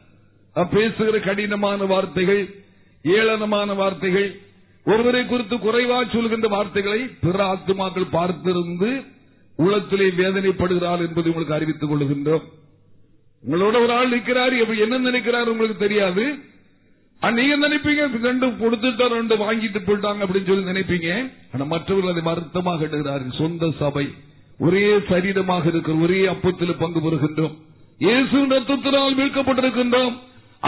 நாம் 0.53 0.69
பேசுகிற 0.69 1.19
கடினமான 1.19 1.83
வார்த்தைகள் 1.83 2.55
ஏளனமான 3.03 3.75
வார்த்தைகள் 3.75 4.39
ஒருவரை 4.85 5.25
குறித்து 5.25 5.55
குறைவா 5.55 6.11
சொல்கின்ற 6.11 6.47
வார்த்தைகளை 6.47 7.09
பிற 7.21 7.53
ஆத்துமாக்கள் 7.53 8.07
பார்த்திருந்து 8.11 9.05
உள்ளத்திலே 9.55 10.07
வேதனைப்படுகிறார் 10.07 11.07
என்பதை 11.07 11.31
உங்களுக்கு 11.31 11.53
அறிவித்துக் 11.53 11.91
கொள்கின்றோம். 11.91 12.41
உங்களோட 13.49 13.81
ஒரு 13.81 13.91
ஆள் 13.91 14.09
நிற்கிறார் 14.09 14.75
என்ன 14.75 14.97
நினைக்கிறார் 14.97 15.49
உங்களுக்கு 15.49 15.87
தெரியாது. 15.87 16.35
ஆனா, 17.19 17.35
நீங்க 17.35 17.69
நினைப்பீங்க 17.69 18.21
ரெண்டு 18.21 18.47
கொடுத்துட்டா 18.47 19.07
ரெண்டு 19.07 19.35
வாங்கிட்டு 19.35 19.81
போயிட்டாங்க 19.85 20.25
அப்படின்னு 20.25 20.47
சொல்லி 20.47 20.79
நினைப்பீங்க. 20.79 21.31
ஆனா 21.53 21.65
மற்றவர்கள் 21.65 22.11
அதை 22.11 22.23
வருத்தமாக 22.23 22.85
எடுக்கிறார்கள் 22.85 23.37
சொந்த 23.37 23.71
சபை. 23.79 24.13
ஒரே 24.65 24.85
சரீரமாக 25.09 25.65
இருக்கிற 25.71 25.95
ஒரே 26.05 26.19
அப்பத்தில் 26.33 26.79
பங்கு 26.83 26.99
பெறுகின்றோம். 27.05 27.55
இயேசு 28.05 28.37
ரத்தத்தினால் 28.53 29.17
மீட்கப்பட்டிருக்கின்றோம். 29.19 30.15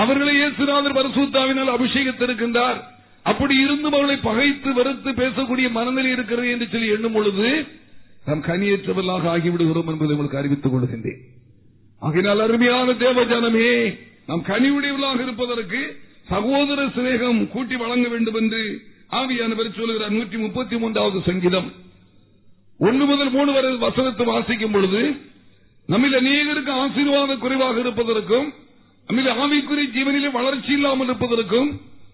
அவர்களை 0.02 0.34
இயேசுநாதர் 0.40 0.98
பரசுத்தாவினால் 0.98 1.76
அபிஷேகித்திருக்கின்றார். 1.76 2.80
அப்படி 3.32 3.56
இருந்தும் 3.64 3.96
அவர்களை 3.98 4.18
பகைத்து 4.30 4.70
வெறுத்து 4.74 5.10
பேசக்கூடிய 5.22 5.68
மனநிலை 5.78 6.12
இருக்கிறது 6.12 6.52
என்று 6.54 6.68
சொல்லி 6.74 6.94
எண்ணும் 6.96 7.16
பொழுது 7.18 7.48
நாம் 8.28 8.46
கனியேற்றவர்களாக 8.50 9.28
ஆகிவிடுகிறோம் 9.34 9.90
என்பதை 9.92 10.14
உங்களுக்கு 10.16 10.40
அறிவித்துக் 10.42 10.74
கொள்கின்றேன். 10.74 11.20
ஆகையினால் 12.02 12.46
அருமையான 12.46 12.92
தேவஜானமே 13.04 13.72
நாம் 14.30 14.44
கனிவுடையவர்களாக 14.52 15.20
இருப்பதற்கு 15.26 15.82
சகோதர 16.32 16.80
சிநேகம் 16.96 17.40
கூட்டி 17.54 17.76
வழங்க 17.84 18.08
வேண்டும் 18.14 18.40
என்று 18.42 18.62
ஆவியானவர் 19.20 19.78
சொல்கிறார் 19.78 20.16
நூற்றி 20.18 20.38
முப்பத்தி 20.46 20.76
மூன்றாவது 20.82 21.20
சங்கீதம். 21.30 21.70
ஒன்று 22.88 23.06
முதல் 23.12 23.32
மூணு 23.36 23.52
வரை 23.56 23.70
வசனத்தை 23.86 24.26
வாசிக்கும் 24.32 24.76
பொழுது 24.76 25.02
நம்மில் 25.90 26.18
அநேகருக்கு 26.20 26.72
ஆசீர்வாத 26.84 27.36
குறைவாக 27.44 27.80
இருப்பதற்கும் 27.84 28.48
நம்மில் 29.08 29.32
ஆவிக்குறி 29.44 29.84
ஜீவனிலே 29.96 30.30
வளர்ச்சி 30.40 30.72
இல்லாமல் 30.78 31.08
இருப்பதற்கும் 31.10 31.70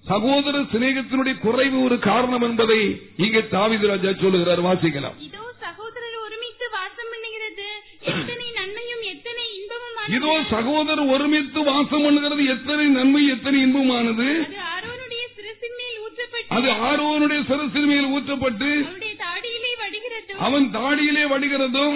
சகோதர 0.09 0.55
சிநேகத்தினுடைய 0.71 1.35
குறைவு 1.45 1.77
ஒரு 1.85 1.95
காரணம் 2.09 2.45
என்பதை 2.47 2.79
இங்கே 3.25 3.41
தாவிது 3.53 3.85
ராஜா 3.91 4.11
சொல்லுகிறார். 4.23 4.61
வாசிக்கலாம். 4.67 5.15
இதோ 5.27 5.45
சகோதரர் 5.65 6.17
ஒருமித்து 6.25 6.65
வாசம் 6.75 7.09
பண்ணுகிறது. 7.13 7.67
எத்தனை 8.11 8.47
நன்மையும் 8.59 9.03
எத்தனை 9.13 9.45
இன்பமும் 9.59 10.13
இதோ 10.17 10.33
சகோதரர் 10.53 11.11
ஒருமித்து 11.15 11.59
வாசம் 11.71 12.05
பண்ணுகிறது. 12.05 12.43
எத்தனை 12.55 12.85
நன்மை 12.97 13.23
எத்தனை 13.35 13.59
இன்பமானது? 13.67 14.27
அது 14.45 14.61
ஆரோனுடைய 14.75 15.23
சிரசின் 15.37 15.77
மேல் 15.81 15.97
ஊற்றப்பட்டு 16.05 16.53
அது 16.57 16.69
ஆரோனுடைய 16.89 17.41
சிரசின் 17.51 17.89
மேல் 17.93 18.11
ஊற்றப்பட்டு 18.15 18.69
அவருடைய 18.85 19.15
தாடியிலே 19.25 19.73
வடிகிறதும் 19.81 20.24
அவன் 20.39 20.65
தாடியிலே 20.71 21.23
வடிகிறதும் 21.25 21.95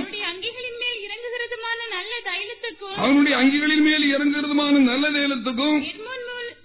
தைலத்துக்கும் 2.25 2.95
அவனுடைய 2.97 3.35
அங்கிகளின் 3.37 3.83
மேல் 3.83 4.05
இறங்குறதுமான 4.09 4.75
நல்ல 4.83 5.05
நேலத்துக்கும் 5.15 5.79
எர்மோன் 5.81 6.23
மேல்- 6.25 6.55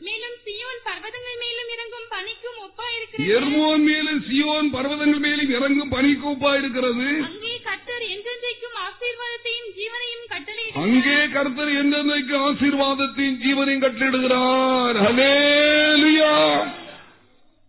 மேலும் 3.86 4.20
சியோன் 4.26 4.68
பர்வதங்கள் 4.72 5.20
மேலும் 5.20 5.50
இறங்கும் 5.50 5.90
பனிக்கூப்பா 5.92 6.50
இருக்கிறது. 6.58 7.06
அங்கே 7.26 7.52
கர்த்தர் 7.64 8.04
என்றென்றைக்கும் 8.08 8.76
ஆசீர்வாதத்தையும் 8.84 9.68
ஜீவனையும் 9.76 10.26
கட்டளை 10.28 10.66
அங்கே 10.82 11.16
கர்த்தர் 11.28 11.72
என்றென்றைக்கு 11.74 12.34
ஆசீர்வாதத்தின் 12.48 13.36
ஜீவனையும் 13.42 13.84
கட்டளிடுகிறார் 13.84 14.98
ஹலேலுயா 15.06 16.32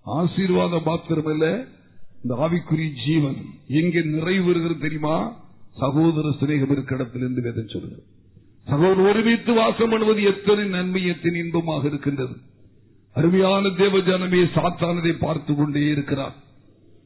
ஆசீர்வாதம் 0.06 0.86
மாத்திரமல்ல 0.86 1.46
இந்த 2.26 2.36
ஆவிக்குரிய 2.46 2.92
ஜீவன் 3.06 3.40
எங்கே 3.80 4.02
நிறைவு 4.14 4.54
தெரியுமா? 4.86 5.16
சகோதர 5.82 6.28
சிநேகம் 6.40 6.72
இருக்கிற 6.76 6.98
இடத்திலிருந்து 6.98 7.42
வேதம் 7.48 7.72
சொல்கிறது 7.74 8.04
சகோதரர் 8.68 9.08
ஒருமித்து 9.10 9.52
வாசம் 9.60 9.92
பண்ணுவது 9.94 10.22
எத்தனை 10.32 10.64
நன்மை 10.76 11.02
எத்தனை 11.12 11.38
இன்பமாக 11.44 11.84
இருக்கின்றது. 11.92 12.36
அருமையான 13.16 13.70
தேவ 13.82 14.00
ஜனமே 14.10 14.42
சாத்தானதை 14.56 15.14
பார்த்து 15.26 15.52
கொண்டே 15.56 15.84
இருக்கிறார். 15.94 16.36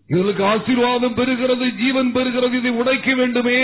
இவர்களுக்கு 0.10 0.44
ஆசீர்வாதம் 0.54 1.18
பெறுகிறது 1.20 1.66
ஜீவன் 1.82 2.12
பெறுகிறது 2.18 2.56
இதை 2.62 2.72
உடைக்க 2.82 3.10
வேண்டுமே. 3.22 3.60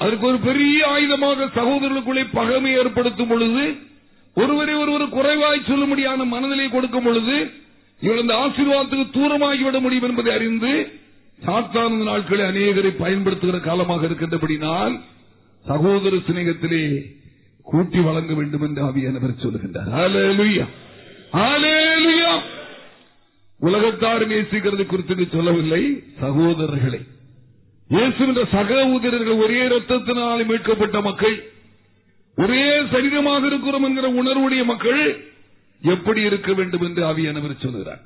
அதற்கு 0.00 0.26
ஒரு 0.30 0.38
பெரிய 0.48 0.78
ஆயுதமாக 0.94 1.48
சகோதரர்களுக்குள்ளே 1.58 2.24
பகமை 2.38 2.72
ஏற்படுத்தும் 2.80 3.30
பொழுது 3.32 3.64
ஒருவரை 4.36 4.74
ஒருவர் 4.82 5.14
குறைவாய் 5.16 5.68
சொல்லும்படியான 5.70 6.26
மனநிலை 6.34 6.68
கொடுக்கும் 6.68 7.06
பொழுது 7.08 7.36
இவர்கள் 8.02 8.24
இந்த 8.24 8.34
ஆசீர்வாதத்துக்கு 8.44 9.16
தூரமாகிவிட 9.18 9.80
முடியும் 9.80 10.08
என்பதை 10.08 10.32
அறிந்து 10.34 10.72
சாத்தான 11.38 12.02
நாட்களை 12.10 12.44
அநேகரை 12.50 12.92
பயன்படுத்துகிற 12.96 13.58
காலமாக 13.60 14.06
இருக்கின்றபடினால் 14.06 14.94
சகோதர 15.64 16.16
சிநேகத்திலே 16.26 16.82
கூட்டி 17.66 18.00
வழங்க 18.00 18.32
வேண்டும் 18.34 18.64
என்று 18.66 18.80
ஆவியானவர் 18.82 19.42
சொல்லுகின்றார். 19.44 19.88
உலகத்தார் 23.60 24.24
நேசிக்கிறது 24.26 24.84
குறித்து 24.86 25.26
சொல்லவில்லை 25.34 25.82
சகோதரர்களை. 26.20 27.00
இயேசுகின்ற 27.90 28.42
சகோதரர்கள் 28.52 29.42
ஒரே 29.44 29.62
ரத்தத்தினால் 29.74 30.44
மீட்கப்பட்ட 30.46 31.00
மக்கள் 31.00 31.36
ஒரே 32.38 32.64
சரீரமாக 32.92 33.42
இருக்கிறோம் 33.46 33.86
என்கிற 33.88 34.06
உணர்வுடைய 34.20 34.62
மக்கள் 34.64 35.02
எப்படி 35.82 36.20
இருக்க 36.20 36.52
வேண்டும் 36.52 36.82
என்று 36.82 37.02
ஆவியானவர் 37.04 37.62
சொல்லுகிறார். 37.62 38.02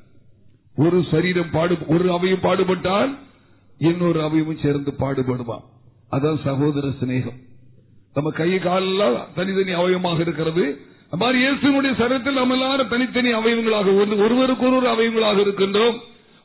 ஒரு 0.76 1.04
சரீரம் 1.10 1.50
பாடு 1.50 1.78
ஒரு 1.86 2.12
அவையும் 2.12 2.40
பாடுபட்டால் 2.40 3.18
இன்னொரு 3.78 4.22
அவையும் 4.22 4.58
சேர்ந்து 4.62 4.92
பாடுபடுவான். 4.98 5.64
அதான் 6.12 6.40
சகோதர 6.44 6.88
சிநேகம். 6.88 7.38
நம்ம 8.14 8.30
கை 8.30 8.58
காலெல்லாம் 8.58 9.26
தனித்தனி 9.34 9.74
அவயமாக 9.74 10.20
இருக்கிறது. 10.20 10.64
அது 11.10 11.16
மாதிரி 11.16 11.38
இயேசுனுடைய 11.44 11.96
சரத்தில் 11.96 12.34
நம்ம 12.34 12.54
எல்லாரும் 12.54 12.88
தனித்தனி 12.88 13.34
அவயவங்களாக 13.34 14.18
ஒருவருக்கு 14.24 14.76
ஒரு 14.76 14.88
அவயவங்களாக 14.94 15.40
இருக்கின்றோம். 15.40 15.96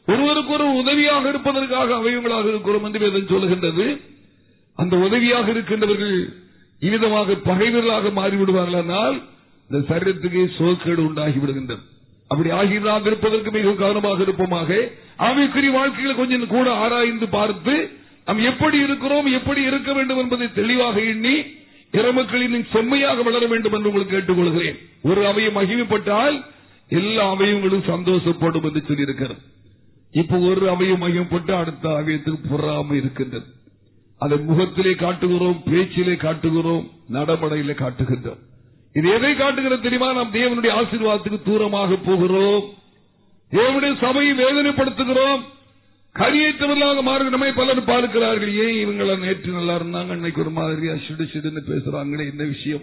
ஒருவருக்கு 0.07 0.53
ஒரு 0.53 0.76
உதவியாக 0.76 1.30
இருப்பதற்காக 1.30 1.95
அவயவங்களாக 1.95 2.47
இருக்கிறோம் 2.47 2.84
என்று 2.84 2.99
வேதம் 2.99 3.31
சொல்லுகின்றது. 3.34 4.02
அந்த 4.76 4.97
உதவியாக 4.97 5.52
இருக்கின்றவர்கள் 5.52 6.34
இவ்விதமாக 6.80 7.34
பகைவர்களாக 7.34 8.10
மாறிவிடுவார்களானால் 8.22 9.22
இந்த 9.70 9.80
சரீரத்துக்கு 9.90 10.42
சோக்கேடு 10.58 11.02
உண்டாகி 11.08 11.40
விடுகின்றது. 11.40 11.84
அப்படி 12.28 12.50
ஆகிறாக 12.50 13.08
இருப்பதற்கு 13.10 13.52
மிக 13.52 13.72
கவனமாக 13.72 14.24
இருப்போமாக. 14.24 14.70
ஆவிக்குரிய 15.20 15.72
வாழ்க்கைகளை 15.72 16.16
கொஞ்சம் 16.16 16.48
கூட 16.48 16.72
ஆராய்ந்து 16.74 17.28
பார்த்து 17.28 17.76
நாம் 18.26 18.40
எப்படி 18.40 18.78
இருக்கிறோம் 18.78 19.26
எப்படி 19.26 19.62
இருக்க 19.62 19.94
வேண்டும் 19.94 20.18
என்பதை 20.18 20.54
தெளிவாக 20.54 21.02
எண்ணி 21.02 21.36
இறமக்களின் 21.92 22.66
செம்மையாக 22.72 23.22
வளர 23.22 23.48
வேண்டும் 23.48 23.74
என்று 23.74 23.92
உங்களுக்கு 23.92 24.16
கேட்டுக்கொள்கிறேன். 24.16 24.78
ஒரு 25.04 25.28
அவையை 25.28 25.52
மகிமைப்பட்டால் 25.54 26.44
எல்லா 26.90 27.34
அவையங்களும் 27.34 27.86
சந்தோஷப்படும் 27.88 28.64
என்று 28.64 28.82
சொல்லியிருக்கிறது. 28.88 29.42
இப்ப 30.12 30.38
ஒரு 30.38 30.70
அவையை 30.70 30.98
மகிமைப்பட்டு 30.98 31.52
அடுத்த 31.52 31.90
அவையத்துக்கு 31.90 32.50
புறாம 32.52 32.94
இருக்கின்றது. 32.94 33.46
அதை 34.18 34.38
முகத்திலே 34.38 34.94
காட்டுகிறோம் 34.94 35.62
பேச்சிலே 35.66 36.16
காட்டுகிறோம் 36.16 36.86
நடமடையிலே 37.12 37.76
காட்டுகின்றோம். 37.84 38.44
இது 38.95 39.09
எதை 39.09 39.35
காட்டுகிறது 39.35 39.81
தெரியுமா? 39.81 40.13
நாம் 40.13 40.34
தேவனுடைய 40.34 40.67
ஆசீர்வாதத்துக்கு 40.67 41.41
தூரமாக 41.45 41.97
போகிறோம். 42.05 42.63
தேவனுடைய 43.51 43.97
சபையை 43.99 44.38
வேதனைப்படுத்துகிறோம். 44.38 45.41
கரியற்றவர்களாக 46.13 47.01
மாறுகிற 47.01 47.30
நம்மை 47.30 47.51
பலர் 47.51 47.84
பார்க்கிறார்கள். 47.84 48.53
ஏன் 48.53 48.88
இவங்கள 48.88 49.19
நேற்று 49.19 49.51
நல்லா 49.51 49.76
இருந்தாங்க 49.76 50.09
அன்னைக்கு 50.09 50.41
ஒரு 50.41 50.49
மாதிரியா 50.49 50.93
சிடு 51.07 51.23
சிடுன்னு 51.23 51.61
பேசுறாங்களே 51.69 52.30
என்ன 52.30 52.43
விஷயம்? 52.43 52.81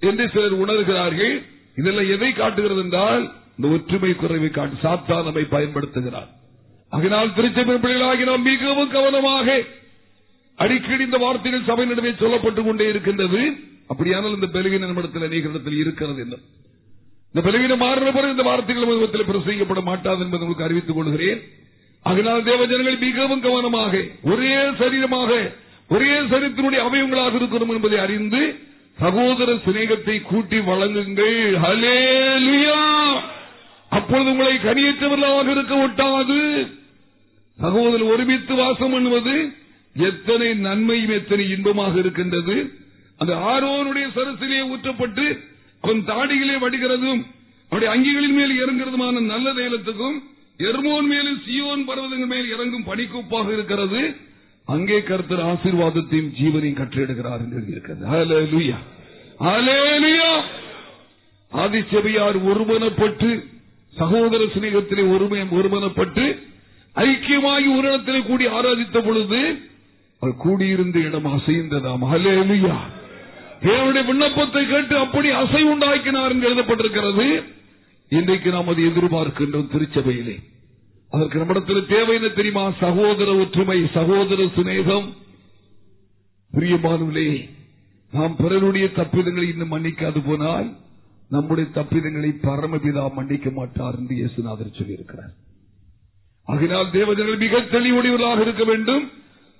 என்று 0.00 0.30
சிலர் 0.32 0.58
உணர்கிறார்கள். 0.58 1.42
இதெல்லாம் 1.76 2.10
எதை 2.10 2.32
காட்டுகிறது 2.32 2.80
என்றால் 2.80 3.32
இந்த 3.56 3.74
ஒற்றுமை 3.74 4.14
குறைவை 4.14 4.50
காட்டு 4.50 4.88
சாத்தா 4.88 5.22
நம்மை 5.22 5.42
பயன்படுத்துகிறார். 5.42 6.28
அதனால் 6.88 7.34
திருச்சபை 7.34 7.74
பிள்ளைகளாகி 7.74 8.24
நாம் 8.24 8.42
மிகவும் 8.42 8.90
கவனமாக 8.90 9.62
அடிக்கடி 10.56 11.04
இந்த 11.04 11.16
வார்த்தைகள் 11.16 11.64
சபை 11.66 11.86
நடுவே 11.86 12.10
சொல்லப்பட்டுக் 12.10 12.64
கொண்டே 12.64 12.88
இருக்கின்றது. 12.88 13.72
அப்படியானால் 13.90 14.36
இந்த 14.38 14.48
பலகீன 14.56 14.86
நம்மிடத்தில் 14.90 15.26
அநேகரிடத்தில் 15.28 15.80
இருக்கிறது 15.82 16.20
என்ன 16.26 16.36
இந்த 17.30 17.42
பலவீனம் 17.46 17.82
மாறின 17.84 18.10
பிறகு 18.16 18.34
இந்த 18.34 18.44
வார்த்தைகள் 18.48 18.88
முகத்தில் 18.88 19.28
பிரசங்கிக்கப்பட 19.30 19.80
மாட்டாது 19.88 20.20
என்பதை 20.24 20.42
உங்களுக்கு 20.44 20.66
அறிவித்துக் 20.66 20.98
கொள்கிறேன். 20.98 21.40
அதனால் 22.10 22.46
தேவ 22.48 22.60
ஜனங்கள் 22.70 23.02
மிகவும் 23.06 23.42
கவனமாக 23.46 23.92
ஒரே 24.32 24.52
சரீரமாக 24.80 25.30
ஒரே 25.94 26.12
சரீரத்தினுடைய 26.32 26.80
அவயங்களாக 26.88 27.34
இருக்கிறோம் 27.40 27.72
என்பதை 27.76 27.98
அறிந்து 28.04 28.42
சகோதர 28.98 29.56
சிநேகத்தை 29.66 30.16
கூட்டி 30.30 30.58
வழங்குங்கள். 30.70 31.38
அப்பொழுது 33.96 34.30
உங்களை 34.32 34.54
கனியற்றவர்களாக 34.66 35.48
இருக்க 35.54 35.74
ஒட்டாது. 35.86 36.38
சகோதரர் 37.58 38.10
ஒருமித்து 38.12 38.54
வாசம் 38.62 38.94
பண்ணுவது 38.94 39.34
எத்தனை 39.96 40.48
நன்மையும் 40.68 41.14
எத்தனை 41.18 41.44
இன்பமாக 41.56 41.94
இருக்கின்றது. 42.04 42.56
அந்த 43.20 43.32
ஆரோனுடைய 43.52 44.06
சரசிலே 44.16 44.60
ஊற்றப்பட்டு 44.72 45.26
அவன் 45.84 46.00
தாடிகளே 46.10 46.56
வடிகிறதும் 46.64 47.22
அவருடைய 47.72 47.90
அங்கிகளின் 47.94 48.36
மேல் 48.38 48.54
இறங்குறதுமான 48.62 49.20
நல்ல 49.32 49.46
தைலத்துக்கும் 49.58 50.16
எர்மோன் 50.60 51.06
மேலும் 51.12 51.40
சியோன் 51.46 51.84
பர்வதங்கள் 51.88 52.32
மேல் 52.32 52.50
இறங்கும் 52.54 52.86
பனிக்கூப்பாக 52.90 53.46
இருக்கிறது. 53.52 54.00
அங்கே 54.68 54.98
கருத்தர் 55.08 55.42
ஆசீர்வாதத்தையும் 55.52 56.30
ஜீவனையும் 56.38 56.78
கற்றிடுகிறார் 56.80 57.42
என்று 57.44 57.58
எழுதியிருக்கிறது. 57.58 58.04
ஆதிச்சபையார் 61.52 62.38
ஒருமனப்பட்டு 62.50 63.30
சகோதர 63.92 64.42
சிநேகத்திலே 64.54 65.02
ஒருமையம் 65.14 65.52
ஒருமனப்பட்டு 65.58 66.24
ஐக்கியமாகி 66.96 67.68
ஒரு 67.76 67.86
இடத்திலே 67.90 68.20
கூடி 68.30 68.46
ஆராதித்த 68.56 68.98
பொழுது 69.06 69.40
அவர் 70.22 70.40
கூடியிருந்த 70.44 70.98
இடம் 71.08 71.28
அசைந்ததாம். 71.36 72.04
அலேலியா 72.14 72.76
தேவனுடைய 73.64 74.04
விண்ணப்பத்தை 74.06 74.62
கேட்டு 74.66 74.94
அப்படி 74.98 75.28
அசை 75.42 75.62
உண்டாக்கினார் 75.72 76.32
என்று 76.34 76.48
எழுதப்பட்டிருக்கிறது. 76.50 77.26
இன்றைக்கு 78.08 78.50
நாம் 78.50 78.68
அதை 78.68 78.84
எதிர்பார்க்கின்றோம் 78.86 79.70
திருச்சபையிலே. 79.74 80.36
அதற்கு 81.10 81.38
நம்மிடத்தில் 81.38 81.86
தேவை 81.86 82.14
என்ன 82.14 82.28
தெரியுமா? 82.28 82.64
சகோதர 82.84 83.28
ஒற்றுமை 83.42 83.78
சகோதர 83.94 84.42
சிநேகம். 84.56 85.06
பிரியமானவர்களே 86.52 87.30
நாம் 88.12 88.34
பிறருடைய 88.36 88.86
தப்பிதங்களை 88.96 89.46
இன்னும் 89.52 89.72
மன்னிக்காது 89.72 90.20
போனால் 90.26 90.68
நம்முடைய 91.28 91.70
தப்பிதங்களை 91.74 92.30
பரமபிதா 92.42 93.04
மன்னிக்க 93.14 93.50
மாட்டார் 93.50 93.96
என்று 94.00 94.14
இயேசுநாதர் 94.20 94.78
சொல்லியிருக்கிறார். 94.78 95.32
ஆகினால் 96.48 96.90
தேவதர்கள் 96.90 97.42
மிக 97.44 97.60
தெளிவுடையவர்களாக 97.74 98.40
இருக்க 98.40 98.64
வேண்டும். 98.64 99.04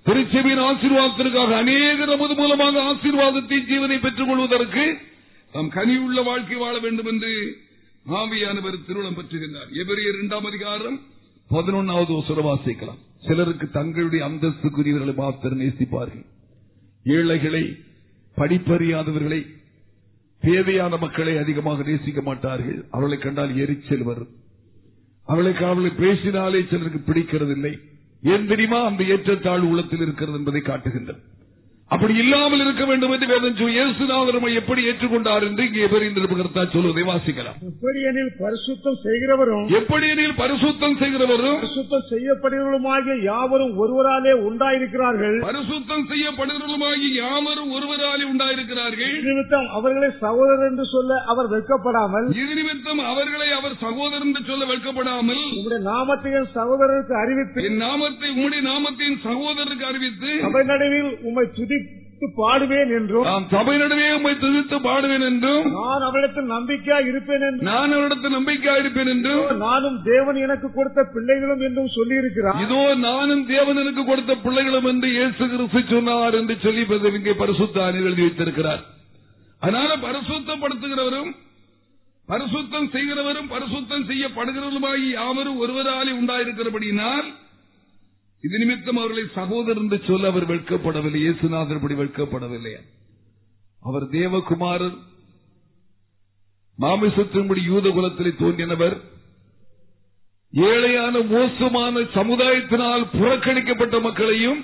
திருச்செவியின் 0.06 0.62
ஆசீர்வாதத்திற்காக 0.68 1.52
அநேக 1.56 2.04
நமது 2.04 2.34
மூலமாக 2.34 2.82
ஆசீர்வாதத்தை 2.82 3.58
ஜீவனை 3.70 4.00
பெற்றுக் 4.00 4.26
கொள்வதற்கு 4.26 4.96
நாம் 5.52 5.70
கனியுள்ள 5.70 6.24
வாழ்க்கை 6.24 6.56
வாழ 6.56 6.78
வேண்டும் 6.78 7.06
என்று 7.06 7.32
ஆவியானவர் 8.06 8.84
திருமணம் 8.86 9.16
பெற்றுகின்றார் 9.16 9.70
எவரிய 9.82 10.08
இரண்டாம் 10.12 10.44
அதிகாரம் 10.44 11.00
பதினொன்னாவது 11.50 12.12
ஒசர 12.20 12.42
வாசிக்கலாம். 12.48 13.00
சிலருக்கு 13.26 13.70
தங்களுடைய 13.70 14.24
அந்தஸ்துக்குரியவர்களை 14.28 15.14
மாத்திரம் 15.14 15.60
நேசிப்பார்கள். 15.60 16.24
ஏழைகளை 17.04 17.64
படிப்பறியாதவர்களை 18.36 19.40
தேவையான 20.40 20.96
மக்களை 20.96 21.38
அதிகமாக 21.38 21.82
நேசிக்க 21.82 22.22
மாட்டார்கள். 22.22 22.84
அவர்களை 22.90 23.18
கண்டால் 23.18 23.56
எரிச்சல் 23.56 24.02
வரும். 24.02 24.32
அவளுக்கு 25.26 25.64
அவளை 25.66 25.90
பேசினாலே 25.90 26.62
சிலருக்கு 26.70 27.00
பிடிக்கிறதில்லை. 27.12 27.74
ஏன் 28.24 28.46
தெரியுமா? 28.46 28.84
அந்த 28.84 29.04
ஏற்றத்தாழ் 29.04 29.60
உள்ளத்தில் 29.60 30.00
இருக்கிறது 30.00 30.38
என்பதை 30.38 30.60
காட்டுகின்றது. 30.60 31.20
அப்படி 31.90 32.14
இல்லாமல் 32.22 32.62
இருக்க 32.64 32.84
வேண்டும் 32.88 33.12
என்று 33.14 33.26
வேதம் 33.30 33.58
இயேசுநாதர் 33.74 34.36
நம்மை 34.36 34.52
எப்படி 34.60 34.80
ஏற்றுக்கொண்டார் 34.90 35.44
என்று 35.48 35.64
இங்கே 35.66 35.82
சொல்வதை 36.74 37.02
வாசிக்கலாம். 37.08 37.56
எப்படியெனில் 37.70 38.30
பரிசுத்தம் 38.40 38.96
செய்கிறவரும் 39.04 39.66
எப்படி 39.78 40.06
எனில் 40.12 40.34
பரிசுத்தம் 40.40 40.96
செய்கிறவரும்? 41.02 41.58
பரிசுத்தம் 41.60 42.06
செய்யப்படுகிறவருமாகிய 42.12 43.16
யாவரும் 43.30 43.74
ஒருவராலே 43.82 44.32
உண்டாயிருக்கிறார்கள். 44.48 45.36
பரிசுத்தம் 45.48 46.06
செய்யப்படுகிறவருமாகி 46.12 47.10
யாவரும் 47.22 47.70
ஒருவராலே 47.76 48.24
உண்டாயிருக்கிறார்கள். 48.32 49.12
நிமித்தம் 49.28 49.68
அவர்களை 49.78 50.10
சகோதரர் 50.24 50.66
என்று 50.70 50.86
சொல்ல 50.94 51.20
அவர் 51.34 51.50
வெட்கப்படாமல் 51.54 52.26
இது 52.42 52.52
நிமித்தம் 52.60 53.02
அவர்களை 53.12 53.50
அவர் 53.58 53.76
சகோதரன் 53.84 54.26
என்று 54.28 54.44
சொல்ல 54.50 54.64
வெட்கப்படாமல் 54.72 55.42
உங்களுடைய 55.58 55.82
நாமத்தை 55.92 56.32
என் 56.40 56.50
சகோதரருக்கு 56.58 57.16
அறிவித்து 57.22 57.66
என் 57.70 57.80
நாமத்தை 57.86 58.28
உம்முடைய 58.34 58.62
நாமத்தின் 58.72 59.20
சகோதரருக்கு 59.28 59.88
அறிவித்து 59.92 60.32
சபை 60.46 60.64
நடுவில் 60.72 61.12
உம்மை 61.28 61.46
துதித்து 61.82 62.26
பாடுவேன் 62.40 62.90
என்றும் 62.98 63.26
நான் 63.28 63.46
சபை 63.52 63.74
நடுவே 63.78 64.06
உம்மை 64.16 64.32
துதித்து 64.34 64.76
பாடுவேன் 64.86 65.24
என்றும் 65.28 65.66
நான் 65.78 66.04
அவரிடத்தில் 66.08 66.48
நம்பிக்கையா 66.54 66.98
இருப்பேன் 67.10 67.44
என்றும் 67.48 67.68
நான் 67.70 67.94
அவரிடத்தில் 67.96 68.36
நம்பிக்கையா 68.38 68.74
இருப்பேன் 68.82 69.10
என்றும் 69.14 69.44
நானும் 69.64 69.98
தேவன் 70.10 70.38
எனக்கு 70.46 70.68
கொடுத்த 70.78 71.00
பிள்ளைகளும் 71.14 71.62
என்றும் 71.68 71.90
சொல்லியிருக்கிறார். 71.98 72.58
இதோ 72.64 72.82
நானும் 73.08 73.44
தேவனுக்கு 73.52 74.04
கொடுத்த 74.10 74.34
பிள்ளைகளும் 74.46 74.88
என்று 74.92 75.08
இயேசு 75.16 75.42
கிறிஸ்து 75.54 75.82
சொன்னார் 75.92 76.38
என்று 76.40 76.56
சொல்லி 76.64 76.84
இங்கே 77.20 77.34
பரிசுத்தான 77.42 78.00
எழுதி 78.02 78.22
வைத்திருக்கிறார். 78.26 78.82
அதனால 79.62 79.90
பரிசுத்தப்படுத்துகிறவரும் 80.06 81.32
பரிசுத்தம் 82.28 82.88
செய்கிறவரும் 82.92 83.48
பரிசுத்தம் 83.54 84.06
செய்யப்படுகிறவருமாகி 84.10 85.08
யாவரும் 85.20 85.58
ஒருவராலே 85.64 86.12
உண்டாயிருக்கிறபடியினால் 86.20 87.26
இது 88.46 88.56
நிமித்தம் 88.60 88.98
அவர்களை 89.00 89.24
சகோதரர் 89.38 89.80
என்று 89.82 89.98
சொல்ல 90.06 90.30
அவர் 90.32 90.46
வெட்கப்படவில்லை 90.52 91.20
இயேசுநாதர் 91.24 91.82
படி 91.82 91.94
வெட்கப்படவில்லை. 92.00 92.72
அவர் 93.82 94.04
தேவகுமாரர் 94.16 94.96
மாமிசத்தின்படி 96.78 97.62
யூத 97.70 97.86
குலத்திலே 97.96 98.32
தோன்றினவர். 98.42 98.96
ஏழையான 100.52 101.14
மோசமான 101.34 102.02
சமுதாயத்தினால் 102.18 103.04
புறக்கணிக்கப்பட்ட 103.16 103.96
மக்களையும் 104.08 104.60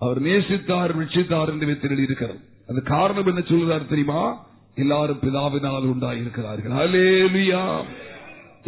அவர் 0.00 0.20
நேசித்தார் 0.28 0.94
ரட்சித்தார் 0.98 1.50
என்று 1.52 1.68
வைத்து 1.70 2.02
இருக்கிறார். 2.06 2.40
அது 2.70 2.80
காரணம் 2.94 3.30
என்ன 3.30 3.42
சொல்கிறார் 3.52 3.90
தெரியுமா? 3.92 4.20
எல்லாரும் 4.82 5.22
பிதாவினால் 5.22 5.88
உண்டாயிருக்கிறார்கள். 5.94 6.74
அலேலியா 6.82 7.62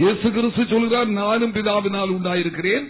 இயேசு 0.02 0.26
கிறிஸ்து 0.36 0.62
சொல்கிறார் 0.74 1.10
நானும் 1.22 1.54
பிதாவினால் 1.58 2.14
உண்டாயிருக்கிறேன். 2.16 2.86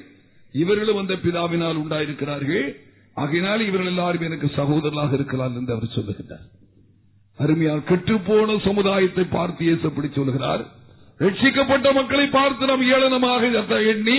இவர்களும் 0.53 0.97
அந்த 0.97 1.15
பிதாவினால் 1.15 1.81
உண்டாயிருக்கிறார்கள். 1.83 2.67
ஆகையினால் 3.15 3.67
இவர்கள் 3.67 3.93
எல்லாரும் 3.93 4.21
எனக்கு 4.21 4.47
சகோதரர்களாக 4.57 5.13
இருக்கலாம் 5.13 5.57
என்று 5.57 5.73
அவர் 5.73 5.95
சொல்லுகிறார் 5.95 6.47
அருமையால் 7.39 7.89
கெட்டுப்போன 7.89 8.57
சமுதாயத்தை 8.65 9.25
பார்த்து 9.25 9.65
இயேசு 9.65 9.81
சொல்லுகிறார். 9.81 10.13
சொல்கிறார் 10.19 10.63
ரட்சிக்கப்பட்ட 11.21 11.95
மக்களை 11.95 12.27
பார்த்து 12.27 12.67
நாம் 12.67 12.83
ஏளனமாக 12.83 13.43
எண்ணி 13.93 14.19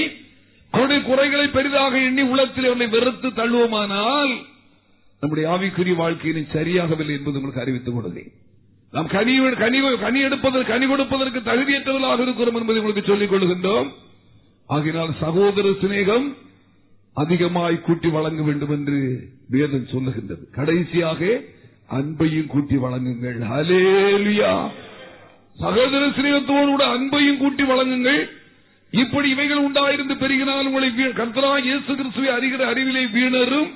அவருடைய 0.74 1.04
குறைகளை 1.04 1.48
பெரிதாக 1.48 2.00
எண்ணி 2.00 2.22
உள்ளத்தில் 2.22 2.66
அவர்களை 2.66 2.88
வெறுத்து 2.88 3.30
தள்ளுவோமானால் 3.30 4.34
நம்முடைய 5.22 5.46
ஆவிக்குரிய 5.54 5.96
வாழ்க்கையினை 6.02 6.44
சரியாகவில்லை 6.54 7.16
என்பது 7.18 7.38
உங்களுக்கு 7.40 7.62
அறிவித்துக் 7.62 7.96
கொள்கிறேன். 7.96 8.32
நாம் 8.92 9.08
கனி 9.08 9.34
கனி 9.64 9.80
கனி 10.06 10.20
எடுப்பதற்கு 10.20 10.72
கனி 10.72 10.88
கொடுப்பதற்கு 10.88 11.40
தகுதியற்றவர்களாக 11.40 12.20
இருக்கிறோம் 12.20 12.56
என்பதை 12.56 12.82
உங்களுக்கு 12.82 13.10
சொல்லிக் 13.12 13.34
கொள்கின்றோம். 13.34 13.90
ஆகினால் 14.72 15.20
சகோதர 15.20 15.70
சிநேகம் 15.70 16.36
அதிகமாய் 17.14 17.82
கூட்டி 17.82 18.10
வழங்க 18.10 18.42
வேண்டும் 18.42 18.70
என்று 18.70 19.28
வேதம் 19.50 19.86
சொல்லுகின்றது. 19.86 20.50
கடைசியாக 20.52 21.42
அன்பையும் 21.92 22.46
கூட்டி 22.46 22.76
வழங்குங்கள். 22.76 23.42
ஹலேலியா 23.42 24.70
சகோதர 25.60 26.08
சிநேகத்தோடு 26.08 26.66
கூட 26.66 26.86
அன்பையும் 26.86 27.38
கூட்டி 27.38 27.64
வழங்குங்கள். 27.64 28.26
இப்படி 28.92 29.30
இவைகள் 29.30 29.72
உண்டாயிருந்து 29.72 30.12
பெருகினால் 30.12 30.66
உங்களை 30.66 30.90
வீ- 30.90 31.58
இயேசு 31.58 31.96
கிறிஸ்துவை 31.96 32.30
அறிகிற 32.30 32.66
அறிவிலே 32.66 33.06
வீணரும் 33.06 33.68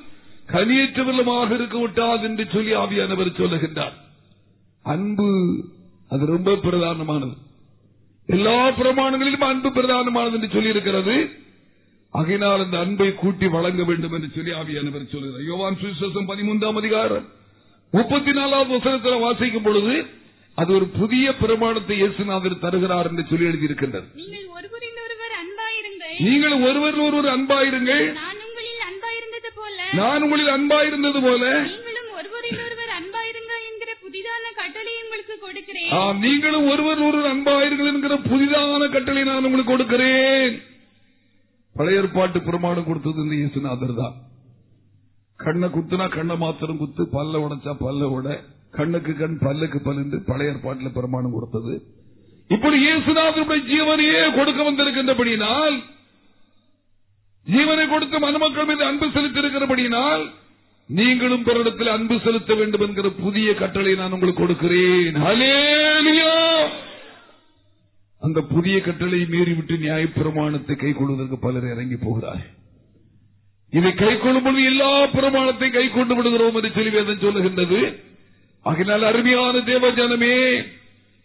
கனியற்றவர்களுமாக 0.47 1.51
இருக்க 1.51 1.79
விட்டாது 1.79 2.23
என்று 2.23 2.45
சொல்லி 2.51 2.73
ஆவியானவர் 2.73 3.31
சொல்லுகின்றார். 3.37 3.93
அன்பு 4.83 5.61
அது 6.09 6.25
ரொம்ப 6.25 6.51
பிரதானமானது. 6.51 7.33
எல்லா 8.29 8.57
பிரமாணங்களிலும் 8.77 9.49
அன்பு 9.49 9.69
பிரதானமானது 9.71 10.37
என்று 10.37 10.53
சொல்லி 10.53 10.73
இருக்கிறது 10.75 11.15
ஆகையினால் 12.13 12.63
அந்த 12.65 12.77
அன்பை 12.83 13.09
கூட்டி 13.21 13.47
வழங்க 13.55 13.83
வேண்டும் 13.89 14.15
என்று 14.17 14.29
சொல்லி 14.35 14.51
ஆவியானவர் 14.61 15.11
சொல்கிறார் 15.13 15.47
யோவான் 15.49 15.79
சுவிசேஷம் 15.81 16.29
பதிமூன்றாம் 16.31 16.79
அதிகாரம் 16.81 17.25
முப்பத்தி 17.93 18.31
நாலாவது 18.39 18.71
வசனத்தில் 18.77 19.23
வாசிக்கும் 19.25 19.65
பொழுது 19.67 19.95
அது 20.57 20.71
ஒரு 20.77 20.85
புதிய 20.99 21.25
பிரமாணத்தை 21.41 21.95
இயேசுநாதர் 22.01 22.63
தருகிறார் 22.63 23.07
என்று 23.09 23.23
சொல்லி 23.29 23.49
எழுதியிருக்கின்றது. 23.49 24.07
நீங்கள் 26.25 26.55
ஒருவர் 26.67 26.97
ஒருவர் 27.05 27.27
அன்பாயிருங்கள். 27.35 28.05
நான் 29.99 30.23
உங்களில் 30.25 30.51
அன்பாயிருந்தது 30.55 31.19
போல. 31.27 31.43
உங்களுக்கு 35.15 35.45
கொடுக்கிறேன். 35.47 36.17
நீங்களும் 36.23 36.65
ஒருவர் 36.71 37.01
ஒருவர் 37.07 37.31
அன்பாயிருங்கள் 37.33 37.89
என்கிற 37.91 38.15
புதிதான 38.29 38.87
கட்டளை 38.95 39.21
நான் 39.29 39.47
உங்களுக்கு 39.47 39.73
கொடுக்கிறேன். 39.73 40.55
பழைய 41.75 41.99
ஏற்பாட்டு 42.01 42.39
பிரமாணம் 42.47 42.87
கொடுத்தது 42.89 43.23
இந்த 43.23 43.35
இயேசுநாதர் 43.39 43.99
தான். 44.01 44.15
கண்ணை 45.39 45.67
குத்துனா 45.75 46.05
கண்ணை 46.17 46.35
மாத்திரம் 46.43 46.81
குத்து 46.81 47.03
பல்ல 47.15 47.41
உடைச்சா 47.45 47.71
பல்ல 47.85 48.09
உட 48.17 48.27
கண்ணுக்கு 48.77 49.13
கண் 49.21 49.37
பல்லுக்கு 49.45 49.79
பல் 49.87 50.01
என்று 50.03 50.17
பழைய 50.29 50.53
ஏற்பாட்டில் 50.53 50.95
பிரமாணம் 50.99 51.35
கொடுத்தது. 51.35 51.73
இப்படி 52.49 52.77
இயேசுநாதருடைய 52.85 53.61
ஜீவனையே 53.71 54.23
கொடுக்க 54.39 54.59
வந்திருக்கின்றபடியினால் 54.69 55.77
ஜீவனை 57.47 57.85
கொடுத்து 57.93 58.17
மனுமக்கள் 58.27 58.69
மீது 58.71 58.83
அன்பு 58.89 59.07
செலுத்தியிருக்கிறபடியினால் 59.15 60.23
நீங்களும் 60.87 61.43
பிறரிடத்தில் 61.43 61.89
அன்பு 61.89 62.19
செலுத்த 62.23 62.53
வேண்டும் 62.53 62.81
என்கிற 62.81 63.09
புதிய 63.09 63.53
கட்டளை 63.53 63.95
நான் 63.95 64.11
உங்களுக்கு 64.11 64.41
கொடுக்கிறேன். 64.41 65.15
அந்த 68.19 68.41
புதிய 68.41 68.81
கட்டளை 68.81 69.19
மீறிவிட்டு 69.19 69.75
நியாயப்பிரமாணத்தை 69.85 70.75
கை 70.75 70.93
கொள்வதற்கு 70.93 71.37
பலர் 71.37 71.63
இறங்கி 71.63 71.95
போகிறார்கள். 71.95 72.53
இதை 73.71 73.93
கை 73.93 74.17
கொள்ளும்போது 74.17 74.63
எல்லா 74.63 75.07
பிரமாணத்தையும் 75.07 75.71
கை 75.71 75.89
கொண்டு 75.89 76.15
விடுகிறோம் 76.15 76.55
என்று 76.55 76.71
சொல்லி 76.71 76.89
வேதம் 76.89 77.23
சொல்லுகின்றது. 77.25 77.95
ஆகினால் 78.65 79.01
அருமையான 79.01 79.57
தேவஜனமே 79.57 80.63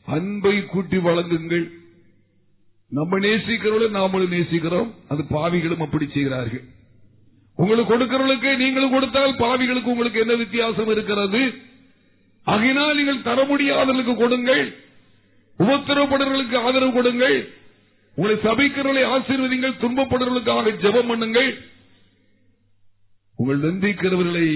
அன்பை 0.07 0.67
கூட்டி 0.67 0.97
வழங்குங்கள். 0.97 1.71
நம்ம 2.89 3.19
நேசிக்கிறவர்கள் 3.19 3.97
நாமளும் 4.01 4.35
நேசிக்கிறோம். 4.37 4.95
அது 5.09 5.23
பாவிகளும் 5.23 5.85
அப்படி 5.87 6.09
செய்கிறார்கள். 6.13 6.65
உங்களுக்கு 7.61 7.91
கொடுக்கிறவர்களுக்கு 7.93 8.51
நீங்களும் 8.57 8.91
கொடுத்தால் 8.91 9.39
பாவிகளுக்கு 9.39 9.93
உங்களுக்கு 9.95 10.21
என்ன 10.21 10.35
வித்தியாசம் 10.35 10.89
இருக்கிறது? 10.89 11.41
ஆகினால் 12.47 12.97
நீங்கள் 12.99 13.27
தர 13.29 13.45
முடியாதவர்களுக்கு 13.45 14.15
கொடுங்கள். 14.17 14.63
உபத்திரப்படுறவர்களுக்கு 15.59 16.57
ஆதரவு 16.67 16.93
கொடுங்கள். 16.93 17.39
உங்களை 18.17 18.37
சபைக்கிறவர்களை 18.45 19.03
ஆசீர்வதிங்கள் 19.15 19.81
துன்பப்படுறவர்களுக்காக 19.83 20.73
ஜபம் 20.85 21.11
பண்ணுங்கள். 21.11 21.51
உங்கள் 23.37 23.61
நந்திக்கிறவர்களை 23.67 24.47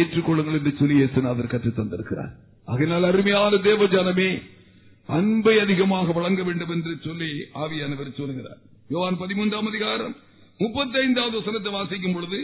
ஏற்றுக்கொள்ளுங்கள் 0.00 0.58
என்று 0.58 0.72
சொல்லி 0.78 0.94
இயேசுநாதர் 1.00 1.52
கற்றுத் 1.54 1.78
தந்திருக்கிறார். 1.78 2.32
ஆகையினால் 2.64 3.08
அருமையான 3.10 3.56
தேவஜானமே 3.68 4.42
அன்பை 5.06 5.60
அதிகமாக 5.60 6.12
வழங்க 6.12 6.42
வேண்டும் 6.42 6.70
என்று 6.70 6.92
சொல்லி 7.06 7.30
ஆவியானவர் 7.54 8.18
சொல்லுகிறார். 8.20 8.60
யோவான் 8.88 9.18
பதிமூன்றாம் 9.18 9.68
அதிகாரம் 9.72 10.14
முப்பத்தி 10.62 10.96
ஐந்தாவது 11.04 11.34
வசனத்தை 11.40 11.70
வாசிக்கும் 11.78 12.16
பொழுது 12.16 12.40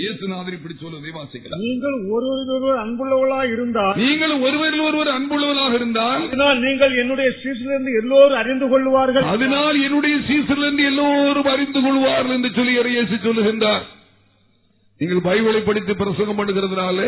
இயேசுநாதர் 0.00 0.54
இப்படி 0.56 0.74
சொல்வதை 0.80 1.10
வாசிக்கலாம். 1.18 1.60
நீங்கள் 1.66 1.94
ஒருவரில் 2.14 2.80
அன்புள்ளவர்களாக 2.82 3.46
இருந்தால் 3.56 3.94
நீங்கள் 4.02 4.34
ஒருவரில் 4.46 4.82
ஒருவர் 4.88 5.10
அன்புள்ளவராக 5.18 5.74
இருந்தால் 5.78 6.24
அதனால் 6.26 6.58
நீங்கள் 6.66 6.94
என்னுடைய 7.02 7.28
சீசிலிருந்து 7.42 7.92
எல்லோரும் 8.00 8.40
அறிந்து 8.42 8.66
கொள்வார்கள் 8.72 9.28
அதனால் 9.34 9.78
என்னுடைய 9.86 10.16
சீசரிலிருந்து 10.28 10.84
எல்லோரும் 10.90 11.48
அறிந்து 11.54 11.82
கொள்வார்கள் 11.86 12.36
என்று 12.36 12.50
சொல்லி 12.58 12.74
இயேசு 12.96 13.16
சொல்லுகின்றார். 13.24 13.86
நீங்கள் 15.00 15.24
பைபிளை 15.28 15.62
படித்து 15.70 15.94
பிரசங்கம் 16.02 16.38
பண்ணுகிறதுனால 16.40 17.00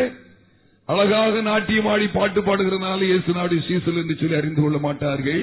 அழகாக 0.89 1.41
நாட்டியம் 1.51 1.91
ஆடி 1.93 2.09
பாட்டு 2.17 2.41
பாடுகிறதுனால 2.49 2.99
இயேசு 3.11 3.37
நாடு 3.39 3.55
சீசல் 3.69 4.01
என்று 4.03 4.17
சொல்லி 4.21 4.39
அறிந்து 4.41 4.61
கொள்ள 4.63 4.77
மாட்டார்கள். 4.87 5.41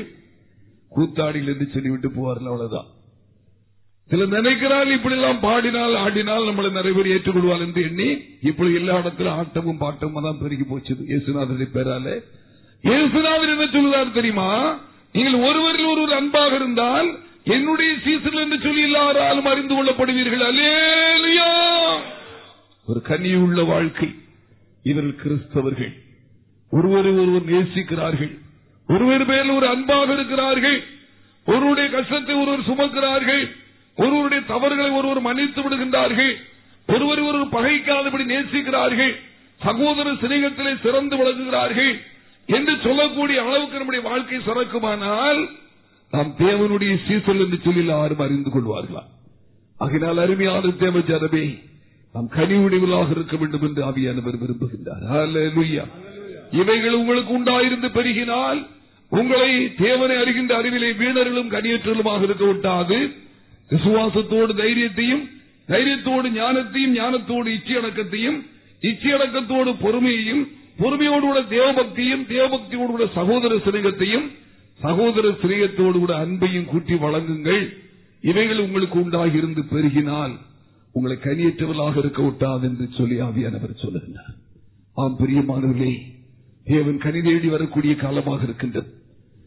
கூத்தாடிகள் 0.92 1.52
என்று 1.54 1.66
சொல்லிவிட்டு 1.76 2.08
போவார்கள் 2.18 2.50
அவ்வளவுதான். 2.52 2.90
சில 4.10 4.26
நினைக்கிறாள் 4.26 4.90
இப்படி 4.92 5.14
எல்லாம் 5.14 5.40
பாடினால் 5.40 5.94
ஆடினால் 5.94 6.48
நம்மளை 6.48 6.70
நிறைய 6.70 6.96
பேர் 6.96 7.12
ஏற்றுக்கொள்வாள் 7.14 7.60
என்று 7.60 7.82
எண்ணி 7.82 8.22
இப்படி 8.40 8.74
எல்லா 8.74 8.98
இடத்துல 8.98 9.42
ஆட்டமும் 9.42 9.80
பாட்டமும் 9.80 10.22
தான் 10.22 10.38
பெருகி 10.38 10.62
போச்சு 10.62 10.94
இயேசுநாதரை 10.94 11.66
பேராலே. 11.72 12.14
இயேசுநாதன் 12.84 13.52
என்ன 13.52 13.66
சொல்லுவார் 13.66 14.12
தெரியுமா? 14.12 14.78
நீங்கள் 15.12 15.34
ஒருவரில் 15.34 15.86
ஒருவர் 15.86 16.18
அன்பாக 16.18 16.54
இருந்தால் 16.54 17.18
என்னுடைய 17.44 17.94
சீசன் 18.04 18.32
என்று 18.32 18.60
சொல்லி 18.60 18.82
எல்லாராலும் 18.82 19.44
அறிந்து 19.44 19.74
கொள்ளப்படுவீர்கள். 19.74 20.44
அல்லேலுயா! 20.46 21.50
ஒரு 22.84 23.02
கனியுள்ள 23.08 23.66
வாழ்க்கை. 23.66 24.14
இவர்கள் 24.82 25.20
கிறிஸ்தவர்கள். 25.22 25.94
ஒருவரை 26.70 27.12
ஒருவர் 27.12 27.44
நேசிக்கிறார்கள். 27.44 28.38
ஒருவர் 28.88 29.26
மேல் 29.26 29.50
ஒரு 29.50 29.68
அன்பாக 29.68 30.12
இருக்கிறார்கள். 30.12 30.82
ஒருவருடைய 31.46 31.90
கஷ்டத்தை 31.90 32.34
ஒருவர் 32.34 32.68
சுமக்கிறார்கள். 32.68 33.44
ஒருவருடைய 33.96 34.44
தவறுகளை 34.46 34.90
ஒருவர் 34.90 35.20
மன்னித்து 35.20 35.62
விடுகின்றார்கள். 35.62 36.32
ஒருவர் 36.86 37.20
ஒருவர் 37.20 37.48
பகைக்காதபடி 37.48 38.24
நேசிக்கிறார்கள். 38.24 39.14
சகோதர 39.62 40.12
சிநேகத்திலே 40.12 40.80
சிறந்து 40.82 41.16
விளங்குகிறார்கள். 41.16 42.00
என்று 42.46 42.76
சொல்லக்கூடிய 42.82 43.42
அளவுக்கு 43.42 43.76
நம்முடைய 43.76 44.08
வாழ்க்கை 44.08 44.38
சிறக்குமானால் 44.38 45.48
நாம் 46.10 46.34
தேவனுடைய 46.38 46.98
சீசல் 47.06 47.40
என்று 47.40 47.58
சொல்லி 47.64 47.84
யாரும் 47.84 48.18
அறிந்து 48.18 48.50
கொள்வார்களா? 48.50 49.02
ஆகினால் 49.80 50.20
அருமையான 50.20 50.68
தேவ 50.68 50.98
ஜனமே 50.98 51.62
நாம் 52.12 52.28
கனிவுடையவர்களாக 52.36 53.10
இருக்க 53.10 53.36
வேண்டும் 53.36 53.62
என்று 53.62 53.84
ஆவியானவர் 53.84 54.38
விரும்புகின்றார். 54.42 55.84
இவைகள் 56.52 56.92
உங்களுக்கு 56.92 57.38
உண்டாயிருந்து 57.38 57.88
பெருகினால் 57.88 58.66
உங்களை 59.08 59.74
தேவனை 59.74 60.16
அறிகின்ற 60.16 60.52
அறிவிலே 60.52 60.92
வீணர்களும் 60.92 61.50
கனியற்றலுமாக 61.50 62.22
இருக்க 62.22 62.44
விட்டாது. 62.44 63.24
விசுவாசத்தோடு 63.70 64.52
தைரியத்தையும் 64.62 65.24
தைரியத்தோடு 65.72 66.28
ஞானத்தையும் 66.40 66.94
ஞானத்தோடு 67.00 67.48
இச்சையடக்கத்தையும் 67.56 68.38
இச்சையடக்கத்தோடு 68.82 69.70
பொறுமையையும் 69.84 70.44
பொறுமையோடு 70.78 71.24
கூட 71.26 71.40
தேவபக்தியும் 71.40 72.24
தேவபக்தியோடு 72.34 72.90
கூட 72.96 73.06
சகோதர 73.14 73.54
சிநேகத்தையும் 73.66 74.26
சகோதர 74.80 75.26
சிநேகத்தோடு 75.42 75.98
கூட 75.98 76.14
அன்பையும் 76.24 76.64
கூட்டி 76.64 76.94
வழங்குங்கள். 76.94 77.64
இவைகள் 78.20 78.58
உங்களுக்கு 78.58 78.96
உண்டாகி 79.00 79.36
இருந்து 79.36 79.62
பெருகினால் 79.72 80.34
உங்களை 80.92 81.16
கனியற்றவர்களாக 81.16 81.96
இருக்க 81.96 82.22
விட்டாது 82.22 82.66
என்று 82.66 82.86
சொல்லி 82.98 83.16
ஆவியானவர் 83.20 83.82
சொல்லுகின்றார். 83.84 84.34
ஆம் 84.96 85.16
பிரியமானவர்களே 85.20 85.94
தேவன் 86.64 86.98
கனி 86.98 87.20
தேடி 87.22 87.48
வரக்கூடிய 87.48 87.94
காலமாக 87.94 88.42
இருக்கின்றது. 88.42 88.90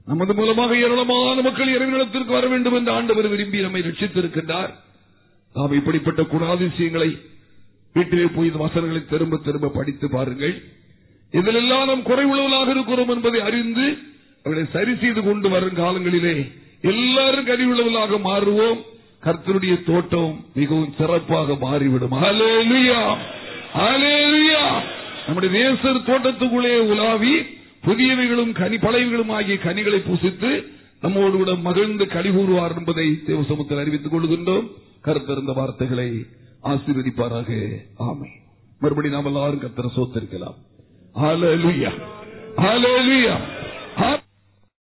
நமது 0.10 0.34
மூலமாக 0.38 0.72
ஏராளமான 0.84 1.42
மக்கள் 1.48 1.74
இறைவனிடத்திற்கு 1.76 2.32
வர 2.36 2.46
வேண்டும் 2.52 2.78
என்று 2.78 2.92
ஆண்டவர் 2.98 3.28
விரும்பி 3.34 3.60
நம்மை 3.66 3.82
ரட்சித்திருக்கின்றார் 3.88 4.72
நாம் 5.56 5.76
இப்படிப்பட்ட 5.80 6.22
குணாதிசயங்களை 6.32 7.10
வீட்டிலே 7.96 8.26
போய் 8.36 8.50
வசனங்களை 8.64 9.02
திரும்ப 9.06 9.40
திரும்ப 9.46 9.72
படித்து 9.76 10.08
பாருங்கள் 10.16 10.56
இதிலெல்லாம் 11.34 11.90
நாம் 11.90 12.08
குறைவுள்ளவர்களாக 12.08 12.72
இருக்கிறோம் 12.76 13.12
என்பதை 13.16 13.40
அறிந்து 13.50 13.86
அவர்களை 14.46 14.66
சரி 14.76 14.94
செய்து 15.02 15.22
கொண்டு 15.24 15.48
வரும் 15.54 15.80
காலங்களிலே 15.80 16.36
எல்லாரும் 16.92 17.50
கறிவுள்ளவர்களாக 17.50 18.20
மாறுவோம் 18.28 18.80
கர்த்தருடைய 19.24 19.76
தோட்டம் 19.88 20.34
மிகவும் 20.56 20.94
சிறப்பாக 20.98 21.56
மாறிவிடும் 21.64 22.14
ஹalleluya. 22.18 23.00
ஹalleluya. 23.80 24.62
நம்முடைய 25.26 25.52
நேசர் 25.58 26.06
தோட்டத்துக்குள்ளே 26.08 26.76
உலாவி 26.92 27.34
புதியவைகளும் 27.84 28.52
கனி 28.52 28.76
பழையவைகளும் 28.76 29.32
ஆகிய 29.32 29.58
கனிகளை 29.58 30.00
பூசித்து 30.00 30.64
நம்மோடு 31.02 31.32
கூட 31.32 31.56
மகிழ்ந்து 31.56 32.06
கழிகூறுவார் 32.06 32.78
என்பதை 32.78 33.22
தேவசமத்தில் 33.28 33.80
அறிவித்துக் 33.80 34.16
கொள்கின்றோம். 34.16 34.72
கருத்திருந்த 35.04 35.54
வார்த்தைகளை 35.54 36.26
ஆசீர்வதிப்பாராக. 36.64 37.76
ஆமை 37.98 38.30
மறுபடி 38.80 39.10
நாம் 39.10 39.26
எல்லாரும் 39.26 39.62
கத்திர 39.62 39.90
சோத்திருக்கலாம். 39.96 40.56
ஹalleluya 41.16 41.92
ஹalleluya 42.58 43.36